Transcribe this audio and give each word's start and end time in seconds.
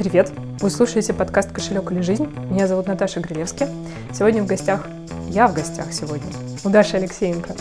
Привет! 0.00 0.32
Вы 0.60 0.70
слушаете 0.70 1.12
подкаст 1.12 1.52
«Кошелек 1.52 1.92
или 1.92 2.00
жизнь». 2.00 2.24
Меня 2.48 2.66
зовут 2.66 2.86
Наташа 2.86 3.20
Грилевски. 3.20 3.68
Сегодня 4.14 4.42
в 4.42 4.46
гостях, 4.46 4.86
я 5.28 5.46
в 5.46 5.52
гостях 5.52 5.92
сегодня, 5.92 6.26
у 6.64 6.70
Даши 6.70 6.96
Алексеенко. 6.96 7.54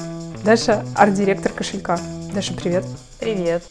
Даша– 0.45 0.85
арт-директор 0.95 1.51
кошелька. 1.51 1.99
Даша, 2.33 2.53
привет! 2.53 2.85
Привет! 3.19 3.63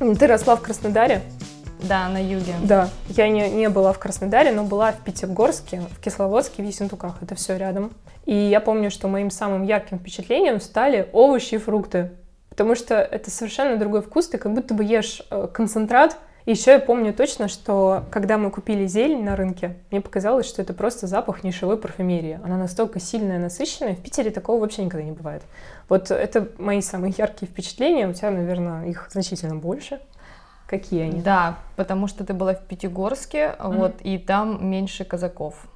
Ты 0.00 0.26
росла 0.26 0.56
в 0.56 0.62
Краснодаре? 0.62 1.22
Да, 1.88 2.08
на 2.08 2.22
юге. 2.22 2.54
Да, 2.62 2.88
я 3.08 3.28
не, 3.28 3.50
не 3.50 3.68
была 3.68 3.92
в 3.92 3.98
Краснодаре, 3.98 4.52
но 4.52 4.64
была 4.64 4.92
в 4.92 5.00
Пятигорске, 5.00 5.82
в 5.90 6.00
Кисловодске, 6.00 6.62
в 6.62 6.66
Ессентуках. 6.66 7.16
Это 7.20 7.34
все 7.34 7.56
рядом. 7.56 7.92
И 8.24 8.34
я 8.34 8.60
помню, 8.60 8.90
что 8.90 9.08
моим 9.08 9.30
самым 9.30 9.64
ярким 9.64 9.98
впечатлением 9.98 10.60
стали 10.60 11.08
овощи 11.12 11.54
и 11.54 11.58
фрукты. 11.58 12.12
Потому 12.48 12.74
что 12.74 12.96
это 12.96 13.30
совершенно 13.30 13.76
другой 13.76 14.02
вкус, 14.02 14.28
ты 14.28 14.38
как 14.38 14.52
будто 14.52 14.74
бы 14.74 14.84
ешь 14.84 15.22
э, 15.30 15.48
концентрат. 15.52 16.18
И 16.44 16.50
еще 16.50 16.72
я 16.72 16.80
помню 16.80 17.14
точно, 17.14 17.48
что 17.48 18.04
когда 18.10 18.36
мы 18.36 18.50
купили 18.50 18.86
зелень 18.86 19.24
на 19.24 19.36
рынке, 19.36 19.76
мне 19.90 20.00
показалось, 20.00 20.46
что 20.46 20.60
это 20.60 20.74
просто 20.74 21.06
запах 21.06 21.44
нишевой 21.44 21.78
парфюмерии. 21.78 22.40
Она 22.44 22.58
настолько 22.58 23.00
сильная, 23.00 23.38
насыщенная. 23.38 23.94
В 23.94 24.02
Питере 24.02 24.30
такого 24.30 24.60
вообще 24.60 24.84
никогда 24.84 25.04
не 25.04 25.12
бывает. 25.12 25.42
Вот 25.88 26.10
это 26.10 26.48
мои 26.58 26.82
самые 26.82 27.14
яркие 27.16 27.50
впечатления. 27.50 28.08
У 28.08 28.12
тебя, 28.12 28.30
наверное, 28.30 28.86
их 28.86 29.08
значительно 29.10 29.54
больше. 29.54 30.00
Какие 30.66 31.02
они? 31.02 31.20
Да, 31.20 31.58
потому 31.76 32.06
что 32.06 32.24
ты 32.24 32.34
была 32.34 32.54
в 32.54 32.62
Пятигорске, 32.62 33.56
mm-hmm. 33.58 33.76
вот, 33.76 33.94
и 34.02 34.18
там 34.18 34.68
меньше 34.68 35.04
казаков. 35.04 35.66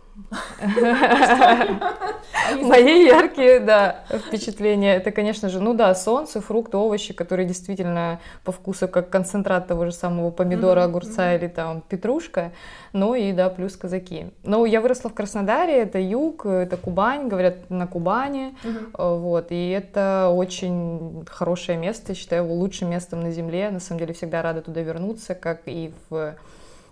Мои 2.62 3.06
яркие, 3.06 3.60
да, 3.60 4.04
впечатления. 4.10 4.96
Это, 4.96 5.10
конечно 5.10 5.48
же, 5.48 5.60
ну 5.60 5.74
да, 5.74 5.94
солнце, 5.94 6.40
фрукты, 6.40 6.76
овощи, 6.76 7.12
которые 7.12 7.46
действительно 7.46 8.20
по 8.44 8.52
вкусу 8.52 8.88
как 8.88 9.10
концентрат 9.10 9.66
того 9.66 9.86
же 9.86 9.92
самого 9.92 10.30
помидора, 10.30 10.84
огурца 10.84 11.34
или 11.34 11.48
там 11.48 11.82
петрушка. 11.88 12.52
Ну 12.92 13.14
и 13.14 13.32
да, 13.32 13.50
плюс 13.50 13.76
казаки. 13.76 14.26
Ну, 14.42 14.64
я 14.64 14.80
выросла 14.80 15.10
в 15.10 15.14
Краснодаре, 15.14 15.82
это 15.82 15.98
юг, 15.98 16.46
это 16.46 16.76
Кубань, 16.76 17.28
говорят, 17.28 17.68
на 17.68 17.86
Кубани. 17.86 18.56
Вот, 18.92 19.46
и 19.50 19.70
это 19.70 20.32
очень 20.34 21.24
хорошее 21.28 21.78
место, 21.78 22.14
считаю 22.14 22.44
его 22.44 22.54
лучшим 22.54 22.90
местом 22.90 23.20
на 23.20 23.30
земле. 23.30 23.70
На 23.70 23.80
самом 23.80 24.00
деле 24.00 24.14
всегда 24.14 24.42
рада 24.42 24.62
туда 24.62 24.80
вернуться, 24.80 25.34
как 25.34 25.62
и 25.66 25.92
в 26.08 26.36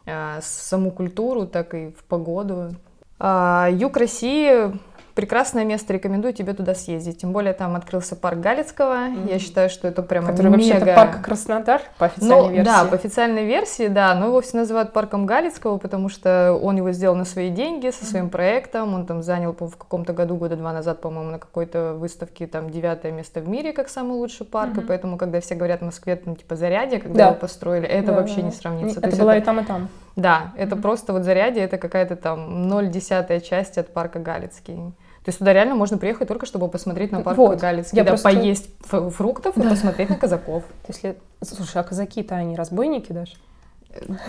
а, 0.06 0.40
саму 0.42 0.90
культуру, 0.90 1.46
так 1.46 1.74
и 1.74 1.90
в 1.90 2.04
погоду. 2.04 2.74
А, 3.26 3.70
юг 3.70 3.96
России 3.96 4.70
прекрасное 5.14 5.64
место, 5.64 5.94
рекомендую 5.94 6.34
тебе 6.34 6.52
туда 6.52 6.74
съездить. 6.74 7.22
Тем 7.22 7.32
более 7.32 7.54
там 7.54 7.74
открылся 7.74 8.16
парк 8.16 8.38
Галицкого. 8.38 9.08
Mm-hmm. 9.08 9.32
Я 9.32 9.38
считаю, 9.38 9.70
что 9.70 9.88
это 9.88 10.02
прям 10.02 10.26
Который 10.26 10.50
мега... 10.50 10.74
вообще 10.74 10.94
парк 10.94 11.22
Краснодар 11.22 11.80
по 11.96 12.06
официальной 12.06 12.36
ну, 12.36 12.50
версии. 12.50 12.64
Да, 12.66 12.84
по 12.84 12.96
официальной 12.96 13.46
версии, 13.46 13.88
да. 13.88 14.14
Но 14.14 14.26
его 14.26 14.42
все 14.42 14.58
называют 14.58 14.92
парком 14.92 15.24
Галицкого, 15.24 15.78
потому 15.78 16.10
что 16.10 16.52
он 16.62 16.76
его 16.76 16.92
сделал 16.92 17.16
на 17.16 17.24
свои 17.24 17.48
деньги, 17.48 17.88
со 17.90 18.04
своим 18.04 18.26
mm-hmm. 18.26 18.30
проектом. 18.30 18.92
Он 18.92 19.06
там 19.06 19.22
занял 19.22 19.56
в 19.58 19.76
каком-то 19.76 20.12
году, 20.12 20.36
года 20.36 20.56
два 20.56 20.74
назад, 20.74 21.00
по-моему, 21.00 21.30
на 21.30 21.38
какой-то 21.38 21.94
выставке 21.94 22.46
там 22.46 22.68
девятое 22.68 23.10
место 23.10 23.40
в 23.40 23.48
мире, 23.48 23.72
как 23.72 23.88
самый 23.88 24.18
лучший 24.18 24.44
парк. 24.44 24.74
Mm-hmm. 24.74 24.82
И 24.84 24.86
поэтому, 24.86 25.16
когда 25.16 25.40
все 25.40 25.54
говорят 25.54 25.80
в 25.80 25.84
Москве, 25.86 26.16
там 26.16 26.36
типа 26.36 26.56
Зарядье, 26.56 27.00
когда 27.00 27.16
да. 27.16 27.26
его 27.28 27.36
построили, 27.36 27.86
это 27.86 28.08
да, 28.08 28.12
вообще 28.14 28.36
да. 28.36 28.42
не 28.42 28.50
сравнится. 28.50 29.00
Это 29.00 29.16
было 29.16 29.30
это... 29.30 29.38
и 29.38 29.44
там, 29.44 29.60
и 29.60 29.64
там. 29.64 29.88
Да, 30.16 30.52
это 30.56 30.76
mm-hmm. 30.76 30.82
просто 30.82 31.12
вот 31.12 31.24
Зарядье, 31.24 31.64
это 31.64 31.78
какая-то 31.78 32.16
там 32.16 32.70
0,1 32.70 33.40
часть 33.40 33.78
от 33.78 33.92
парка 33.92 34.18
Галицкий. 34.18 34.76
То 34.76 35.30
есть 35.30 35.38
туда 35.38 35.54
реально 35.54 35.74
можно 35.74 35.96
приехать 35.96 36.28
только, 36.28 36.44
чтобы 36.44 36.68
посмотреть 36.68 37.10
на 37.10 37.22
парк 37.22 37.38
вот. 37.38 37.58
Галицкий, 37.58 37.96
да, 37.96 38.04
просто... 38.04 38.28
поесть 38.28 38.68
фруктов 38.82 39.54
да. 39.56 39.64
и 39.64 39.68
посмотреть 39.68 40.10
на 40.10 40.16
казаков. 40.16 40.64
Если... 40.86 41.16
Слушай, 41.42 41.80
а 41.80 41.84
казаки-то 41.84 42.34
они 42.34 42.56
разбойники 42.56 43.10
даже? 43.10 43.32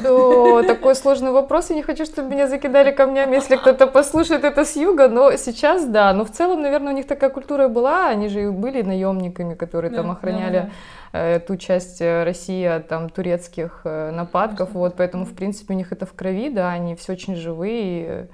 Да, 0.03 0.63
такой 0.63 0.95
сложный 0.95 1.31
вопрос. 1.31 1.69
Я 1.69 1.75
не 1.75 1.83
хочу, 1.83 2.05
чтобы 2.05 2.29
меня 2.29 2.47
закидали 2.47 2.91
камнями, 2.91 3.35
если 3.35 3.55
кто-то 3.55 3.87
послушает 3.87 4.43
это 4.43 4.65
с 4.65 4.75
юга. 4.75 5.07
Но 5.07 5.35
сейчас 5.37 5.85
да. 5.85 6.13
Но 6.13 6.23
в 6.25 6.31
целом, 6.31 6.61
наверное, 6.61 6.93
у 6.93 6.95
них 6.95 7.07
такая 7.07 7.29
культура 7.29 7.67
была. 7.67 8.07
Они 8.07 8.27
же 8.27 8.43
и 8.43 8.49
были 8.49 8.81
наемниками, 8.81 9.55
которые 9.55 9.91
там 9.91 10.11
охраняли 10.11 10.71
э, 11.13 11.39
ту 11.39 11.57
часть 11.57 12.01
э, 12.01 12.23
России 12.23 12.65
от 12.65 12.87
там 12.87 13.09
турецких 13.09 13.81
э, 13.83 14.11
нападков. 14.11 14.73
Вот, 14.73 14.95
поэтому, 14.97 15.25
в 15.25 15.33
принципе, 15.33 15.73
у 15.73 15.77
них 15.77 15.91
это 15.91 16.05
в 16.05 16.13
крови, 16.13 16.49
да, 16.49 16.71
они 16.71 16.95
все 16.95 17.13
очень 17.13 17.35
живые. 17.35 18.29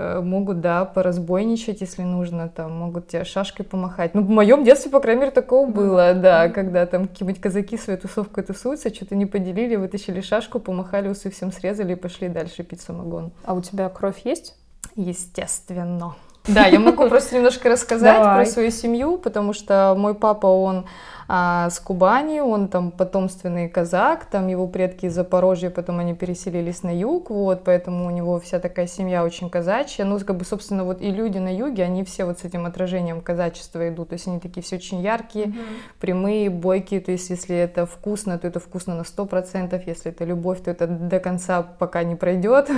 Э, 0.00 0.20
могут, 0.20 0.60
да, 0.62 0.86
поразбойничать, 0.86 1.82
если 1.82 2.02
нужно, 2.02 2.48
там, 2.48 2.72
могут 2.72 3.08
тебе 3.08 3.24
шашкой 3.24 3.66
помахать. 3.66 4.14
Ну, 4.14 4.22
в 4.22 4.30
моем 4.30 4.64
детстве, 4.64 4.90
по 4.90 4.98
крайней 4.98 5.20
мере, 5.20 5.32
такого 5.32 5.68
было, 5.68 6.14
да, 6.14 6.48
когда 6.48 6.86
там 6.86 7.06
какие-нибудь 7.06 7.40
казаки 7.40 7.76
своей 7.76 7.98
тусовкой 7.98 8.44
тусуются, 8.44 8.94
что-то 8.94 9.14
не 9.14 9.26
поделили, 9.26 9.76
вытащили 9.76 10.22
шашку, 10.22 10.58
помахали, 10.58 11.08
усы 11.08 11.28
всем 11.30 11.52
срезали 11.52 11.92
и 11.92 11.96
пошли 11.96 12.28
дальше 12.28 12.62
пить 12.62 12.80
самогон. 12.80 13.32
А 13.44 13.52
у 13.52 13.60
тебя 13.60 13.90
кровь 13.90 14.20
есть? 14.24 14.54
Естественно. 14.96 16.14
Да, 16.48 16.66
я 16.66 16.80
могу 16.80 17.06
просто 17.08 17.36
немножко 17.36 17.68
рассказать 17.68 18.22
про 18.22 18.46
свою 18.46 18.70
семью, 18.70 19.18
потому 19.18 19.52
что 19.52 19.94
мой 19.98 20.14
папа, 20.14 20.46
он 20.46 20.86
а, 21.32 21.70
с 21.70 21.78
Кубани, 21.78 22.40
он 22.40 22.66
там 22.66 22.90
потомственный 22.90 23.68
казак, 23.68 24.24
там 24.24 24.48
его 24.48 24.66
предки 24.66 25.06
из 25.06 25.14
Запорожья, 25.14 25.70
потом 25.70 26.00
они 26.00 26.12
переселились 26.12 26.82
на 26.82 26.92
юг, 26.92 27.30
вот, 27.30 27.62
поэтому 27.62 28.08
у 28.08 28.10
него 28.10 28.40
вся 28.40 28.58
такая 28.58 28.88
семья 28.88 29.22
очень 29.22 29.48
казачья, 29.48 30.04
ну, 30.04 30.18
как 30.18 30.36
бы, 30.36 30.44
собственно, 30.44 30.82
вот 30.82 31.00
и 31.00 31.08
люди 31.12 31.38
на 31.38 31.56
юге, 31.56 31.84
они 31.84 32.02
все 32.02 32.24
вот 32.24 32.40
с 32.40 32.44
этим 32.44 32.66
отражением 32.66 33.20
казачества 33.20 33.88
идут, 33.88 34.08
то 34.08 34.14
есть 34.14 34.26
они 34.26 34.40
такие 34.40 34.60
все 34.64 34.74
очень 34.74 35.02
яркие, 35.02 35.46
mm-hmm. 35.46 36.00
прямые, 36.00 36.50
бойкие, 36.50 37.00
то 37.00 37.12
есть 37.12 37.30
если 37.30 37.54
это 37.54 37.86
вкусно, 37.86 38.36
то 38.36 38.48
это 38.48 38.58
вкусно 38.58 38.96
на 38.96 39.04
сто 39.04 39.24
процентов, 39.24 39.86
если 39.86 40.10
это 40.10 40.24
любовь, 40.24 40.60
то 40.64 40.72
это 40.72 40.88
до 40.88 41.20
конца 41.20 41.62
пока 41.62 42.02
не 42.02 42.16
пройдет, 42.16 42.68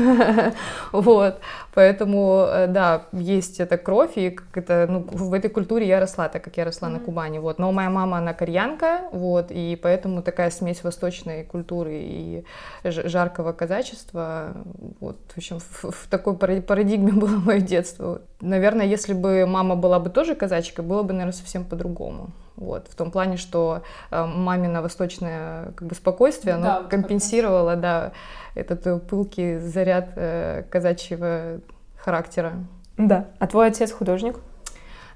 вот, 0.92 1.40
поэтому, 1.72 2.44
э, 2.50 2.66
да, 2.66 3.04
есть 3.12 3.60
эта 3.60 3.78
кровь, 3.78 4.18
и 4.18 4.28
как 4.28 4.58
это, 4.58 4.86
ну, 4.90 5.06
в 5.10 5.32
этой 5.32 5.48
культуре 5.48 5.88
я 5.88 6.00
росла, 6.00 6.28
так 6.28 6.44
как 6.44 6.58
я 6.58 6.66
росла 6.66 6.90
на 6.90 7.00
Кубани, 7.00 7.38
вот, 7.38 7.58
но 7.58 7.72
моя 7.72 7.88
мама, 7.88 8.18
она 8.18 8.34
кореянка, 8.42 9.02
вот, 9.12 9.52
и 9.52 9.78
поэтому 9.80 10.20
такая 10.20 10.50
смесь 10.50 10.82
восточной 10.82 11.44
культуры 11.44 11.92
и 11.94 12.44
жаркого 12.82 13.52
казачества, 13.52 14.56
вот, 14.98 15.16
в 15.32 15.38
общем, 15.38 15.60
в, 15.60 15.92
в 15.92 16.08
такой 16.08 16.34
парадигме 16.34 17.12
было 17.22 17.36
мое 17.36 17.60
детство. 17.60 18.20
Наверное, 18.40 18.84
если 18.84 19.14
бы 19.14 19.46
мама 19.46 19.76
была 19.76 20.00
бы 20.00 20.10
тоже 20.10 20.34
казачкой, 20.34 20.84
было 20.84 21.04
бы, 21.04 21.12
наверное, 21.12 21.32
совсем 21.32 21.64
по-другому. 21.64 22.30
Вот, 22.56 22.88
в 22.88 22.96
том 22.96 23.12
плане, 23.12 23.36
что 23.36 23.82
э, 24.10 24.24
мамино 24.24 24.82
восточное 24.82 25.70
как 25.76 25.86
бы, 25.86 25.94
спокойствие, 25.94 26.56
оно 26.56 26.64
да, 26.64 26.82
компенсировало, 26.82 27.76
да, 27.76 28.10
этот 28.56 29.06
пылкий 29.06 29.58
заряд 29.58 30.14
э, 30.16 30.64
казачьего 30.68 31.60
характера. 31.96 32.54
Да. 32.96 33.26
А 33.38 33.46
твой 33.46 33.68
отец 33.68 33.92
художник? 33.92 34.36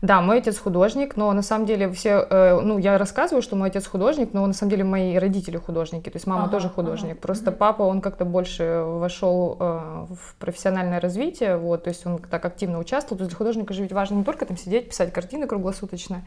Да, 0.03 0.21
мой 0.21 0.39
отец 0.39 0.59
художник, 0.59 1.17
но 1.17 1.33
на 1.33 1.43
самом 1.43 1.67
деле 1.67 1.91
все, 1.91 2.27
э, 2.29 2.61
ну, 2.61 2.79
я 2.79 2.99
рассказываю, 2.99 3.43
что 3.43 3.57
мой 3.57 3.69
отец 3.69 3.87
художник, 3.87 4.33
но 4.33 4.47
на 4.47 4.53
самом 4.53 4.71
деле 4.71 4.85
мои 4.85 5.17
родители 5.17 5.57
художники, 5.57 6.11
то 6.11 6.17
есть 6.17 6.27
мама 6.27 6.45
ага, 6.45 6.53
тоже 6.53 6.69
художник. 6.69 7.13
Ага. 7.13 7.21
Просто 7.21 7.51
угу. 7.51 7.59
папа, 7.59 7.83
он 7.83 8.01
как-то 8.01 8.25
больше 8.25 8.83
вошел 8.85 9.57
э, 9.59 10.07
в 10.11 10.35
профессиональное 10.39 11.01
развитие, 11.01 11.57
вот, 11.57 11.85
то 11.85 11.89
есть 11.89 12.07
он 12.07 12.19
так 12.19 12.45
активно 12.45 12.79
участвовал. 12.79 13.19
То 13.19 13.25
есть 13.25 13.31
для 13.31 13.39
художника 13.39 13.73
же 13.75 13.83
ведь 13.83 13.93
важно 13.93 14.17
не 14.17 14.25
только 14.25 14.45
там 14.47 14.57
сидеть, 14.57 14.89
писать 14.91 15.13
картины 15.13 15.47
круглосуточно 15.47 16.23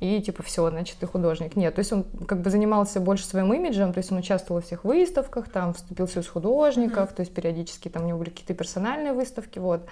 и 0.00 0.20
типа 0.20 0.42
все, 0.42 0.68
значит, 0.70 0.96
ты 0.98 1.06
художник. 1.06 1.56
Нет, 1.56 1.74
то 1.74 1.80
есть 1.80 1.92
он 1.92 2.04
как 2.26 2.40
бы 2.40 2.50
занимался 2.50 3.00
больше 3.00 3.24
своим 3.24 3.52
имиджем, 3.54 3.92
то 3.92 3.98
есть 3.98 4.10
он 4.12 4.18
участвовал 4.18 4.60
во 4.60 4.66
всех 4.66 4.84
выставках, 4.84 5.48
там 5.48 5.74
вступил 5.74 6.06
в 6.06 6.10
союз 6.10 6.28
художников, 6.28 7.10
угу. 7.10 7.16
то 7.16 7.20
есть 7.20 7.32
периодически 7.32 7.88
там 7.88 8.04
у 8.04 8.06
него 8.06 8.18
были 8.18 8.30
какие-то 8.30 8.54
персональные 8.54 9.12
выставки, 9.12 9.58
вот. 9.58 9.86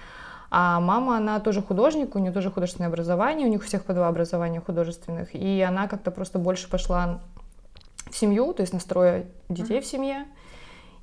А 0.55 0.81
мама, 0.81 1.17
она 1.17 1.41
тоже 1.41 1.63
художник, 1.63 2.15
у 2.15 2.19
нее 2.19 2.31
тоже 2.31 2.51
художественное 2.51 2.91
образование, 2.91 3.47
у 3.47 3.51
них 3.51 3.63
у 3.63 3.65
всех 3.65 3.85
по 3.85 3.95
два 3.95 4.09
образования 4.09 4.61
художественных. 4.61 5.35
И 5.35 5.63
она 5.63 5.89
как-то 5.89 6.11
просто 6.11 6.39
больше 6.39 6.69
пошла 6.69 7.23
в 8.11 8.15
семью, 8.15 8.53
то 8.53 8.61
есть 8.61 8.75
настроя 8.75 9.25
детей 9.49 9.81
в 9.81 9.87
семье. 9.87 10.27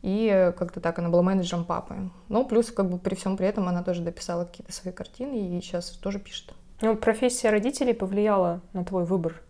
И 0.04 0.54
как-то 0.56 0.80
так, 0.80 1.00
она 1.00 1.10
была 1.10 1.24
менеджером 1.24 1.66
папы. 1.66 1.96
Но 2.28 2.44
плюс, 2.44 2.70
как 2.70 2.92
бы 2.92 3.00
при 3.00 3.16
всем 3.16 3.38
при 3.38 3.48
этом, 3.48 3.68
она 3.68 3.82
тоже 3.82 4.04
дописала 4.04 4.46
какие-то 4.46 4.72
свои 4.72 4.94
картины 4.94 5.58
и 5.58 5.62
сейчас 5.62 5.90
тоже 5.90 6.20
пишет. 6.20 6.54
Ну, 6.82 6.96
профессия 6.96 7.50
родителей 7.50 7.96
повлияла 7.96 8.62
на 8.74 8.86
твой 8.86 9.04
выбор 9.04 9.42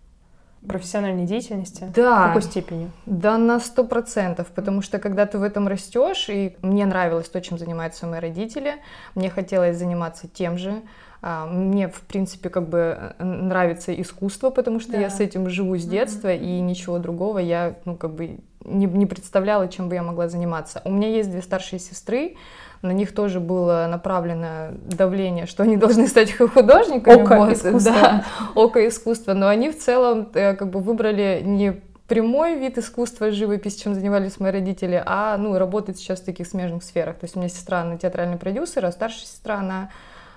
профессиональной 0.68 1.26
деятельности? 1.26 1.92
Да. 1.96 2.26
В 2.26 2.28
какой 2.28 2.42
степени? 2.42 2.92
Да, 3.06 3.38
на 3.38 3.60
сто 3.60 3.84
процентов, 3.84 4.48
потому 4.48 4.82
что 4.82 5.00
когда 5.00 5.26
ты 5.26 5.38
в 5.38 5.44
этом 5.44 5.68
растешь, 5.68 6.30
и 6.30 6.56
мне 6.62 6.86
нравилось 6.86 7.30
то, 7.30 7.42
чем 7.42 7.58
занимаются 7.58 8.08
мои 8.08 8.20
родители, 8.20 8.76
мне 9.16 9.30
хотелось 9.30 9.78
заниматься 9.78 10.28
тем 10.28 10.58
же, 10.58 10.82
а, 11.22 11.46
мне, 11.46 11.90
в 11.90 12.02
принципе, 12.02 12.50
как 12.50 12.70
бы 12.70 13.14
э, 13.18 13.24
нравится 13.24 13.94
искусство, 13.94 14.52
потому 14.52 14.80
что 14.80 14.94
да. 14.94 15.00
я 15.00 15.10
с 15.10 15.20
этим 15.20 15.50
живу 15.50 15.76
с 15.78 15.86
детства, 15.86 16.30
mm-hmm. 16.30 16.44
и 16.44 16.62
ничего 16.62 16.98
другого 16.98 17.40
я, 17.40 17.76
ну, 17.84 17.98
как 17.98 18.14
бы 18.14 18.40
не, 18.64 18.86
не 18.86 19.06
представляла, 19.06 19.68
чем 19.68 19.90
бы 19.90 19.96
я 19.96 20.04
могла 20.04 20.30
заниматься. 20.30 20.82
У 20.86 20.92
меня 20.92 21.10
есть 21.10 21.30
две 21.30 21.42
старшие 21.42 21.80
сестры, 21.80 22.38
на 22.82 22.92
них 22.92 23.14
тоже 23.14 23.40
было 23.40 23.88
направлено 23.90 24.70
давление, 24.86 25.46
что 25.46 25.64
они 25.64 25.78
должны 25.78 26.08
стать 26.08 26.32
художниками. 26.38 27.22
Око 27.22 27.38
вот, 27.38 27.54
искусства. 27.54 27.94
Да, 27.94 28.26
око 28.56 28.88
искусства. 28.88 29.34
Но 29.34 29.48
они 29.48 29.70
в 29.70 29.78
целом 29.78 30.30
э, 30.34 30.56
как 30.56 30.70
бы 30.70 30.80
выбрали 30.80 31.42
не 31.44 31.82
прямой 32.08 32.58
вид 32.58 32.78
искусства, 32.78 33.32
живопись, 33.32 33.76
чем 33.76 33.94
занимались 33.94 34.40
мои 34.40 34.52
родители, 34.52 35.02
а 35.06 35.38
ну, 35.38 35.58
работает 35.58 35.98
сейчас 35.98 36.20
в 36.20 36.26
таких 36.26 36.48
смежных 36.48 36.84
сферах. 36.84 37.18
То 37.18 37.26
есть 37.26 37.36
у 37.36 37.40
меня 37.40 37.50
сестра, 37.50 37.82
она 37.82 37.98
театральный 37.98 38.38
продюсер, 38.38 38.84
а 38.86 38.92
старшая 38.92 39.26
сестра, 39.26 39.60
она 39.60 39.92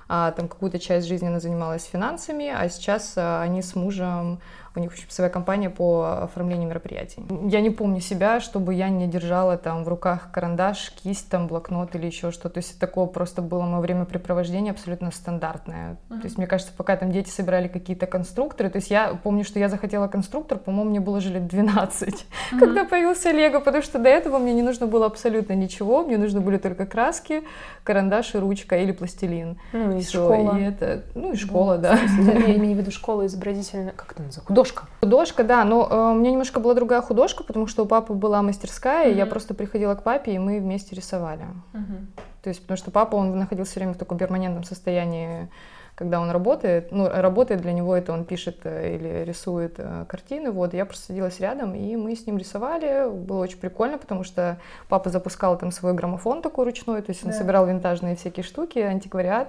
а, 0.08 0.32
там 0.32 0.48
какую-то 0.48 0.78
часть 0.78 1.08
жизни 1.08 1.28
она 1.28 1.40
занималась 1.40 1.84
финансами, 1.84 2.52
а 2.54 2.68
сейчас 2.68 3.14
а, 3.16 3.40
они 3.40 3.62
с 3.62 3.74
мужем 3.74 4.40
у 4.74 4.80
них 4.80 4.92
очень 4.92 5.04
своя 5.08 5.30
компания 5.30 5.70
по 5.70 6.22
оформлению 6.22 6.68
мероприятий. 6.68 7.22
Я 7.48 7.60
не 7.60 7.70
помню 7.70 8.00
себя, 8.00 8.40
чтобы 8.40 8.74
я 8.74 8.88
не 8.88 9.06
держала 9.06 9.56
там 9.56 9.84
в 9.84 9.88
руках 9.88 10.30
карандаш, 10.32 10.92
кисть, 11.02 11.28
там 11.28 11.46
блокнот 11.46 11.94
или 11.94 12.06
еще 12.06 12.30
что-то. 12.30 12.50
То 12.50 12.58
есть 12.58 12.78
такое 12.78 13.06
просто 13.06 13.42
было 13.42 13.62
мое 13.62 13.80
времяпрепровождение 13.80 14.72
абсолютно 14.72 15.10
стандартное. 15.10 15.96
Uh-huh. 16.08 16.20
То 16.20 16.24
есть 16.24 16.38
мне 16.38 16.46
кажется, 16.46 16.72
пока 16.76 16.96
там 16.96 17.12
дети 17.12 17.28
собирали 17.28 17.68
какие-то 17.68 18.06
конструкторы, 18.06 18.70
то 18.70 18.76
есть 18.76 18.90
я 18.90 19.14
помню, 19.22 19.44
что 19.44 19.58
я 19.58 19.68
захотела 19.68 20.08
конструктор, 20.08 20.58
по-моему, 20.58 20.90
мне 20.90 21.00
было 21.00 21.20
же 21.20 21.30
лет 21.30 21.46
12, 21.46 22.08
uh-huh. 22.08 22.58
когда 22.58 22.84
появился 22.84 23.30
Лего, 23.30 23.60
потому 23.60 23.82
что 23.82 23.98
до 23.98 24.08
этого 24.08 24.38
мне 24.38 24.52
не 24.52 24.62
нужно 24.62 24.86
было 24.86 25.06
абсолютно 25.06 25.52
ничего, 25.52 26.02
мне 26.04 26.16
нужны 26.16 26.40
были 26.40 26.58
только 26.58 26.86
краски, 26.86 27.42
карандаш 27.84 28.34
и 28.34 28.38
ручка 28.38 28.76
или 28.78 28.92
пластилин. 28.92 29.58
Ну 29.72 29.98
и 29.98 30.00
Всё, 30.00 30.24
школа. 30.24 30.58
И 30.58 30.62
это, 30.62 31.02
ну 31.14 31.32
и 31.32 31.36
школа, 31.36 31.78
да. 31.78 31.98
да. 32.18 32.32
Я 32.32 32.56
имею 32.56 32.76
в 32.76 32.78
виду 32.78 32.90
школа 32.90 33.26
изобразительная, 33.26 33.92
как 33.92 34.12
это 34.12 34.22
называется? 34.22 34.52
Художка. 34.62 34.84
Художка, 35.00 35.44
да, 35.44 35.64
но 35.64 35.88
э, 35.90 36.12
у 36.12 36.14
меня 36.14 36.30
немножко 36.30 36.60
была 36.60 36.74
другая 36.74 37.02
художка, 37.02 37.42
потому 37.42 37.66
что 37.66 37.82
у 37.82 37.86
папы 37.86 38.14
была 38.14 38.42
мастерская, 38.42 39.08
mm-hmm. 39.08 39.14
и 39.14 39.16
я 39.16 39.26
просто 39.26 39.54
приходила 39.54 39.94
к 39.96 40.04
папе, 40.04 40.34
и 40.34 40.38
мы 40.38 40.60
вместе 40.60 40.94
рисовали. 40.94 41.46
Mm-hmm. 41.72 42.22
То 42.42 42.48
есть, 42.48 42.62
потому 42.62 42.76
что 42.76 42.90
папа, 42.92 43.16
он 43.16 43.36
находился 43.36 43.72
все 43.72 43.80
время 43.80 43.94
в 43.94 43.98
таком 43.98 44.18
перманентном 44.18 44.62
состоянии, 44.62 45.48
когда 45.96 46.20
он 46.20 46.30
работает. 46.30 46.92
Ну, 46.92 47.08
работает 47.08 47.60
для 47.60 47.72
него 47.72 47.96
это 47.96 48.12
он 48.12 48.24
пишет 48.24 48.60
э, 48.64 48.94
или 48.94 49.24
рисует 49.24 49.74
э, 49.78 50.04
картины. 50.08 50.52
Вот, 50.52 50.74
я 50.74 50.84
просто 50.84 51.06
садилась 51.06 51.40
рядом, 51.40 51.74
и 51.74 51.96
мы 51.96 52.14
с 52.14 52.24
ним 52.26 52.38
рисовали. 52.38 53.10
Было 53.10 53.42
очень 53.42 53.58
прикольно, 53.58 53.98
потому 53.98 54.22
что 54.22 54.58
папа 54.88 55.10
запускал 55.10 55.58
там 55.58 55.72
свой 55.72 55.92
граммофон 55.92 56.40
такой 56.40 56.66
ручной, 56.66 57.02
то 57.02 57.10
есть 57.10 57.24
он 57.24 57.32
да. 57.32 57.36
собирал 57.36 57.66
винтажные 57.66 58.14
всякие 58.14 58.44
штуки, 58.44 58.78
антиквариат. 58.78 59.48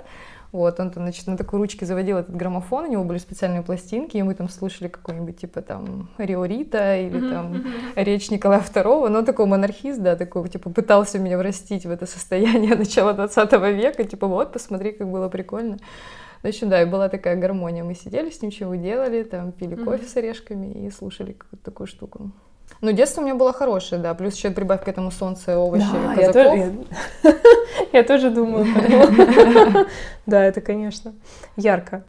Вот, 0.54 0.80
он 0.80 0.92
там, 0.92 1.02
значит, 1.02 1.26
на 1.26 1.36
такой 1.36 1.58
ручке 1.58 1.84
заводил 1.84 2.18
этот 2.18 2.36
граммофон, 2.36 2.86
у 2.86 2.88
него 2.88 3.04
были 3.04 3.18
специальные 3.18 3.64
пластинки, 3.64 4.18
и 4.18 4.22
мы 4.22 4.36
там 4.36 4.50
слушали 4.50 4.88
какой-нибудь, 4.88 5.38
типа, 5.38 5.64
там, 5.64 6.12
Риорита 6.20 6.96
или 6.96 7.20
mm-hmm. 7.20 7.32
там 7.32 7.66
речь 7.96 8.30
Николая 8.30 8.62
II, 8.62 9.10
но 9.10 9.24
такой 9.24 9.48
монархист, 9.48 10.00
да, 10.00 10.16
такой, 10.16 10.48
типа, 10.48 10.70
пытался 10.70 11.18
меня 11.18 11.40
врастить 11.40 11.88
в 11.88 11.90
это 11.90 12.06
состояние 12.06 12.76
начала 12.78 13.14
20 13.14 13.52
века, 13.52 14.04
типа, 14.04 14.28
вот, 14.28 14.54
посмотри, 14.54 14.92
как 14.92 15.10
было 15.10 15.28
прикольно. 15.28 15.80
В 16.44 16.48
общем, 16.48 16.70
да, 16.70 16.84
и 16.84 16.86
была 16.86 17.10
такая 17.10 17.36
гармония. 17.36 17.84
Мы 17.84 17.96
сидели 17.96 18.30
с 18.30 18.40
ним, 18.44 18.52
чего 18.52 18.76
делали, 18.76 19.24
там, 19.24 19.54
пили 19.54 19.74
кофе 19.74 20.04
mm-hmm. 20.04 20.08
с 20.08 20.18
орешками 20.18 20.86
и 20.86 20.92
слушали 20.92 21.32
какую-то 21.32 21.66
такую 21.66 21.88
штуку. 21.88 22.32
Ну, 22.82 22.92
детство 22.92 23.22
у 23.22 23.24
меня 23.24 23.36
было 23.36 23.54
хорошее, 23.54 24.02
да. 24.02 24.14
Плюс 24.14 24.36
еще 24.36 24.52
прибавь 24.52 24.84
к 24.84 24.88
этому 24.90 25.10
солнце, 25.10 25.58
овощи, 25.58 25.86
да, 25.92 26.16
казаков. 26.16 26.18
Я 26.18 26.34
тоже, 26.34 26.86
я, 27.94 28.00
я 28.00 28.04
тоже 28.04 28.30
думаю. 28.30 28.66
Да, 30.26 30.44
это, 30.44 30.62
конечно, 30.62 31.14
ярко. 31.56 32.04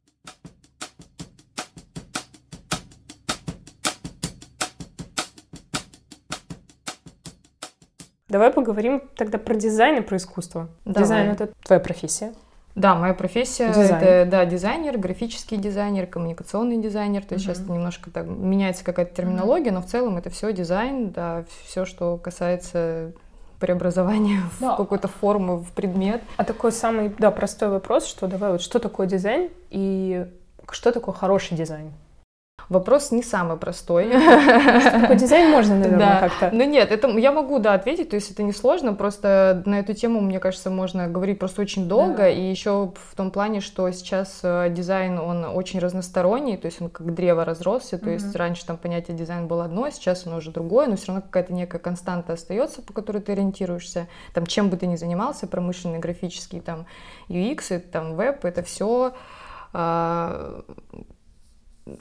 Давай 8.27 8.51
поговорим 8.51 9.01
тогда 9.15 9.37
про 9.37 9.55
дизайн 9.55 9.99
и 9.99 10.01
про 10.01 10.17
искусство. 10.17 10.67
Давай. 10.83 11.03
Дизайн— 11.03 11.29
это 11.31 11.49
твоя 11.63 11.79
профессия. 11.79 12.33
Да, 12.75 12.93
моя 12.93 13.13
профессия 13.13 13.69
Дизайн. 13.69 13.95
это 13.95 14.29
да, 14.29 14.45
дизайнер, 14.45 14.97
графический 14.97 15.55
дизайнер, 15.55 16.07
коммуникационный 16.07 16.77
дизайнер. 16.77 17.23
То 17.23 17.35
есть 17.35 17.47
uh-huh. 17.47 17.55
сейчас 17.55 17.67
немножко 17.69 18.11
так 18.11 18.25
меняется 18.27 18.83
какая-то 18.83 19.15
терминология, 19.15 19.69
uh-huh. 19.69 19.75
но 19.75 19.81
в 19.81 19.85
целом 19.85 20.17
это 20.17 20.29
все 20.29 20.51
дизайн, 20.51 21.11
да, 21.11 21.45
все, 21.65 21.85
что 21.85 22.17
касается 22.17 23.13
преобразования 23.61 24.41
да. 24.59 24.73
в 24.75 24.77
какую-то 24.77 25.07
форму, 25.07 25.59
в 25.59 25.71
предмет. 25.71 26.21
А 26.35 26.43
такой 26.43 26.73
самый, 26.73 27.13
да, 27.17 27.31
простой 27.31 27.69
вопрос, 27.69 28.05
что 28.05 28.27
давай 28.27 28.51
вот 28.51 28.61
что 28.61 28.79
такое 28.79 29.07
дизайн 29.07 29.49
и 29.69 30.27
что 30.69 30.91
такое 30.91 31.15
хороший 31.15 31.57
дизайн? 31.57 31.93
Вопрос 32.69 33.11
не 33.11 33.21
самый 33.21 33.57
простой. 33.57 34.09
Такой 34.11 35.15
дизайн 35.15 35.51
можно, 35.51 35.75
наверное, 35.75 35.99
да. 35.99 36.19
как-то. 36.19 36.49
Ну 36.55 36.63
нет, 36.63 36.91
это 36.91 37.07
я 37.09 37.31
могу, 37.31 37.59
да, 37.59 37.73
ответить, 37.73 38.09
то 38.09 38.15
есть 38.15 38.31
это 38.31 38.43
не 38.43 38.53
сложно, 38.53 38.93
просто 38.93 39.61
на 39.65 39.79
эту 39.79 39.93
тему, 39.93 40.19
мне 40.19 40.39
кажется, 40.39 40.69
можно 40.69 41.07
говорить 41.07 41.37
просто 41.37 41.61
очень 41.61 41.87
долго, 41.87 42.17
да. 42.17 42.29
и 42.29 42.41
еще 42.41 42.91
в 43.11 43.15
том 43.15 43.29
плане, 43.29 43.61
что 43.61 43.89
сейчас 43.91 44.39
э, 44.43 44.69
дизайн, 44.69 45.19
он 45.19 45.45
очень 45.45 45.79
разносторонний, 45.79 46.57
то 46.57 46.65
есть 46.65 46.81
он 46.81 46.89
как 46.89 47.13
древо 47.13 47.45
разросся, 47.45 47.97
то 47.97 48.09
есть 48.09 48.35
раньше 48.35 48.65
там 48.65 48.77
понятие 48.77 49.15
дизайн 49.15 49.47
было 49.47 49.65
одно, 49.65 49.89
сейчас 49.89 50.25
оно 50.25 50.37
уже 50.37 50.51
другое, 50.51 50.87
но 50.87 50.95
все 50.95 51.07
равно 51.07 51.21
какая-то 51.21 51.53
некая 51.53 51.79
константа 51.79 52.33
остается, 52.33 52.81
по 52.81 52.93
которой 52.93 53.21
ты 53.21 53.33
ориентируешься, 53.33 54.07
там 54.33 54.45
чем 54.45 54.69
бы 54.69 54.77
ты 54.77 54.87
ни 54.87 54.95
занимался, 54.95 55.47
промышленный, 55.47 55.99
графический, 55.99 56.61
там 56.61 56.85
UX, 57.29 57.79
там 57.79 58.15
веб, 58.15 58.43
это 58.43 58.63
все 58.63 59.13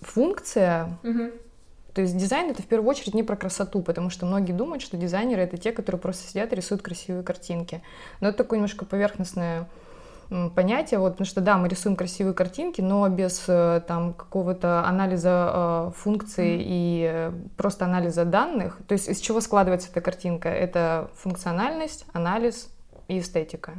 функция. 0.02 0.98
Угу. 1.02 1.30
То 1.94 2.00
есть 2.00 2.16
дизайн 2.16 2.50
это 2.50 2.62
в 2.62 2.66
первую 2.66 2.90
очередь 2.90 3.14
не 3.14 3.22
про 3.22 3.36
красоту, 3.36 3.80
потому 3.80 4.10
что 4.10 4.26
многие 4.26 4.52
думают, 4.52 4.82
что 4.82 4.96
дизайнеры 4.96 5.42
это 5.42 5.56
те, 5.56 5.70
которые 5.70 6.00
просто 6.00 6.28
сидят 6.28 6.52
и 6.52 6.56
рисуют 6.56 6.82
красивые 6.82 7.22
картинки. 7.22 7.82
Но 8.20 8.28
это 8.28 8.38
такое 8.38 8.58
немножко 8.58 8.84
поверхностное 8.84 9.68
понятие, 10.54 11.00
вот, 11.00 11.12
потому 11.12 11.26
что 11.26 11.40
да, 11.40 11.56
мы 11.58 11.68
рисуем 11.68 11.96
красивые 11.96 12.34
картинки, 12.34 12.80
но 12.80 13.08
без 13.08 13.44
э, 13.46 13.82
там 13.86 14.14
какого-то 14.14 14.84
анализа 14.84 15.52
э, 15.54 15.90
функций 15.96 16.56
mm. 16.56 16.62
и 16.64 17.10
э, 17.12 17.32
просто 17.56 17.84
анализа 17.84 18.24
данных. 18.24 18.78
То 18.88 18.92
есть 18.94 19.08
из 19.08 19.20
чего 19.20 19.40
складывается 19.40 19.90
эта 19.90 20.00
картинка? 20.00 20.48
Это 20.48 21.10
функциональность, 21.14 22.06
анализ 22.12 22.70
и 23.06 23.18
эстетика. 23.18 23.74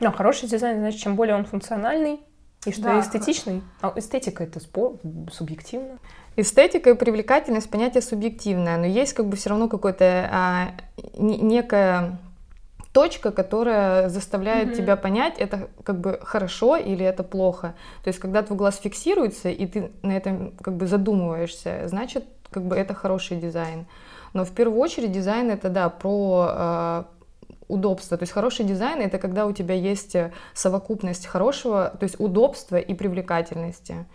Ну, 0.00 0.10
хороший 0.12 0.48
дизайн, 0.48 0.78
значит, 0.78 1.00
чем 1.00 1.16
более 1.16 1.36
он 1.36 1.44
функциональный, 1.44 2.20
и 2.66 2.72
что 2.72 2.82
да. 2.82 3.00
эстетичный? 3.00 3.62
А 3.80 3.92
эстетика 3.96 4.44
это 4.44 4.60
спор, 4.60 4.98
субъективно? 5.32 5.98
Эстетика 6.36 6.90
и 6.90 6.94
привлекательность 6.94 7.70
понятие 7.70 8.02
субъективное, 8.02 8.76
но 8.76 8.86
есть 8.86 9.14
как 9.14 9.26
бы 9.26 9.36
все 9.36 9.50
равно 9.50 9.68
какое-то 9.68 10.28
а, 10.30 10.68
некая 11.16 12.18
точка, 12.92 13.30
которая 13.30 14.08
заставляет 14.08 14.70
mm-hmm. 14.70 14.76
тебя 14.76 14.96
понять, 14.96 15.38
это 15.38 15.68
как 15.84 16.00
бы 16.00 16.18
хорошо 16.22 16.76
или 16.76 17.04
это 17.04 17.22
плохо. 17.22 17.74
То 18.02 18.08
есть, 18.08 18.18
когда 18.18 18.42
твой 18.42 18.58
глаз 18.58 18.76
фиксируется, 18.76 19.48
и 19.48 19.66
ты 19.66 19.90
на 20.02 20.12
этом 20.12 20.52
как 20.60 20.76
бы 20.76 20.86
задумываешься, 20.86 21.82
значит, 21.86 22.24
как 22.50 22.64
бы 22.64 22.76
это 22.76 22.94
хороший 22.94 23.38
дизайн. 23.38 23.86
Но 24.32 24.44
в 24.44 24.50
первую 24.50 24.78
очередь 24.78 25.12
дизайн 25.12 25.50
это, 25.50 25.70
да, 25.70 25.88
про 25.88 26.46
а, 26.48 27.06
удобство. 27.70 28.16
То 28.16 28.24
есть 28.24 28.32
хороший 28.32 28.64
дизайн 28.64 29.00
это 29.00 29.18
когда 29.18 29.46
у 29.46 29.52
тебя 29.52 29.74
есть 29.74 30.14
э, 30.14 30.32
совокупность 30.54 31.26
хорошего, 31.26 31.94
то 31.98 32.04
есть 32.04 32.18
удобства 32.18 32.76
и 32.76 32.94
привлекательности. 32.94 34.06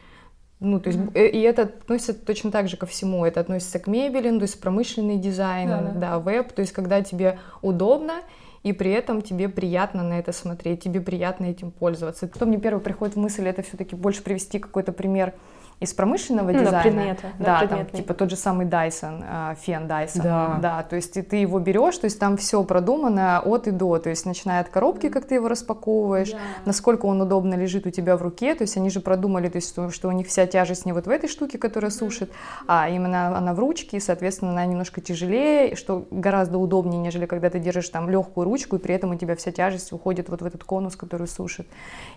Ну, 0.59 0.79
то 0.79 0.89
есть, 0.89 0.99
mm-hmm. 0.99 1.29
и 1.29 1.39
это 1.41 1.63
относится 1.63 2.13
точно 2.13 2.49
так 2.51 2.69
же 2.69 2.77
ко 2.77 2.85
всему. 2.85 3.25
Это 3.25 3.41
относится 3.41 3.79
к 3.79 3.87
мебели, 3.87 4.29
то 4.29 4.43
есть 4.43 4.59
промышленный 4.59 5.17
дизайн, 5.17 5.69
да, 5.69 5.81
да. 5.81 5.91
да, 5.91 6.19
веб. 6.19 6.53
То 6.53 6.61
есть, 6.61 6.71
когда 6.71 7.01
тебе 7.01 7.39
удобно, 7.61 8.21
и 8.63 8.73
при 8.73 8.91
этом 8.91 9.21
тебе 9.21 9.47
приятно 9.47 10.01
на 10.01 10.17
это 10.17 10.31
смотреть, 10.31 10.83
тебе 10.83 11.01
приятно 11.01 11.45
этим 11.45 11.71
пользоваться. 11.71 12.27
Потом 12.27 12.49
мне 12.49 12.57
первый 12.57 12.79
приходит 12.79 13.15
мысль, 13.15 13.47
это 13.47 13.61
все-таки 13.61 13.95
больше 13.95 14.23
привести 14.23 14.57
какой-то 14.57 14.91
пример 14.91 15.33
из 15.79 15.93
промышленного 15.93 16.53
дизайна. 16.53 16.71
Да, 16.71 16.81
предметы. 16.81 17.27
Да, 17.37 17.59
да 17.61 17.67
там, 17.67 17.85
типа 17.87 18.13
тот 18.13 18.29
же 18.29 18.37
самый 18.37 18.65
Dyson, 18.65 19.23
а, 19.27 19.55
фен 19.55 19.87
Dyson. 19.87 20.23
Да. 20.23 20.59
да. 20.61 20.83
То 20.83 20.95
есть 20.95 21.13
ты 21.27 21.35
его 21.35 21.59
берешь, 21.59 21.97
то 21.97 22.05
есть 22.05 22.17
там 22.17 22.37
все 22.37 22.63
продумано 22.63 23.41
от 23.41 23.67
и 23.67 23.71
до, 23.71 23.97
то 23.99 24.09
есть 24.09 24.25
начиная 24.25 24.61
от 24.61 24.69
коробки, 24.69 25.09
как 25.09 25.25
ты 25.25 25.35
его 25.35 25.49
распаковываешь, 25.49 26.31
да. 26.31 26.37
насколько 26.63 27.05
он 27.05 27.21
удобно 27.21 27.55
лежит 27.55 27.85
у 27.85 27.89
тебя 27.89 28.15
в 28.15 28.21
руке, 28.21 28.55
то 28.55 28.63
есть 28.63 28.77
они 28.77 28.89
же 28.89 29.01
продумали, 29.01 29.49
то 29.49 29.57
есть 29.57 29.69
что, 29.69 29.89
что 29.91 30.07
у 30.07 30.11
них 30.11 30.27
вся 30.27 30.45
тяжесть 30.47 30.85
не 30.85 30.93
вот 30.93 31.07
в 31.07 31.09
этой 31.09 31.27
штуке, 31.27 31.57
которая 31.57 31.91
сушит, 31.91 32.31
а 32.67 32.89
именно 32.89 33.37
она 33.37 33.53
в 33.53 33.59
ручке, 33.59 33.97
и, 33.97 33.99
соответственно, 33.99 34.51
она 34.51 34.65
немножко 34.65 35.01
тяжелее, 35.01 35.75
что 35.75 36.05
гораздо 36.09 36.57
удобнее, 36.57 37.01
нежели 37.01 37.25
когда 37.25 37.49
ты 37.49 37.59
держишь 37.59 37.89
там 37.89 38.09
легкую 38.09 38.45
ручку, 38.45 38.77
и 38.77 38.79
при 38.79 38.95
этом 38.95 39.11
у 39.11 39.15
тебя 39.15 39.35
вся 39.35 39.51
тяжесть 39.51 39.91
уходит 39.91 40.29
вот 40.29 40.41
в 40.41 40.45
этот 40.45 40.63
конус, 40.63 40.95
который 40.95 41.27
сушит. 41.27 41.67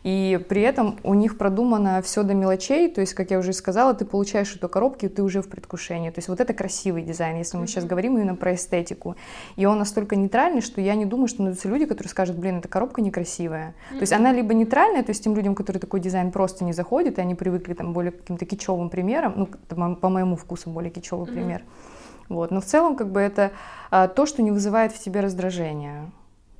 И 0.04 0.40
при 0.48 0.62
этом 0.62 0.98
у 1.02 1.14
них 1.14 1.36
продумано 1.38 2.00
все 2.02 2.22
до 2.22 2.34
мелочей, 2.34 2.88
то 2.88 3.00
есть, 3.00 3.14
как 3.14 3.30
я 3.30 3.38
уже 3.38 3.47
уже 3.48 3.56
сказала, 3.56 3.94
ты 3.94 4.04
получаешь 4.04 4.54
эту 4.54 4.68
коробку, 4.68 5.06
и 5.06 5.08
ты 5.08 5.22
уже 5.22 5.42
в 5.42 5.48
предвкушении. 5.48 6.10
То 6.10 6.18
есть 6.18 6.28
вот 6.28 6.40
это 6.40 6.52
красивый 6.52 7.02
дизайн, 7.02 7.38
если 7.38 7.56
мы 7.56 7.66
сейчас 7.66 7.84
говорим 7.84 8.16
именно 8.16 8.34
про 8.34 8.54
эстетику. 8.54 9.16
И 9.56 9.66
он 9.66 9.78
настолько 9.78 10.16
нейтральный, 10.16 10.60
что 10.60 10.80
я 10.80 10.94
не 10.94 11.04
думаю, 11.04 11.28
что 11.28 11.42
найдутся 11.42 11.68
люди, 11.68 11.86
которые 11.86 12.10
скажут, 12.10 12.36
блин, 12.36 12.58
эта 12.58 12.68
коробка 12.68 13.00
некрасивая. 13.00 13.74
Mm-hmm. 13.90 13.94
То 13.94 14.00
есть 14.00 14.12
она 14.12 14.32
либо 14.32 14.54
нейтральная, 14.54 15.02
то 15.02 15.10
есть 15.10 15.24
тем 15.24 15.34
людям, 15.34 15.54
которые 15.54 15.80
такой 15.80 16.00
дизайн 16.00 16.30
просто 16.30 16.64
не 16.64 16.72
заходит, 16.72 17.18
и 17.18 17.20
они 17.20 17.34
привыкли 17.34 17.74
там 17.74 17.92
более 17.92 18.12
каким-то 18.12 18.44
кичевым 18.44 18.90
примерам, 18.90 19.34
ну, 19.36 19.96
по 19.96 20.08
моему 20.08 20.36
вкусу 20.36 20.70
более 20.70 20.90
кичевый 20.90 21.26
mm-hmm. 21.26 21.32
пример, 21.32 21.62
Вот. 22.28 22.50
Но 22.50 22.60
в 22.60 22.64
целом 22.64 22.96
как 22.96 23.10
бы 23.10 23.20
это 23.20 23.52
а, 23.90 24.08
то, 24.08 24.26
что 24.26 24.42
не 24.42 24.50
вызывает 24.50 24.92
в 24.92 25.02
тебе 25.02 25.20
раздражения. 25.20 26.10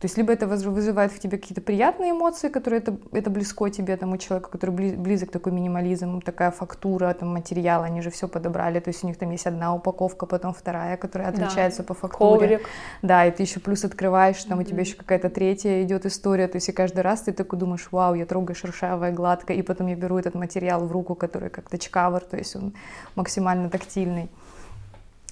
То 0.00 0.05
есть 0.05 0.17
либо 0.17 0.33
это 0.33 0.47
вызывает 0.47 1.11
в 1.11 1.19
тебе 1.19 1.38
какие-то 1.38 1.61
приятные 1.61 2.12
эмоции, 2.12 2.49
которые 2.49 2.81
это, 2.81 2.97
это 3.11 3.31
близко 3.31 3.69
тебе, 3.69 3.97
тому 3.97 4.17
человеку, 4.17 4.49
который 4.49 4.95
близок 4.95 5.33
такой 5.33 5.50
минимализм, 5.50 6.21
такая 6.21 6.52
фактура, 6.52 7.12
там 7.14 7.31
материал, 7.31 7.83
они 7.83 8.00
же 8.00 8.11
все 8.11 8.28
подобрали, 8.28 8.78
то 8.78 8.90
есть 8.90 9.02
у 9.02 9.09
них 9.09 9.17
там 9.17 9.31
есть 9.33 9.47
одна 9.47 9.75
упаковка, 9.75 10.26
потом 10.26 10.55
вторая, 10.55 10.97
которая 10.97 11.31
отличается 11.31 11.83
да. 11.83 11.88
по 11.88 11.95
фактуре. 11.95 12.59
Коврик. 12.59 12.69
Да, 13.02 13.26
и 13.26 13.33
ты 13.33 13.43
еще 13.43 13.59
плюс 13.59 13.85
открываешь, 13.85 14.43
там 14.45 14.61
mm-hmm. 14.61 14.62
у 14.62 14.67
тебя 14.67 14.81
еще 14.81 14.95
какая-то 14.95 15.31
третья 15.31 15.83
идет 15.83 16.07
история, 16.07 16.47
то 16.47 16.57
есть 16.57 16.69
и 16.69 16.73
каждый 16.73 17.00
раз 17.00 17.23
ты 17.23 17.33
такой 17.33 17.59
думаешь, 17.59 17.88
вау, 17.90 18.14
я 18.14 18.25
трогаю 18.25 18.55
шершавое, 18.55 19.11
гладко, 19.11 19.52
и 19.52 19.62
потом 19.62 19.88
я 19.88 19.97
беру 19.97 20.17
этот 20.17 20.35
материал 20.35 20.87
в 20.87 20.93
руку, 20.93 21.17
который 21.17 21.50
как 21.50 21.69
тачкавер, 21.69 22.21
то 22.21 22.37
есть 22.37 22.55
он 22.55 22.73
максимально 23.17 23.69
тактильный. 23.69 24.31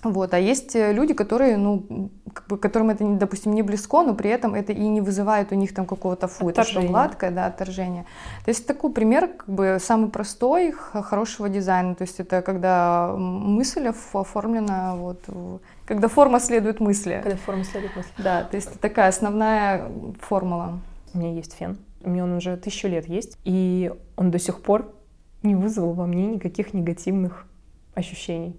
Вот. 0.03 0.35
А 0.35 0.39
есть 0.39 0.77
э, 0.77 0.93
люди, 0.93 1.15
которые, 1.15 1.57
ну, 1.57 2.11
как 2.33 2.47
бы, 2.49 2.59
которым 2.59 2.91
это, 2.91 3.05
допустим, 3.05 3.55
не 3.55 3.63
близко, 3.63 4.03
но 4.03 4.15
при 4.15 4.31
этом 4.31 4.55
это 4.55 4.73
и 4.73 4.89
не 4.89 5.01
вызывает 5.01 5.53
у 5.53 5.55
них 5.55 5.75
там 5.75 5.87
какого-то 5.87 6.29
фу, 6.29 6.51
это 6.51 6.65
что 6.65 6.83
гладкое, 6.83 7.31
да, 7.31 7.47
отторжение. 7.47 8.05
То 8.45 8.51
есть 8.51 8.67
такой 8.67 8.93
пример, 8.93 9.29
как 9.29 9.49
бы, 9.49 9.79
самый 9.81 10.11
простой 10.11 10.73
хорошего 10.73 11.49
дизайна. 11.49 11.95
То 11.95 12.03
есть 12.03 12.21
это 12.21 12.43
когда 12.43 13.15
мысль 13.17 13.89
оформлена, 13.89 14.97
вот, 14.97 15.25
когда 15.87 16.09
форма 16.09 16.41
следует 16.41 16.79
мысли. 16.79 17.21
Когда 17.23 17.39
форма 17.39 17.65
следует 17.65 17.97
мысли. 17.97 18.11
Да, 18.19 18.45
то 18.45 18.57
есть 18.57 18.69
это 18.69 18.79
такая 18.79 19.09
основная 19.09 19.91
формула. 20.21 20.79
У 21.15 21.19
меня 21.19 21.33
есть 21.33 21.55
фен, 21.55 21.79
у 22.03 22.11
меня 22.11 22.25
он 22.25 22.35
уже 22.35 22.57
тысячу 22.59 22.89
лет 22.89 23.09
есть, 23.09 23.39
и 23.45 23.91
он 24.17 24.31
до 24.31 24.39
сих 24.39 24.63
пор 24.63 24.95
не 25.43 25.55
вызвал 25.55 25.95
во 25.95 26.07
мне 26.07 26.27
никаких 26.27 26.75
негативных 26.75 27.47
ощущений. 27.95 28.57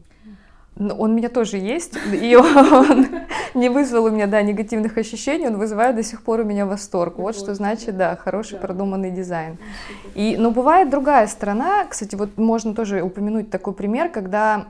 Он 0.79 1.12
у 1.12 1.13
меня 1.13 1.29
тоже 1.29 1.57
есть, 1.57 1.98
и 2.13 2.36
он 2.36 3.07
не 3.53 3.69
вызвал 3.69 4.05
у 4.05 4.10
меня, 4.10 4.27
да, 4.27 4.41
негативных 4.41 4.98
ощущений, 4.98 5.48
он 5.48 5.57
вызывает 5.57 5.96
до 5.96 6.03
сих 6.03 6.22
пор 6.22 6.41
у 6.41 6.43
меня 6.43 6.65
восторг. 6.65 7.17
Вот 7.17 7.36
что 7.36 7.55
значит, 7.55 7.98
да, 7.98 8.15
хороший 8.15 8.60
продуманный 8.60 9.12
дизайн. 9.12 9.57
И, 10.15 10.36
но 10.38 10.51
бывает 10.51 10.89
другая 10.89 11.27
сторона, 11.27 11.86
кстати, 11.86 12.15
вот 12.15 12.38
можно 12.38 12.74
тоже 12.74 13.01
упомянуть 13.01 13.50
такой 13.50 13.74
пример, 13.74 14.10
когда 14.10 14.67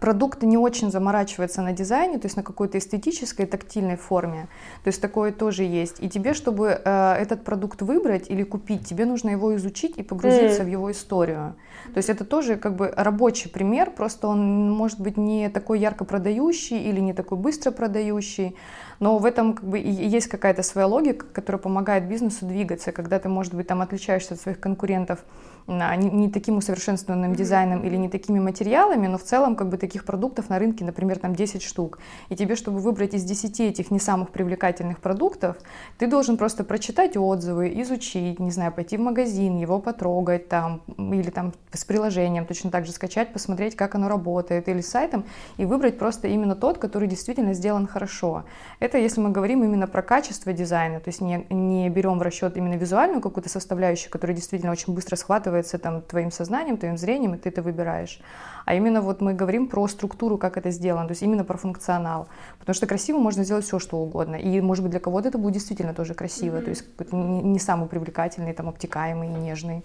продукт 0.00 0.42
не 0.42 0.56
очень 0.56 0.90
заморачивается 0.90 1.62
на 1.62 1.72
дизайне, 1.72 2.18
то 2.18 2.26
есть 2.26 2.36
на 2.36 2.42
какой-то 2.42 2.78
эстетической, 2.78 3.46
тактильной 3.46 3.96
форме. 3.96 4.48
То 4.84 4.88
есть 4.88 5.00
такое 5.00 5.32
тоже 5.32 5.64
есть. 5.64 5.96
И 6.00 6.08
тебе, 6.08 6.34
чтобы 6.34 6.80
э, 6.84 7.14
этот 7.14 7.44
продукт 7.44 7.82
выбрать 7.82 8.30
или 8.30 8.42
купить, 8.42 8.86
тебе 8.86 9.06
нужно 9.06 9.30
его 9.30 9.56
изучить 9.56 9.96
и 9.96 10.02
погрузиться 10.02 10.62
mm. 10.62 10.64
в 10.64 10.68
его 10.68 10.90
историю. 10.90 11.54
То 11.94 11.98
есть 11.98 12.08
это 12.08 12.24
тоже 12.24 12.56
как 12.56 12.76
бы 12.76 12.92
рабочий 12.96 13.48
пример, 13.48 13.90
просто 13.90 14.28
он 14.28 14.70
может 14.70 15.00
быть 15.00 15.16
не 15.16 15.48
такой 15.48 15.80
ярко 15.80 16.04
продающий 16.04 16.78
или 16.78 17.00
не 17.00 17.12
такой 17.12 17.38
быстро 17.38 17.70
продающий, 17.70 18.56
но 19.00 19.18
в 19.18 19.24
этом 19.24 19.54
как 19.54 19.64
бы 19.64 19.78
и 19.78 19.90
есть 19.90 20.28
какая-то 20.28 20.62
своя 20.62 20.86
логика, 20.86 21.26
которая 21.32 21.60
помогает 21.60 22.08
бизнесу 22.08 22.46
двигаться, 22.46 22.92
когда 22.92 23.18
ты, 23.18 23.28
может 23.28 23.54
быть, 23.54 23.66
там 23.66 23.80
отличаешься 23.80 24.34
от 24.34 24.40
своих 24.40 24.60
конкурентов 24.60 25.24
не, 25.68 26.10
не 26.10 26.30
таким 26.30 26.56
усовершенствованным 26.56 27.34
дизайном 27.34 27.84
или 27.84 27.96
не 27.96 28.08
такими 28.08 28.40
материалами, 28.40 29.06
но 29.06 29.18
в 29.18 29.22
целом 29.22 29.54
как 29.54 29.68
бы 29.68 29.76
таких 29.76 30.04
продуктов 30.04 30.48
на 30.48 30.58
рынке, 30.58 30.84
например, 30.84 31.18
там 31.18 31.34
10 31.34 31.62
штук. 31.62 31.98
И 32.30 32.36
тебе, 32.36 32.56
чтобы 32.56 32.78
выбрать 32.78 33.14
из 33.14 33.24
10 33.24 33.60
этих 33.60 33.90
не 33.90 34.00
самых 34.00 34.30
привлекательных 34.30 35.00
продуктов, 35.00 35.56
ты 35.98 36.06
должен 36.06 36.36
просто 36.36 36.64
прочитать 36.64 37.16
отзывы, 37.16 37.80
изучить, 37.82 38.40
не 38.40 38.50
знаю, 38.50 38.72
пойти 38.72 38.96
в 38.96 39.00
магазин, 39.00 39.58
его 39.58 39.78
потрогать 39.78 40.48
там, 40.48 40.80
или 40.96 41.30
там 41.30 41.52
с 41.72 41.84
приложением 41.84 42.46
точно 42.46 42.70
так 42.70 42.86
же 42.86 42.92
скачать, 42.92 43.32
посмотреть, 43.32 43.76
как 43.76 43.94
оно 43.94 44.08
работает, 44.08 44.68
или 44.68 44.80
с 44.80 44.88
сайтом, 44.88 45.24
и 45.58 45.66
выбрать 45.66 45.98
просто 45.98 46.28
именно 46.28 46.56
тот, 46.56 46.78
который 46.78 47.08
действительно 47.08 47.52
сделан 47.52 47.86
хорошо. 47.86 48.44
Это 48.80 48.98
если 48.98 49.20
мы 49.20 49.30
говорим 49.30 49.62
именно 49.64 49.86
про 49.86 50.02
качество 50.02 50.52
дизайна, 50.52 51.00
то 51.00 51.08
есть 51.08 51.20
не, 51.20 51.46
не 51.50 51.90
берем 51.90 52.18
в 52.18 52.22
расчет 52.22 52.56
именно 52.56 52.74
визуальную 52.74 53.20
какую-то 53.20 53.50
составляющую, 53.50 54.10
которая 54.10 54.34
действительно 54.34 54.72
очень 54.72 54.94
быстро 54.94 55.16
схватывает 55.16 55.57
оценивается 55.60 55.78
там 55.78 56.02
твоим 56.02 56.30
сознанием, 56.30 56.76
твоим 56.76 56.96
зрением, 56.96 57.34
и 57.34 57.38
ты 57.38 57.48
это 57.48 57.62
выбираешь. 57.62 58.20
А 58.64 58.74
именно 58.74 59.00
вот 59.00 59.20
мы 59.20 59.34
говорим 59.34 59.66
про 59.66 59.88
структуру, 59.88 60.36
как 60.38 60.56
это 60.56 60.70
сделано, 60.70 61.06
то 61.06 61.12
есть 61.12 61.22
именно 61.22 61.44
про 61.44 61.56
функционал. 61.56 62.28
Потому 62.58 62.74
что 62.74 62.86
красиво 62.86 63.18
можно 63.18 63.44
сделать 63.44 63.64
все, 63.64 63.78
что 63.78 63.96
угодно. 63.96 64.36
И, 64.36 64.60
может 64.60 64.82
быть, 64.82 64.90
для 64.90 65.00
кого-то 65.00 65.28
это 65.28 65.38
будет 65.38 65.54
действительно 65.54 65.94
тоже 65.94 66.14
красиво, 66.14 66.56
mm-hmm. 66.56 66.62
то 66.62 66.70
есть 66.70 66.84
не 67.12 67.58
самый 67.58 67.88
привлекательный, 67.88 68.52
там, 68.52 68.68
обтекаемый, 68.68 69.28
нежный. 69.28 69.82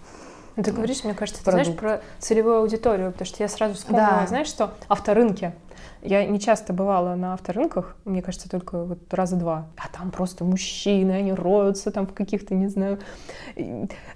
Ну, 0.56 0.62
ты 0.62 0.70
говоришь, 0.70 1.02
мне 1.02 1.14
кажется, 1.14 1.44
ты 1.44 1.50
знаешь 1.50 1.74
про 1.74 2.00
целевую 2.18 2.58
аудиторию, 2.58 3.10
потому 3.10 3.26
что 3.26 3.42
я 3.42 3.48
сразу 3.48 3.74
вспомнила, 3.74 4.20
да. 4.20 4.26
знаешь 4.26 4.46
что, 4.46 4.72
авторынки. 4.88 5.52
Я 6.04 6.26
не 6.26 6.38
часто 6.38 6.74
бывала 6.74 7.14
на 7.14 7.32
авторынках, 7.32 7.96
мне 8.04 8.20
кажется, 8.20 8.50
только 8.50 8.84
вот 8.84 9.12
раза 9.12 9.36
два. 9.36 9.68
А 9.78 9.88
там 9.88 10.10
просто 10.10 10.44
мужчины, 10.44 11.12
они 11.12 11.32
роются 11.32 11.90
там 11.90 12.06
в 12.06 12.12
каких-то, 12.12 12.54
не 12.54 12.68
знаю, 12.68 12.98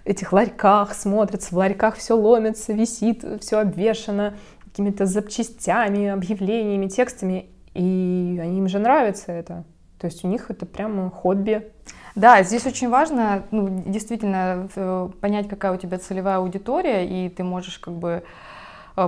этих 0.04 0.32
ларьках, 0.32 0.94
смотрятся, 0.94 1.54
в 1.54 1.56
ларьках 1.56 1.96
все 1.96 2.14
ломится, 2.14 2.74
висит, 2.74 3.24
все 3.40 3.60
обвешено 3.60 4.34
какими-то 4.64 5.06
запчастями, 5.06 6.08
объявлениями, 6.08 6.88
текстами. 6.88 7.46
И 7.72 8.38
они 8.40 8.58
им 8.58 8.68
же 8.68 8.78
нравится 8.78 9.32
это. 9.32 9.64
То 9.98 10.06
есть 10.06 10.24
у 10.24 10.28
них 10.28 10.50
это 10.50 10.66
прямо 10.66 11.10
хобби. 11.10 11.72
Да, 12.14 12.42
здесь 12.42 12.66
очень 12.66 12.88
важно, 12.90 13.44
ну, 13.50 13.82
действительно, 13.86 14.68
э, 14.74 15.08
понять, 15.20 15.48
какая 15.48 15.72
у 15.72 15.76
тебя 15.76 15.98
целевая 15.98 16.36
аудитория, 16.36 17.06
и 17.06 17.28
ты 17.28 17.44
можешь 17.44 17.78
как 17.78 17.94
бы 17.94 18.24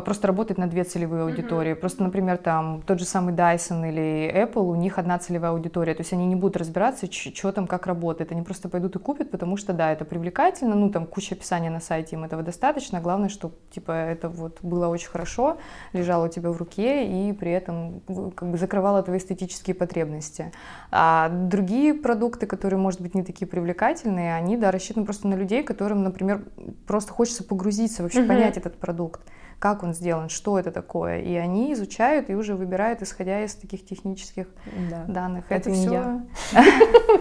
просто 0.04 0.28
работает 0.28 0.58
на 0.58 0.68
две 0.68 0.84
целевые 0.84 1.24
аудитории. 1.24 1.72
Mm-hmm. 1.72 1.76
Просто, 1.76 2.04
например, 2.04 2.36
там 2.38 2.82
тот 2.82 3.00
же 3.00 3.04
самый 3.04 3.34
Dyson 3.34 3.88
или 3.88 4.32
Apple, 4.32 4.62
у 4.62 4.76
них 4.76 4.98
одна 4.98 5.18
целевая 5.18 5.52
аудитория, 5.52 5.94
то 5.94 6.02
есть 6.02 6.12
они 6.12 6.26
не 6.26 6.36
будут 6.36 6.56
разбираться, 6.56 7.10
что 7.10 7.52
там, 7.52 7.66
как 7.66 7.86
работает, 7.86 8.30
они 8.30 8.42
просто 8.42 8.68
пойдут 8.68 8.94
и 8.96 8.98
купят, 8.98 9.30
потому 9.30 9.56
что, 9.56 9.72
да, 9.72 9.90
это 9.92 10.04
привлекательно, 10.04 10.76
ну, 10.76 10.90
там 10.90 11.06
куча 11.06 11.34
описания 11.34 11.70
на 11.70 11.80
сайте, 11.80 12.16
им 12.16 12.24
этого 12.24 12.42
достаточно, 12.42 13.00
главное, 13.00 13.28
чтобы, 13.28 13.54
типа, 13.70 13.90
это 13.90 14.28
вот 14.28 14.58
было 14.62 14.86
очень 14.86 15.08
хорошо, 15.08 15.56
лежало 15.92 16.26
у 16.26 16.28
тебя 16.28 16.50
в 16.50 16.56
руке 16.56 17.06
и 17.06 17.32
при 17.32 17.50
этом 17.50 18.02
как 18.36 18.50
бы 18.50 18.58
закрывало 18.58 19.02
твои 19.02 19.18
эстетические 19.18 19.74
потребности. 19.74 20.52
А 20.90 21.28
другие 21.28 21.94
продукты, 21.94 22.46
которые, 22.46 22.78
может 22.78 23.00
быть, 23.00 23.14
не 23.14 23.22
такие 23.22 23.46
привлекательные, 23.46 24.34
они, 24.34 24.56
да, 24.56 24.70
рассчитаны 24.70 25.04
просто 25.06 25.26
на 25.28 25.34
людей, 25.34 25.62
которым, 25.62 26.02
например, 26.02 26.44
просто 26.86 27.12
хочется 27.12 27.42
погрузиться, 27.44 28.02
вообще 28.02 28.20
mm-hmm. 28.20 28.28
понять 28.28 28.56
этот 28.56 28.78
продукт 28.78 29.22
как 29.60 29.82
он 29.82 29.92
сделан, 29.92 30.30
что 30.30 30.58
это 30.58 30.72
такое. 30.72 31.20
И 31.20 31.34
они 31.36 31.74
изучают 31.74 32.30
и 32.30 32.34
уже 32.34 32.56
выбирают, 32.56 33.02
исходя 33.02 33.44
из 33.44 33.54
таких 33.54 33.84
технических 33.84 34.46
да. 34.90 35.04
данных. 35.06 35.44
Это, 35.50 35.68
это 35.68 35.78
все... 35.78 35.92
я. 35.92 36.20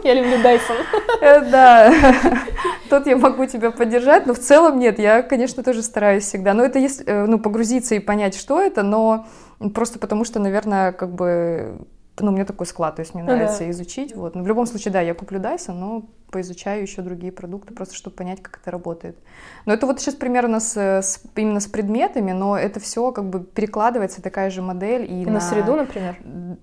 Я 0.04 0.14
люблю 0.14 0.38
Dyson. 0.38 0.78
Э, 1.22 1.52
да, 1.52 1.94
тут 2.90 3.08
я 3.08 3.18
могу 3.18 3.46
тебя 3.46 3.72
поддержать, 3.72 4.26
но 4.26 4.34
в 4.34 4.40
целом 4.40 4.80
нет, 4.80 5.00
я, 5.00 5.22
конечно, 5.22 5.64
тоже 5.64 5.84
стараюсь 5.84 6.24
всегда. 6.24 6.54
Но 6.54 6.64
это 6.64 6.80
если, 6.80 7.06
э, 7.06 7.26
ну, 7.26 7.40
погрузиться 7.40 7.96
и 7.96 8.00
понять, 8.00 8.36
что 8.36 8.62
это, 8.62 8.84
но 8.84 9.28
просто 9.74 10.00
потому 10.00 10.24
что, 10.24 10.40
наверное, 10.40 10.94
как 10.94 11.14
бы 11.14 11.86
ну, 12.20 12.32
у 12.32 12.34
меня 12.34 12.46
такой 12.46 12.68
склад, 12.68 12.96
то 12.96 13.02
есть 13.02 13.14
мне 13.14 13.24
ну 13.24 13.32
нравится 13.32 13.60
да. 13.60 13.72
изучить. 13.72 14.16
Вот. 14.16 14.36
Но 14.36 14.44
в 14.44 14.48
любом 14.48 14.66
случае, 14.66 14.94
да, 14.94 15.02
я 15.02 15.14
куплю 15.14 15.40
Dyson, 15.40 15.74
но 15.74 16.06
поизучаю 16.32 16.82
еще 16.82 17.02
другие 17.02 17.32
продукты, 17.32 17.74
просто 17.74 17.96
чтобы 17.96 18.16
понять, 18.16 18.42
как 18.42 18.60
это 18.62 18.72
работает. 18.72 19.18
Но 19.66 19.74
это 19.74 19.86
вот 19.86 20.00
сейчас 20.00 20.16
примерно 20.16 20.60
с, 20.60 20.78
с, 20.78 21.22
именно 21.36 21.60
с 21.60 21.68
предметами, 21.68 22.32
но 22.32 22.58
это 22.58 22.80
все 22.80 23.12
как 23.12 23.30
бы 23.30 23.44
перекладывается, 23.44 24.22
такая 24.22 24.50
же 24.50 24.62
модель. 24.62 25.04
И, 25.04 25.24
и 25.24 25.26
на, 25.26 25.34
на 25.34 25.42
среду, 25.42 25.76
например? 25.76 26.18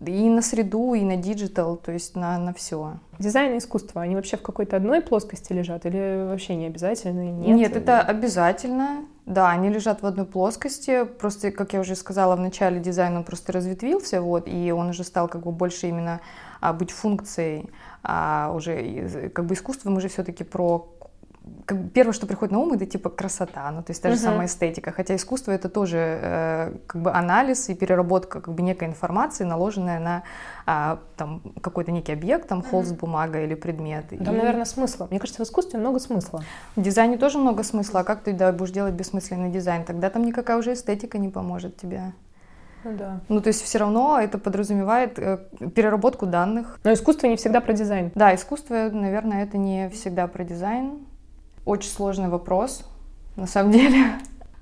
И 0.04 0.28
на 0.28 0.42
среду, 0.42 0.94
и 0.94 1.02
на 1.02 1.16
digital, 1.16 1.76
то 1.76 1.92
есть 1.92 2.16
на, 2.16 2.38
на 2.38 2.52
все. 2.52 2.94
Дизайн 3.18 3.54
и 3.54 3.58
искусство, 3.58 4.02
они 4.02 4.14
вообще 4.14 4.36
в 4.36 4.42
какой-то 4.42 4.76
одной 4.76 5.00
плоскости 5.00 5.52
лежат 5.52 5.86
или 5.86 6.26
вообще 6.28 6.54
не 6.54 6.66
обязательно? 6.66 7.22
Нет, 7.22 7.56
Нет 7.56 7.76
это 7.76 8.00
обязательно. 8.00 9.04
Да, 9.26 9.50
они 9.50 9.70
лежат 9.70 10.02
в 10.02 10.06
одной 10.06 10.24
плоскости. 10.24 11.04
Просто, 11.04 11.50
как 11.50 11.72
я 11.72 11.80
уже 11.80 11.96
сказала, 11.96 12.36
в 12.36 12.40
начале 12.40 12.78
дизайн 12.78 13.16
он 13.16 13.24
просто 13.24 13.52
разветвился, 13.52 14.20
вот, 14.20 14.46
и 14.46 14.70
он 14.70 14.90
уже 14.90 15.02
стал 15.02 15.26
как 15.26 15.42
бы 15.42 15.50
больше 15.50 15.88
именно 15.88 16.20
а, 16.60 16.72
быть 16.72 16.92
функцией 16.92 17.68
а, 18.08 18.52
уже 18.54 19.30
как 19.34 19.46
бы 19.46 19.54
искусством 19.54 19.96
уже 19.96 20.08
все-таки 20.08 20.44
про 20.44 20.88
как 21.64 21.90
первое, 21.92 22.12
что 22.12 22.26
приходит 22.26 22.52
на 22.52 22.58
ум, 22.58 22.72
это 22.72 22.86
типа 22.86 23.08
красота, 23.08 23.70
ну 23.70 23.82
то 23.82 23.90
есть 23.90 24.02
та 24.02 24.10
же 24.10 24.16
uh-huh. 24.16 24.18
самая 24.20 24.46
эстетика. 24.46 24.90
Хотя 24.90 25.14
искусство 25.14 25.52
это 25.52 25.68
тоже 25.68 25.98
э, 25.98 26.72
как 26.86 27.02
бы 27.02 27.12
анализ 27.12 27.68
и 27.68 27.74
переработка 27.74 28.40
как 28.40 28.54
бы 28.54 28.62
некой 28.62 28.88
информации, 28.88 29.44
наложенная 29.44 30.00
на 30.00 30.22
а, 30.66 30.98
там 31.16 31.42
какой-то 31.60 31.92
некий 31.92 32.12
объект, 32.12 32.48
там 32.48 32.62
холст, 32.62 32.92
uh-huh. 32.92 32.98
бумага 32.98 33.40
или 33.42 33.54
предмет. 33.54 34.06
Там, 34.08 34.34
и... 34.34 34.38
наверное, 34.38 34.64
смысла. 34.64 35.06
Мне 35.10 35.20
кажется, 35.20 35.44
в 35.44 35.46
искусстве 35.46 35.78
много 35.78 36.00
смысла. 36.00 36.42
В 36.74 36.82
дизайне 36.82 37.16
тоже 37.16 37.38
много 37.38 37.62
смысла. 37.62 38.00
А 38.00 38.04
как 38.04 38.22
ты 38.22 38.32
да, 38.32 38.52
будешь 38.52 38.72
делать 38.72 38.94
бессмысленный 38.94 39.50
дизайн? 39.50 39.84
Тогда 39.84 40.10
там 40.10 40.24
никакая 40.24 40.56
уже 40.58 40.72
эстетика 40.72 41.18
не 41.18 41.28
поможет 41.28 41.76
тебе. 41.76 42.12
Ну 42.86 42.96
да. 42.96 43.20
Ну 43.28 43.40
то 43.40 43.48
есть 43.48 43.62
все 43.62 43.78
равно 43.78 44.18
это 44.20 44.38
подразумевает 44.38 45.18
э, 45.18 45.38
переработку 45.74 46.26
данных. 46.26 46.78
Но 46.84 46.92
искусство 46.92 47.26
не 47.26 47.36
всегда 47.36 47.60
про 47.60 47.72
дизайн. 47.72 48.12
Да, 48.14 48.34
искусство, 48.34 48.90
наверное, 48.92 49.42
это 49.42 49.58
не 49.58 49.88
всегда 49.90 50.28
про 50.28 50.44
дизайн. 50.44 51.06
Очень 51.64 51.90
сложный 51.90 52.28
вопрос, 52.28 52.88
на 53.34 53.46
самом 53.46 53.72
деле. 53.72 54.04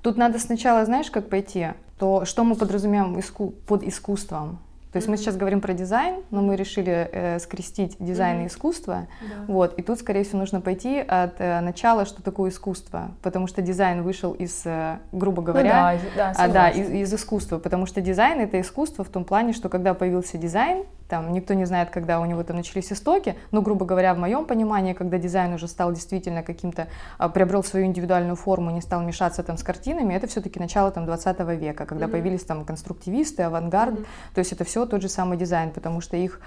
Тут 0.01 0.17
надо 0.17 0.39
сначала, 0.39 0.85
знаешь, 0.85 1.11
как 1.11 1.29
пойти? 1.29 1.67
то 1.97 2.25
что 2.25 2.43
мы 2.43 2.55
подразумеваем 2.55 3.17
иску 3.19 3.53
под 3.67 3.83
искусством? 3.83 4.59
То 4.95 4.99
есть 4.99 5.09
mm-hmm. 5.09 5.11
мы 5.11 5.17
сейчас 5.17 5.35
говорим 5.35 5.59
про 5.59 5.73
дизайн, 5.73 6.23
но 6.31 6.41
мы 6.41 6.55
решили 6.55 7.09
э, 7.11 7.39
скрестить 7.39 7.97
дизайн 7.99 8.37
mm-hmm. 8.39 8.43
и 8.45 8.47
искусство. 8.47 9.07
Да. 9.19 9.53
Вот, 9.53 9.77
и 9.77 9.81
тут, 9.81 9.99
скорее 9.99 10.23
всего, 10.23 10.39
нужно 10.39 10.61
пойти 10.61 10.99
от 10.99 11.33
э, 11.39 11.59
начала, 11.59 12.05
что 12.05 12.23
такое 12.23 12.49
искусство. 12.49 13.11
Потому 13.21 13.47
что 13.47 13.61
дизайн 13.61 14.03
вышел 14.03 14.31
из, 14.31 14.61
э, 14.63 14.99
грубо 15.11 15.41
ну 15.41 15.47
говоря, 15.47 15.99
ну, 16.01 16.09
да, 16.15 16.33
да, 16.33 16.43
а, 16.45 16.47
да, 16.47 16.69
из, 16.69 16.89
из 16.91 17.13
искусства. 17.13 17.57
Потому 17.57 17.87
что 17.87 17.99
дизайн 17.99 18.39
это 18.39 18.61
искусство 18.61 19.03
в 19.03 19.09
том 19.09 19.25
плане, 19.25 19.51
что 19.51 19.67
когда 19.67 19.93
появился 19.95 20.37
дизайн, 20.37 20.85
там 21.07 21.33
никто 21.33 21.53
не 21.53 21.65
знает, 21.65 21.89
когда 21.89 22.19
у 22.19 22.25
него 22.25 22.43
там 22.43 22.57
начались 22.57 22.91
истоки, 22.91 23.35
но, 23.51 23.61
грубо 23.61 23.85
говоря, 23.85 24.13
в 24.13 24.17
моем 24.17 24.45
понимании, 24.45 24.93
когда 24.93 25.17
дизайн 25.17 25.53
уже 25.53 25.67
стал 25.67 25.93
действительно 25.93 26.43
каким-то, 26.43 26.87
а, 27.17 27.29
приобрел 27.29 27.63
свою 27.63 27.85
индивидуальную 27.85 28.35
форму, 28.35 28.71
не 28.71 28.81
стал 28.81 29.01
мешаться 29.03 29.43
там 29.43 29.57
с 29.57 29.63
картинами, 29.63 30.13
это 30.13 30.27
все-таки 30.27 30.59
начало 30.59 30.91
там 30.91 31.05
20 31.05 31.39
века, 31.59 31.85
когда 31.85 32.05
mm-hmm. 32.05 32.11
появились 32.11 32.43
там 32.43 32.65
конструктивисты, 32.65 33.43
авангард, 33.43 33.99
mm-hmm. 33.99 34.05
то 34.33 34.39
есть 34.39 34.51
это 34.51 34.63
все 34.63 34.85
тот 34.85 35.01
же 35.01 35.09
самый 35.09 35.37
дизайн, 35.37 35.71
потому 35.71 36.01
что 36.01 36.17
их 36.17 36.39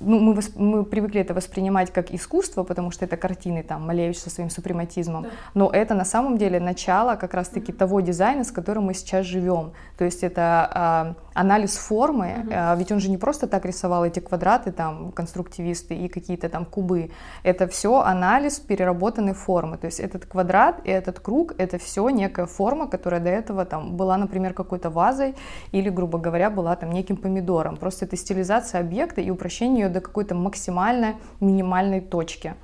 ну, 0.00 0.20
мы, 0.20 0.34
восп... 0.34 0.56
мы 0.56 0.84
привыкли 0.84 1.20
это 1.20 1.34
воспринимать 1.34 1.92
как 1.92 2.10
искусство, 2.12 2.64
потому 2.64 2.90
что 2.90 3.04
это 3.04 3.16
картины, 3.16 3.62
там, 3.62 3.86
Малевич 3.86 4.18
со 4.18 4.30
своим 4.30 4.50
супрематизмом, 4.50 5.24
да. 5.24 5.28
но 5.54 5.70
это 5.70 5.94
на 5.94 6.04
самом 6.04 6.38
деле 6.38 6.60
начало 6.60 7.16
как 7.16 7.34
раз-таки 7.34 7.72
mm-hmm. 7.72 7.76
того 7.76 8.00
дизайна, 8.00 8.44
с 8.44 8.50
которым 8.50 8.84
мы 8.84 8.94
сейчас 8.94 9.26
живем. 9.26 9.72
То 9.98 10.04
есть 10.04 10.22
это 10.22 10.68
а, 10.72 11.14
анализ 11.34 11.76
формы, 11.76 12.26
mm-hmm. 12.26 12.52
а, 12.52 12.76
ведь 12.76 12.92
он 12.92 13.00
же 13.00 13.10
не 13.10 13.18
просто 13.18 13.46
так 13.46 13.64
рисовал 13.64 14.04
эти 14.04 14.20
квадраты, 14.20 14.72
там, 14.72 15.12
конструктивисты 15.12 15.94
и 15.94 16.08
какие-то 16.08 16.48
там 16.48 16.64
кубы. 16.64 17.10
Это 17.42 17.66
все 17.68 18.00
анализ 18.00 18.58
переработанной 18.60 19.34
формы. 19.34 19.78
То 19.78 19.86
есть 19.86 20.00
этот 20.00 20.26
квадрат 20.26 20.80
и 20.84 20.90
этот 20.90 21.20
круг, 21.20 21.54
это 21.58 21.78
все 21.78 22.08
некая 22.08 22.46
форма, 22.46 22.88
которая 22.88 23.20
до 23.20 23.30
этого 23.30 23.64
там 23.64 23.96
была, 23.96 24.16
например, 24.16 24.52
какой-то 24.54 24.90
вазой 24.90 25.34
или, 25.72 25.90
грубо 25.90 26.18
говоря, 26.18 26.50
была 26.50 26.76
там 26.76 26.90
неким 26.92 27.16
помидором. 27.16 27.76
Просто 27.76 28.04
это 28.04 28.16
стилизация 28.16 28.80
объекта 28.80 29.20
и 29.20 29.30
упрощение 29.30 29.43
ее 29.74 29.88
до 29.88 30.00
какой-то 30.00 30.34
максимально 30.34 31.16
минимальной 31.40 32.00
точки 32.00 32.54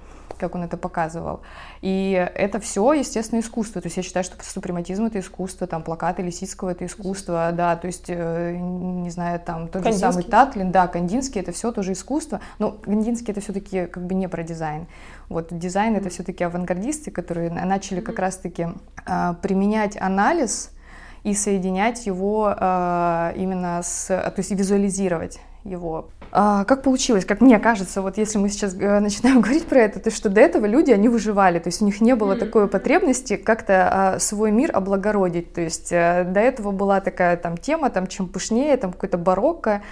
как 0.41 0.55
он 0.55 0.63
это 0.63 0.77
показывал. 0.77 1.41
И 1.83 2.13
это 2.35 2.59
все, 2.59 2.93
естественно, 2.95 3.41
искусство. 3.41 3.81
То 3.81 3.87
есть 3.87 3.97
я 3.99 4.03
считаю, 4.03 4.25
что 4.25 4.43
супрематизм— 4.43 5.05
это 5.07 5.21
искусство, 5.21 5.67
там, 5.67 5.83
плакаты 5.83 6.23
Лисицкого— 6.23 6.71
это 6.71 6.87
искусство, 6.87 7.51
да, 7.53 7.77
то 7.77 7.87
есть, 7.87 8.07
э, 8.09 8.57
не 8.59 9.11
знаю, 9.11 9.39
там, 9.39 9.69
тот 9.69 9.85
же 9.85 9.93
самый 9.93 10.25
Татлин, 10.25 10.73
да, 10.73 10.89
Кандинский— 10.89 11.41
это 11.43 11.53
все 11.53 11.71
тоже 11.71 11.93
искусство, 11.93 12.41
но 12.59 12.73
Кандинский— 12.73 13.33
это 13.33 13.41
все-таки 13.41 13.87
как 13.87 14.05
бы 14.07 14.15
не 14.15 14.29
про 14.29 14.43
дизайн. 14.43 14.87
Вот 15.29 15.49
дизайн— 15.51 15.95
это 15.97 16.09
все-таки 16.09 16.43
авангардисты, 16.43 17.11
которые 17.11 17.51
начали 17.51 18.01
как 18.01 18.19
раз-таки 18.19 18.69
э, 19.07 19.35
применять 19.43 20.01
анализ 20.01 20.71
и 21.23 21.35
соединять 21.35 22.07
его 22.07 22.55
э, 22.57 23.33
именно 23.37 23.83
с, 23.83 24.07
то 24.07 24.35
есть 24.39 24.51
визуализировать 24.53 25.39
его. 25.65 26.09
А, 26.33 26.65
как 26.65 26.83
получилось, 26.83 27.25
как 27.25 27.41
мне 27.41 27.59
кажется, 27.59 28.03
вот 28.03 28.17
если 28.17 28.39
мы 28.39 28.51
сейчас 28.51 28.75
э, 28.75 29.01
начинаем 29.01 29.41
говорить 29.41 29.67
про 29.67 29.81
это, 29.81 29.99
то 29.99 30.11
что 30.11 30.29
до 30.29 30.41
этого 30.41 30.67
люди, 30.67 30.93
они 30.93 31.09
выживали, 31.09 31.59
то 31.59 31.69
есть 31.69 31.83
у 31.83 31.85
них 31.85 32.01
не 32.01 32.15
было 32.15 32.37
такой 32.37 32.69
потребности 32.69 33.37
как-то 33.37 33.89
а, 33.91 34.19
свой 34.21 34.53
мир 34.53 34.71
облагородить, 34.73 35.53
то 35.53 35.61
есть 35.61 35.93
а, 35.93 36.25
до 36.25 36.41
этого 36.41 36.71
была 36.71 37.01
такая 37.01 37.37
там 37.37 37.57
тема, 37.57 37.91
там 37.91 38.07
чем 38.07 38.29
пышнее, 38.29 38.77
там 38.77 38.93
какой-то 38.93 39.19
барокко, 39.19 39.83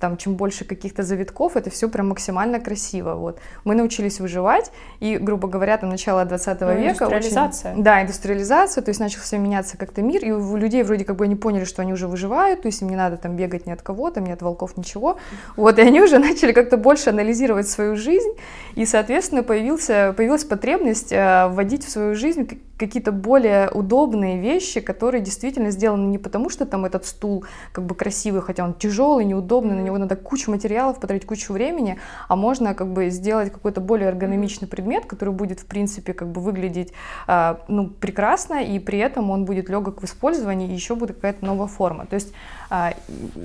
там 0.00 0.16
чем 0.16 0.34
больше 0.34 0.64
каких-то 0.64 1.02
завитков, 1.02 1.56
это 1.56 1.70
все 1.70 1.88
прям 1.88 2.08
максимально 2.08 2.60
красиво, 2.60 3.14
вот. 3.14 3.38
Мы 3.64 3.74
научились 3.74 4.20
выживать, 4.20 4.70
и, 5.00 5.16
грубо 5.16 5.48
говоря, 5.48 5.76
там 5.76 5.90
начало 5.90 6.24
20 6.24 6.60
ну, 6.60 6.74
века... 6.74 7.04
Индустриализация. 7.04 7.72
Очень, 7.72 7.82
да, 7.82 8.02
индустриализация, 8.02 8.82
то 8.82 8.90
есть 8.90 9.00
начался 9.00 9.38
меняться 9.38 9.76
как-то 9.76 10.02
мир, 10.02 10.24
и 10.24 10.30
у 10.30 10.56
людей 10.56 10.82
вроде 10.82 11.04
как 11.04 11.16
бы 11.16 11.24
они 11.24 11.36
поняли, 11.36 11.64
что 11.64 11.82
они 11.82 11.92
уже 11.92 12.08
выживают, 12.08 12.62
то 12.62 12.66
есть 12.66 12.82
им 12.82 12.88
не 12.88 12.96
надо 12.96 13.16
там 13.16 13.36
бегать 13.36 13.66
ни 13.66 13.72
от 13.72 13.82
кого, 13.82 14.10
там 14.10 14.24
ни 14.24 14.32
от 14.32 14.42
волков, 14.42 14.76
ничего, 14.76 15.18
вот, 15.56 15.78
и 15.78 15.82
они 15.82 16.00
уже 16.00 16.18
начали 16.20 16.52
как-то 16.52 16.76
больше 16.76 17.10
анализировать 17.10 17.68
свою 17.68 17.96
жизнь, 17.96 18.32
и, 18.74 18.86
соответственно, 18.86 19.42
появился, 19.42 20.14
появилась 20.16 20.44
потребность 20.44 21.12
э, 21.12 21.48
вводить 21.48 21.84
в 21.84 21.90
свою 21.90 22.14
жизнь 22.14 22.48
какие-то 22.78 23.12
более 23.12 23.70
удобные 23.70 24.40
вещи, 24.40 24.80
которые 24.80 25.22
действительно 25.22 25.70
сделаны 25.70 26.06
не 26.06 26.18
потому, 26.18 26.50
что 26.50 26.66
там 26.66 26.84
этот 26.84 27.06
стул 27.06 27.44
как 27.72 27.84
бы 27.84 27.94
красивый, 27.94 28.42
хотя 28.42 28.64
он 28.64 28.74
тяжелый, 28.74 29.24
неудобный, 29.24 29.76
него 29.84 29.98
надо 29.98 30.16
кучу 30.16 30.50
материалов, 30.50 31.00
потратить 31.00 31.26
кучу 31.26 31.52
времени, 31.52 31.98
а 32.28 32.36
можно 32.36 32.74
как 32.74 32.92
бы 32.92 33.10
сделать 33.10 33.52
какой-то 33.52 33.80
более 33.80 34.08
эргономичный 34.08 34.68
предмет, 34.68 35.06
который 35.06 35.32
будет, 35.34 35.60
в 35.60 35.66
принципе, 35.66 36.12
как 36.12 36.28
бы 36.28 36.40
выглядеть 36.40 36.92
э, 37.28 37.56
ну, 37.68 37.88
прекрасно, 37.88 38.62
и 38.62 38.78
при 38.78 38.98
этом 38.98 39.30
он 39.30 39.44
будет 39.44 39.68
легок 39.68 40.02
в 40.02 40.04
использовании, 40.04 40.68
и 40.68 40.74
еще 40.74 40.94
будет 40.94 41.16
какая-то 41.16 41.44
новая 41.44 41.66
форма. 41.66 42.06
То 42.06 42.14
есть 42.14 42.32
э, 42.70 42.90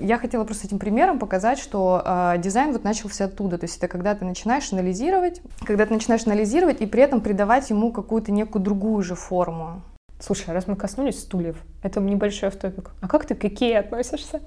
я 0.02 0.18
хотела 0.18 0.44
просто 0.44 0.68
этим 0.68 0.80
примером 0.80 1.20
показать, 1.20 1.60
что 1.60 2.02
э, 2.06 2.36
дизайн 2.40 2.72
вот 2.72 2.84
начался 2.84 3.26
оттуда, 3.26 3.58
то 3.58 3.66
есть 3.66 3.78
это 3.78 3.88
когда 3.88 4.16
ты 4.16 4.26
начинаешь 4.26 4.72
анализировать, 4.74 5.42
когда 5.66 5.86
ты 5.86 5.94
начинаешь 5.94 6.26
анализировать 6.26 6.82
и 6.82 6.86
при 6.86 7.04
этом 7.04 7.22
придавать 7.22 7.70
ему 7.70 7.92
какую-то 7.92 8.32
некую 8.32 8.64
другую 8.64 9.04
же 9.04 9.16
форму. 9.16 9.82
Слушай, 10.20 10.46
а 10.50 10.54
раз 10.54 10.68
мы 10.68 10.76
коснулись 10.76 11.20
стульев, 11.20 11.56
это 11.82 12.02
небольшой 12.02 12.50
автопик. 12.50 12.92
А 13.00 13.08
как 13.08 13.26
ты 13.26 13.36
к 13.36 13.46
Икее 13.46 13.80
относишься? 13.80 14.42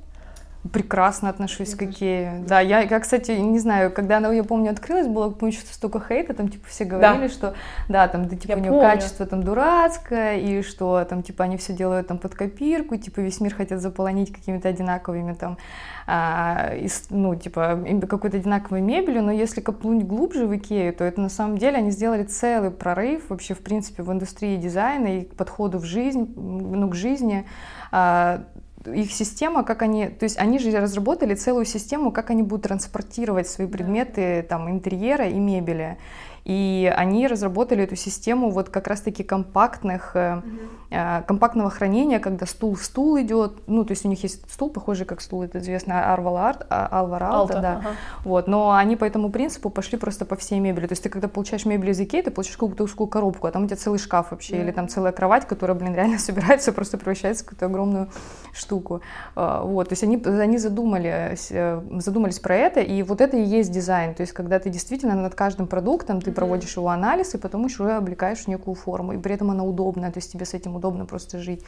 Прекрасно 0.70 1.28
отношусь 1.28 1.74
к 1.74 1.82
Икее. 1.82 2.44
Да, 2.46 2.60
я, 2.60 2.80
я, 2.80 3.00
кстати, 3.00 3.32
не 3.32 3.58
знаю, 3.58 3.90
когда 3.90 4.18
она, 4.18 4.32
я 4.32 4.44
помню, 4.44 4.70
открылась, 4.70 5.08
было, 5.08 5.28
помню, 5.30 5.52
что 5.52 5.74
столько 5.74 5.98
хейта, 5.98 6.34
там, 6.34 6.48
типа, 6.48 6.68
все 6.68 6.84
говорили, 6.84 7.26
да. 7.26 7.32
что, 7.32 7.54
да, 7.88 8.06
там, 8.06 8.28
да, 8.28 8.36
типа, 8.36 8.52
я 8.52 8.56
у 8.58 8.60
нее 8.60 8.80
качество 8.80 9.26
там 9.26 9.42
дурацкое, 9.42 10.36
и 10.36 10.62
что, 10.62 11.04
там, 11.04 11.24
типа, 11.24 11.44
они 11.44 11.56
все 11.56 11.72
делают 11.72 12.06
там 12.06 12.18
под 12.18 12.36
копирку, 12.36 12.96
типа, 12.96 13.18
весь 13.20 13.40
мир 13.40 13.52
хотят 13.56 13.80
заполонить 13.80 14.32
какими-то 14.32 14.68
одинаковыми 14.68 15.32
там, 15.32 15.58
а, 16.06 16.74
из, 16.76 17.06
ну, 17.10 17.34
типа, 17.34 17.84
какой-то 18.08 18.36
одинаковой 18.36 18.82
мебелью, 18.82 19.24
но 19.24 19.32
если 19.32 19.60
копнуть 19.60 20.04
глубже 20.04 20.46
в 20.46 20.56
Икею, 20.56 20.92
то 20.92 21.02
это 21.02 21.20
на 21.20 21.28
самом 21.28 21.58
деле 21.58 21.78
они 21.78 21.90
сделали 21.90 22.22
целый 22.22 22.70
прорыв 22.70 23.30
вообще, 23.30 23.54
в 23.54 23.60
принципе, 23.60 24.04
в 24.04 24.12
индустрии 24.12 24.56
дизайна 24.56 25.18
и 25.18 25.24
к 25.24 25.34
подходу 25.34 25.78
в 25.78 25.84
жизнь, 25.84 26.32
ну, 26.36 26.88
к 26.88 26.94
жизни, 26.94 27.46
а, 27.90 28.44
их 28.86 29.12
система, 29.12 29.64
как 29.64 29.82
они, 29.82 30.08
то 30.08 30.24
есть 30.24 30.38
они 30.38 30.58
же 30.58 30.70
разработали 30.78 31.34
целую 31.34 31.64
систему, 31.64 32.12
как 32.12 32.30
они 32.30 32.42
будут 32.42 32.64
транспортировать 32.64 33.48
свои 33.48 33.66
предметы 33.66 34.44
там 34.48 34.70
интерьера 34.70 35.28
и 35.28 35.38
мебели. 35.38 35.98
И 36.44 36.92
они 36.96 37.28
разработали 37.28 37.84
эту 37.84 37.96
систему 37.96 38.50
вот 38.50 38.68
как 38.68 38.88
раз-таки 38.88 39.22
компактных, 39.22 40.16
mm-hmm. 40.16 41.24
компактного 41.24 41.70
хранения, 41.70 42.18
когда 42.18 42.46
стул 42.46 42.74
в 42.74 42.84
стул 42.84 43.20
идет. 43.20 43.62
Ну, 43.68 43.84
то 43.84 43.92
есть 43.92 44.04
у 44.04 44.08
них 44.08 44.22
есть 44.22 44.50
стул, 44.50 44.70
похожий 44.70 45.06
как 45.06 45.20
стул, 45.20 45.42
это 45.44 45.58
известно, 45.58 46.12
Арвалар, 46.12 46.66
Алвар 46.68 47.22
Алта, 47.22 47.60
да. 47.60 47.72
Ага. 47.78 47.90
Вот, 48.24 48.48
но 48.48 48.72
они 48.72 48.96
по 48.96 49.04
этому 49.04 49.30
принципу 49.30 49.70
пошли 49.70 49.98
просто 49.98 50.24
по 50.24 50.34
всей 50.36 50.58
мебели. 50.58 50.86
То 50.86 50.92
есть 50.92 51.02
ты 51.02 51.08
когда 51.08 51.28
получаешь 51.28 51.64
мебель 51.64 51.90
из 51.90 52.00
Икеи, 52.00 52.22
ты 52.22 52.30
получаешь 52.30 52.56
какую-то 52.56 52.84
узкую 52.84 53.06
коробку, 53.06 53.46
а 53.46 53.52
там 53.52 53.64
у 53.64 53.66
тебя 53.66 53.76
целый 53.76 53.98
шкаф 53.98 54.32
вообще, 54.32 54.56
yeah. 54.56 54.62
или 54.62 54.72
там 54.72 54.88
целая 54.88 55.12
кровать, 55.12 55.46
которая, 55.46 55.76
блин, 55.76 55.94
реально 55.94 56.18
собирается, 56.18 56.72
просто 56.72 56.98
превращается 56.98 57.44
в 57.44 57.46
какую-то 57.46 57.66
огромную 57.66 58.08
штуку. 58.52 59.00
А, 59.36 59.62
вот, 59.62 59.88
то 59.88 59.92
есть 59.92 60.02
они, 60.02 60.20
они 60.24 60.58
задумались, 60.58 61.48
э, 61.50 61.80
задумались 61.98 62.40
про 62.40 62.56
это, 62.56 62.80
и 62.80 63.02
вот 63.02 63.20
это 63.20 63.36
и 63.36 63.42
есть 63.42 63.70
дизайн. 63.70 64.14
То 64.14 64.22
есть 64.22 64.32
когда 64.32 64.58
ты 64.58 64.70
действительно 64.70 65.14
над 65.14 65.34
каждым 65.34 65.66
продуктом, 65.66 66.20
ты 66.20 66.31
проводишь 66.32 66.76
его 66.76 66.88
анализ, 66.88 67.34
и 67.34 67.38
потом 67.38 67.64
еще 67.64 67.88
облекаешь 67.90 68.44
в 68.44 68.48
некую 68.48 68.74
форму, 68.74 69.12
и 69.12 69.18
при 69.18 69.34
этом 69.34 69.50
она 69.50 69.64
удобная, 69.64 70.10
то 70.10 70.18
есть 70.18 70.32
тебе 70.32 70.44
с 70.44 70.54
этим 70.54 70.76
удобно 70.76 71.06
просто 71.06 71.38
жить. 71.38 71.64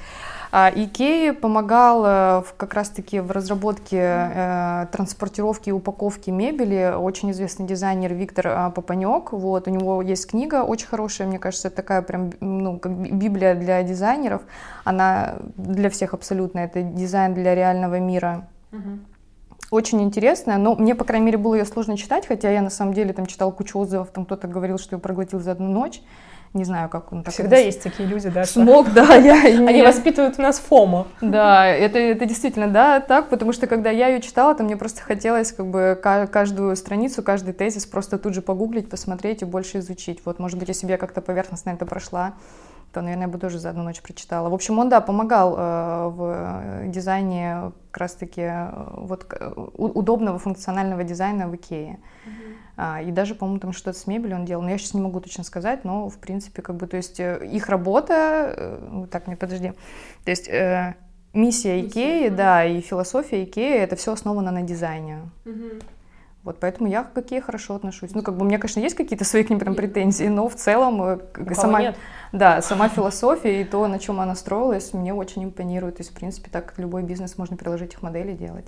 А 0.50 0.70
Икея 0.74 1.33
помогал 1.33 2.05
э, 2.05 2.42
как 2.57 2.74
раз-таки 2.74 3.20
в 3.20 3.31
разработке 3.31 3.98
э, 4.00 4.87
транспортировки 4.92 5.68
и 5.68 5.72
упаковки 5.72 6.31
мебели. 6.31 6.94
Очень 6.96 7.31
известный 7.31 7.66
дизайнер 7.66 8.14
Виктор 8.14 8.46
э, 8.46 8.70
Папанек, 8.74 9.33
вот, 9.33 9.68
у 9.68 9.70
него 9.70 10.03
есть 10.03 10.27
книга 10.27 10.62
очень 10.62 10.87
хорошая, 10.87 11.29
мне 11.29 11.38
кажется, 11.38 11.70
такая 11.70 12.03
прям, 12.03 12.33
ну, 12.40 12.79
как 12.79 12.92
библия 12.92 13.55
для 13.55 13.83
дизайнеров, 13.83 14.42
она 14.85 15.37
для 15.57 15.90
всех 15.90 16.14
абсолютно, 16.14 16.61
это 16.61 16.83
дизайн 16.83 17.35
для 17.35 17.55
реального 17.55 17.98
мира. 17.98 18.48
Uh-huh 18.72 18.98
очень 19.74 20.00
интересная, 20.02 20.56
но 20.56 20.76
мне, 20.76 20.94
по 20.94 21.04
крайней 21.04 21.26
мере, 21.26 21.38
было 21.38 21.56
ее 21.56 21.64
сложно 21.64 21.96
читать, 21.96 22.26
хотя 22.26 22.50
я 22.50 22.62
на 22.62 22.70
самом 22.70 22.94
деле 22.94 23.12
там 23.12 23.26
читал 23.26 23.50
кучу 23.50 23.78
отзывов, 23.78 24.10
там 24.10 24.24
кто-то 24.24 24.46
говорил, 24.46 24.78
что 24.78 24.94
ее 24.94 25.00
проглотил 25.00 25.40
за 25.40 25.52
одну 25.52 25.68
ночь. 25.68 26.00
Не 26.52 26.62
знаю, 26.62 26.88
как 26.88 27.12
он 27.12 27.24
так... 27.24 27.34
Всегда 27.34 27.56
есть 27.56 27.82
такие 27.82 28.08
люди, 28.08 28.28
да? 28.28 28.44
Смог, 28.44 28.92
да. 28.92 29.16
Я, 29.16 29.34
Они 29.68 29.78
я... 29.78 29.84
воспитывают 29.84 30.38
у 30.38 30.42
нас 30.42 30.60
фома. 30.60 31.08
Да, 31.20 31.66
это, 31.66 31.98
это 31.98 32.26
действительно, 32.26 32.68
да, 32.68 33.00
так, 33.00 33.28
потому 33.28 33.52
что 33.52 33.66
когда 33.66 33.90
я 33.90 34.06
ее 34.06 34.20
читала, 34.20 34.54
то 34.54 34.62
мне 34.62 34.76
просто 34.76 35.02
хотелось 35.02 35.50
как 35.50 35.66
бы 35.66 35.98
каждую 36.00 36.76
страницу, 36.76 37.24
каждый 37.24 37.54
тезис 37.54 37.87
просто 37.87 38.18
тут 38.18 38.34
же 38.34 38.42
погуглить, 38.42 38.88
посмотреть 38.88 39.42
и 39.42 39.44
больше 39.44 39.78
изучить. 39.78 40.20
Вот, 40.24 40.38
может 40.38 40.56
быть, 40.56 40.68
я 40.68 40.74
себе 40.74 40.96
как-то 40.96 41.20
поверхностно 41.20 41.70
это 41.70 41.84
прошла 41.87 42.34
то, 42.94 43.02
наверное, 43.02 43.26
я 43.26 43.33
бы 43.33 43.38
тоже 43.38 43.59
за 43.59 43.70
одну 43.70 43.83
ночь 43.83 44.00
прочитала. 44.00 44.48
В 44.48 44.54
общем, 44.54 44.78
он, 44.78 44.88
да, 44.88 45.00
помогал 45.00 45.54
э, 45.57 46.09
в 46.09 46.88
дизайне 46.88 47.72
как 47.90 48.00
раз-таки 48.00 48.42
э, 48.42 48.92
вот, 48.96 49.26
удобного 49.76 50.38
функционального 50.38 51.02
дизайна 51.02 51.48
в 51.48 51.57
Икее. 51.57 51.98
Mm-hmm. 51.98 52.54
А, 52.76 53.02
и 53.02 53.11
даже, 53.11 53.35
по-моему, 53.35 53.61
там 53.61 53.72
что-то 53.72 53.98
с 53.98 54.07
мебелью 54.07 54.37
он 54.37 54.44
делал. 54.44 54.62
Но 54.62 54.70
я 54.70 54.78
сейчас 54.78 54.94
не 54.94 55.00
могу 55.00 55.20
точно 55.20 55.44
сказать, 55.44 55.85
но, 55.85 56.09
в 56.09 56.18
принципе, 56.18 56.62
как 56.62 56.76
бы, 56.76 56.87
то 56.87 56.96
есть 56.96 57.20
э, 57.20 57.44
их 57.44 57.68
работа... 57.68 58.54
Э, 58.57 59.07
так, 59.11 59.26
не 59.26 59.37
подожди. 59.37 59.72
То 60.24 60.30
есть... 60.30 60.48
Э, 60.48 60.94
миссия 61.35 61.80
Икеи, 61.80 62.28
да, 62.28 62.64
и 62.64 62.80
философия 62.80 63.42
Икеи, 63.42 63.78
это 63.78 63.96
все 63.96 64.12
основано 64.12 64.52
на 64.52 64.62
дизайне. 64.62 65.18
Угу. 65.44 65.80
Вот 66.44 66.59
поэтому 66.61 66.90
я 66.90 67.04
к 67.04 67.16
Икее 67.16 67.40
хорошо 67.40 67.74
отношусь. 67.74 68.14
Ну, 68.14 68.22
как 68.22 68.37
бы 68.37 68.42
у 68.42 68.44
меня, 68.44 68.59
конечно, 68.59 68.80
есть 68.80 68.94
какие-то 68.94 69.24
свои 69.24 69.44
к 69.44 69.50
ним 69.50 69.59
там 69.59 69.74
претензии, 69.74 70.26
но 70.26 70.46
в 70.48 70.54
целом 70.54 71.02
э, 71.02 71.18
сама, 71.54 71.80
нет. 71.80 71.96
Да, 72.34 72.60
сама 72.62 72.88
философия 72.88 73.60
и 73.60 73.64
то, 73.64 73.86
на 73.86 74.00
чем 74.00 74.18
она 74.18 74.34
строилась, 74.34 74.92
мне 74.92 75.14
очень 75.14 75.44
импонирует. 75.44 75.98
То 75.98 76.00
есть, 76.00 76.10
в 76.10 76.14
принципе, 76.14 76.50
так 76.50 76.74
любой 76.78 77.04
бизнес 77.04 77.38
можно 77.38 77.56
приложить 77.56 77.92
их 77.94 78.02
модели 78.02 78.32
делать. 78.32 78.66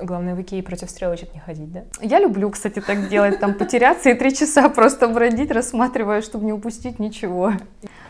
Главное, 0.00 0.36
в 0.36 0.40
Икее 0.40 0.62
против 0.62 0.88
стрелочек 0.88 1.34
не 1.34 1.40
ходить, 1.40 1.72
да? 1.72 1.82
Я 2.00 2.20
люблю, 2.20 2.48
кстати, 2.50 2.80
так 2.80 3.08
делать, 3.08 3.40
там 3.40 3.54
потеряться 3.54 4.10
и 4.10 4.14
три 4.14 4.32
часа 4.32 4.68
просто 4.68 5.08
бродить, 5.08 5.50
рассматривая, 5.50 6.22
чтобы 6.22 6.44
не 6.44 6.52
упустить 6.52 7.00
ничего. 7.00 7.54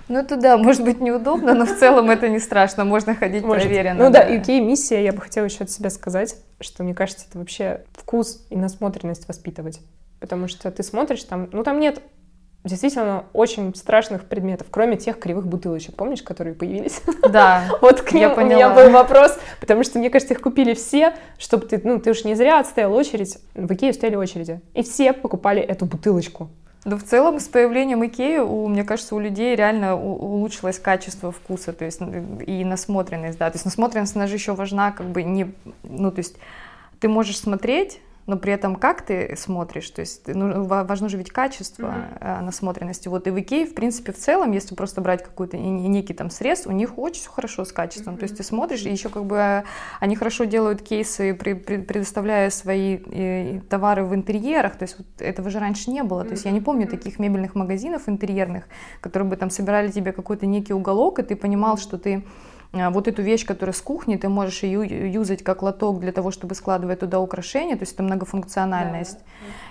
Ну, 0.09 0.19
это 0.19 0.37
да, 0.37 0.59
может 0.59 0.85
быть 0.85 1.01
неудобно, 1.01 1.55
но 1.55 1.65
в 1.65 1.79
целом 1.79 2.11
это 2.11 2.29
не 2.29 2.39
страшно, 2.39 2.85
можно 2.85 3.15
ходить 3.15 3.43
может. 3.43 3.65
проверенно. 3.65 4.05
Ну 4.05 4.11
да, 4.11 4.21
окей, 4.21 4.61
миссия, 4.61 5.03
я 5.03 5.13
бы 5.15 5.23
хотела 5.23 5.47
еще 5.47 5.65
от 5.65 5.71
себя 5.71 5.89
сказать, 5.89 6.37
что 6.61 6.85
мне 6.85 6.93
кажется, 6.95 7.25
это 7.27 7.39
вообще 7.39 7.85
вкус 7.95 8.45
и 8.51 8.57
насмотренность 8.57 9.29
воспитывать. 9.29 9.81
Потому 10.21 10.47
что 10.47 10.71
ты 10.71 10.83
смотришь 10.83 11.25
там, 11.25 11.49
ну 11.53 11.65
там 11.65 11.81
нет 11.81 12.03
действительно 12.65 13.25
очень 13.33 13.75
страшных 13.75 14.25
предметов, 14.25 14.67
кроме 14.71 14.97
тех 14.97 15.19
кривых 15.19 15.47
бутылочек, 15.47 15.95
помнишь, 15.95 16.23
которые 16.23 16.55
появились? 16.55 17.03
Да. 17.29 17.65
вот 17.81 18.01
к 18.01 18.13
ним 18.13 18.33
у 18.33 18.41
меня 18.41 18.71
был 18.71 18.91
вопрос, 18.91 19.39
потому 19.61 19.85
что, 19.85 19.99
мне 19.99 20.11
кажется, 20.11 20.35
их 20.35 20.41
купили 20.41 20.75
все, 20.75 21.15
чтобы 21.39 21.67
ты, 21.67 21.81
ну, 21.85 22.01
ты 22.01 22.11
уж 22.11 22.25
не 22.25 22.35
зря 22.35 22.61
отстоял 22.61 22.93
очередь, 22.95 23.39
в 23.55 23.73
Икее 23.73 23.93
стояли 23.93 24.17
очереди, 24.17 24.61
и 24.73 24.83
все 24.83 25.13
покупали 25.13 25.61
эту 25.61 25.85
бутылочку. 25.85 26.49
Да 26.85 26.97
в 26.97 27.03
целом 27.03 27.41
с 27.41 27.49
появлением 27.49 28.05
Икеи, 28.05 28.39
у, 28.39 28.69
мне 28.69 28.85
кажется, 28.85 29.15
у 29.15 29.19
людей 29.19 29.57
реально 29.57 29.97
улучшилось 29.97 30.79
качество 30.79 31.33
вкуса, 31.33 31.73
то 31.73 31.85
есть 31.85 32.01
и 32.47 32.65
насмотренность, 32.65 33.39
да, 33.39 33.51
то 33.51 33.57
есть 33.57 33.65
насмотренность, 33.65 34.17
она 34.17 34.27
же 34.27 34.35
еще 34.35 34.53
важна, 34.53 34.93
как 34.93 35.07
бы 35.07 35.23
не, 35.23 35.55
ну, 35.83 36.11
то 36.11 36.19
есть 36.19 36.37
ты 37.01 37.09
можешь 37.09 37.39
смотреть 37.39 38.01
но 38.27 38.37
при 38.37 38.53
этом 38.53 38.77
как 38.77 39.03
ты 39.03 39.35
смотришь, 39.37 39.91
то 39.91 40.01
есть 40.01 40.27
ну, 40.27 40.65
важно 40.65 41.09
же 41.09 41.17
ведь 41.17 41.31
качество 41.31 41.87
mm-hmm. 41.87 42.41
насмотренности. 42.43 43.09
Вот 43.09 43.27
и 43.27 43.31
в 43.31 43.39
Икее, 43.39 43.67
в 43.67 43.75
принципе, 43.75 44.13
в 44.13 44.17
целом, 44.17 44.53
если 44.53 44.75
просто 44.75 45.01
брать 45.01 45.23
какой-то 45.23 45.57
некий 45.57 46.15
там 46.15 46.31
срез, 46.31 46.67
у 46.67 46.73
них 46.73 46.99
очень 46.99 47.21
все 47.21 47.31
хорошо 47.31 47.65
с 47.65 47.73
качеством. 47.73 48.15
Mm-hmm. 48.15 48.19
То 48.19 48.23
есть 48.25 48.37
ты 48.37 48.43
смотришь, 48.43 48.83
и 48.83 48.91
еще 48.91 49.09
как 49.09 49.27
бы 49.27 49.39
а, 49.39 49.65
они 50.01 50.17
хорошо 50.17 50.45
делают 50.45 50.83
кейсы, 50.83 51.35
предоставляя 51.35 52.51
свои 52.51 52.97
и, 52.97 53.61
товары 53.69 54.05
в 54.05 54.15
интерьерах. 54.15 54.77
То 54.77 54.85
есть 54.85 54.99
вот 54.99 55.07
этого 55.19 55.51
же 55.51 55.59
раньше 55.59 55.91
не 55.91 56.03
было. 56.03 56.25
То 56.25 56.33
есть 56.33 56.45
я 56.45 56.51
не 56.51 56.61
помню 56.61 56.87
таких 56.87 57.19
мебельных 57.19 57.55
магазинов 57.55 58.09
интерьерных, 58.09 58.65
которые 59.01 59.29
бы 59.29 59.37
там 59.37 59.51
собирали 59.51 59.91
тебе 59.91 60.13
какой-то 60.13 60.47
некий 60.47 60.73
уголок, 60.73 61.19
и 61.19 61.23
ты 61.23 61.37
понимал, 61.37 61.77
что 61.77 61.99
ты 61.99 62.25
вот 62.91 63.09
эту 63.09 63.23
вещь, 63.23 63.47
которая 63.47 63.73
с 63.73 63.81
кухни, 63.81 64.17
ты 64.17 64.29
можешь 64.29 64.63
ее 64.63 65.13
юзать 65.13 65.43
как 65.43 65.63
лоток 65.63 66.01
для 66.01 66.13
того, 66.13 66.31
чтобы 66.31 66.55
складывать 66.55 67.01
туда 67.01 67.21
украшения, 67.21 67.77
то 67.77 67.83
есть 67.83 67.95
это 67.95 68.03
многофункциональность. 68.03 69.19
Да. 69.19 69.25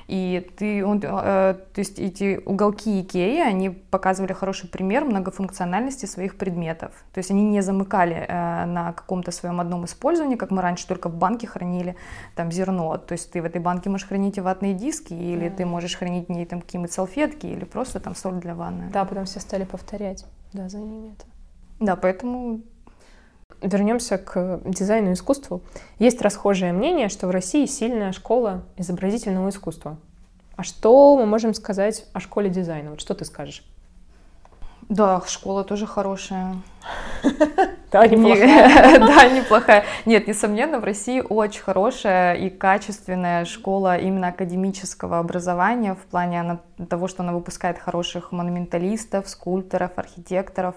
И 0.08 0.50
ты, 0.58 0.86
он, 0.86 0.98
э, 0.98 1.02
то 1.02 1.80
есть 1.80 1.98
эти 2.00 2.42
уголки 2.46 3.02
Икеи, 3.02 3.40
они 3.40 3.70
показывали 3.70 4.34
хороший 4.34 4.70
пример 4.70 5.06
многофункциональности 5.06 6.06
своих 6.06 6.38
предметов. 6.38 6.92
То 7.14 7.20
есть 7.20 7.32
они 7.32 7.44
не 7.44 7.62
замыкали 7.62 8.26
э, 8.28 8.66
на 8.66 8.94
каком-то 8.94 9.32
своем 9.32 9.62
одном 9.62 9.86
использовании, 9.86 10.36
как 10.36 10.52
мы 10.52 10.62
раньше 10.62 10.88
только 10.88 11.10
в 11.10 11.16
банке 11.16 11.48
хранили 11.48 11.96
там 12.36 12.52
зерно. 12.52 12.98
То 12.98 13.14
есть 13.14 13.32
ты 13.32 13.42
в 13.42 13.46
этой 13.46 13.62
банке 13.62 13.90
можешь 13.90 14.08
хранить 14.08 14.38
и 14.38 14.42
ватные 14.42 14.74
диски, 14.74 15.14
или 15.14 15.48
mm. 15.48 15.56
ты 15.56 15.66
можешь 15.66 15.96
хранить 15.96 16.28
в 16.28 16.32
ней 16.32 16.46
там 16.46 16.62
какие-нибудь 16.62 16.92
салфетки, 16.92 17.46
или 17.46 17.64
просто 17.64 18.00
там 18.00 18.16
соль 18.16 18.36
для 18.36 18.56
ванны. 18.56 18.90
Да, 18.92 19.06
потом 19.06 19.26
все 19.26 19.40
стали 19.40 19.64
повторять. 19.64 20.26
Да, 20.52 20.70
за 20.70 20.80
ними 20.80 21.14
это. 21.14 21.26
Да, 21.80 21.96
поэтому 21.96 22.62
вернемся 23.64 24.18
к 24.18 24.62
дизайну 24.66 25.12
и 25.12 25.14
искусству. 25.14 25.62
Есть 26.00 26.22
расхожее 26.22 26.74
мнение, 26.74 27.10
что 27.10 27.28
в 27.28 27.32
России 27.32 27.66
сильная 27.66 28.12
школа 28.12 28.64
изобразительного 28.78 29.50
искусства. 29.50 29.98
А 30.56 30.64
что 30.64 31.18
мы 31.18 31.26
можем 31.26 31.54
сказать 31.54 32.06
о 32.14 32.20
школе 32.20 32.50
дизайна? 32.50 32.92
Вот 32.92 33.02
что 33.02 33.16
ты 33.16 33.26
скажешь? 33.26 33.64
Да, 34.90 35.22
школа 35.28 35.64
тоже 35.64 35.88
хорошая. 35.88 36.56
Да, 37.92 38.08
неплохая. 38.08 39.00
Да, 39.00 39.30
неплохая. 39.30 39.86
Нет, 40.06 40.28
несомненно, 40.28 40.80
в 40.80 40.84
России 40.84 41.22
очень 41.22 41.62
хорошая 41.62 42.34
и 42.34 42.50
качественная 42.50 43.46
школа 43.46 43.98
именно 43.98 44.30
академического 44.30 45.20
образования 45.20 45.94
в 45.94 46.06
плане 46.10 46.58
того, 46.90 47.08
что 47.08 47.22
она 47.22 47.34
выпускает 47.34 47.78
хороших 47.78 48.32
монументалистов, 48.32 49.30
скульпторов, 49.30 49.92
архитекторов. 49.96 50.76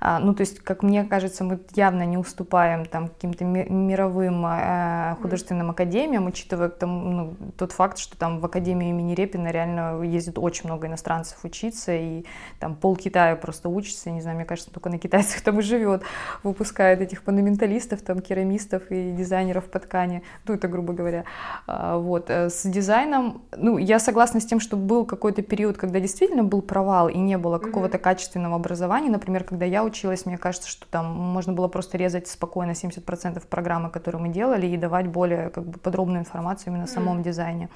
А, 0.00 0.18
ну, 0.18 0.34
то 0.34 0.42
есть, 0.42 0.60
как 0.60 0.82
мне 0.82 1.04
кажется, 1.04 1.44
мы 1.44 1.60
явно 1.74 2.04
не 2.04 2.16
уступаем 2.16 2.86
там 2.86 3.08
каким-то 3.08 3.44
мировым 3.44 4.44
э, 4.46 5.16
художественным 5.20 5.70
академиям, 5.70 6.26
учитывая 6.26 6.68
там, 6.68 7.16
ну, 7.16 7.36
тот 7.56 7.72
факт, 7.72 7.98
что 7.98 8.16
там 8.16 8.40
в 8.40 8.44
Академию 8.44 8.90
имени 8.90 9.14
Репина 9.14 9.48
реально 9.48 10.02
ездит 10.02 10.38
очень 10.38 10.66
много 10.66 10.86
иностранцев 10.86 11.38
учиться, 11.44 11.94
и 11.94 12.24
там 12.60 12.76
пол 12.76 12.96
Китая 12.96 13.36
просто 13.36 13.68
учится, 13.68 14.10
не 14.10 14.20
знаю, 14.20 14.36
мне 14.36 14.46
кажется, 14.46 14.70
только 14.70 14.88
на 14.88 14.98
китайцах 14.98 15.40
там 15.44 15.58
и 15.58 15.62
живет, 15.62 16.02
выпускает 16.42 17.00
этих 17.00 17.26
монументалистов, 17.26 18.02
там, 18.02 18.20
керамистов 18.20 18.90
и 18.90 19.12
дизайнеров 19.12 19.64
по 19.66 19.78
ткани, 19.78 20.22
ну, 20.46 20.54
это 20.54 20.68
грубо 20.68 20.92
говоря. 20.92 21.24
А, 21.66 21.98
вот. 21.98 22.30
Э, 22.30 22.50
с 22.50 22.62
дизайном, 22.68 23.42
ну, 23.56 23.78
я 23.78 23.98
согласна 23.98 24.40
с 24.40 24.46
тем, 24.46 24.60
что 24.60 24.76
был 24.76 25.04
какой-то 25.04 25.42
период, 25.42 25.76
когда 25.76 26.00
действительно 26.00 26.44
был 26.44 26.62
провал 26.62 27.08
и 27.08 27.18
не 27.18 27.38
было 27.38 27.58
какого-то 27.58 27.98
качественного 27.98 28.56
образования, 28.56 29.10
например, 29.10 29.44
когда 29.44 29.64
я 29.64 29.82
училась, 29.88 30.26
мне 30.26 30.38
кажется, 30.38 30.68
что 30.68 30.86
там 30.86 31.06
можно 31.06 31.52
было 31.52 31.68
просто 31.68 31.98
резать 31.98 32.28
спокойно 32.28 32.72
70% 32.72 33.46
программы, 33.46 33.90
которые 33.90 34.22
мы 34.22 34.28
делали, 34.28 34.66
и 34.66 34.76
давать 34.76 35.08
более 35.08 35.50
как 35.50 35.64
бы, 35.64 35.78
подробную 35.78 36.20
информацию 36.20 36.68
именно 36.68 36.84
о 36.84 36.88
самом 36.88 37.22
дизайне. 37.22 37.68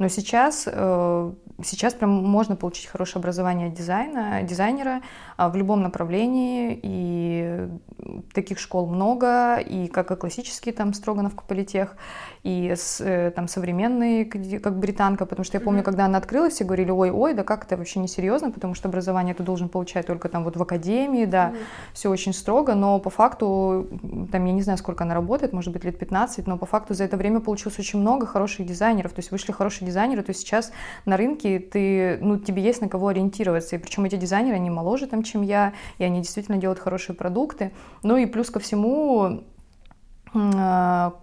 Но 0.00 0.08
сейчас, 0.08 0.66
э, 0.66 1.32
сейчас 1.62 1.92
прям 1.92 2.10
можно 2.10 2.56
получить 2.56 2.86
хорошее 2.86 3.20
образование 3.20 3.68
дизайна, 3.68 4.42
дизайнера 4.42 5.02
а, 5.36 5.50
в 5.50 5.56
любом 5.56 5.82
направлении, 5.82 6.80
и 6.82 7.68
таких 8.32 8.58
школ 8.58 8.86
много, 8.86 9.56
и 9.56 9.88
как 9.88 10.10
и 10.10 10.16
классический 10.16 10.72
там 10.72 10.94
Строгановка 10.94 11.44
политех, 11.46 11.96
и 12.42 12.74
с, 12.74 13.00
э, 13.00 13.30
там 13.30 13.46
современные, 13.46 14.24
как 14.24 14.78
британка, 14.78 15.26
потому 15.26 15.44
что 15.44 15.58
я 15.58 15.60
помню, 15.60 15.80
mm-hmm. 15.80 15.84
когда 15.84 16.06
она 16.06 16.16
открылась, 16.16 16.54
все 16.54 16.64
говорили, 16.64 16.90
ой-ой, 16.90 17.34
да 17.34 17.44
как 17.44 17.64
это 17.64 17.76
вообще 17.76 18.00
несерьезно, 18.00 18.50
потому 18.50 18.74
что 18.74 18.88
образование 18.88 19.34
ты 19.34 19.42
должен 19.42 19.68
получать 19.68 20.06
только 20.06 20.30
там 20.30 20.44
вот 20.44 20.56
в 20.56 20.62
академии, 20.62 21.26
да, 21.26 21.50
mm-hmm. 21.50 21.92
все 21.92 22.10
очень 22.10 22.32
строго, 22.32 22.74
но 22.74 22.98
по 23.00 23.10
факту, 23.10 23.88
там 24.32 24.44
я 24.46 24.52
не 24.52 24.62
знаю, 24.62 24.78
сколько 24.78 25.04
она 25.04 25.12
работает, 25.12 25.52
может 25.52 25.74
быть 25.74 25.84
лет 25.84 25.98
15, 25.98 26.46
но 26.46 26.56
по 26.56 26.64
факту 26.64 26.94
за 26.94 27.04
это 27.04 27.18
время 27.18 27.40
получилось 27.40 27.78
очень 27.78 27.98
много 28.00 28.26
хороших 28.26 28.66
дизайнеров, 28.66 29.12
то 29.12 29.18
есть 29.18 29.30
вышли 29.30 29.52
хорошие 29.52 29.86
дизайнеры, 29.90 30.22
то 30.22 30.32
сейчас 30.32 30.72
на 31.04 31.16
рынке 31.16 31.58
ты, 31.58 32.18
ну, 32.20 32.38
тебе 32.38 32.62
есть 32.62 32.80
на 32.80 32.88
кого 32.88 33.08
ориентироваться, 33.08 33.76
и 33.76 33.78
причем 33.78 34.04
эти 34.04 34.16
дизайнеры, 34.16 34.56
они 34.56 34.70
моложе 34.70 35.06
там, 35.06 35.22
чем 35.22 35.42
я, 35.42 35.74
и 35.98 36.04
они 36.04 36.20
действительно 36.22 36.58
делают 36.58 36.78
хорошие 36.78 37.14
продукты, 37.14 37.72
ну 38.02 38.16
и 38.16 38.26
плюс 38.26 38.50
ко 38.50 38.60
всему 38.60 39.44
а, 40.32 41.14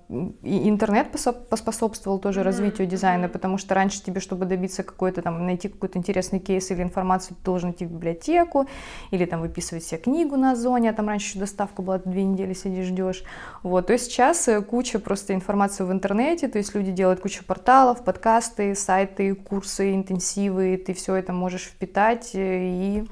интернет 0.44 1.12
поспособствовал 1.12 2.20
тоже 2.20 2.44
развитию 2.44 2.88
дизайна, 2.88 3.30
потому 3.30 3.58
что 3.58 3.74
раньше 3.74 4.04
тебе, 4.04 4.20
чтобы 4.20 4.46
добиться 4.46 4.84
какой-то 4.84 5.22
там, 5.22 5.46
найти 5.46 5.70
какой-то 5.70 5.98
интересный 5.98 6.40
кейс 6.40 6.70
или 6.72 6.84
информацию, 6.84 7.38
ты 7.38 7.44
должен 7.44 7.72
идти 7.72 7.86
в 7.86 7.92
библиотеку 7.92 8.68
или 9.12 9.24
там 9.26 9.40
выписывать 9.40 9.86
себе 9.86 10.02
книгу 10.02 10.36
на 10.36 10.56
зоне, 10.58 10.90
а 10.90 10.94
там 10.94 11.08
раньше 11.08 11.30
еще 11.30 11.40
доставка 11.40 11.82
была, 11.82 12.00
две 12.00 12.24
недели 12.24 12.52
сидишь, 12.52 12.88
ждешь. 12.88 13.24
Вот, 13.64 13.88
то 13.88 13.94
есть 13.94 14.06
сейчас 14.12 14.46
э, 14.50 14.62
куча 14.62 15.00
просто 15.00 15.34
информации 15.34 15.86
в 15.86 15.92
интернете, 15.92 16.50
то 16.50 16.58
есть 16.58 16.76
люди 16.76 16.92
делают 16.92 17.22
кучу 17.22 17.46
порталов, 17.46 18.04
подкасты, 18.04 18.76
сайты, 18.76 19.36
курсы, 19.36 19.94
интенсивы, 19.94 20.76
ты 20.78 20.94
все 20.94 21.16
это 21.16 21.32
можешь 21.32 21.64
впитать 21.64 22.32
э, 22.34 22.60
и 22.62 23.08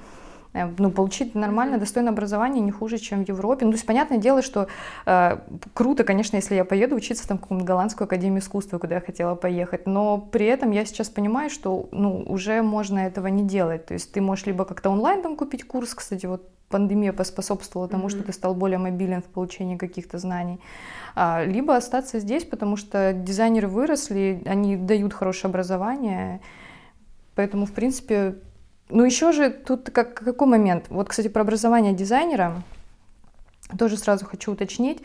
ну, 0.78 0.91
получить 0.91 1.36
нормальное, 1.36 1.78
достойное 1.78 2.12
образование 2.12 2.62
не 2.62 2.72
хуже, 2.72 2.98
чем 2.98 3.26
в 3.26 3.28
Европе. 3.28 3.65
Ну, 3.65 3.72
то 3.72 3.76
есть, 3.76 3.86
понятное 3.86 4.18
дело, 4.18 4.41
что 4.41 4.68
э, 5.06 5.38
круто, 5.74 6.04
конечно, 6.04 6.38
если 6.38 6.56
я 6.56 6.65
поеду 6.65 6.96
учиться 6.96 7.28
там, 7.28 7.38
в 7.38 7.41
какую-нибудь 7.41 7.68
голландскую 7.68 8.06
академию 8.06 8.39
искусства, 8.39 8.78
куда 8.78 8.96
я 8.96 9.02
хотела 9.02 9.36
поехать, 9.36 9.86
но 9.86 10.18
при 10.18 10.46
этом 10.46 10.72
я 10.72 10.86
сейчас 10.86 11.10
понимаю, 11.10 11.50
что 11.50 11.89
ну, 11.91 12.24
уже 12.28 12.62
можно 12.62 13.00
этого 13.00 13.28
не 13.28 13.44
делать. 13.44 13.86
То 13.86 13.94
есть 13.94 14.12
ты 14.12 14.22
можешь 14.22 14.46
либо 14.46 14.65
как-то 14.65 14.89
онлайн 14.89 15.22
там 15.22 15.36
купить 15.36 15.65
курс, 15.65 15.94
кстати, 15.94 16.26
вот 16.26 16.50
пандемия 16.70 17.13
поспособствовала 17.13 17.88
тому, 17.88 18.08
mm-hmm. 18.08 18.10
что 18.10 18.24
ты 18.24 18.34
стал 18.34 18.56
более 18.56 18.78
мобилен 18.78 19.22
в 19.22 19.26
получении 19.26 19.78
каких-то 19.78 20.18
знаний, 20.18 20.60
а, 21.15 21.44
либо 21.46 21.76
остаться 21.76 22.20
здесь, 22.20 22.44
потому 22.44 22.76
что 22.76 23.13
дизайнеры 23.13 23.68
выросли, 23.68 24.41
они 24.46 24.76
дают 24.76 25.13
хорошее 25.13 25.50
образование, 25.50 26.41
поэтому, 27.36 27.65
в 27.65 27.72
принципе, 27.72 28.36
ну, 28.89 29.04
еще 29.04 29.32
же 29.32 29.50
тут 29.50 29.89
как, 29.89 30.13
какой 30.13 30.48
момент? 30.48 30.86
Вот, 30.89 31.10
кстати, 31.10 31.28
про 31.28 31.41
образование 31.41 31.93
дизайнера 31.93 32.62
тоже 33.78 33.98
сразу 33.98 34.26
хочу 34.26 34.52
уточнить. 34.52 35.02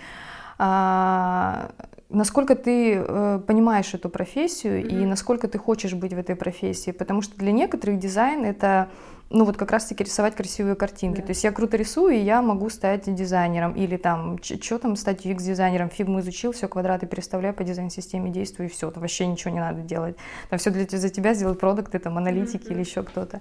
А, 0.59 1.71
насколько 2.11 2.55
ты 2.55 2.97
э, 2.97 3.41
понимаешь 3.47 3.95
эту 3.95 4.11
профессию 4.11 4.83
mm-hmm. 4.83 5.03
и 5.03 5.07
насколько 5.07 5.49
ты 5.49 5.59
хочешь 5.59 5.95
быть 5.95 6.13
в 6.13 6.19
этой 6.19 6.37
профессии, 6.37 6.91
потому 6.91 7.23
что 7.23 7.39
для 7.39 7.53
некоторых 7.53 7.99
дизайн 7.99 8.45
это 8.45 8.91
ну 9.31 9.45
вот 9.45 9.57
как 9.57 9.71
раз-таки 9.71 10.03
рисовать 10.03 10.35
красивые 10.35 10.75
картинки. 10.75 11.21
Да. 11.21 11.27
То 11.27 11.31
есть 11.31 11.45
я 11.45 11.53
круто 11.53 11.77
рисую, 11.77 12.15
и 12.15 12.19
я 12.19 12.43
могу 12.43 12.69
стать 12.69 13.13
дизайнером. 13.15 13.75
Или 13.75 13.97
там, 13.97 14.39
что 14.43 14.79
там 14.79 14.97
стать 14.97 15.25
UX-дизайнером, 15.25 15.89
фигму 15.89 16.19
изучил, 16.19 16.51
все, 16.51 16.67
квадраты 16.67 17.07
переставляю 17.07 17.55
по 17.55 17.63
дизайн-системе, 17.63 18.31
действую, 18.31 18.69
и 18.69 18.73
все, 18.73 18.91
там 18.91 19.03
вообще 19.03 19.27
ничего 19.27 19.55
не 19.55 19.61
надо 19.61 19.83
делать. 19.83 20.17
Там 20.49 20.59
все 20.59 20.71
для, 20.71 20.85
за 20.87 21.09
тебя 21.11 21.35
сделают 21.35 21.61
продукты, 21.61 22.01
там, 22.01 22.19
аналитики 22.19 22.67
mm-hmm. 22.67 22.73
или 22.73 22.81
еще 22.81 23.05
кто-то. 23.05 23.41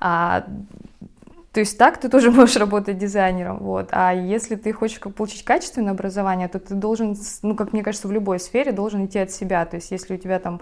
А, 0.00 0.46
то 1.52 1.60
есть 1.60 1.78
так 1.78 1.98
ты 1.98 2.08
тоже 2.08 2.30
можешь 2.32 2.56
работать 2.56 2.98
дизайнером, 2.98 3.58
вот. 3.58 3.88
А 3.92 4.12
если 4.12 4.56
ты 4.56 4.72
хочешь 4.72 4.98
получить 4.98 5.44
качественное 5.44 5.92
образование, 5.92 6.48
то 6.48 6.58
ты 6.58 6.74
должен, 6.74 7.16
ну, 7.42 7.54
как 7.54 7.72
мне 7.72 7.84
кажется, 7.84 8.08
в 8.08 8.12
любой 8.12 8.40
сфере 8.40 8.72
должен 8.72 9.06
идти 9.06 9.20
от 9.20 9.30
себя. 9.30 9.64
То 9.64 9.76
есть 9.76 9.92
если 9.92 10.14
у 10.14 10.18
тебя 10.18 10.40
там 10.40 10.60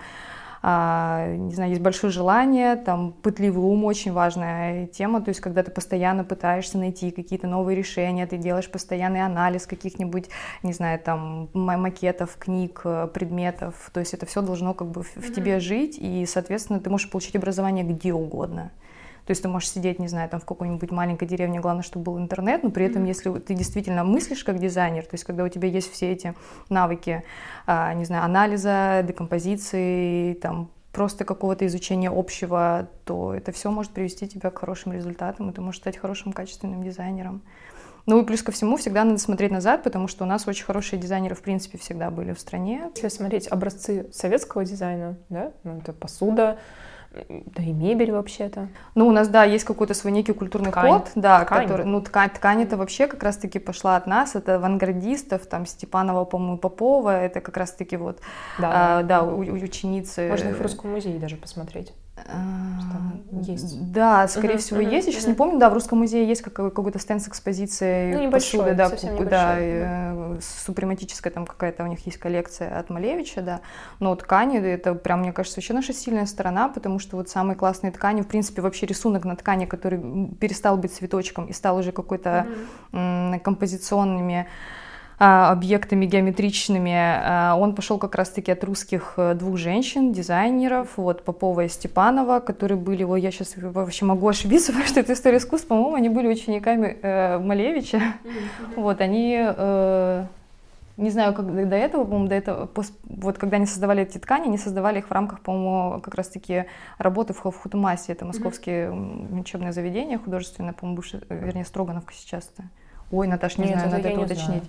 не 0.62 1.54
знаю, 1.54 1.70
есть 1.70 1.82
большое 1.82 2.12
желание, 2.12 2.76
там, 2.76 3.12
пытливый 3.12 3.62
ум 3.62 3.84
очень 3.84 4.12
важная 4.12 4.86
тема, 4.86 5.20
то 5.20 5.28
есть 5.28 5.40
когда 5.40 5.62
ты 5.62 5.70
постоянно 5.70 6.24
пытаешься 6.24 6.78
найти 6.78 7.10
какие-то 7.10 7.46
новые 7.46 7.76
решения, 7.76 8.26
ты 8.26 8.38
делаешь 8.38 8.70
постоянный 8.70 9.24
анализ 9.24 9.66
каких-нибудь, 9.66 10.28
не 10.62 10.72
знаю, 10.72 10.98
там, 10.98 11.48
макетов, 11.54 12.36
книг, 12.38 12.82
предметов, 13.14 13.90
то 13.92 14.00
есть 14.00 14.14
это 14.14 14.26
все 14.26 14.42
должно 14.42 14.74
как 14.74 14.88
бы 14.88 15.02
в, 15.02 15.16
в 15.16 15.34
тебе 15.34 15.60
жить, 15.60 15.96
и, 15.98 16.26
соответственно, 16.26 16.80
ты 16.80 16.90
можешь 16.90 17.10
получить 17.10 17.36
образование 17.36 17.84
где 17.84 18.12
угодно. 18.12 18.72
То 19.28 19.32
есть 19.32 19.42
ты 19.42 19.48
можешь 19.48 19.68
сидеть, 19.68 19.98
не 19.98 20.08
знаю, 20.08 20.30
там 20.30 20.40
в 20.40 20.46
какой-нибудь 20.46 20.90
маленькой 20.90 21.28
деревне, 21.28 21.60
главное, 21.60 21.82
чтобы 21.82 22.04
был 22.04 22.18
интернет, 22.18 22.62
но 22.62 22.70
при 22.70 22.86
этом, 22.86 23.04
mm-hmm. 23.04 23.08
если 23.08 23.38
ты 23.40 23.52
действительно 23.52 24.02
мыслишь 24.02 24.42
как 24.42 24.58
дизайнер, 24.58 25.02
то 25.02 25.12
есть 25.12 25.24
когда 25.24 25.44
у 25.44 25.48
тебя 25.50 25.68
есть 25.68 25.92
все 25.92 26.10
эти 26.12 26.34
навыки, 26.70 27.22
а, 27.66 27.92
не 27.92 28.06
знаю, 28.06 28.24
анализа, 28.24 29.04
декомпозиции, 29.06 30.32
там 30.32 30.70
просто 30.92 31.26
какого-то 31.26 31.66
изучения 31.66 32.08
общего, 32.08 32.88
то 33.04 33.34
это 33.34 33.52
все 33.52 33.70
может 33.70 33.92
привести 33.92 34.26
тебя 34.26 34.48
к 34.48 34.60
хорошим 34.60 34.94
результатам, 34.94 35.50
и 35.50 35.52
ты 35.52 35.60
можешь 35.60 35.82
стать 35.82 35.98
хорошим 35.98 36.32
качественным 36.32 36.82
дизайнером. 36.82 37.42
Ну 38.06 38.22
и 38.22 38.24
плюс 38.24 38.42
ко 38.42 38.50
всему 38.50 38.78
всегда 38.78 39.04
надо 39.04 39.18
смотреть 39.18 39.50
назад, 39.50 39.82
потому 39.82 40.08
что 40.08 40.24
у 40.24 40.26
нас 40.26 40.48
очень 40.48 40.64
хорошие 40.64 40.98
дизайнеры 40.98 41.34
в 41.34 41.42
принципе 41.42 41.76
всегда 41.76 42.10
были 42.10 42.32
в 42.32 42.40
стране. 42.40 42.90
Если 42.94 43.08
смотреть 43.08 43.46
образцы 43.48 44.08
советского 44.10 44.64
дизайна, 44.64 45.18
да, 45.28 45.52
ну, 45.64 45.76
это 45.76 45.92
посуда, 45.92 46.58
да 47.10 47.62
и 47.62 47.72
мебель 47.72 48.12
вообще-то. 48.12 48.68
Ну, 48.94 49.06
у 49.06 49.12
нас, 49.12 49.28
да, 49.28 49.44
есть 49.44 49.64
какой-то 49.64 49.94
свой 49.94 50.12
некий 50.12 50.32
культурный 50.32 50.70
ткань. 50.70 50.92
код, 50.92 51.10
да, 51.14 51.44
ткань. 51.44 51.62
который, 51.62 51.86
ну, 51.86 52.00
ткань, 52.00 52.30
ткань 52.30 52.62
это 52.62 52.76
вообще 52.76 53.06
как 53.06 53.22
раз-таки 53.22 53.58
пошла 53.58 53.96
от 53.96 54.06
нас, 54.06 54.34
это 54.34 54.56
авангардистов, 54.56 55.46
там, 55.46 55.66
Степанова, 55.66 56.24
по-моему, 56.24 56.58
Попова, 56.58 57.10
это 57.10 57.40
как 57.40 57.56
раз-таки 57.56 57.96
вот, 57.96 58.20
да, 58.58 58.98
а, 58.98 59.02
да 59.02 59.22
у, 59.22 59.38
ученицы. 59.38 60.28
Можно 60.28 60.52
в 60.52 60.60
Русском 60.60 60.90
музее 60.92 61.18
даже 61.18 61.36
посмотреть. 61.36 61.92
Там 62.26 63.22
есть. 63.42 63.92
Да, 63.92 64.26
скорее 64.28 64.54
uh-huh, 64.54 64.58
всего 64.58 64.80
uh-huh, 64.80 64.92
есть. 64.94 65.06
Я 65.06 65.12
сейчас 65.12 65.26
uh-huh. 65.26 65.30
не 65.30 65.34
помню, 65.34 65.58
да, 65.58 65.70
в 65.70 65.74
Русском 65.74 65.98
музее 65.98 66.26
есть 66.26 66.42
какой-то 66.42 66.98
стенд 66.98 67.22
с 67.22 67.28
экспозицией 67.28 68.14
ну, 68.16 68.30
посуды, 68.30 68.74
да, 68.74 68.86
небольшой, 68.86 69.26
да, 69.26 69.56
э, 69.58 70.38
супрематическая 70.40 71.32
там 71.32 71.46
какая-то 71.46 71.84
у 71.84 71.86
них 71.86 72.04
есть 72.06 72.18
коллекция 72.18 72.78
от 72.78 72.90
Малевича, 72.90 73.42
да. 73.42 73.60
Но 74.00 74.14
ткани, 74.16 74.58
это 74.58 74.94
прям, 74.94 75.20
мне 75.20 75.32
кажется, 75.32 75.58
вообще 75.58 75.74
наша 75.74 75.92
сильная 75.92 76.26
сторона, 76.26 76.68
потому 76.68 76.98
что 76.98 77.16
вот 77.16 77.28
самые 77.28 77.56
классные 77.56 77.92
ткани, 77.92 78.22
в 78.22 78.28
принципе, 78.28 78.62
вообще 78.62 78.86
рисунок 78.86 79.24
на 79.24 79.36
ткани, 79.36 79.66
который 79.66 80.28
перестал 80.40 80.76
быть 80.76 80.92
цветочком 80.92 81.46
и 81.46 81.52
стал 81.52 81.76
уже 81.76 81.92
какой-то 81.92 82.46
uh-huh. 82.92 83.40
композиционными 83.40 84.46
а, 84.46 84.87
объектами 85.18 86.06
геометричными. 86.06 86.94
А, 86.94 87.56
он 87.58 87.74
пошел 87.74 87.98
как 87.98 88.14
раз-таки 88.14 88.52
от 88.52 88.62
русских 88.62 89.14
э, 89.16 89.34
двух 89.34 89.56
женщин, 89.56 90.12
дизайнеров, 90.12 90.90
вот 90.96 91.24
Попова 91.24 91.64
и 91.64 91.68
Степанова, 91.68 92.38
которые 92.38 92.78
были, 92.78 93.02
ой, 93.02 93.20
я 93.20 93.32
сейчас 93.32 93.54
вообще 93.56 94.04
могу 94.04 94.28
ошибиться, 94.28 94.68
потому 94.72 94.86
что 94.86 95.00
это 95.00 95.12
история 95.14 95.38
искусства, 95.38 95.68
по-моему, 95.68 95.94
они 95.94 96.08
были 96.08 96.28
учениками 96.28 96.96
э, 97.02 97.38
Малевича. 97.38 97.96
Mm-hmm. 97.96 98.74
Вот, 98.76 99.00
они 99.00 99.36
э, 99.40 100.24
не 100.96 101.10
знаю, 101.10 101.34
как 101.34 101.52
до 101.68 101.76
этого, 101.76 102.04
по-моему, 102.04 102.28
до 102.28 102.36
этого, 102.36 102.70
вот 103.04 103.38
когда 103.38 103.56
они 103.56 103.66
создавали 103.66 104.02
эти 104.02 104.18
ткани, 104.18 104.46
они 104.46 104.58
создавали 104.58 105.00
их 105.00 105.08
в 105.08 105.12
рамках, 105.12 105.40
по-моему, 105.40 106.00
как 106.00 106.14
раз-таки 106.14 106.66
работы 106.98 107.32
в 107.32 107.40
Хутумасе, 107.40 108.12
это 108.12 108.24
московские 108.24 108.88
mm-hmm. 108.88 109.40
учебное 109.40 109.72
заведение 109.72 110.18
художественное, 110.18 110.74
по-моему, 110.74 110.96
бывшее, 110.96 111.22
вернее, 111.28 111.64
Строгановка 111.64 112.12
сейчас-то. 112.14 112.62
Ой, 113.10 113.26
Наташ, 113.26 113.58
не 113.58 113.66
Нет, 113.66 113.74
знаю, 113.74 113.90
надо 113.90 114.08
это 114.08 114.20
уточнить. 114.20 114.46
Знаю. 114.46 114.62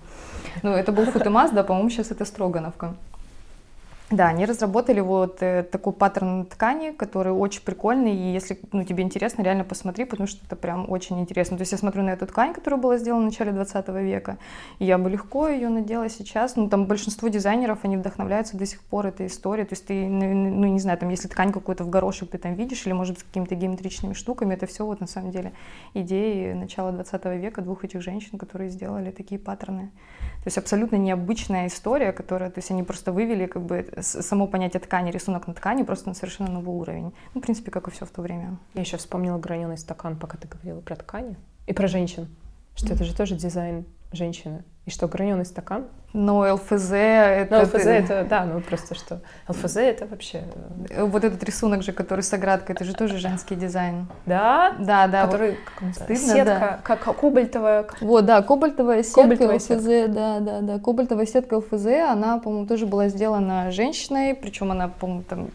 Ну, 0.63 0.71
это 0.71 0.91
был 0.91 1.06
Футемас, 1.06 1.52
да, 1.52 1.63
по-моему, 1.63 1.89
сейчас 1.89 2.12
это 2.12 2.25
Строгановка. 2.25 2.93
Да, 4.12 4.30
они 4.30 4.45
разработали 4.45 5.02
вот 5.02 5.38
э, 5.41 5.62
такой 5.62 5.93
паттерн 5.93 6.48
ткани, 6.48 6.91
который 6.91 7.32
очень 7.32 7.62
прикольный, 7.62 8.15
и 8.15 8.34
если 8.34 8.60
ну, 8.72 8.84
тебе 8.84 9.04
интересно, 9.04 9.43
реально 9.43 9.63
посмотри, 9.63 10.06
потому 10.06 10.26
что 10.26 10.43
это 10.43 10.56
прям 10.56 10.89
очень 10.89 11.19
интересно. 11.19 11.58
То 11.58 11.62
есть 11.62 11.74
я 11.74 11.78
смотрю 11.78 12.02
на 12.02 12.10
эту 12.10 12.26
ткань, 12.26 12.56
которая 12.56 12.80
была 12.80 12.98
сделана 12.98 13.22
в 13.22 13.26
начале 13.26 13.52
20 13.52 13.88
века, 13.89 14.39
и 14.80 14.86
я 14.86 14.98
бы 14.98 15.12
легко 15.12 15.48
ее 15.48 15.69
надела 15.69 16.10
сейчас. 16.10 16.56
Ну, 16.56 16.69
там 16.69 16.88
большинство 16.88 17.28
дизайнеров, 17.28 17.80
они 17.84 17.98
вдохновляются 17.98 18.58
до 18.58 18.65
сих 18.65 18.82
пор 18.82 19.06
этой 19.06 19.28
историей. 19.28 19.67
То 19.67 19.74
есть 19.74 19.86
ты, 19.86 20.08
ну, 20.08 20.34
ну 20.34 20.65
не 20.65 20.80
знаю, 20.80 20.98
там, 20.98 21.10
если 21.10 21.28
ткань 21.28 21.52
какую-то 21.52 21.84
в 21.84 21.89
горошек 21.91 22.32
ты 22.32 22.39
там 22.39 22.56
видишь, 22.56 22.88
или, 22.88 22.93
может 22.93 23.19
с 23.19 23.24
какими-то 23.24 23.54
геометричными 23.54 24.13
штуками, 24.13 24.56
это 24.56 24.65
все 24.65 24.88
вот 24.88 25.02
на 25.02 25.08
самом 25.08 25.30
деле 25.30 25.54
идеи 25.93 26.54
начала 26.54 26.91
20 26.91 27.26
века 27.26 27.62
двух 27.62 27.86
этих 27.86 28.02
женщин, 28.02 28.39
которые 28.39 28.72
сделали 28.72 29.12
такие 29.12 29.39
паттерны. 29.39 29.91
То 30.43 30.48
есть 30.48 30.58
абсолютно 30.58 30.95
необычная 30.95 31.67
история, 31.67 32.13
которая, 32.13 32.50
то 32.50 32.60
есть 32.60 32.72
они 32.72 32.84
просто 32.84 33.12
вывели 33.12 33.45
как 33.45 33.62
бы 33.62 33.86
само 34.01 34.47
понятие 34.47 34.79
ткани, 34.79 35.12
рисунок 35.12 35.47
на 35.47 35.53
ткани 35.53 35.83
просто 35.83 36.09
на 36.09 36.15
совершенно 36.15 36.51
новый 36.51 36.75
уровень. 36.75 37.13
Ну, 37.33 37.41
в 37.41 37.43
принципе, 37.43 37.71
как 37.71 37.88
и 37.88 37.91
все 37.91 38.05
в 38.05 38.09
то 38.09 38.21
время. 38.21 38.57
Я 38.73 38.81
еще 38.81 38.97
вспомнила 38.97 39.38
граненый 39.38 39.77
стакан, 39.77 40.17
пока 40.17 40.38
ты 40.38 40.47
говорила 40.47 40.81
про 40.81 40.95
ткани 40.95 41.35
и 41.67 41.73
про 41.73 41.88
женщин, 41.88 42.27
что 42.75 42.88
mm-hmm. 42.88 42.93
это 42.95 43.03
же 43.03 43.15
тоже 43.15 43.35
дизайн 43.35 43.85
женщины. 44.12 44.63
И 44.86 44.91
что, 44.91 45.08
граненый 45.08 45.45
стакан? 45.45 45.86
Но 46.13 46.39
ЛФЗ 46.39 46.91
это... 46.93 47.58
Ну, 47.58 47.62
ЛФЗ 47.62 47.86
это, 47.86 48.26
да, 48.28 48.45
ну 48.45 48.60
просто 48.62 48.95
что... 48.95 49.22
ЛФЗ 49.48 49.78
это 49.78 50.08
вообще... 50.08 50.43
Э, 50.89 51.04
вот 51.04 51.24
этот 51.24 51.43
рисунок 51.43 51.84
же, 51.84 51.91
который 51.91 52.22
с 52.22 52.34
оградкой, 52.34 52.74
это 52.74 52.84
же 52.84 52.95
тоже 52.95 53.19
женский 53.19 53.56
дизайн. 53.56 54.08
Да? 54.26 54.74
Да, 54.80 55.08
да. 55.08 55.26
Который, 55.26 55.60
вот, 55.80 55.93
Стыдно, 55.93 56.15
сетка, 56.15 56.43
да. 56.45 56.80
как 56.82 57.15
кобальтовая... 57.19 57.86
Вот, 58.02 58.26
да, 58.26 58.41
кобальтовая 58.41 59.04
сетка 59.04 59.22
кобальтовая 59.22 59.56
ЛФЗ, 59.58 59.67
сетка. 59.67 60.08
да, 60.08 60.39
да, 60.39 60.62
да. 60.62 60.80
Кобальтовая 60.80 61.28
сетка 61.28 61.58
ЛФЗ, 61.58 61.86
она, 62.10 62.39
по-моему, 62.39 62.65
тоже 62.65 62.88
была 62.88 63.10
сделана 63.10 63.69
женщиной, 63.69 64.34
причем 64.34 64.72
она, 64.72 64.88
по-моему, 64.88 65.24
там 65.30 65.50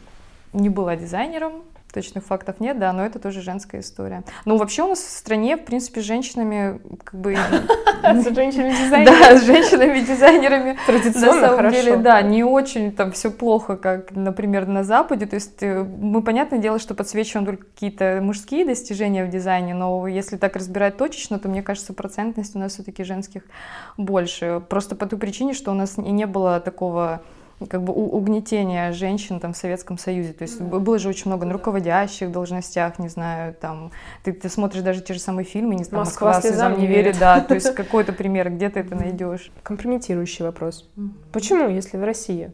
не 0.53 0.69
была 0.69 0.95
дизайнером, 0.95 1.65
точных 1.95 2.25
фактов 2.25 2.61
нет, 2.61 2.79
да, 2.79 2.93
но 2.93 3.07
это 3.07 3.19
тоже 3.19 3.41
женская 3.41 3.81
история. 3.81 4.25
Ну, 4.45 4.57
вообще 4.57 4.83
у 4.83 4.89
нас 4.89 4.99
в 4.99 5.09
стране, 5.09 5.57
в 5.57 5.65
принципе, 5.65 6.03
с 6.03 6.05
женщинами 6.05 6.81
как 7.03 7.19
бы... 7.21 7.37
С 8.05 8.35
женщинами-дизайнерами? 8.35 9.19
Да, 9.19 9.39
с 9.39 9.47
женщинами-дизайнерами. 9.47 10.77
Традиционно 10.87 11.41
На 11.41 11.49
самом 11.49 11.71
деле, 11.71 11.97
да, 11.97 12.21
не 12.21 12.45
очень 12.45 12.93
там 12.93 13.13
все 13.13 13.31
плохо, 13.31 13.77
как, 13.77 14.11
например, 14.11 14.67
на 14.67 14.85
Западе. 14.85 15.25
То 15.25 15.37
есть 15.37 15.63
э, 15.63 15.83
мы, 15.83 16.21
понятное 16.21 16.59
дело, 16.59 16.79
что 16.79 16.95
подсвечиваем 16.95 17.47
только 17.47 17.65
какие-то 17.65 18.19
мужские 18.21 18.67
достижения 18.67 19.25
в 19.25 19.31
дизайне, 19.31 19.73
но 19.73 20.07
если 20.07 20.37
так 20.37 20.55
разбирать 20.57 20.99
точечно, 20.99 21.39
то, 21.39 21.49
мне 21.49 21.63
кажется, 21.63 21.95
процентность 21.95 22.55
у 22.57 22.59
нас 22.59 22.75
все-таки 22.75 23.05
женских 23.05 23.45
больше. 23.97 24.63
Просто 24.69 24.97
по 24.97 25.07
той 25.07 25.19
причине, 25.19 25.55
что 25.55 25.71
у 25.71 25.75
нас 25.75 25.97
не 25.97 26.27
было 26.27 26.61
такого 26.61 27.23
как 27.69 27.83
бы 27.83 27.93
угнетения 27.93 28.93
женщин 28.93 29.41
там 29.41 29.53
в 29.53 29.57
Советском 29.57 29.99
Союзе. 29.99 30.33
То 30.33 30.43
есть 30.43 30.61
mm-hmm. 30.61 30.81
было 30.81 30.99
же 30.99 31.09
очень 31.09 31.31
много 31.31 31.47
на 31.47 31.53
руководящих 31.53 32.31
должностях, 32.33 32.99
не 32.99 33.09
знаю, 33.09 33.55
там, 33.55 33.93
ты, 34.23 34.33
ты 34.33 34.49
смотришь 34.49 34.83
даже 34.83 35.01
те 35.03 35.15
же 35.15 35.21
самые 35.21 35.45
фильмы, 35.45 35.75
не 35.75 35.85
знаю, 35.85 36.05
Москва, 36.05 36.33
Москва 36.33 36.51
слезам 36.51 36.79
не 36.79 36.87
верит, 36.87 37.19
да, 37.19 37.41
то 37.41 37.55
есть 37.55 37.75
какой-то 37.75 38.13
пример, 38.13 38.51
где 38.51 38.69
ты 38.71 38.81
это 38.81 38.95
найдешь. 38.95 39.51
Компрометирующий 39.63 40.45
вопрос. 40.45 40.91
Почему, 41.33 41.69
если 41.69 41.97
в 41.97 42.05
России 42.05 42.53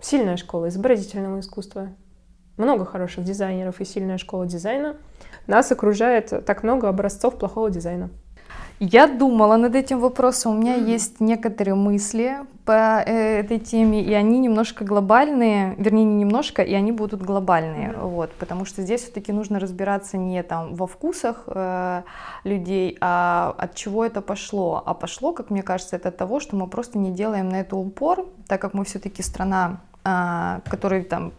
сильная 0.00 0.36
школа 0.36 0.68
изобразительного 0.68 1.40
искусства, 1.40 1.94
много 2.56 2.84
хороших 2.84 3.24
дизайнеров 3.24 3.80
и 3.80 3.84
сильная 3.84 4.18
школа 4.18 4.46
дизайна, 4.46 4.96
нас 5.46 5.70
окружает 5.72 6.44
так 6.44 6.62
много 6.62 6.88
образцов 6.88 7.38
плохого 7.38 7.70
дизайна? 7.70 8.10
Я 8.80 9.06
думала 9.06 9.56
над 9.56 9.74
этим 9.76 10.00
вопросом, 10.00 10.56
у 10.56 10.58
меня 10.60 10.76
mm-hmm. 10.76 10.90
есть 10.90 11.20
некоторые 11.20 11.76
мысли 11.76 12.38
по 12.64 13.02
э, 13.06 13.40
этой 13.40 13.60
теме, 13.60 14.02
и 14.02 14.12
они 14.12 14.40
немножко 14.40 14.84
глобальные, 14.84 15.76
вернее, 15.78 16.04
не 16.04 16.16
немножко, 16.16 16.62
и 16.62 16.74
они 16.74 16.90
будут 16.90 17.22
глобальные, 17.22 17.90
mm-hmm. 17.90 18.08
вот, 18.08 18.32
потому 18.32 18.64
что 18.64 18.82
здесь 18.82 19.02
все-таки 19.02 19.32
нужно 19.32 19.60
разбираться 19.60 20.16
не 20.16 20.42
там 20.42 20.74
во 20.74 20.88
вкусах 20.88 21.44
э, 21.46 22.02
людей, 22.42 22.98
а 23.00 23.54
от 23.56 23.76
чего 23.76 24.04
это 24.04 24.20
пошло. 24.20 24.82
А 24.84 24.92
пошло, 24.94 25.32
как 25.32 25.50
мне 25.50 25.62
кажется, 25.62 25.94
это 25.94 26.08
от 26.08 26.16
того, 26.16 26.40
что 26.40 26.56
мы 26.56 26.66
просто 26.66 26.98
не 26.98 27.12
делаем 27.12 27.48
на 27.50 27.60
это 27.60 27.76
упор, 27.76 28.26
так 28.48 28.60
как 28.60 28.74
мы 28.74 28.84
все-таки 28.84 29.22
страна, 29.22 29.80
э, 30.04 30.60
которой 30.68 31.04
там 31.04 31.32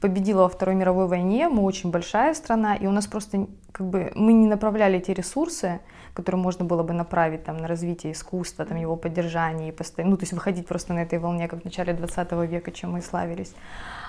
победила 0.00 0.42
во 0.42 0.48
Второй 0.48 0.74
мировой 0.74 1.06
войне, 1.06 1.48
мы 1.48 1.62
очень 1.62 1.90
большая 1.90 2.34
страна, 2.34 2.76
и 2.76 2.86
у 2.86 2.90
нас 2.90 3.06
просто 3.06 3.46
как 3.72 3.86
бы 3.86 4.12
мы 4.14 4.32
не 4.32 4.46
направляли 4.46 4.98
те 5.00 5.14
ресурсы, 5.14 5.80
которые 6.14 6.40
можно 6.40 6.64
было 6.64 6.82
бы 6.82 6.94
направить 6.94 7.44
там, 7.44 7.58
на 7.58 7.68
развитие 7.68 8.12
искусства, 8.12 8.64
там, 8.64 8.78
его 8.78 8.96
поддержание, 8.96 9.68
и 9.68 9.72
постоянно, 9.72 10.12
ну, 10.12 10.16
то 10.16 10.22
есть 10.22 10.32
выходить 10.32 10.66
просто 10.66 10.94
на 10.94 11.00
этой 11.00 11.18
волне, 11.18 11.48
как 11.48 11.60
в 11.60 11.64
начале 11.64 11.92
20 11.92 12.32
века, 12.50 12.70
чем 12.72 12.92
мы 12.92 13.02
славились 13.02 13.52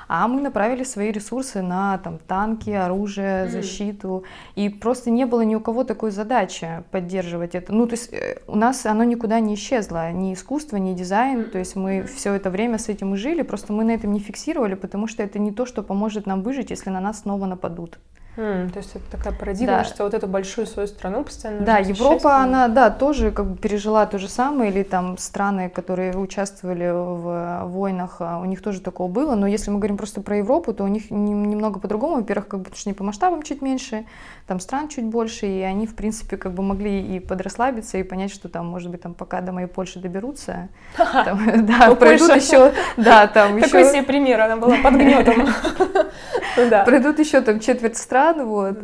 а 0.08 0.28
мы 0.28 0.42
направили 0.42 0.84
свои 0.84 1.12
ресурсы 1.12 1.62
на 1.62 1.98
там, 2.00 2.18
танки, 2.18 2.70
оружие, 2.70 3.46
mm-hmm. 3.46 3.50
защиту, 3.50 4.24
и 4.56 4.70
просто 4.70 5.10
не 5.10 5.26
было 5.26 5.42
ни 5.42 5.56
у 5.56 5.60
кого 5.60 5.84
такой 5.84 6.12
задачи 6.12 6.84
поддерживать 6.92 7.56
это. 7.56 7.74
Ну, 7.74 7.86
то 7.88 7.94
есть 7.94 8.14
э, 8.14 8.40
у 8.48 8.56
нас 8.56 8.86
оно 8.86 9.04
никуда 9.04 9.40
не 9.40 9.56
исчезло, 9.56 10.12
ни 10.12 10.34
искусство, 10.34 10.78
ни 10.78 10.94
дизайн, 10.94 11.50
то 11.50 11.58
есть 11.58 11.76
мы 11.76 12.04
все 12.04 12.34
это 12.34 12.50
время 12.50 12.78
с 12.78 12.90
этим 12.90 13.14
и 13.14 13.18
жили, 13.18 13.42
просто 13.42 13.74
мы 13.74 13.84
на 13.84 13.92
этом 13.92 14.14
не 14.14 14.20
фиксировали, 14.20 14.76
потому 14.76 15.08
что 15.08 15.24
это 15.24 15.40
не 15.40 15.52
то, 15.52 15.66
что 15.66 15.84
поможет 15.84 16.26
нам 16.26 16.42
выжить, 16.42 16.70
если 16.70 16.90
на 16.90 17.00
нас 17.00 17.22
снова 17.22 17.46
нападут. 17.46 18.00
Mm, 18.38 18.72
то 18.72 18.78
есть 18.78 18.96
это 18.96 19.04
такая 19.10 19.34
парадигма, 19.34 19.78
да. 19.78 19.84
что 19.84 20.04
вот 20.04 20.14
эту 20.14 20.28
большую 20.28 20.68
свою 20.68 20.88
страну 20.88 21.24
постоянно 21.24 21.66
Да, 21.66 21.80
Европа, 21.80 22.36
она, 22.36 22.68
да, 22.68 22.92
тоже 22.92 23.32
как 23.32 23.48
бы 23.48 23.58
пережила 23.58 24.06
то 24.06 24.20
же 24.20 24.30
самое, 24.30 24.72
или 24.72 24.84
там 24.84 25.18
страны, 25.18 25.70
которые 25.70 26.16
участвовали 26.16 26.92
в 26.92 27.64
войнах, 27.66 28.18
а, 28.20 28.40
у 28.40 28.46
них 28.46 28.62
тоже 28.62 28.80
такого 28.80 29.08
было, 29.08 29.34
но 29.34 29.48
если 29.48 29.72
мы 29.72 29.80
говорим 29.80 29.98
просто 29.98 30.22
про 30.22 30.38
Европу, 30.38 30.72
то 30.72 30.84
у 30.84 30.88
них 30.88 31.10
немного 31.10 31.80
по-другому, 31.80 32.18
во-первых, 32.18 32.48
как 32.48 32.60
бы, 32.60 32.66
потому 32.66 32.80
что 32.80 32.90
не 32.90 32.94
по 32.94 33.04
масштабам 33.04 33.42
чуть 33.42 33.64
меньше, 33.64 34.06
там 34.46 34.60
стран 34.60 34.88
чуть 34.88 35.06
больше, 35.06 35.48
и 35.48 35.62
они, 35.62 35.88
в 35.88 35.96
принципе, 35.96 36.38
как 36.38 36.54
бы 36.54 36.62
могли 36.62 37.02
и 37.02 37.20
подрасслабиться, 37.20 37.98
и 37.98 38.04
понять, 38.04 38.32
что 38.32 38.50
там, 38.50 38.68
может 38.68 38.92
быть, 38.92 39.02
там 39.02 39.16
пока 39.16 39.42
до 39.42 39.52
моей 39.52 39.68
Польши 39.68 39.98
доберутся, 39.98 40.70
да, 40.98 41.96
пройдут 41.96 42.36
еще, 42.36 42.72
да, 42.98 43.26
там 43.26 43.58
еще... 43.58 43.66
Такой 43.66 43.86
себе 43.86 44.04
пример, 44.04 44.42
она 44.42 44.58
была 44.58 44.78
под 44.84 44.94
гнетом. 44.94 45.48
Пройдут 46.86 47.20
еще 47.20 47.42
там 47.42 47.60
четверть 47.60 47.98
стран, 47.98 48.27
стран, 48.28 48.48
вот. 48.48 48.78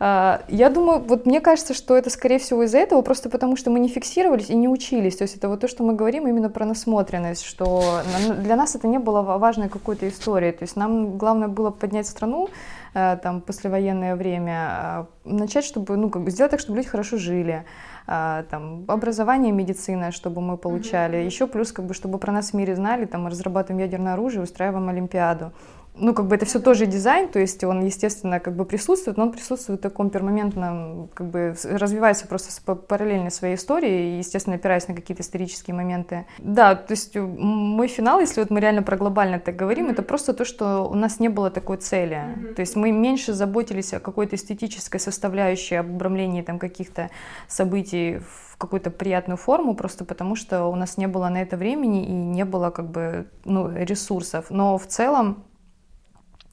А, 0.00 0.42
я 0.46 0.70
думаю, 0.70 1.00
вот 1.00 1.26
мне 1.26 1.40
кажется, 1.40 1.74
что 1.74 1.96
это, 1.96 2.08
скорее 2.08 2.38
всего, 2.38 2.62
из-за 2.62 2.78
этого, 2.78 3.02
просто 3.02 3.28
потому 3.28 3.56
что 3.56 3.70
мы 3.70 3.80
не 3.80 3.88
фиксировались 3.88 4.48
и 4.48 4.54
не 4.54 4.68
учились. 4.68 5.16
То 5.16 5.22
есть 5.22 5.36
это 5.36 5.48
вот 5.48 5.60
то, 5.60 5.66
что 5.66 5.82
мы 5.82 5.94
говорим 5.94 6.28
именно 6.28 6.50
про 6.50 6.64
насмотренность, 6.64 7.44
что 7.44 8.02
для 8.42 8.54
нас 8.54 8.76
это 8.76 8.86
не 8.86 8.98
было 8.98 9.22
важной 9.22 9.68
какой-то 9.68 10.08
историей. 10.08 10.52
То 10.52 10.62
есть 10.62 10.76
нам 10.76 11.18
главное 11.18 11.48
было 11.48 11.70
поднять 11.70 12.06
страну, 12.06 12.48
э, 12.94 13.18
там, 13.20 13.40
послевоенное 13.40 14.14
время, 14.14 14.68
а, 14.70 15.06
начать, 15.24 15.64
чтобы, 15.64 15.96
ну, 15.96 16.10
как 16.10 16.22
бы 16.22 16.30
сделать 16.30 16.52
так, 16.52 16.60
чтобы 16.60 16.76
люди 16.76 16.88
хорошо 16.88 17.16
жили, 17.16 17.64
а, 18.06 18.44
там, 18.44 18.84
образование, 18.86 19.52
медицина, 19.52 20.12
чтобы 20.12 20.40
мы 20.40 20.56
получали, 20.56 21.18
mm-hmm. 21.18 21.26
еще 21.26 21.48
плюс, 21.48 21.72
как 21.72 21.86
бы, 21.86 21.94
чтобы 21.94 22.18
про 22.18 22.30
нас 22.30 22.50
в 22.50 22.54
мире 22.54 22.76
знали, 22.76 23.04
там, 23.04 23.24
мы 23.24 23.30
разрабатываем 23.30 23.84
ядерное 23.84 24.12
оружие, 24.12 24.44
устраиваем 24.44 24.88
Олимпиаду 24.88 25.52
ну, 26.00 26.14
как 26.14 26.26
бы 26.26 26.36
это 26.36 26.46
все 26.46 26.60
тоже 26.60 26.86
дизайн, 26.86 27.28
то 27.28 27.38
есть 27.38 27.62
он, 27.64 27.84
естественно, 27.84 28.40
как 28.40 28.56
бы 28.56 28.64
присутствует, 28.64 29.16
но 29.16 29.24
он 29.24 29.32
присутствует 29.32 29.80
в 29.80 29.82
таком 29.82 30.10
перманентном, 30.10 31.08
как 31.14 31.28
бы 31.28 31.54
развивается 31.64 32.26
просто 32.26 32.48
параллельно 32.74 33.30
своей 33.30 33.56
истории, 33.56 34.18
естественно, 34.18 34.56
опираясь 34.56 34.88
на 34.88 34.94
какие-то 34.94 35.22
исторические 35.22 35.74
моменты. 35.74 36.26
Да, 36.38 36.74
то 36.74 36.92
есть 36.92 37.16
мой 37.16 37.88
финал, 37.88 38.20
если 38.20 38.40
вот 38.40 38.50
мы 38.50 38.60
реально 38.60 38.82
про 38.82 38.96
глобально 38.96 39.38
так 39.38 39.56
говорим, 39.56 39.86
mm-hmm. 39.86 39.92
это 39.92 40.02
просто 40.02 40.34
то, 40.34 40.44
что 40.44 40.88
у 40.88 40.94
нас 40.94 41.20
не 41.20 41.28
было 41.28 41.50
такой 41.50 41.76
цели. 41.78 42.16
Mm-hmm. 42.16 42.54
То 42.54 42.60
есть 42.60 42.76
мы 42.76 42.92
меньше 42.92 43.32
заботились 43.32 43.92
о 43.94 44.00
какой-то 44.00 44.36
эстетической 44.36 44.98
составляющей, 44.98 45.76
об 45.76 45.90
обрамлении 45.90 46.42
там 46.42 46.58
каких-то 46.58 47.10
событий 47.48 48.18
в 48.18 48.56
какую-то 48.58 48.90
приятную 48.90 49.36
форму, 49.36 49.74
просто 49.74 50.04
потому 50.04 50.34
что 50.34 50.64
у 50.64 50.74
нас 50.74 50.96
не 50.96 51.06
было 51.06 51.28
на 51.28 51.42
это 51.42 51.56
времени 51.56 52.04
и 52.04 52.12
не 52.12 52.44
было 52.44 52.70
как 52.70 52.90
бы 52.90 53.26
ну, 53.44 53.70
ресурсов. 53.72 54.46
Но 54.50 54.78
в 54.78 54.86
целом 54.86 55.44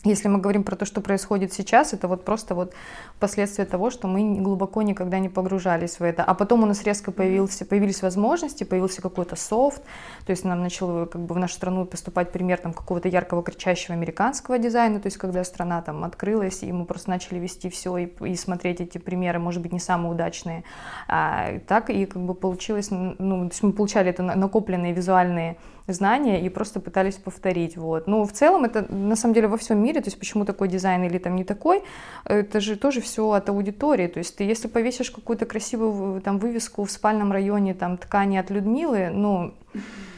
если 0.06 0.28
мы 0.28 0.40
говорим 0.40 0.64
про 0.64 0.76
то, 0.76 0.86
что 0.86 1.02
происходит 1.02 1.52
сейчас, 1.52 1.94
это 1.94 2.08
вот 2.08 2.24
просто 2.24 2.56
вот 2.56 2.74
последствия 3.20 3.66
того, 3.66 3.90
что 3.90 4.08
мы 4.08 4.40
глубоко 4.40 4.82
никогда 4.82 5.20
не 5.20 5.30
погружались 5.30 6.00
в 6.00 6.04
это. 6.04 6.24
А 6.24 6.34
потом 6.34 6.64
у 6.64 6.66
нас 6.66 6.84
резко 6.84 7.12
появился, 7.12 7.66
появились 7.66 8.02
возможности, 8.02 8.64
появился 8.64 9.02
какой-то 9.02 9.36
софт, 9.36 9.82
то 10.26 10.32
есть 10.32 10.46
нам 10.46 10.62
начал 10.62 11.08
как 11.08 11.22
бы 11.22 11.36
в 11.36 11.40
нашу 11.40 11.56
страну 11.56 11.86
поступать 11.86 12.32
пример 12.32 12.60
там 12.60 12.74
какого-то 12.74 13.08
яркого 13.08 13.44
кричащего 13.44 13.94
американского 13.96 14.60
дизайна, 14.60 15.00
то 15.00 15.08
есть 15.08 15.18
когда 15.18 15.44
страна 15.44 15.82
там 15.82 16.04
открылась, 16.04 16.64
и 16.64 16.72
мы 16.72 16.86
просто 16.86 17.10
начали 17.10 17.40
вести 17.40 17.70
все 17.70 17.98
и, 17.98 18.06
и 18.26 18.36
смотреть 18.36 18.82
эти 18.82 18.98
примеры, 18.98 19.40
может 19.40 19.62
быть, 19.62 19.74
не 19.74 19.80
самые 19.80 20.12
удачные. 20.12 20.64
А, 21.08 21.60
так 21.68 21.90
и 21.90 22.06
как 22.06 22.22
бы 22.22 22.36
получилось, 22.36 22.90
ну, 22.92 23.16
то 23.18 23.52
есть 23.52 23.64
мы 23.64 23.74
получали 23.74 24.10
это 24.10 24.24
накопленные 24.24 24.94
визуальные 24.94 25.58
знания 25.88 26.46
и 26.46 26.50
просто 26.50 26.80
пытались 26.80 27.16
повторить. 27.16 27.78
Вот. 27.78 28.08
Но 28.08 28.26
в 28.26 28.32
целом 28.32 28.66
это 28.66 28.92
на 28.94 29.16
самом 29.16 29.34
деле 29.34 29.48
во 29.48 29.58
всем 29.58 29.84
мире, 29.84 30.02
то 30.02 30.08
есть 30.08 30.20
почему 30.20 30.46
такой 30.46 30.68
дизайн 30.68 31.04
или 31.04 31.18
там 31.18 31.36
не 31.36 31.44
такой, 31.44 31.84
это 32.26 32.60
же 32.60 32.76
тоже 32.76 33.02
все 33.02 33.32
от 33.32 33.50
аудитории. 33.50 34.08
То 34.08 34.20
есть 34.20 34.36
ты 34.36 34.44
если 34.44 34.68
повесишь 34.68 35.12
какую-то 35.12 35.46
красивую 35.46 36.22
там 36.22 36.40
вывеску 36.40 36.84
в 36.84 36.92
спальном 36.92 37.32
районе 37.32 37.74
там 37.74 37.98
ткани 37.98 38.38
от 38.38 38.50
Людмилы, 38.50 39.10
ну 39.10 39.54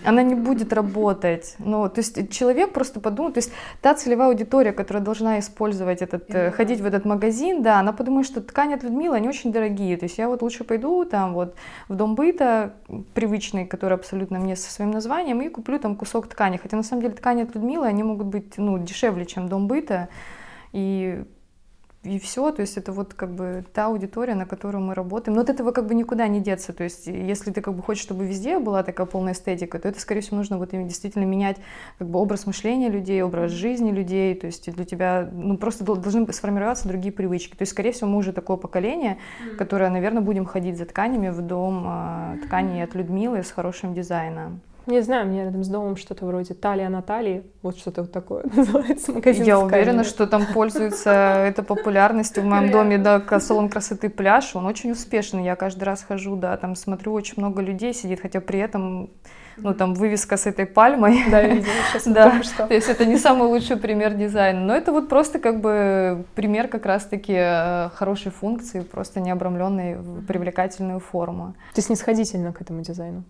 она 0.03 0.23
не 0.23 0.35
будет 0.35 0.73
работать. 0.73 1.55
Ну, 1.59 1.89
то 1.89 1.99
есть 1.99 2.31
человек 2.31 2.71
просто 2.71 2.99
подумает, 2.99 3.35
то 3.35 3.39
есть 3.39 3.51
та 3.81 3.93
целевая 3.93 4.29
аудитория, 4.29 4.71
которая 4.71 5.03
должна 5.03 5.39
использовать 5.39 6.01
этот, 6.01 6.29
mm-hmm. 6.29 6.51
ходить 6.51 6.81
в 6.81 6.85
этот 6.85 7.05
магазин, 7.05 7.61
да, 7.61 7.79
она 7.79 7.93
подумает, 7.93 8.25
что 8.25 8.41
ткани 8.41 8.75
от 8.75 8.83
Людмилы, 8.83 9.15
они 9.15 9.27
очень 9.27 9.51
дорогие. 9.51 9.97
То 9.97 10.05
есть 10.05 10.17
я 10.17 10.29
вот 10.29 10.41
лучше 10.41 10.63
пойду 10.63 11.03
там 11.05 11.33
вот 11.33 11.55
в 11.89 11.95
дом 11.95 12.15
быта, 12.15 12.73
привычный, 13.13 13.65
который 13.65 13.95
абсолютно 13.95 14.39
мне 14.39 14.55
со 14.55 14.71
своим 14.71 14.91
названием, 14.91 15.41
и 15.41 15.49
куплю 15.49 15.79
там 15.79 15.95
кусок 15.95 16.27
ткани. 16.27 16.57
Хотя 16.57 16.77
на 16.77 16.83
самом 16.83 17.01
деле 17.01 17.13
ткани 17.13 17.43
от 17.43 17.53
Людмилы, 17.55 17.85
они 17.85 18.03
могут 18.03 18.27
быть, 18.27 18.57
ну, 18.57 18.77
дешевле, 18.77 19.25
чем 19.25 19.49
дом 19.49 19.67
быта. 19.67 20.09
И 20.71 21.23
и 22.07 22.19
все, 22.19 22.51
то 22.51 22.61
есть 22.61 22.77
это 22.77 22.91
вот 22.91 23.13
как 23.13 23.31
бы 23.31 23.65
та 23.73 23.87
аудитория, 23.87 24.35
на 24.35 24.45
которую 24.45 24.83
мы 24.83 24.93
работаем. 24.93 25.35
Но 25.35 25.41
от 25.41 25.49
этого 25.49 25.71
как 25.71 25.87
бы 25.87 25.95
никуда 25.95 26.27
не 26.27 26.39
деться, 26.39 26.73
то 26.73 26.83
есть 26.83 27.07
если 27.07 27.51
ты 27.51 27.61
как 27.61 27.73
бы 27.73 27.83
хочешь, 27.83 28.03
чтобы 28.03 28.25
везде 28.25 28.59
была 28.59 28.83
такая 28.83 29.05
полная 29.05 29.33
эстетика, 29.33 29.79
то 29.79 29.87
это, 29.87 29.99
скорее 29.99 30.21
всего, 30.21 30.37
нужно 30.37 30.57
вот 30.57 30.69
действительно 30.71 31.23
менять 31.23 31.57
как 31.97 32.09
бы 32.09 32.19
образ 32.19 32.45
мышления 32.45 32.89
людей, 32.89 33.21
образ 33.21 33.51
жизни 33.51 33.91
людей, 33.91 34.35
то 34.35 34.47
есть 34.47 34.71
для 34.71 34.85
тебя, 34.85 35.29
ну, 35.31 35.57
просто 35.57 35.83
должны 35.83 36.31
сформироваться 36.31 36.87
другие 36.87 37.11
привычки. 37.11 37.55
То 37.55 37.63
есть, 37.63 37.71
скорее 37.71 37.91
всего, 37.91 38.09
мы 38.09 38.17
уже 38.17 38.33
такое 38.33 38.57
поколение, 38.57 39.17
которое, 39.57 39.89
наверное, 39.89 40.21
будем 40.21 40.45
ходить 40.45 40.77
за 40.77 40.85
тканями 40.85 41.29
в 41.29 41.41
дом 41.41 41.85
э, 41.87 42.37
тканей 42.45 42.83
от 42.83 42.95
Людмилы 42.95 43.43
с 43.43 43.51
хорошим 43.51 43.93
дизайном. 43.93 44.61
Не 44.87 45.01
знаю, 45.01 45.27
мне 45.27 45.43
рядом 45.43 45.65
с 45.65 45.67
домом 45.67 45.97
что-то 45.97 46.25
вроде 46.25 46.53
Талия 46.53 46.87
Натальи, 46.87 47.43
вот 47.61 47.77
что-то 47.77 48.03
вот 48.03 48.11
такое 48.13 48.45
называется 48.55 49.11
магазин. 49.11 49.43
Я 49.43 49.59
уверена, 49.59 50.05
что 50.05 50.27
там 50.27 50.45
пользуется 50.53 51.11
это 51.11 51.61
популярностью. 51.61 52.41
В 52.41 52.45
моем 52.45 52.71
доме, 52.71 52.97
да, 52.97 53.21
салон 53.39 53.67
красоты 53.67 54.09
пляж, 54.09 54.55
он 54.55 54.65
очень 54.65 54.91
успешный. 54.91 55.43
Я 55.43 55.57
каждый 55.57 55.83
раз 55.83 56.03
хожу, 56.03 56.37
да, 56.37 56.55
там 56.55 56.75
смотрю, 56.75 57.11
очень 57.11 57.33
много 57.37 57.61
людей 57.61 57.93
сидит, 57.93 58.21
хотя 58.21 58.39
при 58.39 58.59
этом 58.59 59.09
ну, 59.57 59.73
там, 59.73 59.93
вывеска 59.93 60.37
с 60.37 60.45
этой 60.45 60.65
пальмой. 60.65 61.23
Да, 61.29 61.41
я 61.41 61.55
видела 61.55 61.73
сейчас 61.91 62.03
да. 62.13 62.43
что. 62.43 62.67
То 62.67 62.73
есть 62.73 62.87
это 62.87 63.05
не 63.05 63.17
самый 63.17 63.47
лучший 63.47 63.75
пример 63.77 64.13
дизайна, 64.13 64.61
но 64.61 64.75
это 64.75 64.91
вот 64.91 65.09
просто 65.09 65.39
как 65.39 65.59
бы 65.59 66.25
пример 66.35 66.67
как 66.67 66.85
раз-таки 66.85 67.35
э, 67.35 67.89
хорошей 67.95 68.31
функции, 68.31 68.81
просто 68.81 69.19
не 69.19 69.31
обрамленной 69.31 69.95
в 69.95 70.25
привлекательную 70.25 70.99
форму. 70.99 71.55
Ты 71.73 71.81
снисходительно 71.81 72.53
к 72.53 72.61
этому 72.61 72.81
дизайну? 72.81 73.23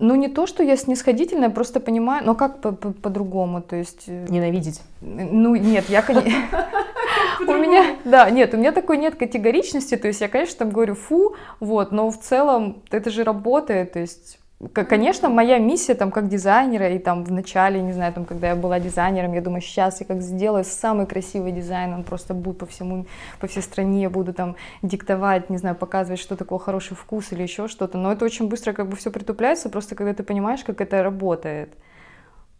Ну, 0.00 0.14
не 0.14 0.28
то, 0.28 0.46
что 0.46 0.62
я 0.62 0.76
снисходительная, 0.76 1.50
просто 1.50 1.78
понимаю, 1.78 2.24
но 2.24 2.34
как 2.34 2.60
по-другому, 2.60 3.60
то 3.60 3.76
есть... 3.76 4.04
Э, 4.06 4.26
Ненавидеть? 4.30 4.80
Ну, 5.02 5.54
нет, 5.54 5.84
я, 5.90 6.00
конечно... 6.00 6.30
У 7.40 7.52
меня, 7.52 7.96
да, 8.04 8.30
нет, 8.30 8.54
у 8.54 8.56
меня 8.56 8.72
такой 8.72 8.98
нет 8.98 9.16
категоричности, 9.16 9.96
то 9.96 10.08
есть 10.08 10.20
я, 10.20 10.28
конечно, 10.28 10.58
там 10.58 10.70
говорю 10.70 10.94
фу, 10.94 11.34
вот, 11.58 11.90
но 11.90 12.10
в 12.10 12.18
целом 12.18 12.82
это 12.90 13.10
же 13.10 13.24
работает, 13.24 13.92
то 13.92 13.98
есть 13.98 14.39
Конечно, 14.74 15.30
моя 15.30 15.58
миссия 15.58 15.94
там 15.94 16.10
как 16.10 16.28
дизайнера, 16.28 16.90
и 16.90 16.98
там 16.98 17.24
в 17.24 17.32
начале, 17.32 17.80
не 17.80 17.94
знаю, 17.94 18.12
там, 18.12 18.26
когда 18.26 18.48
я 18.48 18.56
была 18.56 18.78
дизайнером, 18.78 19.32
я 19.32 19.40
думаю, 19.40 19.62
сейчас 19.62 20.00
я 20.00 20.06
как 20.06 20.20
сделаю 20.20 20.64
самый 20.64 21.06
красивый 21.06 21.50
дизайн, 21.52 21.94
он 21.94 22.04
просто 22.04 22.34
будет 22.34 22.58
по 22.58 22.66
всему, 22.66 23.06
по 23.38 23.46
всей 23.46 23.62
стране, 23.62 24.10
буду 24.10 24.34
там 24.34 24.56
диктовать, 24.82 25.48
не 25.48 25.56
знаю, 25.56 25.76
показывать, 25.76 26.20
что 26.20 26.36
такое 26.36 26.58
хороший 26.58 26.94
вкус 26.94 27.32
или 27.32 27.42
еще 27.42 27.68
что-то, 27.68 27.96
но 27.96 28.12
это 28.12 28.26
очень 28.26 28.48
быстро 28.48 28.74
как 28.74 28.86
бы 28.86 28.96
все 28.96 29.10
притупляется, 29.10 29.70
просто 29.70 29.94
когда 29.94 30.12
ты 30.12 30.22
понимаешь, 30.24 30.62
как 30.62 30.82
это 30.82 31.02
работает. 31.02 31.72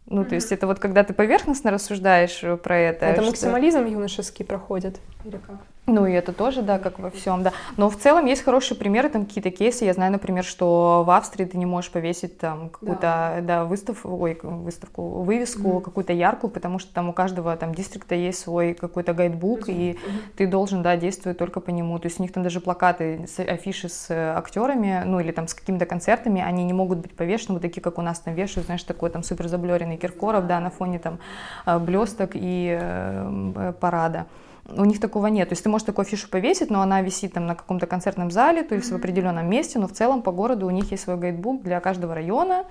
Ну, 0.07 0.23
mm-hmm. 0.23 0.25
то 0.25 0.35
есть 0.35 0.51
это 0.51 0.65
вот 0.65 0.79
когда 0.79 1.03
ты 1.03 1.13
поверхностно 1.13 1.69
рассуждаешь 1.69 2.41
про 2.63 2.77
это. 2.79 3.05
Это 3.05 3.21
что... 3.21 3.29
максимализм 3.29 3.85
юношеский 3.85 4.43
проходит 4.43 4.99
или 5.23 5.37
как? 5.37 5.57
Ну 5.87 6.05
и 6.05 6.13
это 6.13 6.31
тоже, 6.31 6.61
да, 6.61 6.77
как 6.77 6.99
во 6.99 7.09
всем, 7.09 7.41
да. 7.41 7.53
Но 7.75 7.89
в 7.89 7.97
целом 7.97 8.25
есть 8.27 8.43
хорошие 8.43 8.77
примеры, 8.77 9.09
там 9.09 9.25
какие-то 9.25 9.49
кейсы. 9.49 9.83
Я 9.83 9.93
знаю, 9.93 10.11
например, 10.11 10.43
что 10.43 11.03
в 11.05 11.09
Австрии 11.09 11.45
ты 11.45 11.57
не 11.57 11.65
можешь 11.65 11.91
повесить 11.91 12.37
там 12.37 12.69
какую-то, 12.69 13.01
да, 13.01 13.41
да 13.41 13.65
выставку, 13.65 14.15
ой, 14.15 14.39
выставку, 14.43 15.23
вывеску 15.23 15.67
mm-hmm. 15.67 15.81
какую-то 15.81 16.13
яркую, 16.13 16.51
потому 16.51 16.77
что 16.77 16.93
там 16.93 17.09
у 17.09 17.13
каждого 17.13 17.57
там 17.57 17.73
дистрикта 17.73 18.13
есть 18.13 18.39
свой 18.39 18.75
какой-то 18.75 19.13
гайдбук, 19.13 19.67
mm-hmm. 19.67 19.73
и 19.73 19.91
mm-hmm. 19.93 20.21
ты 20.37 20.47
должен, 20.47 20.83
да, 20.83 20.95
действовать 20.97 21.39
только 21.39 21.59
по 21.59 21.71
нему. 21.71 21.97
То 21.97 22.07
есть 22.07 22.19
у 22.19 22.23
них 22.23 22.31
там 22.31 22.43
даже 22.43 22.61
плакаты, 22.61 23.27
афиши 23.39 23.89
с 23.89 24.11
актерами, 24.11 25.01
ну 25.05 25.19
или 25.19 25.31
там 25.31 25.47
с 25.47 25.55
какими-то 25.55 25.87
концертами, 25.87 26.41
они 26.41 26.63
не 26.63 26.73
могут 26.73 26.99
быть 26.99 27.15
повешены 27.15 27.53
вот 27.53 27.63
такие, 27.63 27.81
как 27.81 27.97
у 27.97 28.03
нас 28.03 28.19
там 28.19 28.35
вешают, 28.35 28.67
знаешь, 28.67 28.83
такой 28.83 29.09
там 29.09 29.23
супер 29.23 29.47
заблюренный 29.47 29.97
Киркоров, 29.97 30.45
да, 30.45 30.59
на 30.59 30.69
фоне 30.69 30.99
там 30.99 31.17
э, 31.65 31.79
блесток 31.79 32.31
и 32.35 32.77
э, 32.79 33.73
парада 33.79 34.27
у 34.67 34.85
них 34.85 34.99
такого 34.99 35.27
нет. 35.27 35.49
То 35.49 35.53
есть 35.53 35.63
ты 35.63 35.69
можешь 35.69 35.85
такую 35.85 36.03
афишу 36.05 36.29
повесить, 36.29 36.69
но 36.69 36.81
она 36.81 37.01
висит 37.01 37.33
там 37.33 37.45
на 37.45 37.55
каком-то 37.55 37.87
концертном 37.87 38.31
зале, 38.31 38.63
то 38.63 38.75
есть 38.75 38.89
mm-hmm. 38.89 38.93
в 38.93 38.95
определенном 38.97 39.49
месте, 39.49 39.79
но 39.79 39.87
в 39.87 39.93
целом 39.93 40.21
по 40.21 40.31
городу 40.31 40.67
у 40.67 40.69
них 40.69 40.91
есть 40.91 41.03
свой 41.03 41.17
гайдбук 41.17 41.63
для 41.63 41.79
каждого 41.79 42.15
района, 42.15 42.65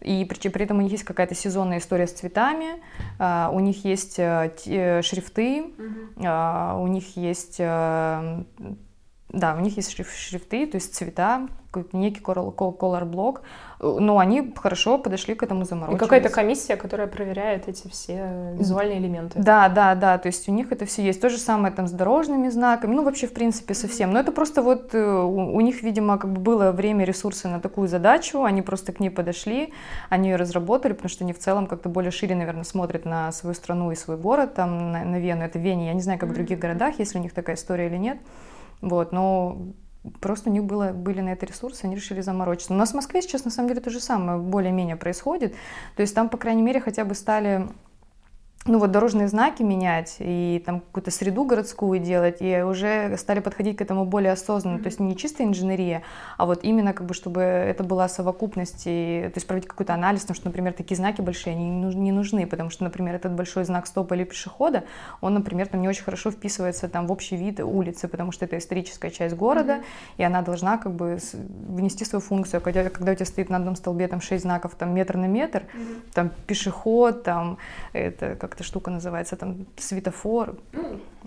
и 0.00 0.24
при, 0.24 0.48
при 0.48 0.64
этом 0.64 0.78
у 0.78 0.82
них 0.82 0.92
есть 0.92 1.04
какая-то 1.04 1.34
сезонная 1.34 1.78
история 1.78 2.06
с 2.06 2.12
цветами, 2.12 2.82
uh, 3.18 3.54
у 3.54 3.60
них 3.60 3.84
есть 3.84 4.18
uh, 4.18 5.02
шрифты, 5.02 5.60
mm-hmm. 5.60 6.16
uh, 6.18 6.82
у 6.82 6.86
них 6.86 7.16
есть, 7.16 7.58
да, 9.28 9.54
у 9.54 9.60
них 9.60 9.76
есть 9.76 9.92
шрифты, 9.92 10.66
то 10.66 10.76
есть 10.76 10.94
цвета, 10.94 11.48
некий 11.92 12.20
color 12.20 13.04
блок, 13.04 13.42
но 13.80 14.18
они 14.18 14.52
хорошо 14.56 14.98
подошли 14.98 15.34
к 15.34 15.42
этому 15.42 15.64
заморочились. 15.64 16.00
И 16.00 16.04
какая-то 16.04 16.28
комиссия, 16.30 16.76
которая 16.76 17.06
проверяет 17.06 17.68
эти 17.68 17.88
все 17.88 18.54
визуальные 18.54 18.98
элементы. 18.98 19.38
Да, 19.38 19.68
да, 19.68 19.94
да, 19.94 20.16
то 20.18 20.28
есть 20.28 20.48
у 20.48 20.52
них 20.52 20.72
это 20.72 20.86
все 20.86 21.02
есть. 21.02 21.20
То 21.20 21.28
же 21.28 21.38
самое 21.38 21.74
там 21.74 21.86
с 21.86 21.92
дорожными 21.92 22.48
знаками, 22.48 22.94
ну 22.94 23.02
вообще 23.02 23.26
в 23.26 23.34
принципе 23.34 23.74
совсем. 23.74 24.12
Но 24.12 24.20
это 24.20 24.32
просто 24.32 24.62
вот 24.62 24.94
э, 24.94 25.04
у, 25.04 25.54
у 25.54 25.60
них, 25.60 25.82
видимо, 25.82 26.18
как 26.18 26.32
бы 26.32 26.40
было 26.40 26.72
время, 26.72 27.04
ресурсы 27.04 27.48
на 27.48 27.60
такую 27.60 27.88
задачу, 27.88 28.44
они 28.44 28.62
просто 28.62 28.92
к 28.92 29.00
ней 29.00 29.10
подошли, 29.10 29.72
они 30.08 30.30
ее 30.30 30.36
разработали, 30.36 30.92
потому 30.92 31.10
что 31.10 31.24
они 31.24 31.32
в 31.32 31.38
целом 31.38 31.66
как-то 31.66 31.88
более 31.88 32.10
шире, 32.10 32.34
наверное, 32.34 32.64
смотрят 32.64 33.04
на 33.04 33.32
свою 33.32 33.54
страну 33.54 33.92
и 33.92 33.94
свой 33.94 34.16
город, 34.16 34.54
там 34.54 34.92
на, 34.92 35.04
на 35.04 35.18
Вену, 35.18 35.42
это 35.42 35.58
Вене, 35.58 35.88
я 35.88 35.92
не 35.92 36.00
знаю, 36.00 36.18
как 36.18 36.30
в 36.30 36.32
других 36.32 36.58
городах, 36.58 36.98
если 36.98 37.18
у 37.18 37.22
них 37.22 37.34
такая 37.34 37.56
история 37.56 37.86
или 37.88 37.96
нет. 37.96 38.18
Вот, 38.80 39.12
но 39.12 39.72
просто 40.20 40.50
у 40.50 40.52
них 40.52 40.64
было, 40.64 40.92
были 40.92 41.20
на 41.20 41.30
это 41.30 41.46
ресурсы, 41.46 41.84
они 41.84 41.96
решили 41.96 42.20
заморочиться. 42.20 42.72
У 42.72 42.76
нас 42.76 42.90
в 42.90 42.94
Москве 42.94 43.22
сейчас 43.22 43.44
на 43.44 43.50
самом 43.50 43.68
деле 43.68 43.80
то 43.80 43.90
же 43.90 44.00
самое 44.00 44.38
более-менее 44.38 44.96
происходит. 44.96 45.54
То 45.96 46.02
есть 46.02 46.14
там, 46.14 46.28
по 46.28 46.36
крайней 46.36 46.62
мере, 46.62 46.80
хотя 46.80 47.04
бы 47.04 47.14
стали 47.14 47.68
ну 48.66 48.78
вот 48.78 48.90
дорожные 48.90 49.28
знаки 49.28 49.62
менять 49.62 50.16
и 50.18 50.62
там 50.64 50.80
какую-то 50.80 51.10
среду 51.10 51.44
городскую 51.44 52.00
делать, 52.00 52.38
и 52.40 52.62
уже 52.62 53.16
стали 53.16 53.40
подходить 53.40 53.76
к 53.76 53.80
этому 53.80 54.04
более 54.04 54.32
осознанно, 54.32 54.78
mm-hmm. 54.78 54.82
то 54.82 54.86
есть 54.86 55.00
не 55.00 55.16
чисто 55.16 55.44
инженерия, 55.44 56.02
а 56.36 56.46
вот 56.46 56.64
именно 56.64 56.92
как 56.92 57.06
бы 57.06 57.14
чтобы 57.14 57.40
это 57.40 57.84
была 57.84 58.08
совокупность, 58.08 58.82
и, 58.86 59.22
то 59.24 59.36
есть 59.36 59.46
проводить 59.46 59.68
какой-то 59.68 59.94
анализ, 59.94 60.22
потому 60.22 60.36
что, 60.36 60.46
например, 60.46 60.72
такие 60.72 60.96
знаки 60.96 61.20
большие, 61.20 61.54
они 61.54 61.68
не 61.68 62.12
нужны, 62.12 62.46
потому 62.46 62.70
что, 62.70 62.84
например, 62.84 63.14
этот 63.14 63.32
большой 63.32 63.64
знак 63.64 63.86
стопа 63.86 64.14
или 64.14 64.24
пешехода, 64.24 64.84
он, 65.20 65.34
например, 65.34 65.68
там 65.68 65.80
не 65.80 65.88
очень 65.88 66.04
хорошо 66.04 66.30
вписывается 66.30 66.88
там 66.88 67.06
в 67.06 67.12
общий 67.12 67.36
вид 67.36 67.60
улицы, 67.60 68.08
потому 68.08 68.32
что 68.32 68.44
это 68.44 68.58
историческая 68.58 69.10
часть 69.10 69.36
города, 69.36 69.74
mm-hmm. 69.74 70.18
и 70.18 70.22
она 70.24 70.42
должна 70.42 70.78
как 70.78 70.92
бы 70.92 71.18
внести 71.68 72.04
свою 72.04 72.20
функцию, 72.20 72.60
когда, 72.60 72.88
когда 72.90 73.12
у 73.12 73.14
тебя 73.14 73.26
стоит 73.26 73.48
на 73.48 73.56
одном 73.56 73.76
столбе 73.76 74.08
там 74.08 74.20
шесть 74.20 74.42
знаков, 74.42 74.74
там 74.74 74.94
метр 74.94 75.16
на 75.16 75.26
метр, 75.26 75.62
mm-hmm. 75.62 76.02
там 76.12 76.30
пешеход, 76.46 77.22
там 77.22 77.58
это 77.92 78.34
как 78.34 78.55
эта 78.56 78.64
штука 78.64 78.90
называется, 78.90 79.36
там 79.36 79.66
светофор. 79.76 80.56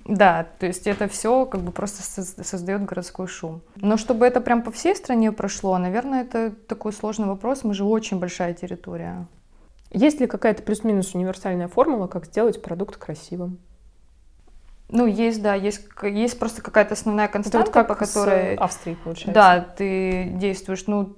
Да, 0.06 0.48
то 0.58 0.66
есть 0.66 0.88
это 0.88 1.08
все 1.08 1.46
как 1.46 1.62
бы 1.62 1.72
просто 1.72 2.02
создает 2.44 2.84
городской 2.86 3.28
шум. 3.28 3.62
Но 3.76 3.96
чтобы 3.98 4.26
это 4.26 4.42
прям 4.42 4.64
по 4.64 4.72
всей 4.72 4.96
стране 4.96 5.32
прошло, 5.32 5.78
наверное, 5.78 6.24
это 6.24 6.52
такой 6.52 6.92
сложный 6.92 7.28
вопрос. 7.28 7.64
Мы 7.64 7.76
же 7.76 7.84
очень 7.84 8.20
большая 8.20 8.54
территория. 8.54 9.28
Есть 9.92 10.20
ли 10.20 10.28
какая-то 10.28 10.64
плюс-минус 10.64 11.14
универсальная 11.14 11.68
формула, 11.68 12.08
как 12.08 12.26
сделать 12.26 12.62
продукт 12.62 12.98
красивым? 12.98 13.60
Ну, 14.90 15.06
есть, 15.06 15.44
да, 15.44 15.54
есть, 15.54 15.88
есть 16.02 16.40
просто 16.40 16.64
какая-то 16.64 16.94
основная 16.94 17.28
константа, 17.28 17.58
это 17.60 17.68
вот 17.68 17.74
как 17.74 17.88
по 17.88 17.94
которой... 17.94 18.56
С 18.56 18.60
Австрией, 18.60 18.98
получается. 19.04 19.34
Да, 19.34 19.60
ты 19.62 20.32
действуешь, 20.34 20.88
ну, 20.88 21.16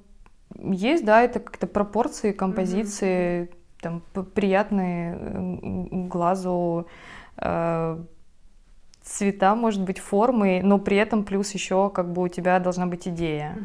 есть, 0.59 1.05
да, 1.05 1.21
это 1.21 1.39
как-то 1.39 1.67
пропорции, 1.67 2.33
композиции, 2.33 3.43
mm-hmm 3.43 3.60
там 3.81 4.01
приятные 4.35 6.07
глазу 6.07 6.87
э, 7.37 7.97
цвета, 9.03 9.55
может 9.55 9.81
быть, 9.81 9.99
формы, 9.99 10.61
но 10.63 10.77
при 10.77 10.97
этом 10.97 11.23
плюс 11.23 11.51
еще 11.51 11.89
как 11.89 12.11
бы 12.11 12.23
у 12.23 12.27
тебя 12.27 12.59
должна 12.59 12.85
быть 12.85 13.07
идея. 13.07 13.57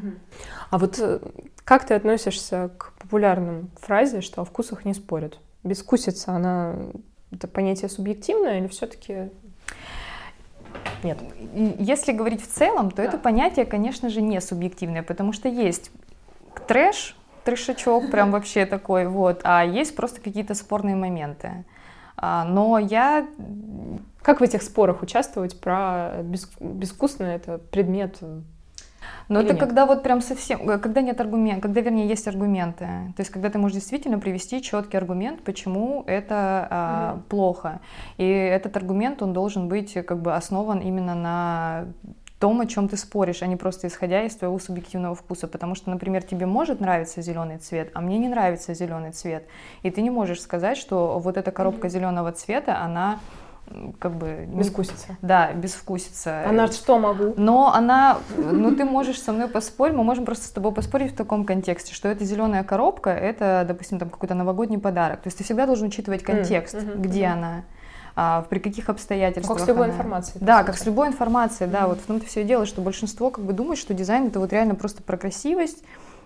А 0.71 0.79
вот 0.79 0.99
э, 0.99 1.21
как 1.65 1.87
ты 1.87 1.95
относишься 1.95 2.71
к 2.77 2.93
популярным 2.99 3.71
фразе, 3.77 4.21
что 4.21 4.43
о 4.43 4.45
вкусах 4.45 4.85
не 4.85 4.95
спорят? 4.95 5.39
Безвкусица, 5.63 6.33
она 6.33 6.77
это 7.33 7.49
понятие 7.49 7.89
субъективное 7.89 8.61
или 8.61 8.69
все-таки 8.69 9.31
нет? 11.03 11.19
Если 11.79 12.13
говорить 12.13 12.43
в 12.43 12.49
целом, 12.49 12.91
то 12.91 12.99
да. 12.99 13.05
это 13.05 13.19
понятие, 13.19 13.67
конечно 13.67 14.09
же, 14.09 14.23
не 14.23 14.41
субъективное, 14.41 15.03
потому 15.03 15.33
что 15.33 15.49
есть 15.49 15.91
трэш, 16.67 17.17
трешачок 17.47 18.11
прям 18.11 18.31
вообще 18.31 18.67
такой, 18.67 19.07
вот, 19.07 19.41
а 19.45 19.65
есть 19.65 19.97
просто 19.97 20.21
какие-то 20.21 20.55
спорные 20.55 20.97
моменты. 20.97 21.65
А, 22.17 22.45
но 22.45 22.79
я... 22.79 23.27
Как 24.23 24.41
в 24.41 24.43
этих 24.43 24.63
спорах 24.63 25.03
участвовать 25.03 25.61
про 25.61 26.23
без... 26.23 26.51
безвкусно 26.61 27.25
это 27.25 27.59
предмет 27.59 28.21
но 29.29 29.41
это 29.41 29.53
нет? 29.53 29.61
когда 29.61 29.87
вот 29.87 30.03
прям 30.03 30.21
совсем, 30.21 30.69
э, 30.69 30.79
когда 30.79 31.01
нет 31.01 31.21
аргументов, 31.21 31.63
когда, 31.63 31.81
вернее, 31.81 32.09
есть 32.09 32.29
аргументы. 32.29 32.85
То 32.85 33.21
есть, 33.21 33.31
когда 33.31 33.51
ты 33.51 33.59
можешь 33.59 33.77
действительно 33.77 34.19
привести 34.19 34.63
четкий 34.63 34.97
аргумент, 34.97 35.43
почему 35.43 36.05
это 36.07 36.69
а, 36.71 37.13
угу. 37.15 37.23
плохо. 37.29 37.81
И 38.19 38.29
этот 38.29 38.77
аргумент, 38.77 39.23
он 39.23 39.33
должен 39.33 39.69
быть 39.69 39.95
как 39.95 40.21
бы 40.23 40.35
основан 40.35 40.81
именно 40.81 41.15
на 41.15 41.85
том, 42.39 42.61
о 42.61 42.67
чем 42.67 42.89
ты 42.89 42.97
споришь, 42.97 43.43
а 43.43 43.47
не 43.47 43.57
просто 43.57 43.87
исходя 43.87 44.23
из 44.23 44.37
твоего 44.37 44.59
субъективного 44.59 45.15
вкуса. 45.15 45.49
Потому 45.49 45.75
что, 45.75 45.91
например, 45.91 46.23
тебе 46.23 46.47
может 46.47 46.81
нравиться 46.81 47.23
зеленый 47.23 47.59
цвет, 47.59 47.91
а 47.95 48.01
мне 48.01 48.19
не 48.19 48.29
нравится 48.29 48.75
зеленый 48.75 49.13
цвет. 49.13 49.47
И 49.83 49.91
ты 49.91 50.03
не 50.03 50.11
можешь 50.11 50.43
сказать, 50.43 50.77
что 50.77 51.19
вот 51.19 51.37
эта 51.37 51.51
коробка 51.51 51.89
зеленого 51.89 52.33
цвета, 52.33 52.81
она 52.81 53.21
как 53.99 54.15
бы... 54.15 54.47
Безвкусица. 54.49 55.17
Да, 55.23 55.53
безвкусица. 55.53 56.49
Она 56.49 56.69
что 56.69 56.99
могу? 56.99 57.35
Но 57.37 57.75
она... 57.75 58.19
Ну, 58.37 58.75
ты 58.77 58.85
можешь 58.85 59.21
со 59.21 59.33
мной 59.33 59.49
поспорить, 59.49 59.95
мы 59.97 60.05
можем 60.05 60.25
просто 60.25 60.47
с 60.47 60.51
тобой 60.51 60.73
поспорить 60.73 61.13
в 61.13 61.17
таком 61.17 61.45
контексте, 61.45 61.95
что 61.95 62.09
эта 62.09 62.25
зеленая 62.25 62.63
коробка, 62.65 63.11
это, 63.11 63.65
допустим, 63.67 63.99
там 63.99 64.11
какой-то 64.11 64.35
новогодний 64.35 64.79
подарок. 64.79 65.23
То 65.23 65.29
есть 65.29 65.39
ты 65.39 65.45
всегда 65.45 65.67
должен 65.67 65.89
учитывать 65.89 66.23
контекст, 66.23 66.77
mm-hmm. 66.77 67.01
где 67.01 67.23
mm-hmm. 67.23 67.33
она 67.33 67.63
а, 68.19 68.47
при 68.49 68.59
каких 68.59 68.89
обстоятельствах. 68.89 69.59
Как 69.59 69.67
с 69.67 69.69
любой 69.69 69.85
она... 69.85 69.93
информацией. 69.95 70.39
Да, 70.41 70.65
как 70.65 70.79
с 70.79 70.87
любой 70.87 71.09
информацией, 71.09 71.69
да, 71.69 71.83
mm-hmm. 71.83 71.89
вот 71.89 72.01
в 72.01 72.07
том-то 72.07 72.27
все 72.27 72.41
и 72.41 72.45
дело, 72.45 72.65
что 72.65 72.81
большинство 72.81 73.31
как 73.31 73.45
бы 73.45 73.53
думает, 73.53 73.79
что 73.79 73.93
дизайн 73.93 74.29
это 74.29 74.41
вот 74.41 74.53
реально 74.53 74.75
просто 74.75 75.03
про 75.03 75.19
красивость, 75.19 75.85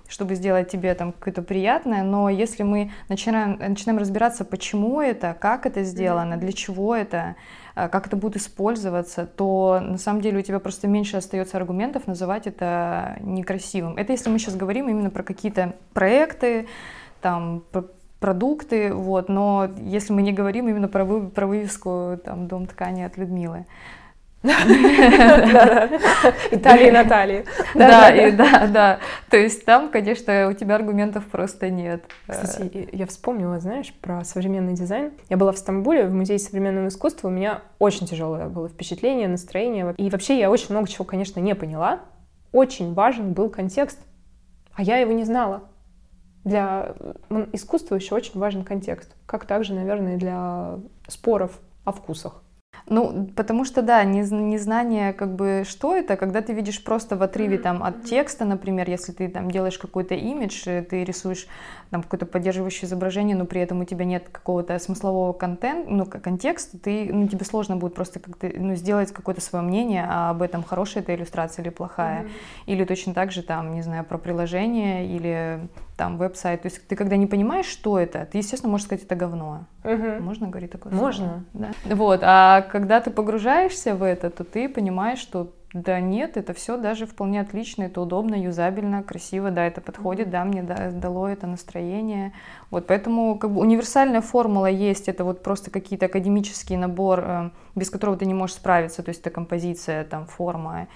чтобы 0.09 0.36
сделать 0.36 0.70
тебе 0.70 0.95
там 0.95 1.12
какое-то 1.12 1.43
приятное, 1.43 2.05
но 2.05 2.28
если 2.28 2.62
мы 2.62 2.93
начинаем, 3.09 3.59
начинаем 3.59 3.99
разбираться, 3.99 4.45
почему 4.45 5.01
это, 5.01 5.36
как 5.38 5.66
это 5.66 5.82
сделано, 5.82 6.36
для 6.36 6.53
чего 6.53 6.95
это, 6.95 7.34
а, 7.74 7.88
как 7.88 8.07
это 8.07 8.16
будет 8.16 8.36
использоваться, 8.36 9.26
то 9.26 9.80
на 9.80 9.99
самом 9.99 10.20
деле 10.20 10.38
у 10.38 10.43
тебя 10.43 10.61
просто 10.61 10.86
меньше 10.86 11.16
остается 11.16 11.57
аргументов 11.57 12.07
называть 12.07 12.47
это 12.47 13.16
некрасивым. 13.20 13.97
Это 13.97 14.12
если 14.12 14.30
мы 14.30 14.38
сейчас 14.38 14.55
говорим 14.55 14.88
именно 14.88 15.11
про 15.11 15.24
какие-то 15.24 15.74
проекты, 15.93 16.68
там, 17.20 17.62
продукты, 18.21 18.93
вот, 18.93 19.29
но 19.29 19.68
если 19.79 20.12
мы 20.12 20.23
не 20.23 20.33
говорим 20.33 20.68
именно 20.68 20.89
про, 20.89 21.05
вы, 21.05 21.29
про 21.29 21.47
вывеску 21.47 22.18
там 22.25 22.47
«Дом 22.47 22.66
ткани» 22.66 23.03
от 23.03 23.16
Людмилы, 23.16 23.64
Италии 26.51 26.91
Натальи. 26.91 27.45
Да, 27.75 28.11
и 28.11 28.33
да, 28.33 28.66
да. 28.68 28.99
То 29.29 29.37
есть 29.37 29.66
там, 29.66 29.91
конечно, 29.91 30.49
у 30.49 30.55
тебя 30.55 30.77
аргументов 30.77 31.27
просто 31.27 31.68
нет. 31.68 32.05
Кстати, 32.27 32.89
я 32.93 33.05
вспомнила, 33.07 33.61
знаешь, 33.61 33.93
про 34.01 34.25
современный 34.25 34.73
дизайн. 34.73 35.12
Я 35.29 35.37
была 35.37 35.53
в 35.53 35.59
Стамбуле, 35.59 36.07
в 36.07 36.14
Музее 36.14 36.39
современного 36.39 36.89
искусства. 36.89 37.29
У 37.29 37.31
меня 37.31 37.61
очень 37.79 38.07
тяжелое 38.07 38.49
было 38.49 38.71
впечатление, 38.71 39.29
настроение. 39.29 39.95
И 39.99 40.09
вообще 40.09 40.39
я 40.39 40.51
очень 40.51 40.68
много 40.71 40.89
чего, 40.89 41.05
конечно, 41.05 41.39
не 41.39 41.55
поняла. 41.55 42.01
Очень 42.51 42.95
важен 42.95 43.35
был 43.35 43.51
контекст. 43.51 43.99
А 44.73 44.83
я 44.83 44.97
его 44.97 45.12
не 45.12 45.25
знала 45.25 45.70
для 46.45 46.95
искусства 47.53 47.97
еще 47.97 48.14
очень 48.14 48.38
важен 48.38 48.64
контекст, 48.64 49.14
как 49.26 49.45
также, 49.45 49.74
наверное, 49.74 50.16
для 50.16 50.78
споров 51.09 51.59
о 51.84 51.93
вкусах. 51.93 52.43
Ну, 52.86 53.28
потому 53.36 53.64
что, 53.64 53.82
да, 53.82 54.03
незнание, 54.05 55.12
как 55.12 55.34
бы, 55.34 55.64
что 55.66 55.95
это, 55.95 56.16
когда 56.16 56.41
ты 56.41 56.53
видишь 56.53 56.82
просто 56.82 57.16
в 57.16 57.22
отрыве 57.22 57.59
там 57.59 57.82
от 57.82 58.05
текста, 58.05 58.45
например, 58.45 58.88
если 58.88 59.12
ты 59.12 59.28
там 59.28 59.51
делаешь 59.51 59.78
какой-то 59.78 60.14
имидж, 60.14 60.64
ты 60.64 61.05
рисуешь 61.05 61.47
там 61.91 62.03
какое-то 62.03 62.26
поддерживающее 62.26 62.86
изображение, 62.86 63.36
но 63.36 63.45
при 63.45 63.61
этом 63.61 63.80
у 63.80 63.84
тебя 63.84 64.05
нет 64.05 64.28
какого-то 64.30 64.78
смыслового 64.78 65.32
контента, 65.32 65.91
ну, 65.91 66.07
контекста, 66.07 66.78
ты, 66.78 67.11
ну, 67.12 67.28
тебе 67.28 67.45
сложно 67.45 67.76
будет 67.76 67.95
просто 67.95 68.18
как-то, 68.18 68.51
ну, 68.55 68.74
сделать 68.74 69.12
какое-то 69.12 69.41
свое 69.41 69.64
мнение 69.64 70.05
об 70.05 70.43
этом, 70.43 70.62
хорошая 70.62 71.03
это 71.03 71.14
иллюстрация 71.14 71.62
или 71.62 71.70
плохая. 71.70 72.22
Mm-hmm. 72.22 72.30
Или 72.66 72.84
точно 72.84 73.14
так 73.14 73.30
же, 73.30 73.43
там, 73.43 73.74
не 73.74 73.82
знаю, 73.82 74.05
про 74.05 74.18
приложение 74.18 75.07
или 75.07 75.61
там 76.01 76.17
веб-сайт. 76.17 76.63
То 76.63 76.69
есть 76.69 76.89
ты 76.89 76.97
когда 76.97 77.17
не 77.19 77.27
понимаешь, 77.27 77.67
что 77.67 77.99
это, 77.99 78.25
ты, 78.25 78.39
естественно, 78.39 78.71
можешь 78.71 78.87
сказать, 78.87 79.05
это 79.05 79.17
говно. 79.17 79.67
Угу. 79.85 80.23
Можно 80.23 80.49
говорить 80.49 80.71
такое 80.71 80.95
Можно. 80.95 81.45
Слово? 81.53 81.75
Да. 81.85 81.95
Вот, 81.95 82.21
а 82.23 82.63
когда 82.63 83.03
ты 83.03 83.11
погружаешься 83.11 83.95
в 83.95 84.03
это, 84.03 84.31
то 84.31 84.45
ты 84.45 84.71
понимаешь, 84.71 85.19
что 85.19 85.53
да 85.75 86.01
нет, 86.01 86.39
это 86.39 86.55
все 86.55 86.79
даже 86.79 87.05
вполне 87.05 87.43
отлично, 87.43 87.83
это 87.83 88.01
удобно, 88.01 88.35
юзабельно, 88.35 89.03
красиво, 89.03 89.51
да, 89.51 89.67
это 89.67 89.83
подходит, 89.83 90.31
да, 90.31 90.45
мне 90.45 90.63
дало 90.63 91.29
это 91.29 91.47
настроение. 91.47 92.33
Вот 92.71 92.87
поэтому 92.87 93.39
как 93.39 93.51
бы 93.51 93.61
универсальная 93.61 94.23
формула 94.23 94.71
есть, 94.71 95.07
это 95.07 95.23
вот 95.23 95.43
просто 95.43 95.71
какие-то 95.71 96.07
академический 96.07 96.77
набор, 96.77 97.21
э, 97.21 97.51
без 97.75 97.91
которого 97.91 98.17
ты 98.17 98.25
не 98.25 98.35
можешь 98.35 98.57
справиться, 98.57 99.03
то 99.03 99.11
есть 99.11 99.21
это 99.21 99.31
композиция, 99.31 100.05
там, 100.05 100.25
форма, 100.25 100.89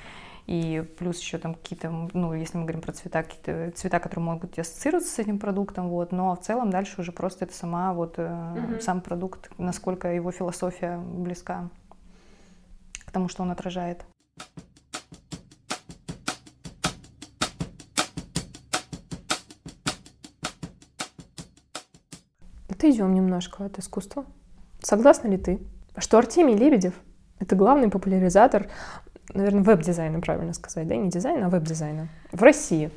и 0.47 0.84
плюс 0.99 1.20
еще 1.20 1.38
там 1.38 1.55
какие-то, 1.55 1.90
ну, 2.12 2.34
если 2.34 2.59
мы 2.59 2.64
говорим 2.64 2.82
про 2.82 2.92
цвета, 2.92 3.22
какие-то 3.22 3.72
цвета, 3.74 3.99
которые 3.99 4.24
могут 4.24 4.59
ассоциироваться 4.59 5.11
с 5.11 5.18
этим 5.18 5.38
продуктом, 5.38 5.88
вот, 5.88 6.12
но 6.12 6.34
в 6.36 6.40
целом 6.40 6.70
дальше 6.70 7.01
уже 7.01 7.12
просто 7.12 7.47
это 7.47 7.55
сама 7.55 7.95
вот 7.95 8.18
mm-hmm. 8.18 8.80
сам 8.80 9.01
продукт, 9.01 9.51
насколько 9.57 10.09
его 10.09 10.30
философия 10.32 10.99
близка 10.99 11.70
к 13.07 13.11
тому, 13.11 13.28
что 13.28 13.42
он 13.42 13.53
отражает. 13.53 14.05
Отойдем 22.68 23.14
немножко 23.14 23.64
от 23.64 23.78
искусства. 23.78 24.26
Согласна 24.80 25.28
ли 25.28 25.38
ты, 25.38 25.59
что 25.97 26.18
Артемий 26.18 26.55
Лебедев— 26.55 26.92
это 27.38 27.57
главный 27.57 27.88
популяризатор 27.88 28.68
наверное, 29.33 29.62
веб-дизайна, 29.62 30.20
правильно 30.20 30.53
сказать, 30.53 30.87
да, 30.87 30.97
не 30.97 31.11
дизайна, 31.11 31.47
а 31.47 31.49
веб-дизайна 31.49 32.09
в 32.33 32.43
России. 32.43 32.91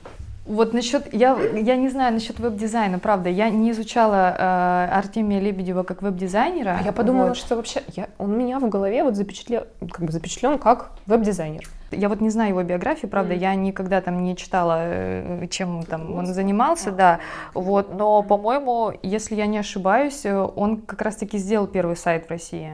Вот 0.47 0.73
насчет, 0.73 1.13
я, 1.13 1.37
я 1.37 1.75
не 1.75 1.89
знаю 1.89 2.13
насчет 2.13 2.39
веб-дизайна, 2.39 2.99
правда, 2.99 3.29
я 3.29 3.49
не 3.49 3.71
изучала 3.71 4.33
э, 4.37 4.89
Артемия 4.93 5.41
Лебедева 5.41 5.83
как 5.83 6.01
веб-дизайнера. 6.01 6.77
А 6.79 6.83
я 6.85 6.93
подумала, 6.93 7.29
вот. 7.29 7.37
что 7.37 7.57
вообще, 7.57 7.83
я, 7.95 8.07
он 8.17 8.37
меня 8.37 8.59
в 8.59 8.69
голове 8.69 9.03
вот 9.03 9.15
запечатлел, 9.15 9.65
как 9.91 10.05
бы 10.05 10.11
запечатлен 10.11 10.57
как 10.57 10.91
веб-дизайнер. 11.05 11.67
Я 11.91 12.07
вот 12.07 12.21
не 12.21 12.29
знаю 12.29 12.51
его 12.51 12.63
биографии, 12.63 13.07
правда, 13.07 13.33
мм. 13.33 13.37
я 13.39 13.55
никогда 13.55 13.99
там 13.99 14.23
не 14.23 14.37
читала, 14.37 14.77
э, 14.79 15.47
чем 15.49 15.83
там 15.83 16.13
он 16.13 16.25
занимался, 16.27 16.91
да, 16.91 17.19
вот, 17.53 17.93
но, 17.93 18.23
по-моему, 18.23 18.93
если 19.03 19.35
я 19.35 19.47
не 19.47 19.57
ошибаюсь, 19.57 20.25
он 20.25 20.77
как 20.77 21.01
раз-таки 21.01 21.37
сделал 21.37 21.67
первый 21.67 21.97
сайт 21.97 22.27
в 22.27 22.29
России. 22.29 22.71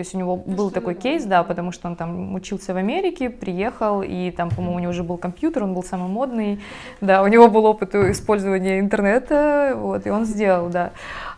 То 0.00 0.02
есть 0.02 0.14
у 0.14 0.18
него 0.18 0.36
был 0.36 0.70
такой 0.70 0.94
кейс, 0.94 1.26
да, 1.26 1.42
потому 1.42 1.72
что 1.72 1.86
он 1.86 1.94
там 1.94 2.34
учился 2.34 2.72
в 2.72 2.78
Америке, 2.78 3.28
приехал, 3.28 4.00
и 4.00 4.30
там, 4.30 4.48
по-моему, 4.48 4.76
у 4.76 4.78
него 4.78 4.90
уже 4.92 5.02
был 5.02 5.18
компьютер, 5.18 5.64
он 5.64 5.74
был 5.74 5.82
самый 5.82 6.08
модный, 6.08 6.58
да, 7.02 7.22
у 7.22 7.26
него 7.26 7.50
был 7.50 7.66
опыт 7.66 7.94
использования 7.94 8.80
интернета, 8.80 9.74
вот, 9.76 10.06
и 10.06 10.10
он 10.10 10.24
сделал, 10.24 10.70
да. 10.70 10.92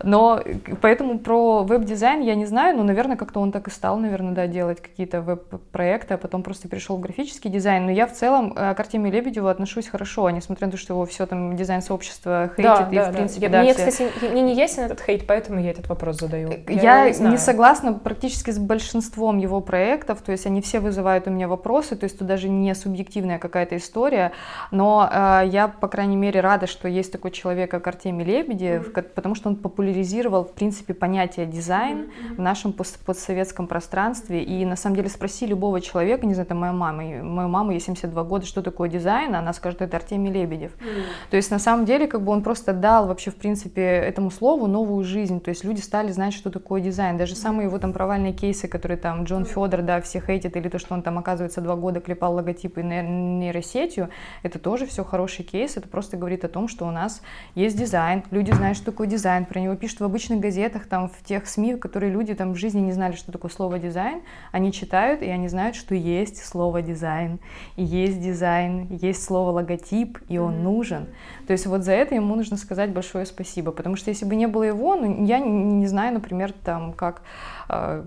Но 0.05 0.41
поэтому 0.81 1.19
про 1.19 1.65
веб-дизайн 1.65 2.21
я 2.21 2.37
не 2.37 2.47
знаю, 2.47 2.77
но, 2.77 2.85
наверное, 2.85 3.17
как-то 3.17 3.41
он 3.41 3.51
так 3.51 3.67
и 3.67 3.71
стал, 3.73 3.97
наверное, 3.97 4.33
да, 4.33 4.47
делать 4.47 4.81
какие-то 4.81 5.21
веб-проекты, 5.21 6.15
а 6.15 6.19
потом 6.19 6.45
просто 6.45 6.69
перешел 6.69 6.97
в 6.97 7.01
графический 7.01 7.51
дизайн. 7.51 7.87
Но 7.87 7.91
я 7.91 8.07
в 8.07 8.13
целом 8.13 8.53
э, 8.57 8.75
к 8.75 8.81
Артемию 8.81 9.13
Лебедеву 9.13 9.49
отношусь 9.49 9.89
хорошо, 9.89 10.31
несмотря 10.31 10.67
на 10.67 10.73
то, 10.73 10.79
что 10.79 10.95
его 10.95 11.05
все 11.07 11.27
там 11.27 11.57
дизайн-сообщество 11.57 12.51
хейтит, 12.57 12.65
да, 12.65 12.89
и, 12.91 12.95
да, 12.95 13.11
в 13.11 13.13
принципе, 13.13 13.49
да. 13.49 13.59
да 13.59 13.63
мне, 13.63 13.75
все... 13.75 13.91
кстати, 13.91 14.31
мне 14.31 14.43
не 14.43 14.55
ясен 14.55 14.85
этот 14.85 15.01
хейт, 15.01 15.27
поэтому 15.27 15.61
я 15.61 15.71
этот 15.71 15.89
вопрос 15.89 16.19
задаю. 16.19 16.51
Я, 16.69 17.05
я 17.05 17.11
не, 17.11 17.31
не 17.33 17.39
согласна 17.39 17.93
практически 17.93 18.51
с 18.53 18.59
большинством 18.59 19.39
его 19.39 19.61
проектов, 19.61 20.23
то 20.23 20.33
есть 20.33 20.47
они 20.47 20.61
все 20.61 20.81
вызывают 20.81 21.27
у 21.27 21.31
меня 21.31 21.49
вопросы, 21.49 21.97
то 21.97 22.05
есть 22.05 22.19
тут 22.19 22.29
даже 22.29 22.49
не 22.49 22.75
субъективная 22.75 23.39
какая-то 23.39 23.77
история, 23.77 24.33
но 24.71 25.09
э, 25.11 25.43
я, 25.47 25.69
по 25.69 25.89
крайней 25.89 26.17
мере, 26.17 26.41
рада, 26.41 26.67
что 26.67 26.89
есть 26.89 27.13
такой 27.13 27.31
человек, 27.31 27.71
как 27.71 27.87
Артемий 27.87 28.25
Лебедев, 28.25 28.89
mm-hmm. 28.89 29.03
потому 29.15 29.35
что 29.35 29.49
он 29.49 29.57
популяризировал, 29.57 30.45
в 30.45 30.53
принципе, 30.53 30.95
понятие 30.95 31.47
дизайн 31.47 31.99
mm-hmm. 31.99 32.35
в 32.37 32.39
нашем 32.39 32.73
постсоветском 32.73 33.67
пространстве, 33.67 34.43
и 34.43 34.65
на 34.65 34.77
самом 34.77 34.97
деле 34.97 35.09
спроси 35.09 35.47
любого 35.47 35.81
человека, 35.81 36.27
не 36.27 36.35
знаю, 36.35 36.47
это 36.47 36.55
моя 36.55 36.73
мама, 36.73 37.03
мою 37.03 37.49
маму, 37.49 37.73
ей 37.73 37.81
72 37.81 38.25
года, 38.25 38.47
что 38.47 38.63
такое 38.63 38.89
дизайн, 38.89 39.35
она 39.35 39.53
скажет, 39.53 39.83
это 39.83 39.97
Артемий 39.97 40.33
Лебедев. 40.33 40.73
Mm-hmm. 40.73 41.31
То 41.31 41.37
есть 41.37 41.51
на 41.51 41.59
самом 41.59 41.85
деле, 41.85 42.07
как 42.07 42.23
бы 42.23 42.33
он 42.33 42.43
просто 42.43 42.73
дал 42.73 43.07
вообще, 43.07 43.31
в 43.31 43.37
принципе, 43.37 43.83
этому 43.83 44.31
слову 44.31 44.67
новую 44.67 45.05
жизнь, 45.05 45.41
то 45.41 45.51
есть 45.51 45.65
люди 45.65 45.81
стали 45.81 46.13
знать, 46.13 46.35
что 46.35 46.51
такое 46.51 46.81
дизайн, 46.81 47.17
даже 47.17 47.35
самые 47.35 47.67
его 47.67 47.79
там 47.79 47.93
провальные 47.93 48.32
разные 48.33 48.53
кейсы, 48.53 48.69
которые 48.69 48.99
там 48.99 49.25
Джон 49.25 49.45
Федор, 49.45 49.83
да, 49.83 50.01
все 50.01 50.21
хейтит, 50.21 50.57
или 50.57 50.69
то, 50.69 50.79
что 50.79 50.95
он 50.95 51.03
там, 51.03 51.19
оказывается, 51.19 51.61
два 51.61 51.77
года 51.77 52.01
клепал 52.01 52.35
логотипы 52.35 52.83
нейросетью, 52.83 54.09
это 54.43 54.59
тоже 54.59 54.87
все 54.87 55.05
хороший 55.05 55.45
кейс, 55.45 55.77
это 55.77 55.89
просто 55.89 56.17
говорит 56.17 56.45
о 56.45 56.49
том, 56.49 56.69
что 56.69 56.87
у 56.87 56.91
нас 56.91 57.23
есть 57.55 57.79
дизайн, 57.79 58.23
люди 58.31 58.53
знают, 58.53 58.77
что 58.77 58.87
такое 58.87 59.07
дизайн, 59.07 59.45
про 59.45 59.61
него 59.61 59.75
пишут 59.77 60.01
в 60.01 60.05
обычных 60.05 60.41
газетах, 60.41 60.87
там, 60.87 61.09
в 61.09 61.23
тех 61.25 61.47
СМИ, 61.47 61.77
которые 61.77 62.13
люди 62.13 62.35
там 62.35 62.53
в 62.53 62.57
жизни 62.57 62.81
не 62.81 62.93
знали, 62.93 63.17
что 63.17 63.33
такое 63.33 63.51
слово 63.51 63.79
дизайн, 63.79 64.21
они 64.53 64.73
читают, 64.73 65.23
и 65.23 65.29
они 65.29 65.49
знают, 65.49 65.77
что 65.77 65.95
есть 65.95 66.45
слово 66.45 66.83
дизайн, 66.83 67.39
и 67.77 67.85
есть 67.85 68.21
дизайн, 68.21 68.89
есть 68.91 69.23
слово 69.23 69.51
логотип, 69.51 70.19
и 70.29 70.39
он 70.39 70.63
нужен. 70.63 71.07
То 71.47 71.53
есть 71.53 71.67
вот 71.67 71.83
за 71.83 71.93
это 71.93 72.15
ему 72.15 72.35
нужно 72.37 72.57
сказать 72.57 72.91
большое 72.91 73.27
спасибо, 73.27 73.73
потому 73.73 73.97
что 73.97 74.11
если 74.11 74.25
бы 74.25 74.37
не 74.37 74.47
было 74.47 74.63
его, 74.63 74.97
ну, 74.97 75.25
я 75.25 75.39
не, 75.39 75.87
знаю, 75.87 76.15
например, 76.15 76.53
там, 76.53 76.93
как 76.93 77.23
а, 77.69 78.07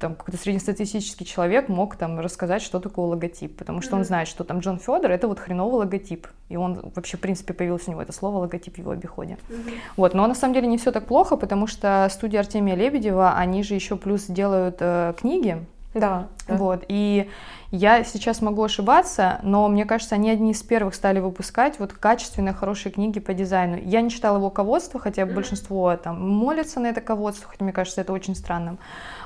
там 0.00 0.14
какой-то 0.14 0.38
среднестатистический 0.38 1.24
человек 1.24 1.68
мог 1.68 1.96
там 1.96 2.18
рассказать, 2.18 2.62
что 2.62 2.80
такое 2.80 3.06
логотип, 3.06 3.56
потому 3.56 3.82
что 3.82 3.92
mm-hmm. 3.92 3.98
он 3.98 4.04
знает, 4.04 4.28
что 4.28 4.44
там 4.44 4.60
Джон 4.60 4.78
Федор 4.78 5.10
это 5.10 5.28
вот 5.28 5.38
хреновый 5.38 5.80
логотип, 5.80 6.26
и 6.48 6.56
он 6.56 6.90
вообще 6.94 7.18
в 7.18 7.20
принципе 7.20 7.52
появился 7.52 7.90
у 7.90 7.92
него 7.92 8.02
это 8.02 8.12
слово 8.12 8.38
логотип 8.38 8.76
в 8.76 8.78
его 8.78 8.90
обиходе. 8.92 9.36
Mm-hmm. 9.48 9.74
Вот, 9.96 10.14
но 10.14 10.26
на 10.26 10.34
самом 10.34 10.54
деле 10.54 10.66
не 10.66 10.78
все 10.78 10.90
так 10.90 11.06
плохо, 11.06 11.36
потому 11.36 11.66
что 11.66 12.08
студия 12.10 12.40
Артемия 12.40 12.74
Лебедева, 12.74 13.34
они 13.36 13.62
же 13.62 13.74
еще 13.74 13.96
плюс 13.96 14.24
делают 14.24 14.76
э, 14.80 15.14
книги. 15.18 15.64
Да. 15.94 16.28
Вот 16.46 16.84
и 16.88 17.28
я 17.72 18.04
сейчас 18.04 18.42
могу 18.42 18.62
ошибаться, 18.64 19.38
но 19.42 19.68
мне 19.68 19.84
кажется, 19.84 20.16
они 20.16 20.30
одни 20.30 20.52
из 20.52 20.62
первых 20.62 20.94
стали 20.94 21.20
выпускать 21.20 21.78
вот 21.78 21.92
качественные, 21.92 22.52
хорошие 22.52 22.92
книги 22.92 23.20
по 23.20 23.34
дизайну. 23.34 23.76
Я 23.76 24.00
не 24.00 24.10
читала 24.10 24.36
его 24.36 24.50
ководство, 24.50 24.98
хотя 24.98 25.26
большинство 25.26 25.96
там 25.96 26.20
молятся 26.28 26.80
на 26.80 26.88
это 26.88 27.00
ководство, 27.00 27.48
хотя 27.48 27.64
мне 27.64 27.72
кажется, 27.72 28.00
это 28.00 28.12
очень 28.12 28.34
странным. 28.34 28.78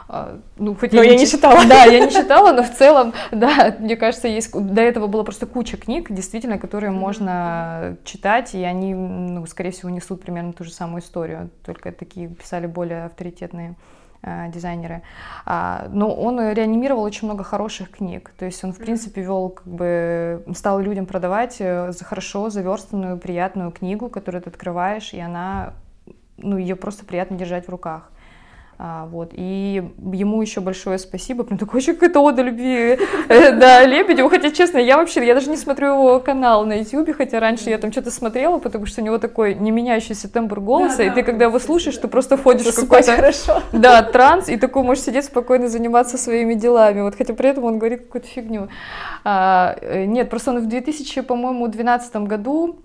А, 0.07 0.39
ну, 0.57 0.75
хоть 0.75 0.93
но 0.93 1.03
я, 1.03 1.13
я 1.13 1.19
не 1.19 1.27
читала. 1.27 1.65
Да, 1.67 1.85
я 1.85 2.05
не 2.05 2.13
читала, 2.13 2.53
но 2.53 2.63
в 2.63 2.71
целом, 2.71 3.15
да, 3.31 3.75
мне 3.79 3.97
кажется, 3.97 4.29
есть 4.29 4.53
до 4.53 4.83
этого 4.83 5.07
было 5.07 5.23
просто 5.23 5.47
куча 5.47 5.77
книг, 5.77 6.11
действительно, 6.11 6.59
которые 6.59 6.91
можно 6.91 7.97
читать, 8.05 8.55
и 8.55 8.63
они, 8.63 8.95
ну, 8.95 9.45
скорее 9.47 9.71
всего, 9.71 9.91
несут 9.91 10.23
примерно 10.23 10.53
ту 10.53 10.65
же 10.65 10.73
самую 10.73 11.03
историю, 11.03 11.51
только 11.65 11.91
такие 11.91 12.29
писали 12.29 12.67
более 12.67 13.07
авторитетные 13.07 13.77
э, 14.23 14.51
дизайнеры. 14.53 15.03
А, 15.47 15.87
но 15.91 16.15
он 16.15 16.39
реанимировал 16.53 17.03
очень 17.03 17.27
много 17.27 17.43
хороших 17.43 17.91
книг. 17.91 18.31
То 18.39 18.45
есть 18.45 18.63
он, 18.63 18.75
в 18.75 18.79
принципе, 18.79 19.23
вел, 19.23 19.49
как 19.51 19.67
бы, 19.67 20.45
стал 20.55 20.81
людям 20.81 21.07
продавать 21.07 21.57
э, 21.61 21.93
за 21.93 22.05
хорошо 22.05 22.51
заверстанную, 22.51 23.17
приятную 23.17 23.71
книгу, 23.71 24.11
которую 24.11 24.43
ты 24.43 24.51
открываешь, 24.51 25.15
и 25.15 25.21
она, 25.21 25.73
ну, 26.37 26.59
ее 26.59 26.77
просто 26.77 27.07
приятно 27.07 27.39
держать 27.39 27.67
в 27.67 27.71
руках. 27.71 28.11
А, 28.87 29.07
вот. 29.07 29.30
И 29.32 29.82
ему 30.12 30.43
еще 30.43 30.61
большое 30.61 30.99
спасибо, 30.99 31.43
прям 31.43 31.59
такой 31.59 31.80
еще 31.80 31.95
какая-то 31.95 32.20
ода 32.20 32.43
любви, 32.43 32.99
э, 33.30 33.53
да, 33.53 33.82
Лебедеву, 33.87 34.28
хотя, 34.28 34.51
честно, 34.51 34.76
я 34.76 34.99
вообще, 34.99 35.26
я 35.26 35.32
даже 35.32 35.49
не 35.49 35.57
смотрю 35.57 35.95
его 35.95 36.20
канал 36.20 36.66
на 36.66 36.74
YouTube, 36.74 37.16
хотя 37.16 37.41
раньше 37.41 37.70
я 37.70 37.78
там 37.78 37.93
что-то 37.93 38.11
смотрела, 38.11 38.59
потому 38.59 38.85
что 38.85 39.01
у 39.01 39.05
него 39.05 39.16
такой 39.16 39.55
не 39.55 39.70
меняющийся 39.70 40.30
тембр 40.30 40.61
голоса, 40.61 40.99
да, 40.99 41.05
и 41.05 41.09
да, 41.09 41.14
ты, 41.14 41.22
когда 41.22 41.47
его 41.47 41.59
слушаешь, 41.61 41.97
ты 41.97 42.09
просто 42.09 42.37
входишь 42.37 42.66
в 42.66 42.74
какой-то... 42.74 43.32
Да, 43.72 44.03
транс, 44.03 44.51
и 44.51 44.59
такой 44.59 44.82
можешь 44.82 45.05
сидеть 45.05 45.24
спокойно 45.24 45.68
заниматься 45.68 46.18
своими 46.18 46.53
делами, 46.53 47.01
вот, 47.01 47.14
хотя 47.14 47.32
при 47.32 47.49
этом 47.49 47.64
он 47.64 47.78
говорит 47.78 48.03
какую-то 48.03 48.28
фигню. 48.28 48.68
А, 49.24 49.76
э, 49.80 50.05
нет, 50.05 50.28
просто 50.28 50.51
он 50.51 50.61
в 50.61 50.66
2000, 50.66 51.22
по-моему, 51.22 51.68
2012 51.68 52.16
году 52.16 52.84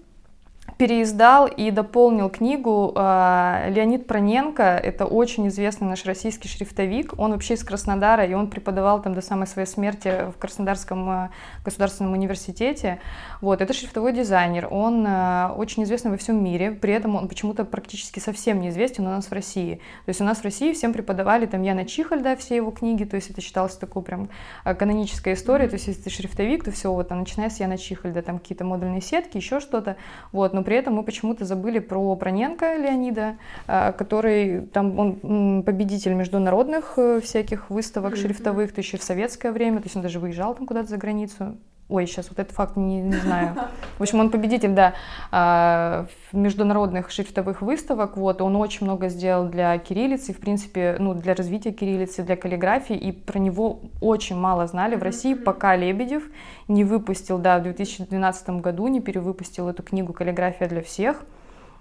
переиздал 0.79 1.45
и 1.45 1.71
дополнил 1.71 2.29
книгу 2.29 2.93
э, 2.95 3.69
Леонид 3.69 4.07
Проненко. 4.07 4.63
Это 4.63 5.05
очень 5.05 5.49
известный 5.49 5.89
наш 5.89 6.05
российский 6.05 6.47
шрифтовик. 6.47 7.19
Он 7.19 7.33
вообще 7.33 7.55
из 7.55 7.65
Краснодара, 7.65 8.25
и 8.25 8.33
он 8.33 8.49
преподавал 8.49 9.01
там 9.01 9.13
до 9.13 9.19
самой 9.19 9.45
своей 9.45 9.67
смерти 9.67 10.31
в 10.33 10.39
Краснодарском 10.39 11.09
э, 11.09 11.29
государственном 11.65 12.13
университете. 12.13 13.01
Вот, 13.41 13.59
это 13.59 13.73
шрифтовой 13.73 14.13
дизайнер. 14.13 14.69
Он 14.71 15.05
э, 15.05 15.49
очень 15.57 15.83
известный 15.83 16.11
во 16.11 16.17
всем 16.17 16.41
мире. 16.41 16.71
При 16.71 16.93
этом 16.93 17.17
он 17.17 17.27
почему-то 17.27 17.65
практически 17.65 18.19
совсем 18.19 18.61
неизвестен 18.61 19.05
у 19.05 19.09
нас 19.09 19.25
в 19.25 19.33
России. 19.33 19.81
То 20.05 20.09
есть 20.11 20.21
у 20.21 20.23
нас 20.23 20.37
в 20.37 20.43
России 20.45 20.71
всем 20.71 20.93
преподавали 20.93 21.45
там 21.45 21.61
Яна 21.61 21.83
Чихальда, 21.83 22.37
все 22.37 22.55
его 22.55 22.71
книги. 22.71 23.03
То 23.03 23.17
есть 23.17 23.29
это 23.29 23.41
считалось 23.41 23.75
такой 23.75 24.01
прям 24.01 24.29
каноническая 24.63 25.33
история. 25.33 25.67
То 25.67 25.73
есть 25.73 25.87
если 25.87 26.03
ты 26.03 26.09
шрифтовик, 26.09 26.63
то 26.63 26.71
все, 26.71 26.89
вот 26.93 27.09
там, 27.09 27.19
начиная 27.19 27.49
с 27.49 27.59
Яна 27.59 27.77
Чихальда, 27.77 28.21
там 28.21 28.39
какие-то 28.39 28.63
модульные 28.63 29.01
сетки, 29.01 29.35
еще 29.35 29.59
что-то. 29.59 29.97
Вот, 30.31 30.53
но 30.53 30.68
при 30.69 30.77
этом 30.77 30.93
мы 30.93 31.03
почему-то 31.03 31.45
забыли 31.45 31.79
про 31.79 32.15
Проненко 32.15 32.75
Леонида, 32.75 33.37
а, 33.65 33.91
который 33.91 34.67
там 34.67 34.99
он 34.99 35.63
победитель 35.63 36.13
международных 36.13 36.93
э, 36.97 37.21
всяких 37.21 37.71
выставок 37.71 38.13
mm-hmm. 38.13 38.21
шрифтовых, 38.21 38.71
то 38.71 38.79
еще 38.79 38.99
в 38.99 39.03
советское 39.03 39.51
время, 39.51 39.77
то 39.77 39.85
есть 39.85 39.95
он 39.95 40.03
даже 40.03 40.19
выезжал 40.19 40.53
там 40.53 40.67
куда-то 40.67 40.87
за 40.87 40.97
границу. 40.97 41.57
Ой, 41.89 42.05
сейчас 42.05 42.29
вот 42.29 42.37
этот 42.37 42.55
факт 42.55 42.77
не, 42.77 43.01
не 43.01 43.15
знаю. 43.15 43.55
В 43.97 44.01
общем, 44.01 44.19
он 44.19 44.29
победитель, 44.29 44.73
да, 44.73 44.93
а, 45.31 46.05
международных 46.31 47.09
шрифтовых 47.09 47.63
выставок. 47.63 48.15
Вот, 48.15 48.41
он 48.41 48.55
очень 48.57 48.85
много 48.85 49.09
сделал 49.09 49.47
для 49.47 49.75
кириллицы, 49.79 50.31
в 50.33 50.39
принципе, 50.39 50.97
ну, 50.99 51.15
для 51.15 51.33
развития 51.33 51.71
кириллицы, 51.71 52.21
для 52.21 52.35
каллиграфии, 52.35 52.95
и 52.95 53.11
про 53.11 53.39
него 53.39 53.79
очень 54.01 54.37
мало 54.37 54.67
знали 54.67 54.95
в 54.95 55.01
России, 55.01 55.33
пока 55.33 55.75
Лебедев 55.75 56.23
не 56.67 56.83
выпустил, 56.83 57.39
да, 57.39 57.57
в 57.57 57.63
2012 57.63 58.61
году 58.61 58.87
не 58.87 59.01
перевыпустил 59.01 59.67
эту 59.67 59.81
книгу 59.81 60.13
«Каллиграфия 60.13 60.69
для 60.69 60.83
всех». 60.83 61.25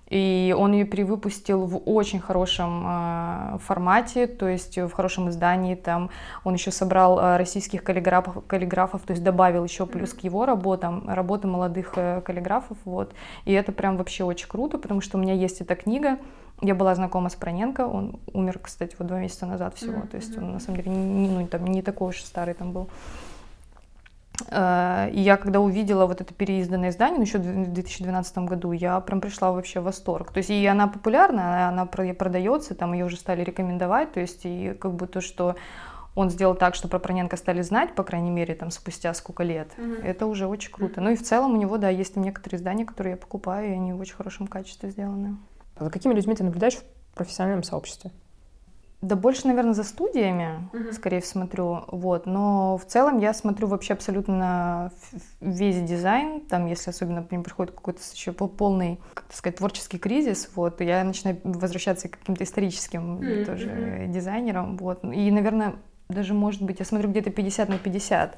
И 0.09 0.55
он 0.57 0.73
ее 0.73 0.85
перевыпустил 0.85 1.67
в 1.67 1.83
очень 1.85 2.19
хорошем 2.19 2.85
э, 2.87 3.59
формате, 3.59 4.27
то 4.27 4.49
есть 4.49 4.79
в 4.79 4.91
хорошем 4.91 5.29
издании. 5.29 5.75
Там 5.75 6.11
он 6.45 6.55
еще 6.55 6.71
собрал 6.71 7.19
э, 7.19 7.37
российских 7.37 7.85
каллиграфов, 7.85 8.45
каллиграфов, 8.47 9.03
то 9.03 9.13
есть 9.13 9.23
добавил 9.23 9.65
еще 9.65 9.87
плюс 9.87 10.15
к 10.15 10.21
его 10.21 10.47
работам 10.47 11.09
работы 11.09 11.47
молодых 11.47 11.93
э, 11.97 12.23
каллиграфов. 12.23 12.79
Вот. 12.85 13.13
И 13.45 13.53
это 13.53 13.73
прям 13.73 13.99
вообще 13.99 14.25
очень 14.25 14.49
круто, 14.49 14.79
потому 14.79 15.01
что 15.03 15.19
у 15.19 15.21
меня 15.21 15.35
есть 15.35 15.61
эта 15.61 15.75
книга. 15.75 16.19
Я 16.61 16.75
была 16.75 16.95
знакома 16.95 17.29
с 17.29 17.37
Проненко, 17.37 17.87
он 17.87 18.19
умер, 18.33 18.59
кстати, 18.61 18.97
вот 18.99 19.07
два 19.07 19.21
месяца 19.21 19.47
назад 19.47 19.77
всего, 19.77 19.99
mm-hmm. 19.99 20.09
то 20.09 20.17
есть 20.17 20.37
он 20.37 20.55
на 20.55 20.59
самом 20.59 20.79
деле 20.79 20.91
не, 20.91 21.29
ну, 21.29 21.47
там, 21.47 21.65
не 21.65 21.83
такой 21.83 22.09
уж 22.09 22.21
старый 22.21 22.55
там 22.55 22.73
был. 22.73 22.89
Э, 22.89 23.28
и 24.47 25.21
я 25.21 25.37
когда 25.37 25.61
увидела 25.61 26.07
вот 26.07 26.21
это 26.21 26.33
переизданное 26.33 26.91
издание, 26.91 27.19
ну, 27.19 27.25
еще 27.25 27.39
в 27.39 27.73
2012 27.73 28.39
году, 28.39 28.73
я 28.73 29.01
прям 29.01 29.21
пришла 29.21 29.53
вообще 29.53 29.81
в 29.81 29.85
восторг. 29.85 30.33
То 30.33 30.39
есть 30.39 30.51
и 30.51 30.65
она 30.67 30.87
популярна, 30.87 31.69
она 31.69 31.87
продается, 31.87 32.75
там 32.75 32.93
ее 32.93 33.05
уже 33.07 33.17
стали 33.17 33.43
рекомендовать, 33.43 34.13
то 34.13 34.21
есть 34.21 34.43
и 34.45 34.75
как 34.75 34.95
бы 34.95 35.07
то, 35.07 35.21
что 35.21 35.57
он 36.15 36.31
сделал 36.31 36.55
так, 36.55 36.75
что 36.75 36.89
про 36.89 36.99
Проненко 36.99 37.37
стали 37.37 37.63
знать, 37.63 37.95
по 37.95 38.03
крайней 38.03 38.31
мере, 38.31 38.55
там 38.55 38.71
спустя 38.71 39.15
сколько 39.15 39.45
лет. 39.45 39.71
Mm-hmm. 39.77 40.05
Это 40.05 40.27
уже 40.27 40.47
очень 40.49 40.73
круто. 40.73 41.01
Ну 41.01 41.11
и 41.11 41.17
в 41.17 41.23
целом 41.23 41.55
у 41.55 41.57
него, 41.57 41.79
да, 41.79 41.91
есть 41.91 42.17
некоторые 42.17 42.59
издания, 42.59 42.85
которые 42.85 43.13
я 43.13 43.17
покупаю, 43.17 43.69
и 43.69 43.73
они 43.73 43.93
в 43.93 44.01
очень 44.01 44.17
хорошем 44.17 44.49
качестве 44.49 44.91
сделаны. 44.91 45.37
А 45.77 45.85
за 45.85 45.91
какими 45.91 46.15
людьми 46.15 46.35
ты 46.35 46.43
наблюдаешь 46.43 46.77
в 46.77 47.15
профессиональном 47.15 47.63
сообществе? 47.63 48.11
Да 49.01 49.15
больше, 49.15 49.47
наверное, 49.47 49.75
за 49.75 49.85
студиями, 49.85 50.69
uh-huh. 50.73 50.93
скорее 50.93 51.23
смотрю, 51.23 51.85
вот. 51.87 52.27
Но 52.27 52.77
в 52.79 52.85
целом 52.85 53.19
я 53.19 53.33
смотрю 53.33 53.69
вообще 53.69 53.93
абсолютно 53.93 54.37
на 54.37 54.91
весь 55.41 55.81
дизайн. 55.81 56.41
Там, 56.41 56.67
если 56.67 56.91
особенно 56.91 57.25
мне 57.31 57.41
приходит 57.41 57.73
какой-то 57.73 58.01
еще 58.13 58.33
полный, 58.33 58.99
как 59.15 59.33
сказать, 59.33 59.59
творческий 59.59 59.99
кризис, 59.99 60.51
вот, 60.57 60.81
я 60.81 61.05
начинаю 61.05 61.39
возвращаться 61.45 62.09
к 62.09 62.19
каким-то 62.19 62.43
историческим 62.43 63.19
uh-huh. 63.19 63.45
тоже 63.45 64.07
дизайнерам, 64.09 64.77
вот. 64.77 65.05
И, 65.05 65.31
наверное, 65.31 65.77
даже, 66.09 66.35
может 66.35 66.63
быть, 66.63 66.81
я 66.81 66.85
смотрю 66.85 67.09
где-то 67.11 67.31
50 67.31 67.69
на 67.69 67.79
50. 67.79 68.37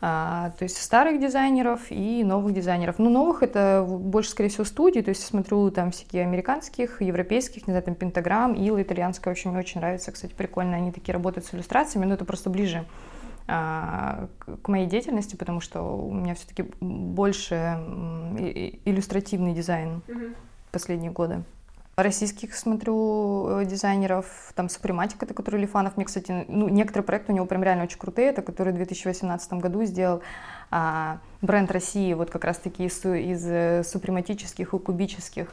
А, 0.00 0.50
то 0.58 0.62
есть 0.62 0.80
старых 0.80 1.20
дизайнеров 1.20 1.90
и 1.90 2.22
новых 2.22 2.54
дизайнеров. 2.54 2.98
Ну, 2.98 3.10
новых 3.10 3.42
это 3.42 3.84
больше, 3.88 4.30
скорее 4.30 4.48
всего, 4.48 4.64
студии, 4.64 5.00
то 5.00 5.08
есть 5.08 5.22
я 5.22 5.28
смотрю 5.28 5.70
там 5.72 5.90
всякие 5.90 6.22
американских, 6.22 7.02
европейских, 7.02 7.66
не 7.66 7.72
знаю, 7.72 7.82
там 7.82 7.96
Пентаграм, 7.96 8.54
Ила, 8.54 8.80
итальянская, 8.80 9.32
очень 9.32 9.50
мне 9.50 9.58
очень 9.58 9.80
нравится, 9.80 10.12
кстати, 10.12 10.34
прикольно, 10.34 10.76
они 10.76 10.92
такие 10.92 11.14
работают 11.14 11.46
с 11.46 11.54
иллюстрациями, 11.54 12.06
но 12.06 12.14
это 12.14 12.24
просто 12.24 12.48
ближе 12.48 12.86
а, 13.48 14.28
к 14.62 14.68
моей 14.68 14.86
деятельности, 14.86 15.34
потому 15.34 15.60
что 15.60 15.82
у 15.82 16.14
меня 16.14 16.36
все-таки 16.36 16.64
больше 16.80 17.54
иллюстративный 18.84 19.52
дизайн 19.52 20.02
mm-hmm. 20.06 20.36
последние 20.70 21.10
годы 21.10 21.42
российских 22.02 22.54
смотрю 22.54 23.48
э, 23.48 23.64
дизайнеров, 23.64 24.52
там 24.54 24.68
Супрематик, 24.68 25.22
это 25.22 25.34
который 25.34 25.60
Лифанов, 25.60 25.96
мне, 25.96 26.06
кстати, 26.06 26.44
ну, 26.46 26.68
некоторые 26.68 27.04
проекты 27.04 27.32
у 27.32 27.34
него 27.34 27.46
прям 27.46 27.64
реально 27.64 27.84
очень 27.84 27.98
крутые, 27.98 28.28
это 28.28 28.40
который 28.40 28.72
в 28.72 28.76
2018 28.76 29.52
году 29.54 29.84
сделал 29.84 30.22
а, 30.70 31.18
бренд 31.42 31.72
России 31.72 32.12
вот 32.12 32.30
как 32.30 32.44
раз-таки 32.44 32.84
из, 32.84 33.04
из 33.04 33.44
э, 33.46 33.82
супрематических 33.84 34.74
и 34.74 34.78
кубических 34.78 35.52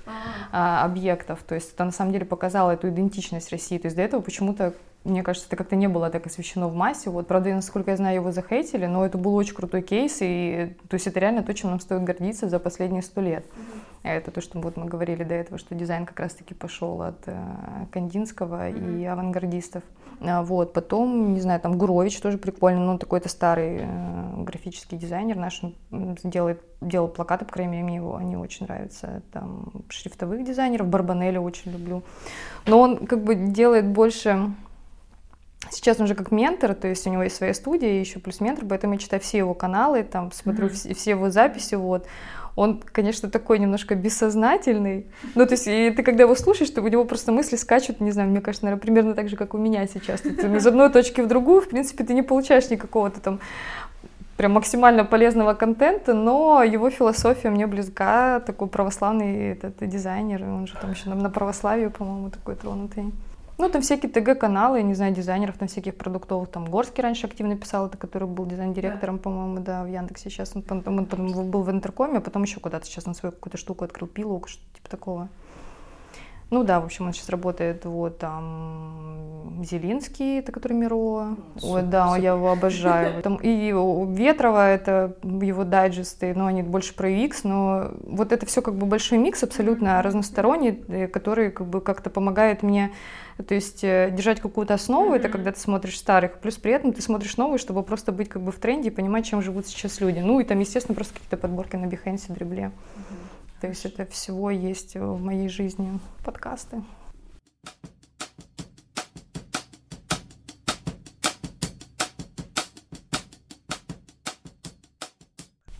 а, 0.51 0.85
объектов, 0.85 1.39
то 1.43 1.55
есть 1.55 1.73
это 1.73 1.83
на 1.83 1.91
самом 1.91 2.11
деле 2.11 2.25
показало 2.25 2.71
эту 2.71 2.89
идентичность 2.89 3.51
России, 3.51 3.79
то 3.79 3.87
есть 3.87 3.95
до 3.95 4.03
этого 4.03 4.21
почему-то 4.21 4.73
мне 5.03 5.21
кажется, 5.21 5.47
это 5.47 5.55
как-то 5.55 5.75
не 5.75 5.87
было 5.87 6.09
так 6.09 6.25
освещено 6.25 6.67
в 6.67 6.73
массе. 6.73 7.11
Вот, 7.11 7.27
правда, 7.27 7.53
насколько 7.53 7.91
я 7.91 7.97
знаю, 7.97 8.15
его 8.15 8.31
захейтили, 8.31 8.87
но 8.87 9.05
это 9.05 9.19
был 9.19 9.35
очень 9.35 9.53
крутой 9.53 9.83
кейс, 9.83 10.17
и 10.19 10.75
то 10.89 10.95
есть 10.95 11.05
это 11.05 11.19
реально 11.19 11.43
то, 11.43 11.53
чем 11.53 11.69
нам 11.69 11.79
стоит 11.79 12.03
гордиться 12.03 12.49
за 12.49 12.57
последние 12.57 13.03
сто 13.03 13.21
лет. 13.21 13.45
Mm-hmm. 13.45 13.94
Это 14.05 14.29
то, 14.29 14.39
что 14.39 14.59
вот 14.59 14.77
мы 14.77 14.85
говорили 14.85 15.23
до 15.23 15.33
этого, 15.33 15.57
что 15.57 15.73
дизайн 15.73 16.05
как 16.05 16.19
раз-таки 16.19 16.53
пошел 16.53 17.01
от 17.01 17.23
э, 17.25 17.35
Кандинского 17.91 18.69
mm-hmm. 18.69 19.01
и 19.01 19.05
авангардистов. 19.05 19.81
А, 20.21 20.43
вот, 20.43 20.73
потом, 20.73 21.33
не 21.33 21.41
знаю, 21.41 21.59
там 21.59 21.75
Гурович 21.75 22.19
тоже 22.21 22.37
прикольный, 22.37 22.81
ну, 22.81 22.99
такой-то 22.99 23.29
старый 23.29 23.79
э, 23.81 24.43
графический 24.43 24.99
дизайнер 24.99 25.37
наш, 25.37 25.63
он 25.63 25.75
делает, 26.23 26.61
делал 26.81 27.07
плакаты, 27.07 27.45
по 27.45 27.53
крайней 27.53 27.71
мере, 27.71 27.83
мне 27.83 27.95
его, 27.95 28.15
они 28.15 28.37
очень 28.37 28.67
нравятся, 28.67 29.23
там, 29.33 29.71
шрифтовых 29.89 30.43
дизайнеров, 30.43 30.87
Барбанелли 30.87 31.37
очень 31.37 31.71
люблю. 31.71 32.03
Но 32.67 32.79
он 32.79 33.07
как 33.07 33.23
бы 33.23 33.33
делает 33.33 33.87
больше 33.87 34.53
Сейчас 35.71 35.97
он 35.97 36.05
уже 36.05 36.15
как 36.15 36.31
ментор, 36.31 36.75
то 36.75 36.87
есть 36.87 37.07
у 37.07 37.09
него 37.09 37.23
есть 37.23 37.35
своя 37.35 37.53
студия, 37.53 37.99
еще 37.99 38.19
плюс 38.19 38.39
ментор, 38.39 38.65
поэтому 38.65 38.93
я 38.93 38.99
читаю 38.99 39.21
все 39.21 39.39
его 39.39 39.53
каналы, 39.53 40.03
там 40.03 40.31
смотрю 40.31 40.67
mm-hmm. 40.67 40.73
все, 40.73 40.93
все 40.93 41.11
его 41.11 41.29
записи, 41.31 41.75
вот 41.75 42.05
он, 42.55 42.81
конечно, 42.91 43.29
такой 43.29 43.59
немножко 43.59 43.95
бессознательный. 43.95 45.07
Ну, 45.35 45.45
то 45.45 45.53
есть, 45.53 45.67
и 45.67 45.89
ты 45.91 46.03
когда 46.03 46.23
его 46.23 46.35
слушаешь, 46.35 46.69
то 46.69 46.81
у 46.81 46.87
него 46.87 47.03
просто 47.03 47.31
мысли 47.31 47.57
скачут, 47.57 47.99
не 47.99 48.11
знаю, 48.11 48.29
мне 48.29 48.41
кажется, 48.41 48.65
наверное, 48.65 48.81
примерно 48.81 49.13
так 49.13 49.29
же, 49.29 49.35
как 49.35 49.53
у 49.53 49.57
меня 49.57 49.85
сейчас. 49.87 50.21
Ты 50.21 50.29
из 50.55 50.65
одной 50.65 50.89
точки 50.89 51.21
в 51.21 51.27
другую, 51.27 51.61
в 51.61 51.67
принципе, 51.67 52.03
ты 52.03 52.13
не 52.13 52.23
получаешь 52.23 52.69
никакого-то 52.69 53.19
там 53.19 53.39
прям 54.37 54.53
максимально 54.53 55.05
полезного 55.05 55.53
контента, 55.53 56.13
но 56.13 56.61
его 56.63 56.89
философия 56.89 57.49
мне 57.49 57.67
близка, 57.67 58.41
такой 58.41 58.67
православный 58.67 59.51
этот 59.51 59.77
дизайнер, 59.87 60.43
он 60.43 60.67
же 60.67 60.75
там 60.79 60.91
еще 60.91 61.09
на, 61.09 61.29
православие, 61.29 61.89
по-моему, 61.89 62.29
такой 62.29 62.55
тронутый. 62.55 63.13
Ну, 63.57 63.69
там 63.69 63.81
всякие 63.81 64.11
ТГ-каналы, 64.11 64.83
не 64.83 64.95
знаю, 64.95 65.13
дизайнеров, 65.13 65.57
там 65.57 65.67
всяких 65.67 65.95
продуктовых. 65.95 66.49
Там 66.49 66.65
Горский 66.65 67.01
раньше 67.01 67.27
активно 67.27 67.55
писал, 67.55 67.87
это 67.87 67.97
который 67.97 68.27
был 68.27 68.45
дизайн-директором, 68.45 69.17
да. 69.17 69.21
по-моему, 69.23 69.59
да, 69.61 69.83
в 69.83 69.87
Яндексе. 69.87 70.29
Сейчас 70.29 70.55
он, 70.55 70.61
потом, 70.61 70.97
он 70.97 71.05
потом 71.05 71.49
был 71.49 71.63
в 71.63 71.71
Интеркоме, 71.71 72.17
а 72.17 72.21
потом 72.21 72.43
еще 72.43 72.59
куда-то 72.59 72.85
сейчас 72.85 73.05
на 73.05 73.13
свою 73.13 73.31
какую-то 73.31 73.57
штуку 73.57 73.85
открыл, 73.85 74.07
пилок, 74.07 74.49
что-то 74.49 74.75
типа 74.75 74.89
такого. 74.89 75.29
Ну 76.51 76.63
да, 76.63 76.79
в 76.79 76.85
общем, 76.85 77.07
он 77.07 77.13
сейчас 77.13 77.29
работает 77.29 77.85
вот 77.85 78.19
там 78.19 79.63
Зелинский, 79.63 80.39
это 80.39 80.51
который 80.51 80.73
Миро. 80.73 81.35
Ой, 81.61 81.83
да, 81.83 82.15
я 82.17 82.33
его 82.33 82.51
обожаю. 82.51 83.21
Там, 83.23 83.37
и 83.41 83.69
Ветрова, 83.69 84.69
это 84.69 85.15
его 85.23 85.63
дайджесты, 85.63 86.33
но 86.35 86.47
они 86.47 86.61
больше 86.61 86.95
про 86.95 87.09
UX, 87.09 87.41
но 87.43 87.91
вот 88.03 88.31
это 88.31 88.45
все 88.45 88.61
как 88.61 88.75
бы 88.75 88.85
большой 88.85 89.17
микс 89.17 89.43
абсолютно 89.43 90.01
разносторонний, 90.01 90.83
э, 90.87 91.07
который 91.07 91.51
как 91.51 91.67
бы 91.67 91.81
как-то 91.81 92.09
помогает 92.09 92.63
мне 92.63 92.91
то 93.47 93.53
есть 93.53 93.83
э, 93.83 94.11
держать 94.11 94.39
какую-то 94.39 94.73
основу, 94.75 95.11
mm-hmm. 95.11 95.17
это 95.17 95.29
когда 95.29 95.51
ты 95.51 95.59
смотришь 95.59 95.97
старых, 95.97 96.39
плюс 96.39 96.55
при 96.55 96.71
этом 96.71 96.93
ты 96.93 97.01
смотришь 97.01 97.35
новые, 97.35 97.57
чтобы 97.57 97.83
просто 97.83 98.13
быть 98.13 98.29
как 98.29 98.41
бы 98.41 98.53
в 98.53 98.59
тренде 98.59 98.87
и 98.87 98.91
понимать, 98.91 99.25
чем 99.25 99.41
живут 99.41 99.67
сейчас 99.67 99.99
люди. 99.99 100.19
Ну 100.19 100.39
и 100.39 100.45
там, 100.45 100.57
естественно, 100.59 100.95
просто 100.95 101.15
какие-то 101.15 101.35
подборки 101.35 101.75
на 101.75 101.85
Behance, 101.85 102.31
Дребле. 102.31 102.71
Mm-hmm. 102.71 103.24
То 103.65 103.69
есть 103.69 103.85
это 103.85 104.05
всего 104.05 104.51
есть 104.51 104.93
в 104.93 105.19
моей 105.19 105.49
жизни 105.49 105.99
подкасты. 106.23 106.83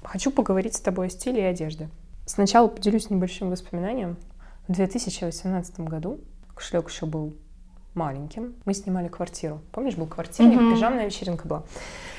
Хочу 0.02 0.32
поговорить 0.32 0.74
с 0.74 0.80
тобой 0.80 1.08
о 1.08 1.10
стиле 1.12 1.42
и 1.42 1.44
одежде. 1.44 1.90
Сначала 2.26 2.70
поделюсь 2.70 3.12
небольшим 3.12 3.52
воспоминанием. 3.52 4.18
В 4.68 4.74
2018 4.74 5.82
году 5.82 6.22
кошелек 6.56 6.90
еще 6.90 7.06
был 7.06 7.36
маленьким. 7.94 8.56
Мы 8.66 8.74
снимали 8.74 9.10
квартиру. 9.10 9.62
Помнишь, 9.72 9.94
был 9.94 10.08
квартирник, 10.08 10.60
mm-hmm. 10.60 10.74
пижамная 10.74 11.06
вечеринка 11.06 11.48
была. 11.48 11.64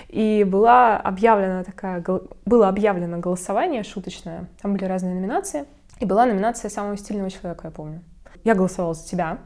И 0.08 0.44
была 0.44 0.96
объявлена 0.96 1.64
такая, 1.64 2.04
было 2.44 2.68
объявлено 2.68 3.18
голосование 3.18 3.82
шуточное. 3.82 4.46
Там 4.60 4.74
были 4.74 4.84
разные 4.84 5.14
номинации. 5.14 5.64
И 5.98 6.04
была 6.04 6.26
номинация 6.26 6.68
самого 6.68 6.96
стильного 6.96 7.30
человека, 7.30 7.62
я 7.64 7.70
помню. 7.70 8.02
Я 8.44 8.54
голосовала 8.54 8.94
за 8.94 9.06
тебя. 9.06 9.38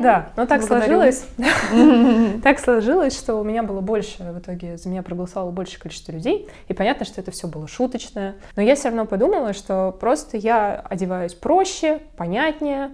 Да, 0.00 0.28
но 0.36 0.46
так 0.46 0.60
Благодарю. 0.66 1.00
сложилось. 1.00 1.26
Так 2.42 2.58
сложилось, 2.58 3.16
что 3.16 3.36
у 3.36 3.44
меня 3.44 3.62
было 3.62 3.80
больше, 3.80 4.22
в 4.22 4.38
итоге 4.38 4.76
за 4.76 4.88
меня 4.88 5.02
проголосовало 5.02 5.50
больше 5.50 5.78
количество 5.78 6.12
людей. 6.12 6.48
И 6.68 6.74
понятно, 6.74 7.06
что 7.06 7.20
это 7.20 7.30
все 7.30 7.48
было 7.48 7.66
шуточное. 7.66 8.36
Но 8.54 8.62
я 8.62 8.74
все 8.74 8.88
равно 8.88 9.06
подумала, 9.06 9.52
что 9.52 9.96
просто 9.98 10.36
я 10.36 10.74
одеваюсь 10.74 11.34
проще, 11.34 12.00
понятнее. 12.16 12.90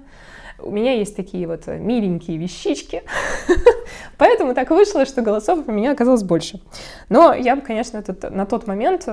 У 0.62 0.70
меня 0.70 0.92
есть 0.92 1.16
такие 1.16 1.46
вот 1.46 1.66
миленькие 1.66 2.38
вещички. 2.38 3.02
Поэтому 4.18 4.54
так 4.54 4.70
вышло, 4.70 5.04
что 5.04 5.22
голосов 5.22 5.66
у 5.66 5.72
меня 5.72 5.92
оказалось 5.92 6.22
больше. 6.22 6.60
Но 7.08 7.34
я 7.34 7.56
бы, 7.56 7.62
конечно, 7.62 7.98
этот, 7.98 8.30
на 8.30 8.46
тот 8.46 8.66
момент 8.66 9.08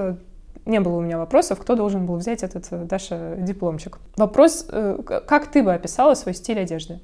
не 0.65 0.79
было 0.79 0.97
у 0.97 1.01
меня 1.01 1.17
вопросов, 1.17 1.59
кто 1.59 1.75
должен 1.75 2.05
был 2.05 2.15
взять 2.17 2.43
этот, 2.43 2.67
э, 2.71 2.83
Даша, 2.85 3.35
дипломчик. 3.37 3.97
Вопрос, 4.17 4.65
э, 4.69 4.97
как 5.27 5.47
ты 5.47 5.63
бы 5.63 5.73
описала 5.73 6.13
свой 6.13 6.33
стиль 6.33 6.59
одежды? 6.59 6.99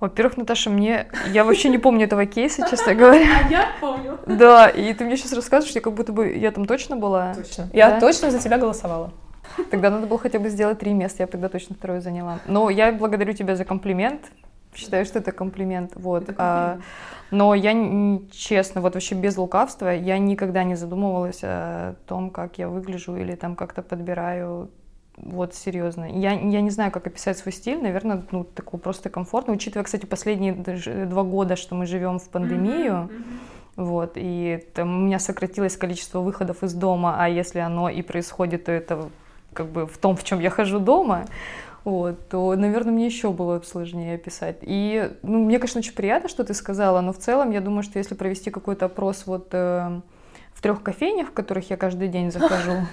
Во-первых, 0.00 0.36
Наташа, 0.36 0.68
мне... 0.68 1.06
Я 1.28 1.44
вообще 1.44 1.68
не 1.68 1.78
помню 1.78 2.06
этого 2.06 2.26
кейса, 2.26 2.66
честно 2.68 2.94
говоря. 2.94 3.24
А 3.46 3.48
я 3.48 3.66
помню. 3.80 4.18
Да, 4.26 4.68
и 4.68 4.92
ты 4.94 5.04
мне 5.04 5.16
сейчас 5.16 5.32
рассказываешь, 5.32 5.70
что 5.70 5.80
как 5.80 5.92
будто 5.92 6.12
бы 6.12 6.32
я 6.32 6.50
там 6.50 6.64
точно 6.64 6.96
была. 6.96 7.34
Точно. 7.34 7.68
Я 7.72 7.90
да? 7.90 8.00
точно 8.00 8.32
за 8.32 8.40
тебя 8.40 8.58
голосовала. 8.58 9.12
Тогда 9.70 9.90
надо 9.90 10.06
было 10.06 10.18
хотя 10.18 10.38
бы 10.38 10.48
сделать 10.48 10.78
три 10.78 10.92
места, 10.92 11.22
я 11.22 11.26
тогда 11.26 11.48
точно 11.48 11.74
второе 11.74 12.00
заняла. 12.00 12.40
Но 12.46 12.70
я 12.70 12.92
благодарю 12.92 13.32
тебя 13.32 13.56
за 13.56 13.64
комплимент. 13.64 14.32
Считаю, 14.74 15.04
что 15.04 15.18
это 15.18 15.32
комплимент. 15.32 15.92
Вот. 15.96 16.24
Это 16.24 16.34
а, 16.38 16.68
комплимент. 16.70 16.84
А, 17.30 17.34
но 17.34 17.54
я, 17.54 18.20
честно, 18.30 18.80
вот 18.80 18.94
вообще 18.94 19.14
без 19.14 19.36
лукавства, 19.36 19.88
я 19.88 20.18
никогда 20.18 20.64
не 20.64 20.74
задумывалась 20.74 21.40
о 21.42 21.96
том, 22.06 22.30
как 22.30 22.58
я 22.58 22.68
выгляжу 22.68 23.16
или 23.16 23.34
там 23.34 23.56
как-то 23.56 23.82
подбираю 23.82 24.70
вот 25.16 25.54
серьезно. 25.54 26.04
Я, 26.04 26.32
я 26.32 26.60
не 26.60 26.70
знаю, 26.70 26.90
как 26.90 27.06
описать 27.06 27.38
свой 27.38 27.52
стиль. 27.52 27.80
Наверное, 27.80 28.22
ну, 28.30 28.44
такой 28.44 28.80
просто 28.80 29.10
комфортно. 29.10 29.52
Учитывая, 29.52 29.84
кстати, 29.84 30.06
последние 30.06 30.52
два 30.52 31.22
года, 31.22 31.56
что 31.56 31.74
мы 31.74 31.86
живем 31.86 32.18
в 32.18 32.28
пандемию, 32.28 33.10
вот, 33.76 34.12
и 34.16 34.66
там 34.74 34.94
у 34.94 35.06
меня 35.06 35.18
сократилось 35.18 35.76
количество 35.76 36.20
выходов 36.20 36.62
из 36.62 36.74
дома, 36.74 37.16
а 37.18 37.28
если 37.28 37.58
оно 37.60 37.88
и 37.88 38.02
происходит, 38.02 38.64
то 38.64 38.72
это 38.72 39.08
как 39.52 39.66
бы 39.66 39.86
в 39.86 39.98
том, 39.98 40.16
в 40.16 40.24
чем 40.24 40.40
я 40.40 40.50
хожу 40.50 40.78
дома 40.78 41.26
вот, 41.84 42.28
то, 42.28 42.54
наверное, 42.54 42.92
мне 42.92 43.06
еще 43.06 43.30
было 43.30 43.60
сложнее 43.60 44.14
описать. 44.14 44.58
И, 44.62 45.10
ну, 45.22 45.44
мне, 45.44 45.58
конечно, 45.58 45.80
очень 45.80 45.94
приятно, 45.94 46.28
что 46.28 46.44
ты 46.44 46.54
сказала, 46.54 47.00
но 47.00 47.12
в 47.12 47.18
целом 47.18 47.50
я 47.50 47.60
думаю, 47.60 47.82
что 47.82 47.98
если 47.98 48.14
провести 48.14 48.50
какой-то 48.50 48.84
опрос 48.86 49.24
вот 49.26 49.48
э, 49.50 50.00
в 50.54 50.62
трех 50.62 50.82
кофейнях, 50.82 51.28
в 51.28 51.32
которых 51.32 51.70
я 51.70 51.76
каждый 51.76 52.06
день 52.06 52.30
захожу, 52.30 52.86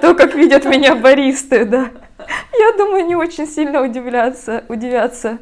то, 0.00 0.14
как 0.14 0.34
видят 0.34 0.64
меня 0.64 0.96
баристы, 0.96 1.66
да, 1.66 1.90
я 2.58 2.72
думаю, 2.78 3.04
не 3.04 3.16
очень 3.16 3.46
сильно 3.46 3.82
удивляться, 3.82 4.64
удивятся. 4.68 5.38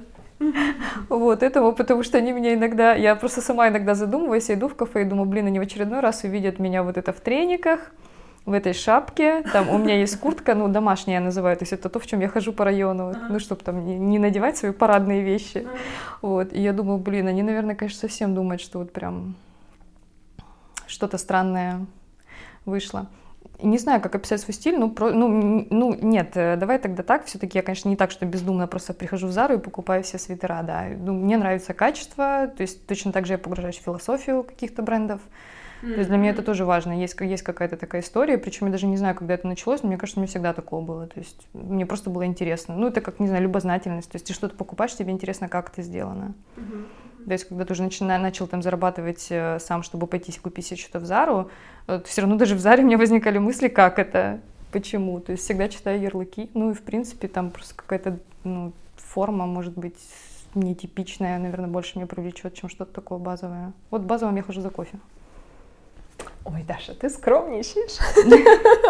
Вот 1.09 1.45
этого, 1.45 1.71
потому 1.71 2.03
что 2.03 2.19
они 2.19 2.33
меня 2.33 2.55
иногда, 2.55 2.97
я 2.97 3.15
просто 3.15 3.41
сама 3.41 3.69
иногда 3.69 3.95
задумываюсь, 3.95 4.49
я 4.49 4.57
иду 4.57 4.67
в 4.67 4.75
кафе 4.75 5.03
и 5.03 5.05
думаю, 5.05 5.27
блин, 5.27 5.47
они 5.47 5.61
в 5.61 5.63
очередной 5.63 6.01
раз 6.01 6.25
увидят 6.25 6.59
меня 6.59 6.83
вот 6.83 6.97
это 6.97 7.13
в 7.13 7.21
трениках, 7.21 7.93
в 8.45 8.53
этой 8.53 8.73
шапке, 8.73 9.43
там 9.53 9.69
у 9.71 9.79
меня 9.79 9.99
есть 9.99 10.19
куртка, 10.19 10.55
ну, 10.55 10.69
домашняя 10.69 11.19
я 11.19 11.21
называю, 11.21 11.57
то 11.57 11.63
есть 11.63 11.73
это 11.73 11.89
то, 11.89 12.01
в 12.01 12.07
чем 12.07 12.21
я 12.21 12.29
хожу 12.29 12.53
по 12.53 12.65
району, 12.65 13.15
ну, 13.29 13.39
чтобы 13.39 13.63
там 13.63 13.85
не, 13.85 13.97
не 13.99 14.19
надевать 14.19 14.57
свои 14.57 14.73
парадные 14.73 15.23
вещи, 15.23 15.67
вот, 16.23 16.53
и 16.53 16.61
я 16.61 16.73
думаю, 16.73 16.99
блин, 16.99 17.29
они, 17.29 17.43
наверное, 17.43 17.77
конечно, 17.77 18.01
совсем 18.01 18.35
думают, 18.35 18.61
что 18.61 18.81
вот 18.81 18.93
прям 18.93 19.37
что-то 20.89 21.19
странное 21.19 21.87
вышло. 22.65 23.07
Не 23.63 23.79
знаю, 23.79 24.01
как 24.01 24.17
описать 24.17 24.41
свой 24.41 24.55
стиль, 24.55 24.77
ну, 24.77 24.91
про, 24.91 25.13
ну, 25.13 25.67
ну 25.71 25.95
нет, 25.95 26.33
э, 26.37 26.57
давай 26.57 26.79
тогда 26.79 27.05
так, 27.05 27.27
все-таки 27.27 27.59
я, 27.59 27.63
конечно, 27.63 27.89
не 27.89 27.97
так, 27.97 28.11
что 28.11 28.27
бездумно 28.27 28.67
просто 28.67 28.93
прихожу 28.93 29.29
в 29.29 29.33
Зару 29.33 29.55
и 29.55 29.59
покупаю 29.59 30.03
все 30.03 30.19
свитера, 30.19 30.63
да, 30.65 30.87
ну, 30.99 31.13
мне 31.13 31.37
нравится 31.37 31.75
качество, 31.75 32.51
то 32.57 32.61
есть 32.61 32.87
точно 32.89 33.13
так 33.13 33.25
же 33.27 33.35
я 33.35 33.39
погружаюсь 33.39 33.79
в 33.79 33.83
философию 33.83 34.43
каких-то 34.43 34.83
брендов, 34.83 35.21
то 35.83 35.99
есть 35.99 36.09
для 36.09 36.17
меня 36.17 36.31
это 36.31 36.43
тоже 36.43 36.65
важно. 36.65 36.93
Есть, 36.93 37.21
есть 37.21 37.43
какая-то 37.43 37.77
такая 37.77 38.03
история, 38.03 38.39
причем 38.39 38.67
я 38.67 38.73
даже 38.73 38.87
не 38.87 38.97
знаю, 38.97 39.17
когда 39.17 39.35
это 39.35 39.49
началось, 39.49 39.83
но 39.83 39.89
мне 39.89 39.99
кажется, 39.99 40.21
мне 40.21 40.29
всегда 40.29 40.53
такое 40.53 40.81
было. 40.81 41.09
То 41.09 41.19
есть 41.19 41.49
мне 41.53 41.85
просто 41.87 42.09
было 42.09 42.25
интересно. 42.25 42.77
Ну, 42.77 42.87
это 42.87 43.01
как, 43.01 43.19
не 43.19 43.27
знаю, 43.27 43.43
любознательность. 43.43 44.09
То 44.09 44.17
есть 44.17 44.27
ты 44.27 44.33
что-то 44.33 44.55
покупаешь, 44.55 44.95
тебе 44.95 45.11
интересно, 45.13 45.49
как 45.49 45.71
это 45.71 45.83
сделано. 45.83 46.35
То 47.27 47.33
есть, 47.33 47.45
когда 47.45 47.65
ты 47.65 47.73
уже 47.73 47.83
начина, 47.83 48.19
начал 48.19 48.47
там 48.47 48.63
зарабатывать 48.63 49.29
э, 49.31 49.59
сам, 49.61 49.83
чтобы 49.83 50.07
пойти 50.09 50.37
купить 50.39 50.67
себе 50.67 50.77
что-то 50.77 50.99
в 50.99 51.05
Зару, 51.05 51.51
вот, 51.87 52.07
все 52.09 52.23
равно 52.23 52.37
даже 52.37 52.57
в 52.57 52.59
Заре 52.59 52.83
у 52.83 52.87
меня 52.87 52.99
возникали 52.99 53.39
мысли, 53.39 53.69
как 53.69 53.99
это, 54.01 54.41
почему. 54.73 55.21
То 55.21 55.33
есть 55.33 55.45
всегда 55.45 55.69
читаю 55.69 56.01
ярлыки. 56.01 56.51
Ну 56.55 56.73
и, 56.73 56.75
в 56.75 56.83
принципе, 56.83 57.29
там 57.29 57.51
просто 57.51 57.75
какая-то 57.77 58.19
ну, 58.43 58.73
форма, 58.97 59.47
может 59.47 59.75
быть, 59.75 59.99
нетипичная, 60.55 61.39
наверное, 61.39 61.69
больше 61.69 61.97
меня 61.97 62.07
привлечет, 62.07 62.55
чем 62.55 62.69
что-то 62.69 62.93
такое 62.93 63.19
базовое. 63.19 63.73
Вот 63.91 64.03
базовым 64.03 64.37
я 64.37 64.43
хожу 64.43 64.61
за 64.61 64.71
кофе. 64.71 64.99
Ой, 66.45 66.65
Даша, 66.67 66.95
ты 66.95 67.09
скромничаешь. 67.09 67.99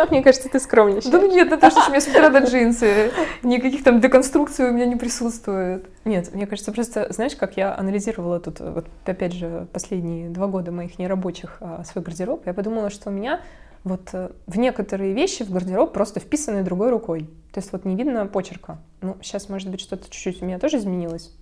Мне 0.10 0.22
кажется, 0.22 0.48
ты 0.48 0.58
скромничаешь. 0.58 1.12
Да 1.12 1.20
нет, 1.20 1.50
Наташа, 1.50 1.80
что 1.80 1.88
у 1.88 1.90
меня 1.90 2.00
свитера 2.00 2.30
до 2.30 2.38
джинсы. 2.38 3.10
Никаких 3.42 3.84
там 3.84 4.00
деконструкций 4.00 4.68
у 4.68 4.72
меня 4.72 4.86
не 4.86 4.96
присутствует. 4.96 5.86
Нет, 6.04 6.32
мне 6.34 6.46
кажется, 6.46 6.72
просто, 6.72 7.12
знаешь, 7.12 7.36
как 7.36 7.56
я 7.56 7.76
анализировала 7.76 8.40
тут, 8.40 8.60
вот 8.60 8.86
опять 9.04 9.34
же, 9.34 9.66
последние 9.72 10.30
два 10.30 10.46
года 10.46 10.72
моих 10.72 10.98
нерабочих 10.98 11.58
а, 11.60 11.84
свой 11.84 12.02
гардероб, 12.02 12.46
я 12.46 12.54
подумала, 12.54 12.88
что 12.88 13.10
у 13.10 13.12
меня 13.12 13.40
вот 13.84 14.10
э, 14.12 14.30
в 14.46 14.58
некоторые 14.58 15.12
вещи 15.12 15.42
в 15.42 15.50
гардероб 15.50 15.92
просто 15.92 16.20
вписаны 16.20 16.62
другой 16.62 16.90
рукой. 16.90 17.28
То 17.52 17.60
есть 17.60 17.72
вот 17.72 17.84
не 17.84 17.96
видно 17.96 18.26
почерка. 18.26 18.78
Ну, 19.00 19.16
сейчас, 19.22 19.48
может 19.48 19.68
быть, 19.68 19.80
что-то 19.80 20.04
чуть-чуть 20.04 20.42
у 20.42 20.46
меня 20.46 20.58
тоже 20.58 20.78
изменилось. 20.78 21.34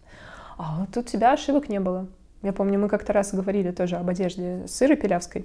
А 0.57 0.81
вот 0.81 0.97
у 0.97 1.03
тебя 1.03 1.33
ошибок 1.33 1.69
не 1.69 1.81
было. 1.81 2.09
Я 2.43 2.53
помню, 2.53 2.79
мы 2.79 2.89
как-то 2.89 3.13
раз 3.13 3.35
говорили 3.35 3.71
тоже 3.71 3.97
об 3.97 4.09
одежде 4.09 4.67
сыры 4.67 4.97
пилявской. 4.97 5.45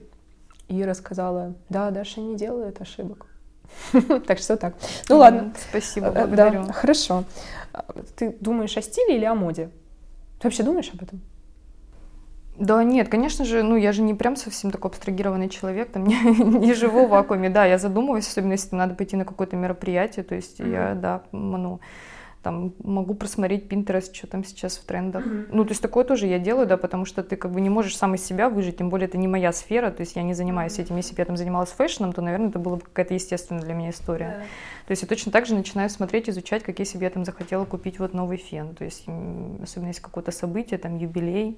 И 0.68 0.84
рассказала, 0.84 1.54
да, 1.70 1.92
Даша 1.92 2.22
не 2.22 2.36
делает 2.36 2.82
ошибок. 2.82 3.28
Так 4.28 4.40
что 4.40 4.58
так. 4.58 4.76
Ну 5.10 5.18
ладно. 5.18 5.54
Спасибо, 5.70 6.08
э, 6.08 6.28
благодарю. 6.28 6.66
Да, 6.66 6.74
хорошо. 6.74 7.24
Ты 8.16 8.36
думаешь 8.40 8.78
о 8.78 8.82
стиле 8.82 9.18
или 9.18 9.26
о 9.26 9.36
моде? 9.36 9.70
Ты 10.40 10.48
вообще 10.48 10.64
думаешь 10.64 10.92
об 10.94 11.02
этом? 11.02 11.22
Да 12.58 12.84
нет, 12.84 13.10
конечно 13.10 13.44
же, 13.44 13.64
ну 13.64 13.76
я 13.76 13.92
же 13.92 14.02
не 14.02 14.14
прям 14.14 14.38
совсем 14.38 14.72
такой 14.72 14.90
абстрагированный 14.90 15.50
человек, 15.50 15.92
там 15.92 16.06
не, 16.08 16.16
не 16.16 16.74
живу 16.74 17.06
в 17.06 17.10
вакууме, 17.10 17.50
да, 17.50 17.66
я 17.66 17.78
задумываюсь, 17.78 18.28
особенно 18.28 18.54
если 18.54 18.76
надо 18.76 18.96
пойти 18.96 19.18
на 19.18 19.26
какое-то 19.26 19.58
мероприятие, 19.58 20.24
то 20.24 20.36
есть 20.36 20.62
mm-hmm. 20.62 20.72
я, 20.72 20.96
да, 20.96 21.24
ну, 21.34 21.82
там 22.46 22.76
могу 22.84 23.16
просмотреть 23.16 23.66
Pinterest, 23.66 24.14
что 24.14 24.28
там 24.28 24.44
сейчас 24.44 24.78
в 24.78 24.86
трендах. 24.86 25.26
Mm-hmm. 25.26 25.48
Ну, 25.50 25.64
то 25.66 25.72
есть 25.72 25.82
такое 25.82 26.04
тоже 26.04 26.28
я 26.28 26.38
делаю, 26.38 26.68
да, 26.68 26.78
потому 26.78 27.06
что 27.06 27.24
ты 27.24 27.36
как 27.38 27.52
бы 27.52 27.60
не 27.60 27.72
можешь 27.72 27.98
сам 27.98 28.14
из 28.14 28.24
себя 28.24 28.50
выжить, 28.50 28.78
тем 28.78 28.92
более 28.92 29.08
это 29.08 29.18
не 29.18 29.28
моя 29.28 29.52
сфера, 29.52 29.90
то 29.90 30.02
есть 30.02 30.16
я 30.16 30.22
не 30.22 30.36
занимаюсь 30.36 30.78
этим. 30.78 30.96
Если 30.98 31.16
бы 31.16 31.22
я 31.22 31.26
там 31.26 31.38
занималась 31.38 31.72
фэшном, 31.72 32.14
то, 32.14 32.22
наверное, 32.22 32.50
это 32.50 32.60
была 32.60 32.76
бы 32.76 32.84
какая-то 32.84 33.16
естественная 33.16 33.64
для 33.64 33.74
меня 33.74 33.90
история. 33.90 34.26
Yeah. 34.26 34.86
То 34.86 34.92
есть 34.92 35.02
я 35.02 35.08
точно 35.08 35.32
так 35.32 35.48
же 35.48 35.56
начинаю 35.56 35.90
смотреть, 35.90 36.30
изучать, 36.30 36.62
как 36.62 36.78
если 36.78 37.00
бы 37.00 37.04
я 37.04 37.10
там 37.10 37.26
захотела 37.26 37.66
купить 37.66 37.98
вот 37.98 38.14
новый 38.14 38.38
фен. 38.38 38.76
То 38.76 38.84
есть 38.84 39.06
особенно 39.64 39.88
если 39.88 40.04
какое-то 40.04 40.32
событие, 40.32 40.78
там 40.78 40.98
юбилей, 40.98 41.58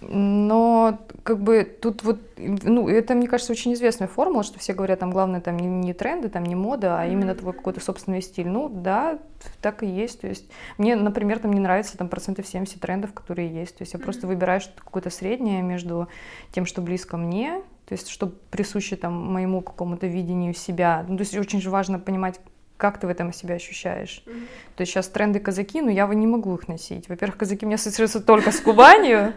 но 0.00 0.98
как 1.24 1.40
бы 1.40 1.64
тут 1.64 2.04
вот, 2.04 2.20
ну, 2.36 2.88
это, 2.88 3.14
мне 3.14 3.26
кажется, 3.26 3.52
очень 3.52 3.74
известная 3.74 4.06
формула, 4.06 4.44
что 4.44 4.58
все 4.58 4.72
говорят, 4.72 5.00
там, 5.00 5.10
главное, 5.10 5.40
там, 5.40 5.56
не, 5.56 5.66
не 5.66 5.92
тренды, 5.92 6.28
там, 6.28 6.44
не 6.44 6.54
мода, 6.54 7.00
а 7.00 7.06
именно 7.06 7.34
твой 7.34 7.52
какой-то 7.52 7.80
собственный 7.80 8.22
стиль. 8.22 8.48
Ну, 8.48 8.68
да, 8.68 9.18
так 9.60 9.82
и 9.82 9.86
есть. 9.86 10.20
То 10.20 10.28
есть 10.28 10.48
мне, 10.76 10.94
например, 10.94 11.40
там 11.40 11.52
не 11.52 11.60
нравится 11.60 11.98
там 11.98 12.08
процентов 12.08 12.46
70 12.46 12.80
трендов, 12.80 13.12
которые 13.12 13.52
есть. 13.52 13.76
То 13.78 13.82
есть 13.82 13.92
я 13.92 13.98
просто 13.98 14.26
выбираю 14.26 14.60
что-то 14.60 14.82
какое-то 14.82 15.10
среднее 15.10 15.62
между 15.62 16.08
тем, 16.52 16.64
что 16.64 16.80
близко 16.80 17.16
мне, 17.16 17.62
то 17.86 17.94
есть 17.94 18.08
что 18.08 18.28
присуще 18.50 18.96
там 18.96 19.14
моему 19.14 19.62
какому-то 19.62 20.06
видению 20.06 20.54
себя. 20.54 21.04
Ну, 21.08 21.16
то 21.16 21.22
есть 21.22 21.36
очень 21.36 21.60
же 21.60 21.70
важно 21.70 21.98
понимать, 21.98 22.40
как 22.78 22.98
ты 22.98 23.06
в 23.06 23.10
этом 23.10 23.32
себя 23.32 23.56
ощущаешь? 23.56 24.22
Mm-hmm. 24.24 24.46
То 24.76 24.80
есть 24.80 24.92
сейчас 24.92 25.08
тренды 25.08 25.40
казаки, 25.40 25.82
но 25.82 25.90
я 25.90 26.06
не 26.06 26.26
могу 26.26 26.54
их 26.54 26.68
носить. 26.68 27.08
Во-первых, 27.08 27.36
казаки 27.36 27.66
меня 27.66 27.74
ассоциируются 27.74 28.20
только 28.20 28.52
с 28.52 28.60
Кубанью, 28.60 29.34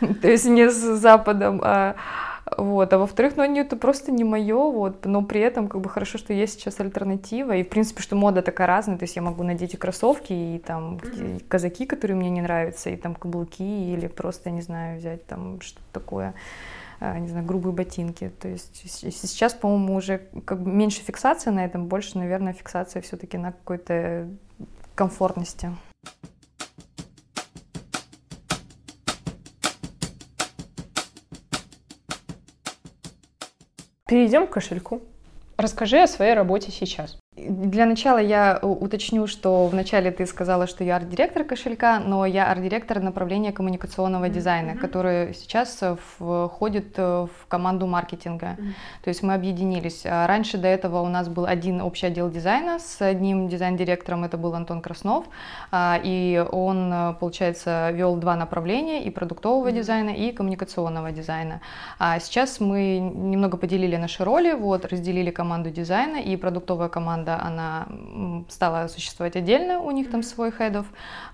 то 0.00 0.28
есть 0.28 0.44
не 0.44 0.68
с 0.68 0.74
Западом, 0.74 1.60
а 1.64 1.96
вот, 2.56 2.92
а 2.92 2.98
во-вторых, 2.98 3.34
ну, 3.36 3.42
они 3.42 3.60
это 3.60 3.76
просто 3.76 4.10
не 4.12 4.24
мое, 4.24 4.56
вот, 4.56 5.04
но 5.04 5.22
при 5.22 5.40
этом, 5.40 5.68
как 5.68 5.80
бы, 5.80 5.88
хорошо, 5.88 6.18
что 6.18 6.32
есть 6.32 6.54
сейчас 6.54 6.80
альтернатива, 6.80 7.56
и, 7.56 7.62
в 7.62 7.68
принципе, 7.68 8.02
что 8.02 8.16
мода 8.16 8.42
такая 8.42 8.66
разная, 8.66 8.98
то 8.98 9.04
есть 9.04 9.16
я 9.16 9.22
могу 9.22 9.44
надеть 9.44 9.74
и 9.74 9.76
кроссовки, 9.76 10.32
и 10.32 10.58
там 10.58 10.96
mm-hmm. 10.96 11.44
казаки, 11.48 11.86
которые 11.86 12.16
мне 12.16 12.30
не 12.30 12.42
нравятся, 12.42 12.90
и 12.90 12.96
там 12.96 13.14
каблуки, 13.14 13.92
или 13.92 14.08
просто, 14.08 14.50
не 14.50 14.62
знаю, 14.62 14.98
взять 14.98 15.24
там 15.26 15.60
что-то 15.60 15.84
такое, 15.92 16.34
не 17.00 17.28
знаю, 17.28 17.46
грубые 17.46 17.72
ботинки. 17.72 18.30
То 18.40 18.48
есть 18.48 18.76
сейчас, 18.76 19.54
по-моему, 19.54 19.94
уже 19.94 20.18
как 20.44 20.62
бы 20.62 20.70
меньше 20.70 21.00
фиксация 21.00 21.52
на 21.52 21.64
этом, 21.64 21.86
больше, 21.86 22.18
наверное, 22.18 22.52
фиксация 22.52 23.00
все-таки 23.02 23.38
на 23.38 23.52
какой-то 23.52 24.28
комфортности. 24.94 25.70
Перейдем 34.06 34.46
к 34.46 34.50
кошельку. 34.50 35.02
Расскажи 35.56 36.02
о 36.02 36.06
своей 36.06 36.34
работе 36.34 36.72
сейчас. 36.72 37.18
Для 37.48 37.86
начала 37.86 38.18
я 38.18 38.58
уточню, 38.62 39.26
что 39.26 39.66
вначале 39.66 40.10
ты 40.10 40.26
сказала, 40.26 40.66
что 40.66 40.84
я 40.84 40.96
арт-директор 40.96 41.44
кошелька, 41.44 41.98
но 41.98 42.26
я 42.26 42.50
арт-директор 42.50 43.00
направления 43.00 43.52
коммуникационного 43.52 44.28
дизайна, 44.28 44.70
mm-hmm. 44.72 44.78
который 44.78 45.34
сейчас 45.34 45.82
входит 46.18 46.98
в 46.98 47.30
команду 47.48 47.86
маркетинга. 47.86 48.46
Mm-hmm. 48.46 48.72
То 49.04 49.08
есть 49.08 49.22
мы 49.22 49.34
объединились. 49.34 50.02
А 50.04 50.26
раньше 50.26 50.58
до 50.58 50.68
этого 50.68 51.00
у 51.00 51.08
нас 51.08 51.28
был 51.28 51.46
один 51.46 51.80
общий 51.80 52.06
отдел 52.06 52.30
дизайна 52.30 52.78
с 52.78 53.00
одним 53.00 53.48
дизайн-директором, 53.48 54.24
это 54.24 54.36
был 54.36 54.54
Антон 54.54 54.82
Краснов, 54.82 55.24
а, 55.70 55.98
и 56.02 56.44
он, 56.52 57.16
получается, 57.20 57.90
вел 57.92 58.16
два 58.16 58.36
направления, 58.36 59.04
и 59.04 59.10
продуктового 59.10 59.68
mm-hmm. 59.68 59.72
дизайна, 59.72 60.10
и 60.10 60.32
коммуникационного 60.32 61.12
дизайна. 61.12 61.60
А 61.98 62.18
сейчас 62.20 62.60
мы 62.60 62.98
немного 62.98 63.56
поделили 63.56 63.96
наши 63.96 64.24
роли, 64.24 64.52
вот, 64.52 64.84
разделили 64.84 65.30
команду 65.30 65.70
дизайна, 65.70 66.16
и 66.16 66.36
продуктовая 66.36 66.88
команда, 66.88 67.29
она 67.36 67.86
стала 68.48 68.88
существовать 68.88 69.36
отдельно, 69.36 69.80
у 69.80 69.90
них 69.90 70.10
там 70.10 70.22
свой 70.22 70.50
head 70.50 70.71
of, 70.71 70.86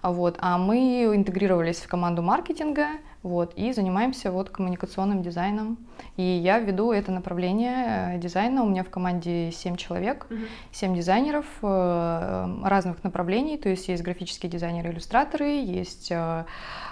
вот, 0.02 0.36
а 0.40 0.58
мы 0.58 1.04
интегрировались 1.14 1.78
в 1.78 1.88
команду 1.88 2.22
маркетинга, 2.22 2.88
вот, 3.22 3.54
и 3.56 3.72
занимаемся 3.72 4.30
вот 4.30 4.50
коммуникационным 4.50 5.22
дизайном. 5.22 5.78
И 6.16 6.22
я 6.22 6.58
веду 6.58 6.92
это 6.92 7.12
направление 7.12 8.14
э, 8.14 8.18
дизайна. 8.18 8.62
У 8.62 8.68
меня 8.68 8.84
в 8.84 8.90
команде 8.90 9.50
7 9.50 9.76
человек, 9.76 10.26
7 10.72 10.94
дизайнеров 10.94 11.46
э, 11.62 12.58
разных 12.64 13.02
направлений. 13.04 13.58
То 13.58 13.68
есть 13.68 13.88
есть 13.88 14.02
графические 14.02 14.50
дизайнеры, 14.50 14.90
иллюстраторы, 14.90 15.46
есть 15.46 16.10
э, 16.10 16.44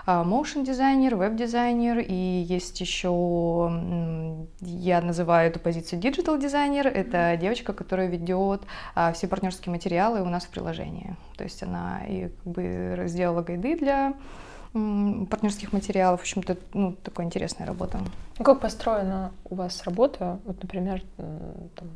motion 0.07 0.65
дизайнер, 0.65 1.17
веб-дизайнер, 1.17 1.99
и 2.01 2.15
есть 2.15 2.81
еще, 2.81 3.71
я 4.61 5.01
называю 5.01 5.51
эту 5.51 5.61
позицию 5.61 6.01
digital 6.01 6.41
дизайнер. 6.41 6.87
Это 6.87 7.37
девочка, 7.41 7.73
которая 7.73 8.09
ведет 8.09 8.63
все 9.15 9.29
партнерские 9.29 9.73
материалы 9.73 10.23
у 10.23 10.29
нас 10.29 10.45
в 10.45 10.49
приложении. 10.49 11.17
То 11.37 11.45
есть 11.45 11.63
она 11.63 12.01
и 12.07 12.29
как 12.29 12.53
бы 12.53 13.03
сделала 13.07 13.43
гайды 13.43 13.77
для 13.77 14.15
партнерских 14.75 15.73
материалов. 15.73 16.21
В 16.21 16.23
общем-то, 16.23 16.57
ну, 16.73 16.93
такая 17.03 17.27
интересная 17.27 17.67
работа. 17.67 18.01
Ну, 18.39 18.45
как 18.45 18.61
построена 18.61 19.33
у 19.45 19.55
вас 19.55 19.85
работа? 19.85 20.41
Вот, 20.45 20.61
например, 20.63 21.03
там, 21.17 21.89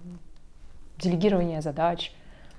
делегирование 0.98 1.60
задач, 1.60 2.12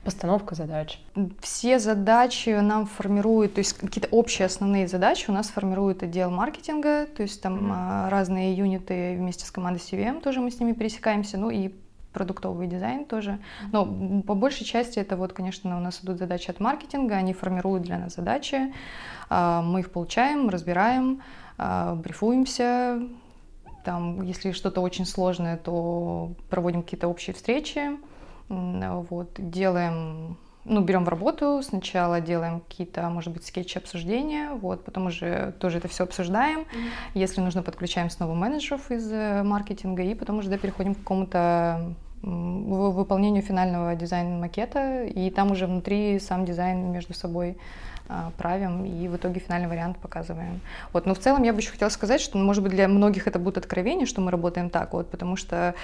постановка 0.03 0.55
задач? 0.55 0.99
Все 1.39 1.79
задачи 1.79 2.49
нам 2.49 2.85
формируют, 2.85 3.53
то 3.53 3.59
есть 3.59 3.73
какие-то 3.73 4.09
общие 4.09 4.45
основные 4.45 4.87
задачи 4.87 5.29
у 5.29 5.33
нас 5.33 5.47
формирует 5.47 6.03
отдел 6.03 6.31
маркетинга, 6.31 7.05
то 7.05 7.23
есть 7.23 7.41
там 7.41 7.71
mm-hmm. 7.71 8.09
разные 8.09 8.53
юниты 8.53 9.15
вместе 9.17 9.45
с 9.45 9.51
командой 9.51 9.79
CVM 9.79 10.21
тоже 10.21 10.41
мы 10.41 10.51
с 10.51 10.59
ними 10.59 10.73
пересекаемся, 10.73 11.37
ну 11.37 11.49
и 11.49 11.73
продуктовый 12.13 12.67
дизайн 12.67 13.05
тоже. 13.05 13.39
Но 13.71 14.21
по 14.23 14.35
большей 14.35 14.65
части 14.65 14.99
это 14.99 15.15
вот, 15.15 15.33
конечно, 15.33 15.77
у 15.77 15.79
нас 15.79 16.03
идут 16.03 16.17
задачи 16.17 16.49
от 16.49 16.59
маркетинга, 16.59 17.15
они 17.15 17.33
формируют 17.33 17.83
для 17.83 17.97
нас 17.97 18.15
задачи, 18.15 18.73
а, 19.29 19.61
мы 19.61 19.81
их 19.81 19.91
получаем, 19.91 20.49
разбираем, 20.49 21.21
а, 21.57 21.95
брифуемся, 21.95 23.01
там, 23.85 24.21
если 24.23 24.51
что-то 24.51 24.81
очень 24.81 25.05
сложное, 25.05 25.57
то 25.57 26.33
проводим 26.49 26.83
какие-то 26.83 27.07
общие 27.07 27.33
встречи, 27.33 27.91
вот, 28.49 29.29
делаем 29.37 30.37
ну, 30.65 30.81
берем 30.81 31.05
в 31.05 31.09
работу, 31.09 31.61
сначала 31.63 32.21
делаем 32.21 32.61
какие-то, 32.61 33.09
может 33.09 33.33
быть, 33.33 33.45
скетчи 33.45 33.77
обсуждения, 33.77 34.51
вот, 34.51 34.83
потом 34.83 35.07
уже 35.07 35.53
тоже 35.59 35.77
это 35.77 35.87
все 35.87 36.03
обсуждаем. 36.03 36.59
Mm-hmm. 36.59 36.89
Если 37.15 37.41
нужно, 37.41 37.63
подключаем 37.63 38.09
снова 38.09 38.33
менеджеров 38.33 38.91
из 38.91 39.11
э, 39.11 39.43
маркетинга, 39.43 40.03
и 40.03 40.13
потом 40.13 40.39
уже 40.39 40.49
да, 40.49 40.57
переходим 40.57 40.95
к 40.95 40.99
какому-то 40.99 41.93
выполнению 42.21 43.41
финального 43.41 43.95
дизайна 43.95 44.37
макета, 44.37 45.05
и 45.05 45.29
там 45.29 45.51
уже 45.51 45.67
внутри 45.67 46.19
сам 46.19 46.43
дизайн 46.45 46.91
между 46.91 47.13
собой 47.13 47.57
правим 48.37 48.85
и 48.85 49.07
в 49.07 49.15
итоге 49.15 49.39
финальный 49.39 49.67
вариант 49.67 49.97
показываем. 49.97 50.61
Вот, 50.93 51.05
но 51.05 51.13
в 51.13 51.19
целом 51.19 51.43
я 51.43 51.53
бы 51.53 51.59
еще 51.59 51.71
хотела 51.71 51.89
сказать, 51.89 52.21
что, 52.21 52.37
может 52.37 52.63
быть, 52.63 52.71
для 52.71 52.87
многих 52.87 53.27
это 53.27 53.39
будет 53.39 53.57
откровение, 53.57 54.05
что 54.05 54.21
мы 54.21 54.31
работаем 54.31 54.69
так, 54.69 54.93
вот, 54.93 55.09
потому 55.11 55.35
что 55.35 55.75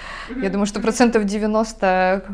я 0.42 0.50
думаю, 0.50 0.66
что 0.66 0.80
процентов 0.80 1.24
90 1.24 2.24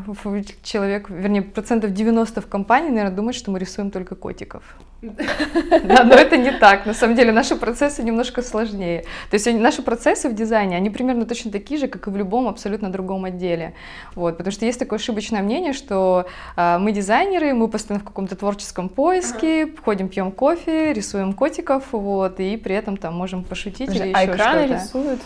человек, 0.63 1.09
вернее, 1.09 1.41
процентов 1.41 1.93
90 1.93 2.41
в 2.41 2.47
компании, 2.47 2.89
наверное, 2.89 3.15
думают, 3.15 3.35
что 3.35 3.51
мы 3.51 3.59
рисуем 3.59 3.91
только 3.91 4.15
котиков. 4.15 4.63
Да, 5.03 6.03
но 6.03 6.15
это 6.15 6.37
не 6.37 6.51
так. 6.51 6.85
На 6.85 6.93
самом 6.93 7.15
деле 7.15 7.31
наши 7.31 7.55
процессы 7.55 8.03
немножко 8.03 8.41
сложнее. 8.41 9.03
То 9.29 9.35
есть 9.35 9.51
наши 9.53 9.81
процессы 9.81 10.29
в 10.29 10.35
дизайне, 10.35 10.77
они 10.77 10.89
примерно 10.89 11.25
точно 11.25 11.51
такие 11.51 11.79
же, 11.79 11.87
как 11.87 12.07
и 12.07 12.09
в 12.09 12.17
любом 12.17 12.47
абсолютно 12.47 12.89
другом 12.89 13.25
отделе. 13.25 13.73
Вот, 14.15 14.37
потому 14.37 14.51
что 14.51 14.65
есть 14.65 14.79
такое 14.79 14.99
ошибочное 14.99 15.41
мнение, 15.41 15.73
что 15.73 16.25
э, 16.55 16.77
мы 16.79 16.91
дизайнеры, 16.91 17.53
мы 17.53 17.67
постоянно 17.67 18.03
в 18.03 18.07
каком-то 18.07 18.35
творческом 18.35 18.87
поиске. 18.89 19.67
Ходим, 19.83 20.09
пьем 20.09 20.31
кофе, 20.31 20.93
рисуем 20.93 21.33
котиков, 21.33 21.91
вот, 21.91 22.39
и 22.39 22.57
при 22.57 22.75
этом 22.75 22.97
там 22.97 23.15
можем 23.15 23.43
пошутить 23.43 23.89
или 23.89 24.11
а 24.13 24.21
еще 24.21 24.31
экраны 24.31 24.65
что-то. 24.65 24.83
рисуют 24.83 25.21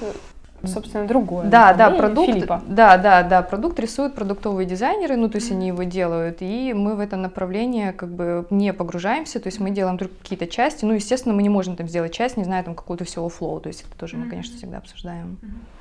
собственно, 0.63 1.07
другое. 1.07 1.47
Да, 1.47 1.73
да, 1.73 1.91
продукт, 1.91 2.33
Филиппа. 2.33 2.61
да, 2.67 2.97
да, 2.97 3.23
да, 3.23 3.41
продукт 3.41 3.79
рисуют 3.79 4.15
продуктовые 4.15 4.65
дизайнеры, 4.65 5.15
ну, 5.15 5.29
то 5.29 5.37
есть 5.37 5.51
mm-hmm. 5.51 5.55
они 5.55 5.67
его 5.67 5.83
делают, 5.83 6.37
и 6.41 6.73
мы 6.73 6.95
в 6.95 6.99
это 6.99 7.15
направление 7.15 7.93
как 7.93 8.09
бы 8.09 8.47
не 8.49 8.73
погружаемся, 8.73 9.39
то 9.39 9.47
есть 9.47 9.59
мы 9.59 9.69
делаем 9.69 9.97
только 9.97 10.15
какие-то 10.15 10.47
части, 10.47 10.83
ну, 10.85 10.93
естественно, 10.93 11.35
мы 11.35 11.43
не 11.43 11.49
можем 11.49 11.75
там 11.75 11.87
сделать 11.87 12.13
часть, 12.13 12.37
не 12.37 12.43
знаю, 12.43 12.63
там 12.63 12.75
какую-то 12.75 13.05
всего 13.05 13.29
флоу, 13.29 13.59
то 13.59 13.67
есть 13.67 13.85
это 13.87 13.97
тоже 13.97 14.15
mm-hmm. 14.15 14.19
мы, 14.19 14.29
конечно, 14.29 14.57
всегда 14.57 14.77
обсуждаем. 14.77 15.37
Mm-hmm. 15.41 15.76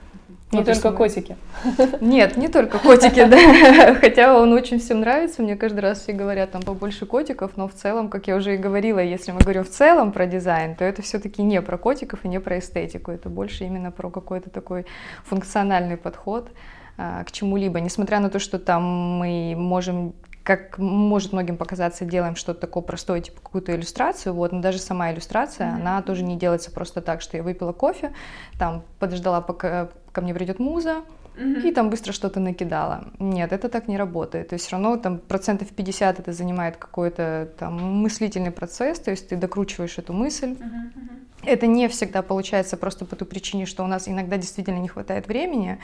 Не 0.52 0.60
ну, 0.60 0.64
только 0.64 0.90
мы... 0.90 0.96
котики. 0.96 1.36
Нет, 2.00 2.36
не 2.36 2.46
только 2.46 2.78
котики, 2.78 3.24
да. 3.24 3.94
Хотя 4.00 4.38
он 4.38 4.52
очень 4.52 4.78
всем 4.78 5.00
нравится. 5.00 5.42
Мне 5.42 5.56
каждый 5.56 5.80
раз 5.80 6.02
все 6.02 6.12
говорят 6.12 6.52
там 6.52 6.62
побольше 6.62 7.04
котиков, 7.04 7.56
но 7.56 7.66
в 7.66 7.74
целом, 7.74 8.08
как 8.08 8.28
я 8.28 8.36
уже 8.36 8.54
и 8.54 8.56
говорила, 8.56 9.00
если 9.00 9.32
мы 9.32 9.40
говорим 9.40 9.64
в 9.64 9.70
целом 9.70 10.12
про 10.12 10.26
дизайн, 10.26 10.76
то 10.76 10.84
это 10.84 11.02
все-таки 11.02 11.42
не 11.42 11.60
про 11.60 11.78
котиков 11.78 12.24
и 12.24 12.28
не 12.28 12.38
про 12.38 12.60
эстетику. 12.60 13.10
Это 13.10 13.28
больше 13.28 13.64
именно 13.64 13.90
про 13.90 14.08
какой-то 14.08 14.48
такой 14.48 14.86
функциональный 15.24 15.96
подход 15.96 16.48
а, 16.96 17.24
к 17.24 17.32
чему-либо. 17.32 17.80
Несмотря 17.80 18.20
на 18.20 18.30
то, 18.30 18.38
что 18.38 18.60
там 18.60 18.84
мы 19.18 19.54
можем 19.56 20.14
как 20.46 20.78
может 20.78 21.32
многим 21.32 21.56
показаться, 21.56 22.04
делаем 22.04 22.36
что-то 22.36 22.60
такое 22.60 22.84
простое, 22.84 23.20
типа 23.20 23.40
какую-то 23.42 23.74
иллюстрацию, 23.74 24.32
вот, 24.32 24.52
но 24.52 24.60
даже 24.60 24.78
сама 24.78 25.12
иллюстрация, 25.12 25.66
mm-hmm. 25.66 25.80
она 25.80 26.02
тоже 26.02 26.22
не 26.22 26.36
делается 26.36 26.70
просто 26.70 27.00
так, 27.00 27.20
что 27.20 27.36
я 27.36 27.42
выпила 27.42 27.72
кофе, 27.72 28.12
там 28.56 28.84
подождала, 29.00 29.40
пока 29.40 29.88
ко 30.12 30.20
мне 30.20 30.32
придет 30.32 30.60
муза, 30.60 31.02
и 31.36 31.70
там 31.72 31.90
быстро 31.90 32.12
что-то 32.12 32.40
накидала. 32.40 33.08
Нет, 33.18 33.52
это 33.52 33.68
так 33.68 33.88
не 33.88 33.98
работает. 33.98 34.48
То 34.48 34.54
есть 34.54 34.64
все 34.66 34.76
равно 34.76 34.96
там 34.96 35.18
процентов 35.18 35.68
50 35.68 36.20
это 36.20 36.32
занимает 36.32 36.76
какой-то 36.78 37.50
там 37.58 37.74
мыслительный 37.74 38.52
процесс, 38.52 39.00
то 39.00 39.10
есть 39.10 39.28
ты 39.28 39.36
докручиваешь 39.36 39.98
эту 39.98 40.14
мысль. 40.14 40.52
Uh-huh. 40.52 41.35
Это 41.46 41.66
не 41.66 41.88
всегда 41.88 42.22
получается 42.22 42.76
просто 42.76 43.04
по 43.04 43.16
той 43.16 43.26
причине, 43.26 43.66
что 43.66 43.84
у 43.84 43.86
нас 43.86 44.08
иногда 44.08 44.36
действительно 44.36 44.78
не 44.78 44.88
хватает 44.88 45.28
времени, 45.28 45.78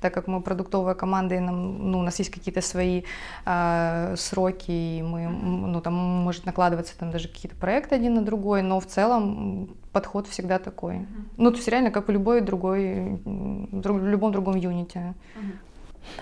так 0.00 0.12
как 0.12 0.26
мы 0.26 0.40
продуктовая 0.42 0.94
команда, 0.94 1.36
и 1.36 1.40
нам, 1.40 1.90
ну, 1.90 1.98
у 1.98 2.02
нас 2.02 2.18
есть 2.18 2.30
какие-то 2.30 2.60
свои 2.60 3.02
э, 3.46 4.14
сроки, 4.16 4.70
и 4.70 5.02
мы, 5.02 5.28
ну, 5.28 5.80
там 5.80 5.94
может 5.94 6.44
накладываться 6.44 6.96
там 6.98 7.10
даже 7.10 7.28
какие-то 7.28 7.56
проекты 7.56 7.94
один 7.94 8.14
на 8.14 8.22
другой, 8.22 8.62
но 8.62 8.78
в 8.78 8.86
целом 8.86 9.76
подход 9.92 10.26
всегда 10.26 10.58
такой. 10.58 10.96
Uh-huh. 10.96 11.06
Ну, 11.38 11.50
то 11.50 11.56
есть 11.56 11.68
реально 11.68 11.90
как 11.90 12.08
в 12.08 12.10
любой 12.10 12.42
другой, 12.42 13.18
в 13.24 14.06
любом 14.06 14.32
другом 14.32 14.56
юните. 14.56 15.14
Uh-huh. 15.34 15.52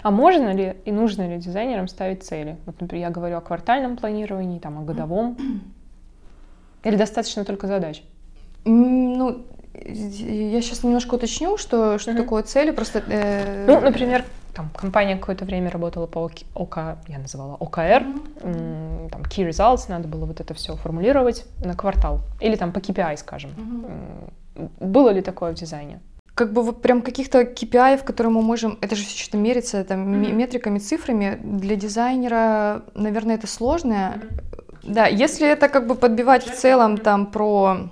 А 0.02 0.10
можно 0.10 0.54
ли 0.54 0.76
и 0.84 0.92
нужно 0.92 1.28
ли 1.28 1.38
дизайнерам 1.38 1.88
ставить 1.88 2.22
цели? 2.22 2.56
Вот, 2.66 2.80
например, 2.80 3.08
я 3.08 3.10
говорю 3.10 3.36
о 3.36 3.40
квартальном 3.40 3.96
планировании, 3.96 4.58
там, 4.58 4.78
о 4.78 4.82
годовом. 4.82 5.36
Или 6.84 6.96
достаточно 6.96 7.44
только 7.44 7.66
задач? 7.66 8.02
Ну, 8.64 9.44
я 9.74 10.62
сейчас 10.62 10.82
немножко 10.82 11.14
уточню, 11.14 11.56
что, 11.58 11.98
что 11.98 12.12
mm-hmm. 12.12 12.16
такое 12.16 12.42
цели. 12.42 12.70
Просто, 12.70 13.02
э... 13.06 13.66
Ну, 13.66 13.80
например, 13.80 14.24
там 14.54 14.70
компания 14.74 15.16
какое-то 15.16 15.44
время 15.44 15.70
работала 15.70 16.06
по 16.06 16.30
ОК, 16.54 16.76
я 17.08 17.18
называла 17.18 17.56
ОКР, 17.56 17.80
mm-hmm. 17.80 19.10
там 19.10 19.22
Key 19.22 19.48
Results, 19.48 19.86
надо 19.88 20.08
было 20.08 20.24
вот 20.26 20.40
это 20.40 20.54
все 20.54 20.76
формулировать 20.76 21.44
на 21.64 21.74
квартал. 21.74 22.20
Или 22.40 22.56
там 22.56 22.72
по 22.72 22.78
KPI, 22.78 23.16
скажем. 23.16 23.50
Mm-hmm. 23.56 24.70
Было 24.80 25.10
ли 25.10 25.20
такое 25.20 25.52
в 25.52 25.54
дизайне? 25.54 26.00
как 26.34 26.52
бы 26.52 26.62
вот 26.62 26.82
прям 26.82 27.00
каких-то 27.02 27.42
KPI, 27.42 27.98
в 27.98 28.04
которые 28.04 28.32
мы 28.32 28.42
можем, 28.42 28.76
это 28.80 28.96
же 28.96 29.04
все 29.04 29.16
что-то 29.16 29.38
мерится 29.38 29.84
там, 29.84 30.14
mm-hmm. 30.14 30.32
метриками, 30.32 30.78
цифрами, 30.80 31.38
для 31.40 31.76
дизайнера, 31.76 32.82
наверное, 32.94 33.36
это 33.36 33.46
сложно. 33.46 34.14
Mm-hmm. 34.16 34.92
Да, 34.92 35.06
если 35.06 35.48
это 35.48 35.68
как 35.68 35.86
бы 35.86 35.94
подбивать 35.94 36.44
в 36.44 36.54
целом 36.54 36.98
там 36.98 37.26
про 37.26 37.88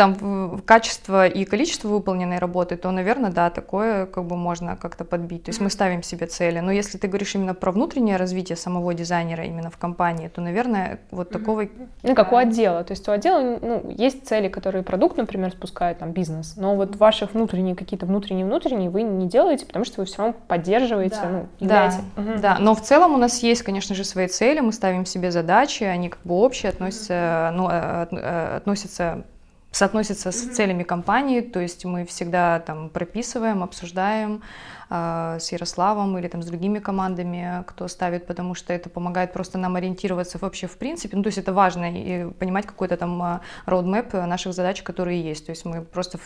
там 0.00 0.62
качество 0.64 1.26
и 1.26 1.44
количество 1.44 1.88
выполненной 1.88 2.38
работы, 2.38 2.78
то, 2.78 2.90
наверное, 2.90 3.30
да, 3.30 3.50
такое 3.50 4.06
как 4.06 4.24
бы 4.24 4.34
можно 4.34 4.74
как-то 4.76 5.04
подбить. 5.04 5.44
То 5.44 5.50
есть 5.50 5.60
мы 5.60 5.68
ставим 5.68 6.02
себе 6.02 6.26
цели. 6.26 6.60
Но 6.60 6.72
если 6.72 6.96
ты 6.96 7.06
говоришь 7.06 7.34
именно 7.34 7.52
про 7.52 7.70
внутреннее 7.70 8.16
развитие 8.16 8.56
самого 8.56 8.94
дизайнера 8.94 9.44
именно 9.44 9.68
в 9.70 9.76
компании, 9.76 10.28
то, 10.28 10.40
наверное, 10.40 11.00
вот 11.10 11.28
такого... 11.28 11.66
Ну, 12.02 12.14
как 12.14 12.32
у 12.32 12.36
отдела. 12.36 12.82
То 12.82 12.92
есть 12.92 13.06
у 13.08 13.12
отдела 13.12 13.58
ну, 13.60 13.94
есть 13.94 14.26
цели, 14.26 14.48
которые 14.48 14.82
продукт, 14.82 15.18
например, 15.18 15.50
спускает, 15.50 15.98
там, 15.98 16.12
бизнес. 16.12 16.54
Но 16.56 16.76
вот 16.76 16.96
ваших 16.96 17.34
внутренние, 17.34 17.76
какие-то 17.76 18.06
внутренние-внутренние 18.06 18.88
вы 18.88 19.02
не 19.02 19.28
делаете, 19.28 19.66
потому 19.66 19.84
что 19.84 20.00
вы 20.00 20.06
все 20.06 20.16
равно 20.16 20.34
поддерживаете, 20.48 21.18
да. 21.22 21.28
ну, 21.28 21.46
являете... 21.58 21.98
Да, 22.16 22.22
угу. 22.22 22.40
да, 22.40 22.56
но 22.58 22.74
в 22.74 22.80
целом 22.80 23.12
у 23.12 23.18
нас 23.18 23.42
есть, 23.42 23.62
конечно 23.62 23.94
же, 23.94 24.04
свои 24.04 24.28
цели, 24.28 24.60
мы 24.60 24.72
ставим 24.72 25.04
себе 25.04 25.30
задачи, 25.30 25.84
они 25.84 26.08
как 26.08 26.20
бы 26.24 26.36
общие, 26.36 26.70
относятся, 26.70 27.52
ну, 27.54 27.68
э, 27.70 28.06
э, 28.12 28.56
относятся 28.56 29.24
соотносится 29.70 30.32
с 30.32 30.40
целями 30.54 30.82
компании, 30.82 31.40
то 31.40 31.60
есть 31.60 31.84
мы 31.84 32.04
всегда 32.04 32.60
там 32.60 32.90
прописываем, 32.90 33.62
обсуждаем, 33.62 34.42
с 34.90 35.52
Ярославом 35.52 36.18
или 36.18 36.26
там 36.26 36.42
с 36.42 36.46
другими 36.46 36.80
командами, 36.80 37.62
кто 37.68 37.86
ставит, 37.86 38.26
потому 38.26 38.54
что 38.54 38.72
это 38.72 38.90
помогает 38.90 39.32
просто 39.32 39.56
нам 39.56 39.76
ориентироваться 39.76 40.38
вообще 40.38 40.66
в 40.66 40.76
принципе. 40.76 41.16
Ну, 41.16 41.22
то 41.22 41.28
есть 41.28 41.38
это 41.38 41.52
важно 41.52 41.92
и 41.92 42.28
понимать 42.32 42.66
какой-то 42.66 42.96
там 42.96 43.40
роудмэп 43.66 44.14
наших 44.14 44.52
задач, 44.52 44.82
которые 44.82 45.22
есть. 45.22 45.46
То 45.46 45.50
есть 45.50 45.64
мы 45.64 45.82
просто, 45.82 46.18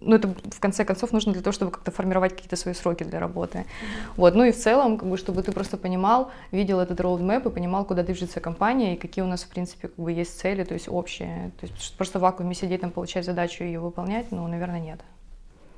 ну, 0.00 0.16
это 0.16 0.28
в 0.28 0.60
конце 0.60 0.84
концов 0.84 1.12
нужно 1.12 1.32
для 1.32 1.40
того, 1.40 1.52
чтобы 1.52 1.70
как-то 1.70 1.90
формировать 1.90 2.34
какие-то 2.34 2.56
свои 2.56 2.74
сроки 2.74 3.02
для 3.02 3.18
работы. 3.18 3.58
Mm-hmm. 3.58 4.12
Вот, 4.16 4.34
ну 4.34 4.44
и 4.44 4.52
в 4.52 4.56
целом, 4.56 4.98
как 4.98 5.08
бы, 5.08 5.16
чтобы 5.16 5.42
ты 5.42 5.52
просто 5.52 5.78
понимал, 5.78 6.30
видел 6.52 6.80
этот 6.80 7.00
роудмэп 7.00 7.46
и 7.46 7.50
понимал, 7.50 7.86
куда 7.86 8.02
движется 8.02 8.40
компания 8.40 8.94
и 8.94 8.98
какие 8.98 9.24
у 9.24 9.28
нас, 9.28 9.44
в 9.44 9.48
принципе, 9.48 9.88
как 9.88 9.96
бы 9.96 10.12
есть 10.12 10.38
цели, 10.38 10.64
то 10.64 10.74
есть 10.74 10.88
общие. 10.90 11.50
То 11.60 11.66
есть 11.66 11.96
просто 11.96 12.18
в 12.18 12.22
вакууме 12.22 12.54
сидеть, 12.54 12.82
там, 12.82 12.90
получать 12.90 13.24
задачу 13.24 13.64
и 13.64 13.68
ее 13.68 13.80
выполнять, 13.80 14.30
ну, 14.32 14.46
наверное, 14.46 14.80
нет. 14.80 15.00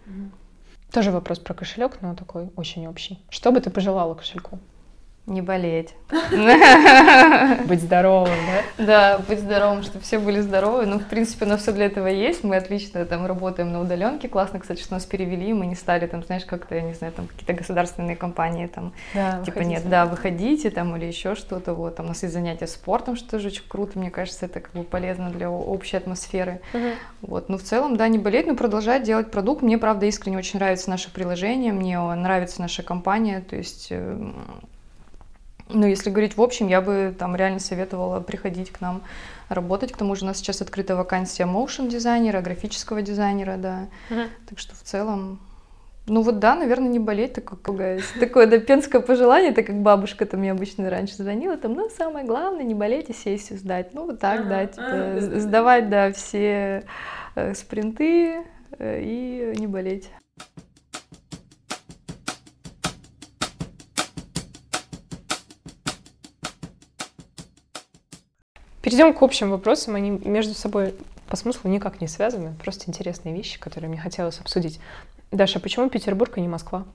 Mm-hmm. 0.07 0.48
Тоже 0.93 1.11
вопрос 1.11 1.39
про 1.39 1.55
кошелек, 1.55 2.01
но 2.01 2.15
такой 2.15 2.51
очень 2.57 2.87
общий. 2.87 3.19
Что 3.31 3.53
бы 3.53 3.61
ты 3.61 3.71
пожелала 3.71 4.15
кошельку? 4.15 4.59
Не 5.29 5.43
болеть. 5.43 5.95
Быть 7.67 7.83
здоровым, 7.83 8.33
да? 8.79 8.85
Да, 8.87 9.19
быть 9.29 9.41
здоровым, 9.41 9.83
чтобы 9.83 10.03
все 10.03 10.19
были 10.19 10.41
здоровы. 10.41 10.87
Ну, 10.87 10.99
в 10.99 11.05
принципе, 11.05 11.45
у 11.45 11.49
нас 11.49 11.61
все 11.61 11.73
для 11.73 11.85
этого 11.85 12.07
есть. 12.07 12.45
Мы 12.45 12.57
отлично 12.57 13.05
там 13.05 13.27
работаем 13.27 13.71
на 13.71 13.83
удаленке. 13.83 14.27
Классно, 14.27 14.59
кстати, 14.59 14.81
что 14.81 14.95
нас 14.95 15.05
перевели. 15.05 15.53
Мы 15.53 15.67
не 15.67 15.75
стали 15.75 16.07
там, 16.07 16.25
знаешь, 16.25 16.47
как-то, 16.47 16.77
я 16.77 16.81
не 16.81 16.95
знаю, 16.95 17.13
там 17.13 17.27
какие-то 17.27 17.53
государственные 17.53 18.17
компании 18.17 18.69
там, 18.69 18.95
да, 19.13 19.43
типа 19.45 19.59
выходите. 19.59 19.71
нет, 19.71 19.89
да, 19.91 20.07
выходите 20.07 20.71
там 20.71 20.97
или 20.97 21.05
еще 21.05 21.35
что-то. 21.35 21.75
Вот, 21.75 21.97
там 21.97 22.07
у 22.07 22.09
нас 22.09 22.23
есть 22.23 22.33
занятия 22.33 22.67
спортом, 22.67 23.15
что 23.15 23.33
тоже 23.33 23.49
очень 23.49 23.69
круто. 23.69 23.99
Мне 23.99 24.11
кажется, 24.11 24.47
это 24.47 24.61
как 24.61 24.73
бы 24.73 24.85
полезно 24.85 25.29
для 25.29 25.51
общей 25.51 25.99
атмосферы. 25.99 26.63
Угу. 26.73 26.89
Вот, 27.21 27.49
ну, 27.51 27.59
в 27.59 27.63
целом, 27.63 27.99
да, 27.99 28.09
не 28.09 28.19
болеть, 28.19 28.47
но 28.47 28.55
продолжать 28.55 29.03
делать 29.03 29.31
продукт. 29.31 29.61
Мне, 29.61 29.77
правда, 29.77 30.07
искренне 30.07 30.39
очень 30.39 30.59
нравится 30.59 30.89
наше 30.89 31.13
приложение, 31.13 31.75
мне 31.75 32.01
нравится 32.01 32.63
наша 32.63 32.83
компания, 32.83 33.45
то 33.47 33.57
есть 33.57 33.89
эм, 33.91 34.35
ну, 35.69 35.87
если 35.87 36.11
говорить 36.11 36.37
в 36.37 36.43
общем, 36.43 36.69
я 36.69 36.81
бы 36.81 37.15
там 37.19 37.37
реально 37.37 37.59
советовала 37.59 38.21
приходить 38.21 38.71
к 38.71 38.81
нам 38.81 39.03
работать. 39.49 39.93
К 39.93 39.97
тому 39.97 40.15
же 40.15 40.25
у 40.25 40.27
нас 40.27 40.39
сейчас 40.39 40.61
открыта 40.63 40.97
вакансия 40.97 41.47
моушен 41.47 41.89
дизайнера, 41.89 42.41
графического 42.41 43.03
дизайнера, 43.03 43.57
да. 43.57 43.89
Uh-huh. 44.11 44.29
Так 44.49 44.59
что 44.59 44.75
в 44.75 44.83
целом, 44.83 45.41
ну 46.07 46.23
вот 46.23 46.39
да, 46.39 46.55
наверное, 46.55 46.89
не 46.89 46.99
болеть, 46.99 47.35
такое, 47.35 48.01
такое 48.21 48.47
да, 48.47 48.59
пенское 48.59 49.01
пожелание, 49.01 49.53
так 49.53 49.67
как 49.67 49.81
бабушка 49.81 50.27
там 50.27 50.41
мне 50.41 50.53
обычно 50.53 50.89
раньше 50.91 51.17
звонила, 51.17 51.57
там, 51.57 51.75
ну, 51.75 51.89
самое 51.91 52.27
главное, 52.27 52.65
не 52.65 52.75
болеть 52.75 53.11
и 53.11 53.15
сессию 53.15 53.59
сдать. 53.59 53.95
Ну, 53.95 54.07
вот 54.07 54.21
так, 54.21 54.41
uh-huh. 54.41 54.49
да, 54.49 54.67
типа, 54.67 54.83
uh-huh. 54.83 55.39
сдавать, 55.41 55.89
да, 55.91 56.13
все 56.13 56.85
э, 57.35 57.55
спринты 57.55 58.45
э, 58.79 59.01
и 59.03 59.55
не 59.59 59.67
болеть. 59.67 60.11
Перейдем 68.89 69.13
к 69.13 69.23
общим 69.23 69.51
вопросам. 69.51 69.97
Они 69.97 70.11
между 70.11 70.55
собой 70.55 70.95
по 71.29 71.37
смыслу 71.37 71.69
никак 71.69 72.01
не 72.01 72.09
связаны. 72.09 72.55
Просто 72.55 72.89
интересные 72.89 73.35
вещи, 73.35 73.61
которые 73.61 73.91
мне 73.91 74.01
хотелось 74.01 74.41
обсудить. 74.41 74.81
Даша, 75.31 75.61
почему 75.61 75.91
Петербург, 75.91 76.33
а 76.39 76.41
не 76.41 76.49
Москва? 76.49 76.87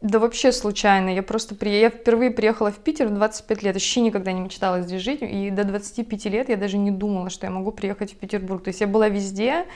Да 0.00 0.18
вообще 0.18 0.50
случайно. 0.50 1.10
Я 1.10 1.22
просто 1.22 1.54
при... 1.54 1.70
я 1.78 1.88
впервые 1.88 2.32
приехала 2.32 2.72
в 2.72 2.78
Питер 2.78 3.06
в 3.06 3.14
25 3.14 3.62
лет. 3.62 3.74
Вообще 3.76 4.00
никогда 4.00 4.32
не 4.32 4.40
мечтала 4.40 4.82
здесь 4.82 5.02
жить. 5.02 5.20
И 5.22 5.50
до 5.50 5.62
25 5.62 6.24
лет 6.24 6.48
я 6.48 6.56
даже 6.56 6.78
не 6.78 6.90
думала, 6.90 7.30
что 7.30 7.46
я 7.46 7.52
могу 7.52 7.70
приехать 7.70 8.14
в 8.14 8.16
Петербург. 8.16 8.64
То 8.64 8.70
есть 8.70 8.80
я 8.80 8.88
была 8.88 9.08
везде, 9.08 9.66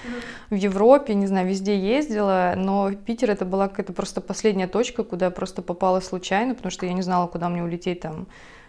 в 0.50 0.56
Европе, 0.56 1.14
не 1.14 1.28
знаю, 1.28 1.46
везде 1.46 1.78
ездила, 1.78 2.54
но 2.56 2.90
Питер 2.90 3.30
это 3.30 3.44
была 3.44 3.68
какая-то 3.68 3.92
просто 3.92 4.20
последняя 4.20 4.66
точка, 4.66 5.04
куда 5.04 5.26
я 5.26 5.30
просто 5.30 5.62
попала 5.62 6.00
случайно, 6.00 6.56
потому 6.56 6.72
что 6.72 6.84
я 6.84 6.94
не 6.94 7.02
знала, 7.02 7.28
куда 7.28 7.48
мне 7.48 7.62
улететь 7.62 8.00
там 8.00 8.26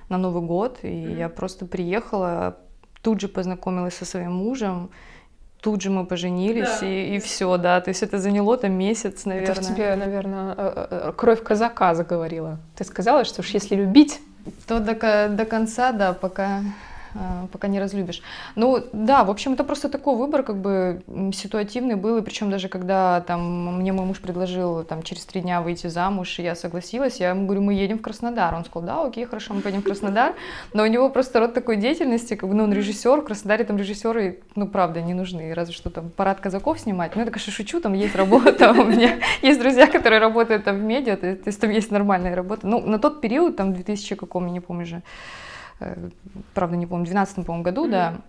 на 0.10 0.18
Новый 0.18 0.42
год, 0.42 0.80
и 0.82 0.88
mm-hmm. 0.88 1.18
я 1.18 1.30
просто 1.30 1.66
приехала, 1.66 2.58
тут 3.02 3.22
же 3.22 3.28
познакомилась 3.28 3.96
со 3.96 4.06
своим 4.06 4.34
мужем, 4.34 4.90
тут 5.62 5.82
же 5.82 5.90
мы 5.90 6.06
поженились, 6.06 6.80
да. 6.82 6.88
и, 6.88 7.16
и 7.16 7.20
все, 7.20 7.58
да, 7.58 7.82
то 7.82 7.90
есть 7.90 8.04
это 8.04 8.20
заняло 8.20 8.58
там 8.58 8.74
месяц, 8.74 9.26
наверное. 9.26 9.52
Это 9.52 9.62
в 9.62 9.68
тебе, 9.68 9.96
наверное, 9.96 10.54
э, 10.54 10.54
э, 10.58 10.88
э, 10.90 11.14
кровь 11.16 11.44
казака 11.44 11.96
заговорила. 11.96 12.60
Ты 12.76 12.84
сказала, 12.84 13.26
что 13.26 13.42
уж 13.42 13.50
если 13.50 13.76
любить, 13.76 14.20
то 14.68 14.80
до, 14.80 14.96
до 15.30 15.46
конца, 15.46 15.92
да, 15.92 16.14
пока 16.14 16.62
пока 17.52 17.68
не 17.68 17.80
разлюбишь. 17.80 18.22
Ну, 18.56 18.84
да, 18.94 19.24
в 19.24 19.32
общем, 19.32 19.54
это 19.54 19.64
просто 19.64 19.90
такой 19.90 20.16
выбор, 20.16 20.44
как 20.44 20.58
бы, 20.58 21.02
ситуативный 21.34 21.96
был, 21.96 22.18
и 22.18 22.22
причем 22.22 22.50
даже 22.50 22.70
когда 22.70 23.22
там 23.22 23.78
мне 23.78 23.94
мой 23.94 24.06
муж 24.06 24.20
предложил 24.20 24.84
там 24.84 25.04
через 25.04 25.26
три 25.26 25.42
дня 25.42 25.62
выйти 25.62 25.88
замуж, 25.88 26.40
и 26.40 26.44
я 26.44 26.56
согласилась, 26.56 27.20
я 27.20 27.30
ему 27.30 27.46
говорю, 27.46 27.62
мы 27.62 27.74
едем 27.74 28.00
в 28.00 28.02
Краснодар. 28.02 28.54
Он 28.54 28.66
сказал, 28.66 28.88
да, 28.88 29.08
окей, 29.08 29.26
хорошо, 29.26 29.54
мы 29.54 29.62
поедем 29.62 29.82
в 29.82 29.86
Краснодар, 29.86 30.36
но 30.74 30.84
у 30.84 30.88
него 30.88 31.10
просто 31.10 31.40
род 31.40 31.54
такой 31.54 31.78
деятельности, 31.78 32.36
как 32.36 32.50
бы, 32.50 32.56
ну, 32.56 32.64
он 32.64 32.74
режиссер, 32.74 33.22
в 33.22 33.26
Краснодаре 33.26 33.64
там 33.64 33.78
режиссеры, 33.78 34.42
ну, 34.56 34.68
правда, 34.68 35.02
не 35.02 35.14
нужны, 35.14 35.54
разве 35.54 35.74
что 35.74 35.90
там 35.90 36.10
парад 36.10 36.40
казаков 36.40 36.80
снимать, 36.80 37.16
ну, 37.16 37.22
я 37.22 37.26
такая 37.26 37.40
шучу, 37.44 37.82
там 37.82 37.94
есть 37.94 38.16
работа, 38.16 38.72
у 38.72 38.86
меня 38.86 39.20
есть 39.42 39.60
друзья, 39.60 39.88
которые 39.88 40.20
работают 40.20 40.64
там 40.64 40.78
в 40.78 40.82
медиа, 40.82 41.18
то 41.18 41.28
есть 41.28 41.60
там 41.60 41.70
есть 41.72 41.92
нормальная 41.92 42.36
работа. 42.36 42.68
Ну, 42.68 42.82
на 42.82 43.00
тот 43.00 43.22
период, 43.22 43.56
там, 43.56 43.74
2000 43.74 44.16
каком, 44.16 44.46
я 44.48 44.52
не 44.52 44.60
помню 44.60 44.86
же, 44.86 45.02
Э, 45.02 45.49
правда, 46.54 46.76
не 46.76 46.86
помню, 46.86 47.06
в 47.06 47.10
2012 47.10 47.46
по 47.46 47.58
году, 47.58 47.88
mm-hmm. 47.88 47.92
да, 47.92 48.22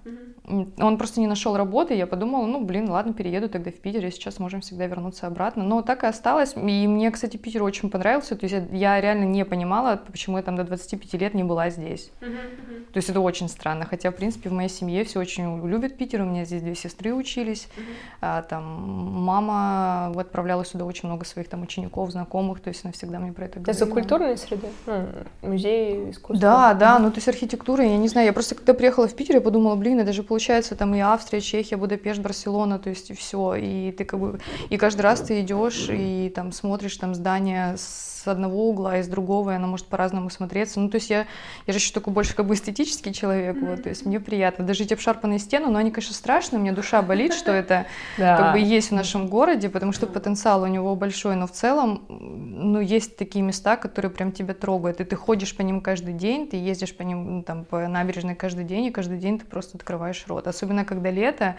он 0.79 0.99
просто 0.99 1.21
не 1.21 1.27
нашел 1.27 1.57
работы, 1.57 1.95
я 1.95 2.07
подумала, 2.07 2.47
ну, 2.47 2.65
блин, 2.65 2.89
ладно, 2.91 3.13
перееду 3.13 3.49
тогда 3.49 3.71
в 3.71 3.75
Питер, 3.75 4.05
и 4.07 4.11
сейчас 4.11 4.39
можем 4.39 4.61
всегда 4.61 4.87
вернуться 4.87 5.27
обратно. 5.27 5.63
Но 5.63 5.83
так 5.83 6.03
и 6.03 6.07
осталось, 6.07 6.55
и 6.57 6.87
мне, 6.87 7.11
кстати, 7.11 7.37
Питер 7.37 7.63
очень 7.63 7.91
понравился, 7.91 8.37
то 8.37 8.47
есть 8.47 8.69
я 8.73 9.01
реально 9.01 9.25
не 9.25 9.45
понимала, 9.45 10.01
почему 10.07 10.39
я 10.39 10.43
там 10.43 10.57
до 10.57 10.65
25 10.65 11.15
лет 11.15 11.35
не 11.35 11.45
была 11.45 11.71
здесь. 11.71 12.11
Mm-hmm. 12.21 12.93
То 12.93 12.97
есть 12.97 13.11
это 13.11 13.21
очень 13.21 13.49
странно, 13.49 13.85
хотя, 13.85 14.11
в 14.11 14.17
принципе, 14.17 14.51
в 14.51 14.53
моей 14.53 14.69
семье 14.69 15.05
все 15.05 15.21
очень 15.21 15.67
любят 15.67 15.97
Питер, 15.97 16.23
у 16.23 16.25
меня 16.25 16.45
здесь 16.45 16.63
две 16.63 16.75
сестры 16.75 17.15
учились, 17.15 17.69
mm-hmm. 17.77 17.85
а, 18.23 18.43
там 18.43 18.65
мама 18.65 20.13
отправляла 20.17 20.65
сюда 20.65 20.85
очень 20.85 21.09
много 21.09 21.25
своих 21.25 21.49
там 21.49 21.63
учеников, 21.63 22.11
знакомых, 22.11 22.61
то 22.61 22.69
есть 22.69 22.85
она 22.85 22.93
всегда 22.93 23.19
мне 23.19 23.33
про 23.33 23.45
это 23.45 23.61
говорила. 23.61 23.77
Это 23.77 23.85
за 23.85 23.91
культурные 23.91 24.37
среды? 24.37 24.69
Ну, 24.87 25.07
музей 25.43 26.11
искусства? 26.11 26.41
Да, 26.41 26.75
да, 26.75 26.99
ну 26.99 27.11
то 27.11 27.17
есть 27.17 27.29
архитектура, 27.41 27.85
я 27.85 27.97
не 27.97 28.09
знаю, 28.09 28.27
я 28.27 28.33
просто 28.33 28.55
когда 28.55 28.75
приехала 28.75 29.09
в 29.09 29.15
Питер, 29.15 29.37
я 29.37 29.41
подумала, 29.41 29.75
блин, 29.75 29.99
это 29.99 30.13
же 30.13 30.23
получается 30.23 30.77
там 30.77 30.95
и 30.95 31.01
Австрия, 31.01 31.41
Чехия, 31.41 31.77
Будапешт, 31.77 32.21
Барселона, 32.21 32.79
то 32.79 32.91
есть 32.91 33.11
и 33.11 33.15
все, 33.15 33.55
и 33.55 33.93
ты 33.93 34.05
как 34.05 34.21
бы, 34.21 34.41
и 34.69 34.77
каждый 34.77 35.01
раз 35.01 35.23
ты 35.23 35.41
идешь 35.41 35.89
и 35.89 36.31
там 36.35 36.53
смотришь 36.53 36.97
там 36.99 37.15
здание 37.15 37.77
с 37.79 38.20
одного 38.29 38.69
угла, 38.69 38.99
и 38.99 39.03
с 39.03 39.09
другого, 39.09 39.51
и 39.51 39.55
оно 39.55 39.67
может 39.67 39.87
по-разному 39.87 40.31
смотреться. 40.31 40.81
Ну, 40.81 40.89
то 40.89 40.97
есть 40.97 41.11
я, 41.11 41.27
я 41.67 41.73
же 41.73 41.79
еще 41.79 41.93
такой 41.93 42.13
больше 42.13 42.35
как 42.35 42.47
бы 42.47 42.55
эстетический 42.55 43.13
человек, 43.13 43.57
вот, 43.61 43.83
то 43.83 43.89
есть 43.89 44.07
мне 44.07 44.21
приятно. 44.21 44.65
Даже 44.65 44.85
эти 44.85 44.95
обшарпанные 44.95 45.39
стены, 45.39 45.69
но 45.69 45.79
они, 45.79 45.91
конечно, 45.91 46.15
страшные, 46.15 46.59
у 46.59 46.63
меня 46.63 46.73
душа 46.73 47.03
болит, 47.03 47.35
что 47.35 47.53
это 47.53 47.87
как 48.17 48.53
бы 48.53 48.59
есть 48.59 48.91
в 48.91 48.95
нашем 48.95 49.29
городе, 49.29 49.69
потому 49.69 49.93
что 49.93 50.07
потенциал 50.07 50.63
у 50.63 50.67
него 50.67 50.95
большой, 50.97 51.37
но 51.37 51.47
в 51.47 51.53
целом, 51.53 52.05
ну, 52.09 52.81
есть 52.81 53.17
такие 53.17 53.45
места, 53.45 53.77
которые 53.77 54.11
прям 54.11 54.33
тебя 54.33 54.55
трогают, 54.55 55.01
и 55.01 55.05
ты 55.05 55.17
ходишь 55.17 55.57
по 55.57 55.63
ним 55.63 55.81
каждый 55.81 56.15
день, 56.15 56.49
ты 56.49 56.57
ездишь 56.57 56.97
по 56.97 57.03
ним, 57.03 57.37
ну, 57.37 57.43
там, 57.43 57.65
по 57.65 57.87
набережной 57.87 58.35
каждый 58.35 58.65
день, 58.65 58.87
и 58.87 58.91
каждый 58.91 59.19
день 59.19 59.39
ты 59.39 59.47
просто 59.47 59.77
открываешь 59.77 60.25
рот. 60.27 60.47
Особенно, 60.47 60.85
когда 60.85 61.11
лето, 61.11 61.57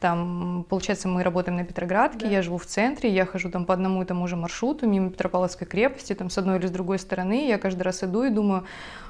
там, 0.00 0.66
получается, 0.68 1.08
мы 1.08 1.22
работаем 1.22 1.56
на 1.56 1.64
Петроградке, 1.64 2.26
да. 2.26 2.32
я 2.32 2.42
живу 2.42 2.58
в 2.58 2.66
центре, 2.66 3.10
я 3.10 3.24
хожу 3.24 3.50
там 3.50 3.64
по 3.64 3.74
одному 3.74 4.02
и 4.02 4.04
тому 4.04 4.26
же 4.26 4.36
маршруту, 4.36 4.86
мимо 4.86 5.10
Петропавловской 5.10 5.66
крепости, 5.66 6.14
там 6.14 6.30
с 6.30 6.38
одной 6.38 6.58
или 6.58 6.66
с 6.66 6.70
другой 6.70 6.98
стороны, 6.98 7.48
я 7.48 7.58
каждый 7.58 7.82
раз 7.82 8.02
иду 8.04 8.24
и 8.24 8.30
думаю, 8.30 8.64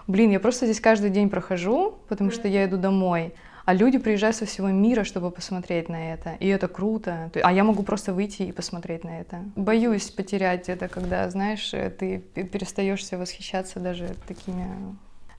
блин, 0.07 0.31
я 0.31 0.41
просто 0.41 0.67
здесь 0.67 0.81
каждый 0.81 1.11
день 1.11 1.29
прохожу, 1.29 1.99
потому 2.09 2.31
что 2.31 2.47
я 2.49 2.65
иду 2.65 2.77
домой, 2.77 3.35
а 3.65 3.75
люди 3.75 3.99
приезжают 3.99 4.37
со 4.37 4.47
всего 4.47 4.69
мира, 4.69 5.03
чтобы 5.03 5.33
посмотреть 5.33 5.89
на 5.89 6.13
это, 6.13 6.37
и 6.39 6.47
это 6.47 6.69
круто, 6.69 7.33
а 7.43 7.53
я 7.53 7.65
могу 7.65 7.83
просто 7.83 8.13
выйти 8.13 8.43
и 8.43 8.53
посмотреть 8.53 9.03
на 9.03 9.21
это. 9.21 9.43
Боюсь 9.57 10.11
потерять 10.11 10.69
это, 10.69 10.87
когда, 10.87 11.29
знаешь, 11.31 11.69
ты 11.71 12.19
перестаешь 12.21 13.11
восхищаться 13.11 13.81
даже 13.81 14.15
такими 14.29 14.97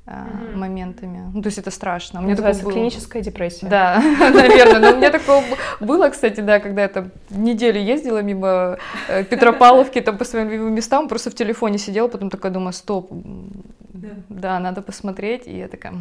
mm-hmm. 0.08 0.56
моментами. 0.56 1.32
Ну, 1.34 1.42
то 1.42 1.48
есть 1.48 1.58
это 1.58 1.72
страшно. 1.72 2.20
У 2.20 2.24
меня 2.24 2.32
Называется 2.32 2.62
такое 2.62 2.74
было... 2.74 2.82
клиническая 2.82 3.22
депрессия. 3.22 3.68
Да, 3.68 4.02
наверное. 4.20 4.80
Но 4.80 4.94
у 4.94 4.98
меня 4.98 5.12
такое 5.12 5.44
было, 5.80 6.10
кстати, 6.10 6.40
да, 6.40 6.60
когда 6.60 6.84
я 6.84 6.88
там 6.88 7.12
неделю 7.30 7.80
ездила 7.80 8.22
мимо 8.22 8.78
э, 9.08 9.24
Петропавловки, 9.24 10.02
там 10.02 10.18
по 10.18 10.26
своим 10.26 10.50
любимым 10.50 10.74
местам, 10.74 11.08
просто 11.08 11.30
в 11.30 11.36
телефоне 11.36 11.78
сидела, 11.78 12.08
потом 12.08 12.30
такая 12.30 12.52
думаю, 12.52 12.74
стоп, 12.74 13.12
да, 14.30 14.60
надо 14.60 14.82
посмотреть, 14.82 15.48
и 15.48 15.58
я 15.58 15.68
такая, 15.68 15.94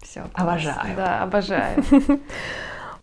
все. 0.00 0.24
Обожаю. 0.34 0.96
Да, 0.96 1.22
обожаю. 1.22 1.84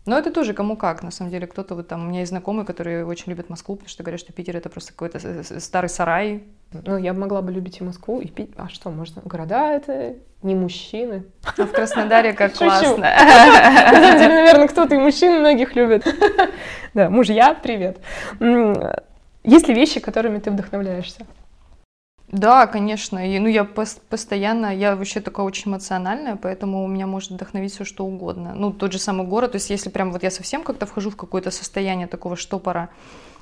Но 0.06 0.18
это 0.18 0.32
тоже 0.32 0.54
кому 0.54 0.76
как, 0.76 1.02
на 1.02 1.10
самом 1.10 1.30
деле. 1.30 1.46
Кто-то 1.46 1.74
вот 1.74 1.88
там, 1.88 2.04
у 2.04 2.08
меня 2.08 2.20
есть 2.20 2.30
знакомые, 2.30 2.66
которые 2.66 3.04
очень 3.04 3.30
любят 3.30 3.50
Москву, 3.50 3.76
потому 3.76 3.88
что 3.88 4.02
говорят, 4.02 4.20
что 4.20 4.32
Питер 4.32 4.56
это 4.56 4.68
просто 4.68 4.92
какой-то 4.92 5.60
старый 5.60 5.90
сарай. 5.90 6.42
Ну, 6.72 6.96
я 6.96 7.12
могла 7.12 7.42
бы 7.42 7.50
любить 7.50 7.80
и 7.80 7.84
Москву, 7.84 8.20
и 8.20 8.28
Питер. 8.28 8.54
А 8.56 8.68
что, 8.68 8.90
можно? 8.90 9.22
Города 9.24 9.72
это 9.72 10.14
не 10.42 10.54
мужчины. 10.54 11.24
А 11.58 11.64
в 11.64 11.72
Краснодаре 11.72 12.32
как 12.32 12.54
классно. 12.54 12.98
На 12.98 13.92
самом 13.92 14.18
деле, 14.18 14.34
наверное, 14.34 14.68
кто-то 14.68 14.94
и 14.94 14.98
мужчин 14.98 15.40
многих 15.40 15.74
любит. 15.74 16.06
Да, 16.94 17.10
мужья, 17.10 17.54
привет. 17.54 17.98
Есть 19.42 19.68
ли 19.68 19.74
вещи, 19.74 20.00
которыми 20.00 20.38
ты 20.38 20.50
вдохновляешься? 20.50 21.26
Да, 22.28 22.68
конечно. 22.68 23.28
И, 23.28 23.38
ну, 23.40 23.48
я 23.48 23.62
пос- 23.62 24.00
постоянно, 24.08 24.74
я 24.74 24.94
вообще 24.94 25.20
такая 25.20 25.44
очень 25.44 25.70
эмоциональная, 25.72 26.36
поэтому 26.36 26.84
у 26.84 26.86
меня 26.86 27.08
может 27.08 27.30
вдохновить 27.30 27.74
все 27.74 27.84
что 27.84 28.06
угодно. 28.06 28.52
Ну, 28.54 28.72
тот 28.72 28.92
же 28.92 29.00
самый 29.00 29.26
город, 29.26 29.52
то 29.52 29.56
есть 29.56 29.70
если 29.70 29.88
прям 29.90 30.12
вот 30.12 30.22
я 30.22 30.30
совсем 30.30 30.62
как-то 30.62 30.86
вхожу 30.86 31.10
в 31.10 31.16
какое-то 31.16 31.50
состояние 31.50 32.06
такого 32.06 32.36
штопора, 32.36 32.90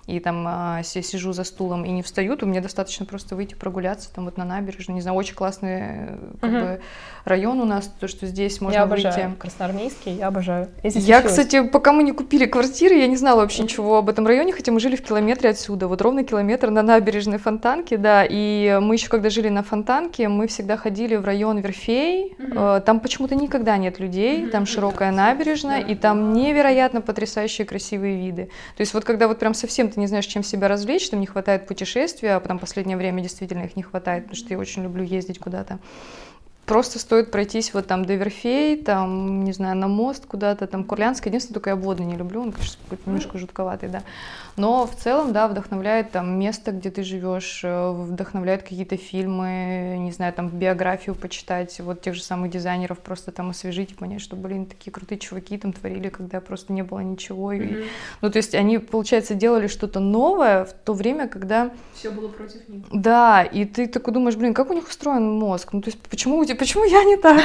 и 0.09 0.20
там 0.20 0.44
а, 0.48 0.82
сижу 0.82 1.34
за 1.34 1.44
стулом 1.44 1.84
и 1.84 1.90
не 1.90 2.02
встаю, 2.02 2.34
то 2.36 2.46
мне 2.46 2.62
достаточно 2.62 3.04
просто 3.04 3.36
выйти 3.36 3.54
прогуляться 3.54 4.12
там 4.12 4.24
вот 4.24 4.38
на 4.38 4.44
набережную. 4.46 4.94
Не 4.94 5.02
знаю, 5.02 5.16
очень 5.18 5.34
классный 5.34 5.80
э, 5.80 6.18
как 6.40 6.50
угу. 6.50 6.59
бы, 6.59 6.80
район 7.26 7.61
у 7.61 7.66
нас, 7.66 7.92
то, 8.00 8.09
что 8.09 8.26
здесь 8.26 8.62
можно 8.62 8.78
я 8.78 8.82
обожаю. 8.84 9.28
выйти. 9.28 9.38
Красноармейский, 9.38 10.12
я 10.14 10.28
обожаю. 10.28 10.68
Я, 10.82 11.18
я 11.18 11.22
кстати, 11.22 11.62
пока 11.62 11.92
мы 11.92 12.04
не 12.04 12.12
купили 12.12 12.46
квартиры, 12.46 12.94
я 12.94 13.06
не 13.06 13.16
знала 13.16 13.40
вообще 13.40 13.64
ничего 13.64 13.98
об 13.98 14.09
этом 14.09 14.26
районе, 14.26 14.52
хотя 14.52 14.72
мы 14.72 14.80
жили 14.80 14.96
в 14.96 15.02
километре 15.02 15.50
отсюда, 15.50 15.88
вот 15.88 16.00
ровно 16.00 16.24
километр 16.24 16.70
на 16.70 16.82
набережной 16.82 17.36
Фонтанке, 17.36 17.98
да, 17.98 18.24
и 18.26 18.78
мы 18.80 18.94
еще 18.94 19.09
когда 19.09 19.28
жили 19.28 19.50
на 19.50 19.62
Фонтанке, 19.62 20.28
мы 20.28 20.46
всегда 20.46 20.78
ходили 20.78 21.16
в 21.16 21.24
район 21.26 21.59
Верфей, 21.59 22.34
угу. 22.38 22.80
там 22.84 23.00
почему-то 23.00 23.34
никогда 23.34 23.76
нет 23.76 24.00
людей, 24.00 24.46
там 24.46 24.64
широкая 24.64 25.12
набережная, 25.12 25.82
и 25.82 25.94
там 25.94 26.32
невероятно 26.32 27.02
потрясающие 27.02 27.66
красивые 27.66 28.16
виды. 28.16 28.46
То 28.76 28.80
есть 28.80 28.94
вот 28.94 29.04
когда 29.04 29.28
вот 29.28 29.38
прям 29.38 29.52
совсем 29.52 29.90
ты 29.90 29.97
не 29.99 30.07
знаешь, 30.07 30.26
чем 30.26 30.42
себя 30.42 30.68
развлечь, 30.68 31.09
там 31.11 31.20
не 31.20 31.26
хватает 31.26 31.66
путешествия, 31.66 32.32
а 32.32 32.40
потом 32.40 32.59
последнее 32.59 32.96
время 32.96 33.22
действительно 33.22 33.64
их 33.64 33.76
не 33.76 33.82
хватает, 33.82 34.24
потому 34.24 34.36
что 34.36 34.55
я 34.55 34.59
очень 34.59 34.82
люблю 34.82 35.05
ездить 35.05 35.38
куда-то. 35.38 35.78
Просто 36.68 36.98
стоит 36.98 37.30
пройтись 37.30 37.72
вот 37.72 37.86
там 37.86 38.04
до 38.04 38.14
Верфей, 38.14 38.76
там, 38.76 39.42
не 39.42 39.52
знаю, 39.52 39.74
на 39.74 39.88
мост 39.88 40.26
куда-то, 40.26 40.66
там 40.66 40.84
Курлянск. 40.84 41.24
Единственное, 41.24 41.54
только 41.54 41.70
я 41.70 41.76
водный 41.76 42.04
не 42.04 42.14
люблю, 42.14 42.42
он, 42.42 42.52
конечно, 42.52 42.78
какой-то 42.84 43.02
немножко 43.06 43.38
жутковатый, 43.38 43.88
да. 43.88 44.02
Но 44.58 44.86
в 44.86 44.94
целом, 44.94 45.32
да, 45.32 45.48
вдохновляет 45.48 46.10
там 46.10 46.38
место, 46.38 46.72
где 46.72 46.90
ты 46.90 47.04
живешь, 47.04 47.62
э, 47.64 47.90
вдохновляет 47.90 48.64
какие-то 48.64 48.98
фильмы, 48.98 49.96
не 49.98 50.12
знаю, 50.12 50.34
там 50.34 50.48
биографию 50.48 51.14
почитать, 51.14 51.80
вот 51.80 52.02
тех 52.02 52.14
же 52.14 52.22
самых 52.22 52.50
дизайнеров 52.50 52.98
просто 52.98 53.32
там 53.32 53.50
освежить 53.50 53.92
и 53.92 53.94
понять, 53.94 54.20
что, 54.20 54.36
блин, 54.36 54.66
такие 54.66 54.90
крутые 54.90 55.18
чуваки 55.18 55.56
там 55.56 55.72
творили, 55.72 56.10
когда 56.10 56.42
просто 56.42 56.74
не 56.74 56.82
было 56.82 56.98
ничего. 56.98 57.54
Mm-hmm. 57.54 57.84
И, 57.84 57.88
ну, 58.20 58.30
то 58.30 58.36
есть 58.36 58.54
они, 58.54 58.76
получается, 58.76 59.34
делали 59.34 59.68
что-то 59.68 60.00
новое 60.00 60.66
в 60.66 60.72
то 60.74 60.92
время, 60.92 61.28
когда... 61.28 61.70
Все 61.94 62.10
было 62.10 62.28
против 62.28 62.68
них. 62.68 62.84
Да, 62.92 63.42
и 63.44 63.64
ты 63.64 63.86
такой 63.86 64.12
думаешь, 64.12 64.36
блин, 64.36 64.52
как 64.52 64.68
у 64.68 64.74
них 64.74 64.86
устроен 64.86 65.30
мозг? 65.30 65.72
Ну, 65.72 65.80
то 65.80 65.88
есть 65.88 65.98
почему 66.00 66.36
у 66.36 66.44
тебя 66.44 66.57
почему 66.59 66.84
я 66.84 67.04
не 67.04 67.16
так? 67.16 67.40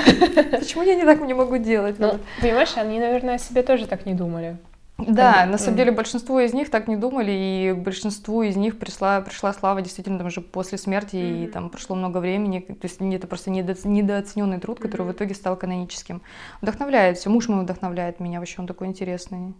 Почему 0.59 0.83
я 0.83 0.95
не 0.95 1.03
так 1.03 1.21
не 1.21 1.33
могу 1.33 1.57
делать? 1.57 1.99
Ну, 1.99 2.19
понимаешь, 2.41 2.73
они, 2.75 2.99
наверное, 2.99 3.35
о 3.35 3.39
себе 3.39 3.63
тоже 3.63 3.87
так 3.87 4.05
не 4.05 4.13
думали. 4.13 4.57
Да, 4.97 5.45
на 5.45 5.57
самом 5.57 5.77
деле 5.77 5.91
большинство 5.91 6.39
из 6.39 6.53
них 6.53 6.69
так 6.69 6.87
не 6.87 6.95
думали, 6.95 7.31
и 7.31 7.73
большинству 7.73 8.43
из 8.43 8.55
них 8.55 8.77
пришла, 8.77 9.21
пришла 9.21 9.51
слава 9.51 9.81
действительно 9.81 10.17
там 10.17 10.27
уже 10.27 10.39
после 10.41 10.77
смерти, 10.77 11.15
mm-hmm. 11.15 11.43
и 11.43 11.47
там 11.47 11.69
прошло 11.69 11.95
много 11.95 12.19
времени, 12.19 12.59
то 12.59 12.77
есть 12.83 13.01
это 13.01 13.27
просто 13.27 13.49
недо, 13.49 13.75
недооцененный 13.83 14.59
труд, 14.59 14.79
который 14.79 15.01
mm-hmm. 15.01 15.09
в 15.09 15.11
итоге 15.13 15.35
стал 15.35 15.55
каноническим. 15.57 16.21
Вдохновляет 16.61 17.17
все, 17.17 17.29
муж 17.29 17.49
мой 17.49 17.63
вдохновляет 17.63 18.19
меня, 18.19 18.39
вообще 18.39 18.61
он 18.61 18.67
такой 18.67 18.87
интересный 18.87 19.53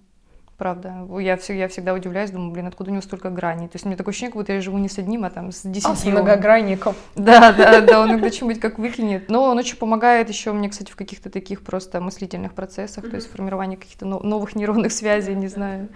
правда. 0.57 1.07
Я, 1.19 1.37
я 1.47 1.67
всегда 1.67 1.93
удивляюсь, 1.93 2.31
думаю, 2.31 2.51
блин, 2.51 2.67
откуда 2.67 2.89
у 2.89 2.93
него 2.93 3.01
столько 3.01 3.29
граней? 3.29 3.67
То 3.67 3.75
есть 3.75 3.85
у 3.85 3.89
меня 3.89 3.97
такое 3.97 4.11
ощущение, 4.11 4.31
как 4.31 4.41
будто 4.41 4.53
я 4.53 4.61
живу 4.61 4.77
не 4.77 4.89
с 4.89 4.97
одним, 4.97 5.25
а 5.25 5.29
там 5.29 5.51
с 5.51 5.61
десятью. 5.63 5.91
А, 5.91 5.95
с 5.95 6.05
многогранником. 6.05 6.95
Да, 7.15 7.51
да, 7.53 7.81
да, 7.81 8.01
он 8.01 8.11
иногда 8.11 8.31
что-нибудь 8.31 8.59
как 8.59 8.79
выкинет. 8.79 9.29
Но 9.29 9.43
он 9.43 9.57
очень 9.57 9.77
помогает 9.77 10.29
еще 10.29 10.51
мне, 10.53 10.69
кстати, 10.69 10.91
в 10.91 10.95
каких-то 10.95 11.29
таких 11.29 11.61
просто 11.63 12.01
мыслительных 12.01 12.53
процессах, 12.53 13.09
то 13.09 13.15
есть 13.15 13.31
формирование 13.31 13.77
каких-то 13.77 14.05
новых 14.05 14.55
нейронных 14.55 14.91
связей, 14.91 15.35
не 15.35 15.47
знаю 15.47 15.89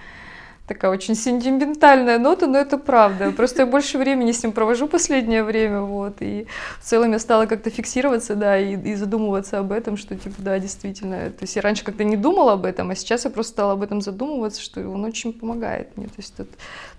такая 0.67 0.91
очень 0.91 1.15
сентиментальная 1.15 2.19
нота, 2.19 2.47
но 2.47 2.57
это 2.57 2.77
правда. 2.77 3.31
Просто 3.31 3.61
я 3.61 3.65
больше 3.65 3.97
времени 3.97 4.31
с 4.33 4.43
ним 4.43 4.51
провожу 4.51 4.87
последнее 4.87 5.43
время, 5.43 5.81
вот, 5.81 6.17
и 6.19 6.47
в 6.79 6.83
целом 6.83 7.13
я 7.13 7.19
стала 7.19 7.45
как-то 7.45 7.69
фиксироваться, 7.69 8.35
да, 8.35 8.57
и, 8.57 8.75
и 8.75 8.95
задумываться 8.95 9.59
об 9.59 9.71
этом, 9.71 9.95
что, 9.95 10.15
типа, 10.15 10.35
да, 10.39 10.59
действительно, 10.59 11.29
то 11.29 11.41
есть 11.41 11.55
я 11.55 11.61
раньше 11.61 11.85
как-то 11.85 12.03
не 12.03 12.17
думала 12.17 12.53
об 12.53 12.65
этом, 12.65 12.89
а 12.89 12.95
сейчас 12.95 13.25
я 13.25 13.31
просто 13.31 13.53
стала 13.53 13.73
об 13.73 13.81
этом 13.81 14.01
задумываться, 14.01 14.61
что 14.61 14.81
он 14.81 15.05
очень 15.05 15.31
помогает 15.31 15.95
мне, 15.95 16.07
то 16.07 16.17
есть 16.17 16.33
это 16.37 16.51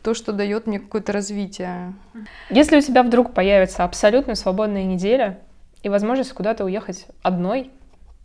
то, 0.03 0.15
что 0.15 0.33
дает 0.33 0.67
мне 0.67 0.81
какое-то 0.81 1.13
развитие. 1.13 1.93
Если 2.49 2.79
у 2.79 2.81
тебя 2.81 3.03
вдруг 3.03 3.35
появится 3.35 3.85
абсолютно 3.85 4.35
свободная 4.35 4.85
неделя 4.85 5.41
и 5.83 5.89
возможность 5.89 6.33
куда-то 6.33 6.65
уехать 6.65 7.07
одной, 7.23 7.71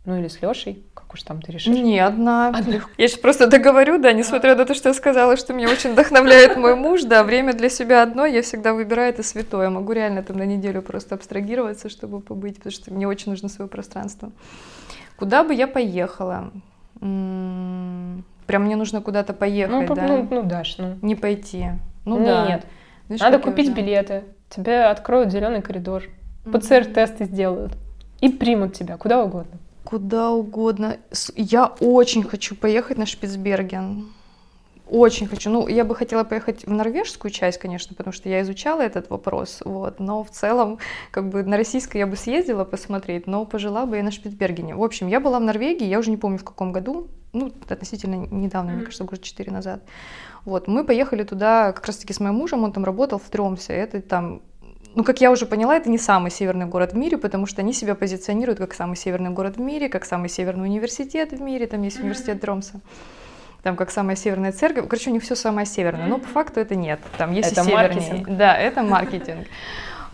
ну 0.04 0.18
или 0.18 0.28
с 0.28 0.42
Лешей, 0.42 0.84
уж 1.14 1.22
там 1.22 1.40
ты 1.40 1.52
решишь? 1.52 1.72
Не, 1.72 1.98
одна. 1.98 2.48
одна. 2.48 2.80
Я 2.98 3.08
сейчас 3.08 3.18
просто 3.18 3.46
договорю, 3.46 3.98
да, 3.98 4.12
несмотря 4.12 4.54
на 4.54 4.66
то, 4.66 4.74
что 4.74 4.90
я 4.90 4.94
сказала, 4.94 5.36
что 5.36 5.54
меня 5.54 5.70
очень 5.70 5.92
вдохновляет 5.92 6.56
мой 6.56 6.74
муж, 6.74 7.04
да, 7.04 7.24
время 7.24 7.54
для 7.54 7.70
себя 7.70 8.02
одно, 8.02 8.26
я 8.26 8.42
всегда 8.42 8.74
выбираю 8.74 9.10
это 9.10 9.22
святое. 9.22 9.70
Могу 9.70 9.92
реально 9.92 10.22
там 10.22 10.36
на 10.36 10.44
неделю 10.44 10.82
просто 10.82 11.14
абстрагироваться, 11.14 11.88
чтобы 11.88 12.20
побыть, 12.20 12.56
потому 12.56 12.72
что 12.72 12.92
мне 12.92 13.08
очень 13.08 13.30
нужно 13.30 13.48
свое 13.48 13.68
пространство. 13.68 14.32
Куда 15.16 15.44
бы 15.44 15.54
я 15.54 15.66
поехала? 15.66 16.50
М-м, 17.00 18.24
прям 18.46 18.64
мне 18.64 18.76
нужно 18.76 19.00
куда-то 19.00 19.32
поехать, 19.32 19.88
ну, 19.88 19.94
да? 19.94 20.06
Ну, 20.06 20.28
ну, 20.30 20.42
Даш, 20.42 20.78
ну. 20.78 20.98
Не 21.00 21.14
пойти. 21.14 21.66
Ну, 22.04 22.18
Нет. 22.18 22.26
да. 22.26 22.60
Знаешь, 23.06 23.20
Надо 23.20 23.38
купить 23.38 23.72
билеты. 23.72 24.24
Тебе 24.50 24.84
откроют 24.84 25.30
зеленый 25.30 25.62
коридор. 25.62 26.04
ПЦР-тесты 26.44 27.24
сделают. 27.24 27.72
И 28.20 28.28
примут 28.28 28.74
тебя 28.74 28.96
куда 28.96 29.22
угодно. 29.22 29.58
Куда 29.94 30.32
угодно. 30.32 30.96
Я 31.36 31.66
очень 31.78 32.24
хочу 32.24 32.56
поехать 32.56 32.98
на 32.98 33.06
Шпицберген. 33.06 34.08
Очень 34.90 35.28
хочу. 35.28 35.50
Ну, 35.50 35.68
я 35.68 35.84
бы 35.84 35.94
хотела 35.94 36.24
поехать 36.24 36.66
в 36.66 36.70
норвежскую 36.72 37.30
часть, 37.30 37.58
конечно, 37.58 37.94
потому 37.94 38.12
что 38.12 38.28
я 38.28 38.42
изучала 38.42 38.80
этот 38.80 39.08
вопрос, 39.08 39.62
вот. 39.64 40.00
Но 40.00 40.24
в 40.24 40.30
целом, 40.30 40.80
как 41.12 41.28
бы 41.28 41.44
на 41.44 41.56
российской 41.56 41.98
я 41.98 42.08
бы 42.08 42.16
съездила 42.16 42.64
посмотреть, 42.64 43.28
но 43.28 43.44
пожила 43.44 43.86
бы 43.86 43.96
я 43.96 44.02
на 44.02 44.10
Шпицбергене. 44.10 44.74
В 44.74 44.82
общем, 44.82 45.06
я 45.06 45.20
была 45.20 45.38
в 45.38 45.42
Норвегии, 45.42 45.86
я 45.86 46.00
уже 46.00 46.10
не 46.10 46.16
помню 46.16 46.38
в 46.38 46.44
каком 46.44 46.72
году, 46.72 47.06
ну, 47.32 47.52
относительно 47.68 48.16
недавно, 48.16 48.70
mm-hmm. 48.70 48.74
мне 48.74 48.84
кажется, 48.86 49.04
год 49.04 49.22
четыре 49.22 49.52
назад. 49.52 49.84
Вот, 50.44 50.66
мы 50.66 50.82
поехали 50.82 51.22
туда 51.22 51.70
как 51.70 51.86
раз-таки 51.86 52.12
с 52.12 52.18
моим 52.18 52.34
мужем, 52.34 52.64
он 52.64 52.72
там 52.72 52.84
работал 52.84 53.20
в 53.20 53.30
Тромсе, 53.30 53.74
это 53.74 54.02
там 54.02 54.42
ну, 54.94 55.04
как 55.04 55.20
я 55.20 55.30
уже 55.30 55.46
поняла, 55.46 55.76
это 55.76 55.90
не 55.90 55.98
самый 55.98 56.30
северный 56.30 56.66
город 56.66 56.92
в 56.92 56.96
мире, 56.96 57.18
потому 57.18 57.46
что 57.46 57.62
они 57.62 57.72
себя 57.72 57.94
позиционируют 57.94 58.58
как 58.58 58.74
самый 58.74 58.96
северный 58.96 59.30
город 59.30 59.56
в 59.56 59.60
мире, 59.60 59.88
как 59.88 60.04
самый 60.04 60.28
северный 60.28 60.68
университет 60.68 61.32
в 61.32 61.40
мире, 61.40 61.66
там 61.66 61.82
есть 61.82 62.00
университет 62.00 62.40
Дромса 62.40 62.80
там 63.64 63.76
как 63.76 63.90
самая 63.90 64.14
северная 64.14 64.52
церковь. 64.52 64.86
Короче, 64.88 65.10
у 65.10 65.12
них 65.12 65.22
все 65.22 65.34
самое 65.34 65.66
северное, 65.66 66.06
но 66.06 66.18
по 66.18 66.28
факту 66.28 66.60
это 66.60 66.76
нет. 66.76 67.00
Там 67.16 67.32
есть 67.32 67.50
это 67.50 67.62
и 67.62 67.64
севернее. 67.64 68.10
Маркетинг. 68.10 68.28
Да, 68.36 68.56
это 68.56 68.82
маркетинг. 68.82 69.46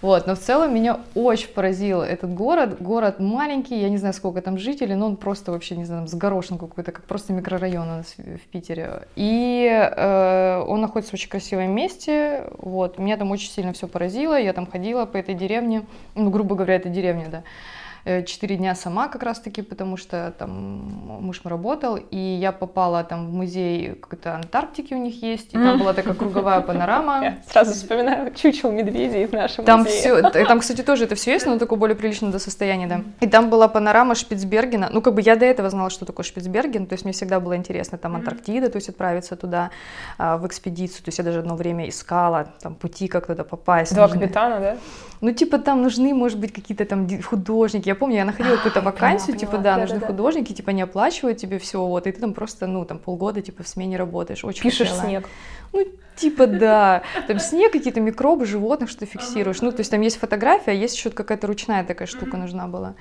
Вот, 0.02 0.26
но 0.26 0.34
в 0.34 0.38
целом 0.38 0.74
меня 0.74 1.00
очень 1.14 1.48
поразил 1.48 2.00
этот 2.00 2.32
город. 2.32 2.80
Город 2.80 3.20
маленький, 3.20 3.78
я 3.78 3.90
не 3.90 3.98
знаю, 3.98 4.14
сколько 4.14 4.40
там 4.40 4.56
жителей, 4.56 4.94
но 4.94 5.06
он 5.06 5.16
просто 5.16 5.52
вообще, 5.52 5.76
не 5.76 5.84
знаю, 5.84 6.06
с 6.06 6.14
горошин 6.14 6.56
какой-то, 6.56 6.90
как 6.90 7.04
просто 7.04 7.34
микрорайон 7.34 7.82
у 7.82 7.96
нас 7.98 8.14
в 8.16 8.48
Питере. 8.50 9.02
И 9.14 9.68
э, 9.68 10.64
он 10.66 10.80
находится 10.80 11.10
в 11.10 11.14
очень 11.14 11.28
красивом 11.28 11.70
месте. 11.72 12.44
Вот, 12.58 12.98
меня 12.98 13.18
там 13.18 13.30
очень 13.30 13.50
сильно 13.50 13.74
все 13.74 13.86
поразило. 13.88 14.40
Я 14.40 14.54
там 14.54 14.66
ходила 14.66 15.04
по 15.04 15.18
этой 15.18 15.34
деревне, 15.34 15.82
ну, 16.14 16.30
грубо 16.30 16.54
говоря, 16.54 16.76
это 16.76 16.88
деревня, 16.88 17.26
да. 17.30 17.42
Э, 18.04 18.24
четыре 18.24 18.56
дня 18.56 18.74
сама 18.74 19.08
как 19.08 19.22
раз-таки, 19.22 19.62
потому 19.62 19.96
что 19.96 20.32
там 20.38 20.50
муж 20.50 21.40
работал, 21.44 21.96
и 21.96 22.16
я 22.16 22.52
попала 22.52 23.04
там 23.04 23.28
в 23.28 23.32
музей 23.34 23.94
какой-то 23.94 24.34
Антарктики 24.36 24.94
у 24.94 24.98
них 24.98 25.22
есть, 25.22 25.52
и 25.52 25.58
там 25.58 25.78
была 25.78 25.92
такая 25.92 26.14
круговая 26.14 26.60
панорама. 26.60 27.22
Я 27.22 27.38
сразу 27.50 27.72
вспоминаю 27.72 28.32
чучел 28.34 28.72
медведей 28.72 29.26
в 29.26 29.32
нашем 29.32 29.64
там 29.64 29.80
музее. 29.80 30.30
Все, 30.30 30.44
там, 30.44 30.60
кстати, 30.60 30.82
тоже 30.82 31.04
это 31.04 31.14
все 31.14 31.32
есть, 31.32 31.46
но 31.46 31.58
такое 31.58 31.78
более 31.78 31.96
приличное 31.96 32.30
до 32.30 32.38
состояния, 32.38 32.86
да. 32.86 33.02
И 33.20 33.28
там 33.28 33.50
была 33.50 33.68
панорама 33.68 34.14
Шпицбергена, 34.14 34.88
ну, 34.90 35.02
как 35.02 35.14
бы 35.14 35.20
я 35.20 35.36
до 35.36 35.44
этого 35.44 35.68
знала, 35.68 35.90
что 35.90 36.06
такое 36.06 36.24
Шпицберген, 36.24 36.86
то 36.86 36.94
есть 36.94 37.04
мне 37.04 37.12
всегда 37.12 37.38
было 37.38 37.56
интересно 37.56 37.98
там 37.98 38.16
Антарктида, 38.16 38.70
то 38.70 38.76
есть 38.76 38.88
отправиться 38.88 39.36
туда 39.36 39.70
а, 40.16 40.38
в 40.38 40.46
экспедицию, 40.46 41.04
то 41.04 41.08
есть 41.08 41.18
я 41.18 41.24
даже 41.24 41.40
одно 41.40 41.54
время 41.54 41.88
искала 41.88 42.48
там 42.62 42.74
пути, 42.74 43.08
как 43.08 43.26
туда 43.26 43.44
попасть. 43.44 43.94
Два 43.94 44.08
капитана, 44.08 44.60
да? 44.60 44.76
Ну, 45.20 45.32
типа 45.32 45.58
там 45.58 45.82
нужны, 45.82 46.14
может 46.14 46.38
быть, 46.38 46.52
какие-то 46.52 46.86
там 46.86 47.06
художники, 47.22 47.89
Я 47.90 47.96
помню, 47.96 48.16
я 48.18 48.24
находила 48.24 48.54
а, 48.54 48.56
какую-то 48.56 48.82
вакансию, 48.82 49.36
типа, 49.36 49.58
да, 49.58 49.76
нужны 49.76 49.98
художники, 49.98 50.52
типа, 50.52 50.70
не 50.70 50.82
оплачивают 50.82 51.38
тебе 51.38 51.58
все, 51.58 51.84
вот, 51.84 52.06
и 52.06 52.12
ты 52.12 52.20
там 52.20 52.34
просто, 52.34 52.68
ну, 52.68 52.84
там, 52.84 53.00
полгода, 53.00 53.42
типа, 53.42 53.64
в 53.64 53.68
смене 53.68 53.96
работаешь. 53.96 54.44
Очень 54.44 54.62
Пишешь 54.62 54.92
снег. 54.92 55.28
Ну, 55.72 55.84
типа, 56.14 56.46
да. 56.46 57.02
Там 57.26 57.40
снег, 57.40 57.72
какие-то 57.72 58.00
микробы, 58.00 58.46
животных, 58.46 58.90
что 58.90 59.00
ты 59.00 59.06
фиксируешь. 59.06 59.60
Ну, 59.60 59.72
то 59.72 59.80
есть 59.80 59.90
там 59.90 60.00
есть 60.02 60.18
фотография, 60.20 60.70
а 60.70 60.74
есть 60.74 60.96
еще 60.96 61.10
какая-то 61.10 61.48
ручная 61.48 61.82
такая 61.82 62.06
штука 62.06 62.36
нужна 62.36 62.68
была. 62.68 62.94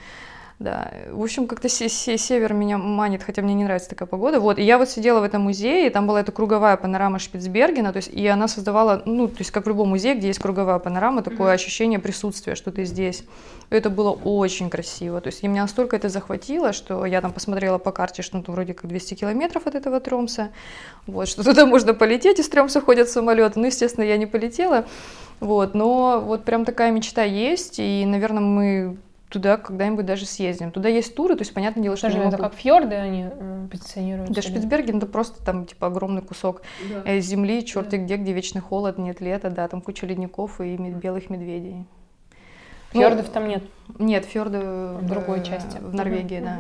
Да, 0.59 0.91
в 1.09 1.23
общем, 1.23 1.47
как-то 1.47 1.69
север 1.69 2.53
меня 2.53 2.77
манит, 2.77 3.23
хотя 3.23 3.41
мне 3.41 3.53
не 3.53 3.63
нравится 3.63 3.91
такая 3.91 4.09
погода. 4.09 4.41
Вот, 4.41 4.59
и 4.59 4.61
я 4.61 4.77
вот 4.77 4.89
сидела 4.89 5.21
в 5.21 5.23
этом 5.23 5.43
музее, 5.43 5.87
и 5.87 5.89
там 5.89 6.05
была 6.05 6.19
эта 6.19 6.33
круговая 6.33 6.75
панорама 6.75 7.17
Шпицбергена, 7.17 7.93
то 7.93 7.97
есть, 7.97 8.09
и 8.09 8.27
она 8.27 8.49
создавала, 8.49 9.01
ну, 9.05 9.29
то 9.29 9.37
есть, 9.39 9.51
как 9.51 9.65
в 9.65 9.69
любом 9.69 9.87
музее, 9.87 10.15
где 10.15 10.27
есть 10.27 10.39
круговая 10.39 10.79
панорама, 10.79 11.23
такое 11.23 11.51
mm-hmm. 11.51 11.53
ощущение 11.53 11.99
присутствия, 11.99 12.55
что 12.55 12.73
ты 12.73 12.83
здесь. 12.83 13.23
И 13.69 13.75
это 13.75 13.89
было 13.89 14.11
очень 14.11 14.69
красиво, 14.69 15.21
то 15.21 15.27
есть, 15.27 15.41
и 15.43 15.47
меня 15.47 15.61
настолько 15.61 15.95
это 15.95 16.09
захватило, 16.09 16.73
что 16.73 17.05
я 17.05 17.21
там 17.21 17.31
посмотрела 17.31 17.77
по 17.77 17.93
карте, 17.93 18.21
что 18.21 18.35
ну, 18.35 18.43
вроде 18.47 18.73
как 18.73 18.89
200 18.89 19.13
километров 19.13 19.65
от 19.65 19.75
этого 19.75 20.01
Тромса, 20.01 20.49
вот, 21.07 21.29
что 21.29 21.41
туда 21.41 21.65
можно 21.65 21.93
полететь, 21.93 22.39
из 22.39 22.49
Тромса 22.49 22.81
ходят 22.81 23.09
самолеты, 23.09 23.61
ну, 23.61 23.67
естественно, 23.67 24.03
я 24.03 24.17
не 24.17 24.25
полетела, 24.25 24.85
вот, 25.39 25.73
но 25.73 26.19
вот 26.19 26.43
прям 26.43 26.65
такая 26.65 26.91
мечта 26.91 27.23
есть, 27.23 27.75
и, 27.79 28.03
наверное, 28.05 28.43
мы 28.43 28.97
туда 29.29 29.57
когда-нибудь 29.57 30.05
даже 30.05 30.25
съездим. 30.25 30.71
Туда 30.71 30.89
есть 30.89 31.15
туры, 31.15 31.35
то 31.35 31.41
есть, 31.41 31.53
понятное 31.53 31.83
дело, 31.83 31.95
что... 31.95 32.07
Даже 32.07 32.19
это 32.19 32.37
как 32.37 32.55
фьорды 32.55 32.95
они 32.95 33.27
э, 33.31 33.67
позиционируют? 33.71 34.31
Да, 34.31 34.41
Шпицберген— 34.41 34.97
это 34.99 35.05
просто 35.05 35.43
там, 35.43 35.65
типа, 35.65 35.87
огромный 35.87 36.21
кусок 36.21 36.63
да. 36.89 37.03
Э, 37.05 37.19
земли, 37.19 37.63
черти 37.63 37.91
да. 37.91 37.97
где, 37.97 38.17
где 38.17 38.33
вечный 38.33 38.61
холод, 38.61 38.97
нет 38.97 39.21
лета, 39.21 39.49
да, 39.49 39.67
там 39.67 39.81
куча 39.81 40.05
ледников 40.05 40.59
и 40.59 40.75
белых 40.75 41.29
медведей. 41.29 41.85
Фьордов 42.91 43.27
ну, 43.27 43.33
там 43.33 43.47
нет? 43.47 43.63
Нет, 43.97 44.25
фьорды 44.25 44.59
в 44.59 45.07
другой 45.07 45.43
части. 45.43 45.77
В 45.79 45.93
Норвегии, 45.95 46.39
да. 46.39 46.59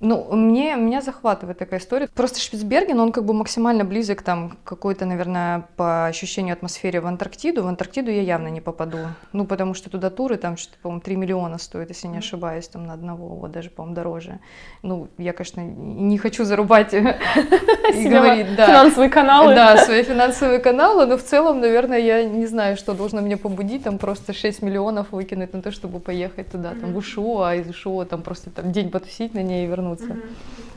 Ну, 0.00 0.34
мне, 0.34 0.74
меня 0.74 1.00
захватывает 1.00 1.58
такая 1.58 1.78
история. 1.78 2.08
Просто 2.12 2.40
Шпицберген, 2.40 2.98
он 2.98 3.12
как 3.12 3.24
бы 3.24 3.32
максимально 3.32 3.84
близок 3.84 4.22
там 4.22 4.56
какой-то, 4.64 5.06
наверное, 5.06 5.66
по 5.76 6.06
ощущению 6.06 6.54
атмосфере 6.54 7.00
в 7.00 7.06
Антарктиду. 7.06 7.62
В 7.62 7.68
Антарктиду 7.68 8.10
я 8.10 8.22
явно 8.22 8.48
не 8.48 8.60
попаду. 8.60 8.98
Ну, 9.32 9.44
потому 9.46 9.74
что 9.74 9.88
туда 9.88 10.10
туры 10.10 10.36
там 10.36 10.56
что-то, 10.56 10.78
по-моему, 10.82 11.00
3 11.00 11.16
миллиона 11.16 11.58
стоит, 11.58 11.90
если 11.90 12.08
не 12.08 12.18
ошибаюсь, 12.18 12.66
там 12.68 12.86
на 12.86 12.94
одного, 12.94 13.28
вот 13.28 13.52
даже, 13.52 13.70
по-моему, 13.70 13.94
дороже. 13.94 14.40
Ну, 14.82 15.08
я, 15.16 15.32
конечно, 15.32 15.60
не 15.60 16.18
хочу 16.18 16.44
зарубать 16.44 16.92
и 16.94 18.08
говорить, 18.08 18.56
да. 18.56 18.66
Финансовые 18.66 19.10
каналы. 19.10 19.54
Да, 19.54 19.76
свои 19.78 20.02
финансовые 20.02 20.58
каналы, 20.58 21.06
но 21.06 21.16
в 21.16 21.22
целом, 21.22 21.60
наверное, 21.60 21.98
я 21.98 22.24
не 22.24 22.46
знаю, 22.46 22.76
что 22.76 22.94
должно 22.94 23.20
меня 23.20 23.36
побудить, 23.36 23.84
там 23.84 23.98
просто 23.98 24.32
6 24.32 24.62
миллионов 24.62 25.12
выкинуть 25.12 25.52
на 25.52 25.62
то, 25.64 25.72
чтобы 25.72 25.98
поехать 25.98 26.50
туда, 26.50 26.72
mm-hmm. 26.72 26.80
там, 26.80 26.92
в 26.92 26.96
Ушо, 26.98 27.42
а 27.42 27.54
из 27.54 27.68
Ушо 27.68 28.04
там 28.04 28.22
просто 28.22 28.50
там, 28.50 28.70
день 28.70 28.90
потусить 28.90 29.34
на 29.34 29.42
ней 29.42 29.64
и 29.64 29.66
вернуться. 29.66 30.08
Mm-hmm. 30.08 30.30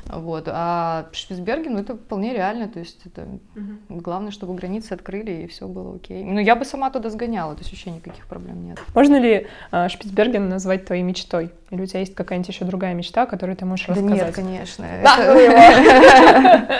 Вот. 0.09 0.47
А 0.47 1.07
Шпицберген, 1.11 1.73
ну, 1.73 1.79
это 1.79 1.95
вполне 1.95 2.34
реально, 2.34 2.67
то 2.67 2.79
есть 2.79 2.99
это 3.05 3.21
mm-hmm. 3.55 4.01
главное, 4.01 4.31
чтобы 4.31 4.55
границы 4.55 4.93
открыли, 4.93 5.43
и 5.43 5.47
все 5.47 5.67
было 5.67 5.95
окей. 5.95 6.23
Ну, 6.23 6.39
я 6.39 6.55
бы 6.55 6.65
сама 6.65 6.89
туда 6.89 7.09
сгоняла, 7.09 7.55
то 7.55 7.59
есть 7.59 7.71
вообще 7.71 7.91
никаких 7.91 8.25
проблем 8.27 8.65
нет. 8.65 8.79
Можно 8.95 9.19
ли 9.19 9.47
э, 9.71 9.89
Шпицберген 9.89 10.47
назвать 10.47 10.85
твоей 10.85 11.03
мечтой? 11.03 11.51
Или 11.71 11.81
у 11.81 11.85
тебя 11.85 11.99
есть 11.99 12.15
какая-нибудь 12.15 12.49
еще 12.49 12.65
другая 12.65 12.93
мечта, 12.93 13.25
которую 13.25 13.57
ты 13.57 13.65
можешь 13.65 13.88
рассказать? 13.89 14.17
Да 14.17 14.25
нет, 14.25 14.35
конечно. 14.35 14.85
Да, 15.03 16.67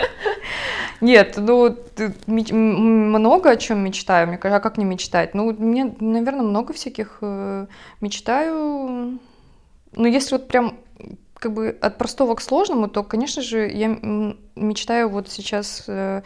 Нет, 1.00 1.34
ну, 1.36 1.76
много 2.26 3.50
о 3.50 3.56
чем 3.56 3.84
мечтаю. 3.84 4.26
Мне 4.26 4.36
кажется, 4.36 4.56
а 4.56 4.60
как 4.60 4.78
не 4.78 4.84
мечтать? 4.84 5.32
Ну, 5.32 5.52
мне, 5.52 5.94
наверное, 6.00 6.42
много 6.42 6.72
всяких 6.72 7.18
э, 7.20 7.66
мечтаю. 8.00 9.18
Ну, 9.94 10.06
если 10.06 10.34
вот 10.34 10.48
прям 10.48 10.74
как 11.38 11.52
бы 11.52 11.76
от 11.80 11.98
простого 11.98 12.34
к 12.34 12.40
сложному, 12.40 12.88
то, 12.88 13.02
конечно 13.02 13.42
же, 13.42 13.68
я 13.68 13.88
мечтаю 14.56 15.08
вот 15.08 15.28
сейчас 15.28 15.84
э, 15.86 16.22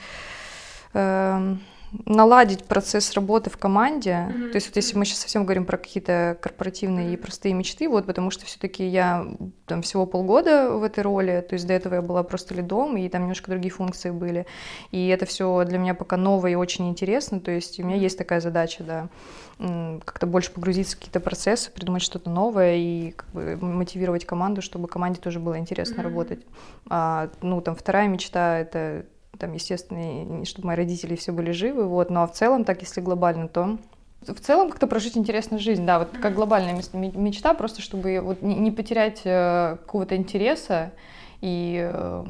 э, 0.94 1.56
наладить 2.06 2.64
процесс 2.64 3.12
работы 3.12 3.50
в 3.50 3.56
команде. 3.56 4.10
Mm-hmm. 4.10 4.48
То 4.50 4.56
есть 4.56 4.68
вот 4.68 4.76
если 4.76 4.96
мы 4.96 5.04
сейчас 5.04 5.18
совсем 5.18 5.44
говорим 5.44 5.66
про 5.66 5.76
какие-то 5.76 6.38
корпоративные 6.40 7.12
и 7.12 7.16
простые 7.16 7.54
мечты, 7.54 7.88
вот 7.88 8.06
потому 8.06 8.30
что 8.30 8.46
все-таки 8.46 8.86
я 8.86 9.26
там 9.66 9.82
всего 9.82 10.06
полгода 10.06 10.70
в 10.70 10.82
этой 10.82 11.00
роли, 11.00 11.44
то 11.46 11.54
есть 11.54 11.66
до 11.66 11.74
этого 11.74 11.96
я 11.96 12.02
была 12.02 12.22
просто 12.22 12.54
лидом, 12.54 12.96
и 12.96 13.08
там 13.08 13.22
немножко 13.22 13.50
другие 13.50 13.72
функции 13.72 14.10
были. 14.10 14.46
И 14.90 15.08
это 15.08 15.26
все 15.26 15.64
для 15.64 15.78
меня 15.78 15.94
пока 15.94 16.16
новое 16.16 16.52
и 16.52 16.54
очень 16.54 16.88
интересно. 16.88 17.40
То 17.40 17.50
есть 17.50 17.78
у 17.78 17.84
меня 17.84 17.96
есть 17.96 18.16
такая 18.16 18.40
задача, 18.40 18.82
да, 18.84 19.08
как-то 20.04 20.26
больше 20.26 20.50
погрузиться 20.50 20.96
в 20.96 20.98
какие-то 20.98 21.20
процессы, 21.20 21.70
придумать 21.70 22.02
что-то 22.02 22.30
новое 22.30 22.76
и 22.76 23.10
как 23.12 23.28
бы 23.30 23.56
мотивировать 23.60 24.24
команду, 24.24 24.62
чтобы 24.62 24.88
команде 24.88 25.20
тоже 25.20 25.40
было 25.40 25.58
интересно 25.58 26.00
mm-hmm. 26.00 26.04
работать. 26.04 26.40
А, 26.88 27.28
ну, 27.42 27.60
там 27.60 27.76
вторая 27.76 28.08
мечта— 28.08 28.58
это 28.60 29.04
там, 29.38 29.52
естественно, 29.52 30.44
чтобы 30.44 30.68
мои 30.68 30.76
родители 30.76 31.16
все 31.16 31.32
были 31.32 31.52
живы, 31.52 31.84
вот, 31.84 32.10
но 32.10 32.26
в 32.26 32.32
целом, 32.32 32.64
так 32.64 32.82
если 32.82 33.00
глобально, 33.00 33.48
то 33.48 33.78
в 34.26 34.40
целом 34.40 34.70
как-то 34.70 34.86
прожить 34.86 35.16
интересную 35.16 35.60
жизнь, 35.60 35.84
да, 35.84 35.98
вот 35.98 36.10
как 36.20 36.34
глобальная 36.34 36.74
мечта, 36.74 37.54
просто 37.54 37.82
чтобы 37.82 38.20
вот 38.20 38.42
не 38.42 38.70
потерять 38.70 39.22
э, 39.24 39.76
какого-то 39.80 40.16
интереса 40.16 40.92
и 41.42 41.90
э, 41.92 42.24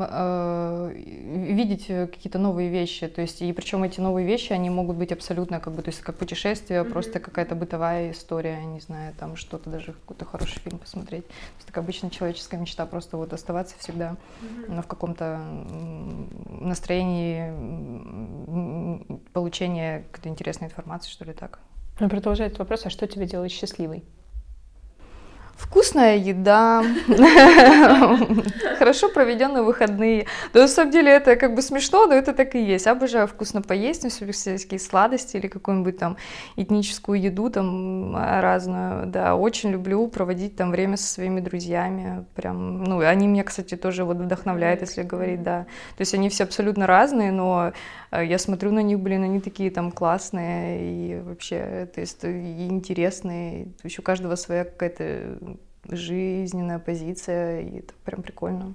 э, 0.00 0.92
видеть 0.94 1.86
какие-то 1.86 2.38
новые 2.38 2.68
вещи. 2.68 3.08
То 3.08 3.22
есть, 3.22 3.40
и 3.40 3.50
причем 3.54 3.82
эти 3.84 4.00
новые 4.00 4.26
вещи, 4.26 4.52
они 4.52 4.68
могут 4.68 4.98
быть 4.98 5.12
абсолютно 5.12 5.60
как 5.60 5.72
бы, 5.74 5.80
то 5.80 5.88
есть 5.88 6.02
как 6.02 6.16
путешествие, 6.16 6.82
mm-hmm. 6.82 6.92
просто 6.92 7.20
какая-то 7.20 7.54
бытовая 7.54 8.10
история, 8.10 8.62
не 8.66 8.80
знаю, 8.80 9.14
там 9.18 9.36
что-то 9.36 9.70
даже 9.70 9.94
какой-то 9.94 10.26
хороший 10.26 10.60
фильм 10.60 10.78
посмотреть. 10.78 11.26
То 11.26 11.32
есть, 11.56 11.66
так 11.66 11.78
обычно 11.78 12.10
человеческая 12.10 12.58
мечта 12.58 12.84
просто 12.84 13.16
вот 13.16 13.32
оставаться 13.32 13.76
всегда 13.78 14.16
mm-hmm. 14.42 14.82
в 14.82 14.86
каком-то 14.86 15.40
настроении 16.60 17.50
получения 19.32 20.04
какой-то 20.12 20.28
интересной 20.28 20.66
информации, 20.68 21.10
что 21.10 21.24
ли 21.24 21.32
так. 21.32 21.60
Ну, 21.98 22.10
продолжает 22.10 22.58
вопрос, 22.58 22.84
а 22.84 22.90
что 22.90 23.06
тебя 23.06 23.24
делает 23.24 23.52
счастливой? 23.52 24.04
Вкусная 25.62 26.16
еда, 26.16 26.84
хорошо 28.78 29.08
проведенные 29.08 29.62
выходные. 29.62 30.26
Да, 30.52 30.62
на 30.62 30.68
самом 30.68 30.90
деле 30.90 31.10
это 31.10 31.36
как 31.36 31.54
бы 31.54 31.62
смешно, 31.62 32.06
но 32.06 32.14
это 32.14 32.34
так 32.34 32.54
и 32.54 32.62
есть. 32.62 32.86
Обожаю 32.86 33.26
вкусно 33.26 33.62
поесть, 33.62 34.06
всякие 34.10 34.78
сладости 34.78 35.36
или 35.36 35.46
какую-нибудь 35.46 35.96
там 35.96 36.16
этническую 36.56 37.20
еду 37.20 37.48
там 37.48 38.14
разную. 38.16 39.06
Да, 39.06 39.34
очень 39.34 39.70
люблю 39.70 40.08
проводить 40.08 40.56
там 40.56 40.70
время 40.72 40.96
со 40.98 41.06
своими 41.06 41.40
друзьями. 41.40 42.26
Прям, 42.34 42.84
ну, 42.84 43.00
они 43.00 43.26
меня, 43.26 43.44
кстати, 43.44 43.76
тоже 43.76 44.04
вот 44.04 44.18
вдохновляют, 44.18 44.82
если 44.82 45.02
говорить, 45.02 45.42
да. 45.42 45.60
То 45.96 46.00
есть 46.00 46.12
они 46.12 46.28
все 46.28 46.44
абсолютно 46.44 46.86
разные, 46.86 47.32
но 47.32 47.72
я 48.20 48.38
смотрю 48.38 48.72
на 48.72 48.82
них, 48.82 49.00
блин, 49.00 49.22
они 49.22 49.40
такие 49.40 49.70
там 49.70 49.90
классные 49.90 50.80
и 50.82 51.20
вообще, 51.20 51.88
то 51.94 52.00
есть 52.00 52.22
и 52.24 52.66
интересные. 52.68 53.68
Еще 53.82 54.02
у 54.02 54.04
каждого 54.04 54.34
своя 54.36 54.64
какая-то 54.64 55.38
жизненная 55.88 56.78
позиция, 56.78 57.60
и 57.60 57.78
это 57.78 57.94
прям 58.04 58.22
прикольно. 58.22 58.74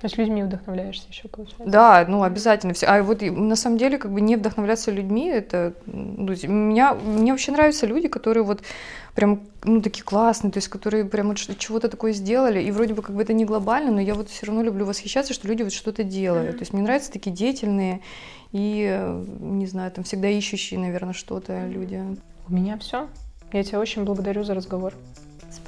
То 0.00 0.06
есть 0.06 0.16
людьми 0.16 0.42
вдохновляешься 0.42 1.06
еще, 1.10 1.28
получается? 1.28 1.66
Да, 1.66 2.06
ну 2.08 2.22
обязательно. 2.22 2.72
А 2.86 3.02
вот 3.02 3.20
на 3.20 3.54
самом 3.54 3.76
деле 3.76 3.98
как 3.98 4.10
бы 4.10 4.22
не 4.22 4.36
вдохновляться 4.36 4.90
людьми, 4.90 5.28
это... 5.28 5.74
Ну, 5.84 6.32
меня, 6.44 6.94
мне 6.94 7.32
вообще 7.32 7.52
нравятся 7.52 7.86
люди, 7.86 8.08
которые 8.08 8.42
вот 8.44 8.62
прям, 9.14 9.40
ну, 9.62 9.82
такие 9.82 10.02
классные, 10.02 10.52
то 10.52 10.56
есть 10.56 10.68
которые 10.68 11.04
прям 11.04 11.28
вот 11.28 11.36
чего-то 11.36 11.90
такое 11.90 12.12
сделали, 12.12 12.62
и 12.62 12.70
вроде 12.70 12.94
бы 12.94 13.02
как 13.02 13.14
бы 13.14 13.20
это 13.20 13.34
не 13.34 13.44
глобально, 13.44 13.90
но 13.90 14.00
я 14.00 14.14
вот 14.14 14.30
все 14.30 14.46
равно 14.46 14.62
люблю 14.62 14.86
восхищаться, 14.86 15.34
что 15.34 15.46
люди 15.46 15.64
вот 15.64 15.72
что-то 15.72 16.02
делают. 16.02 16.54
Mm-hmm. 16.54 16.58
То 16.58 16.62
есть 16.62 16.72
мне 16.72 16.82
нравятся 16.82 17.12
такие 17.12 17.36
деятельные 17.36 18.00
и, 18.52 19.14
не 19.38 19.66
знаю, 19.66 19.90
там 19.90 20.04
всегда 20.04 20.28
ищущие, 20.28 20.80
наверное, 20.80 21.12
что-то 21.12 21.66
люди. 21.66 22.02
У 22.48 22.52
меня 22.54 22.78
все. 22.78 23.06
Я 23.52 23.64
тебя 23.64 23.80
очень 23.80 24.04
благодарю 24.04 24.44
за 24.44 24.54
разговор. 24.54 24.94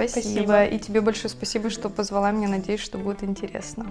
Спасибо. 0.08 0.44
спасибо. 0.44 0.64
И 0.64 0.78
тебе 0.78 1.00
большое 1.00 1.28
спасибо, 1.30 1.70
что 1.70 1.88
позвала 1.88 2.30
меня. 2.30 2.48
Надеюсь, 2.48 2.80
что 2.80 2.98
будет 2.98 3.22
интересно. 3.22 3.86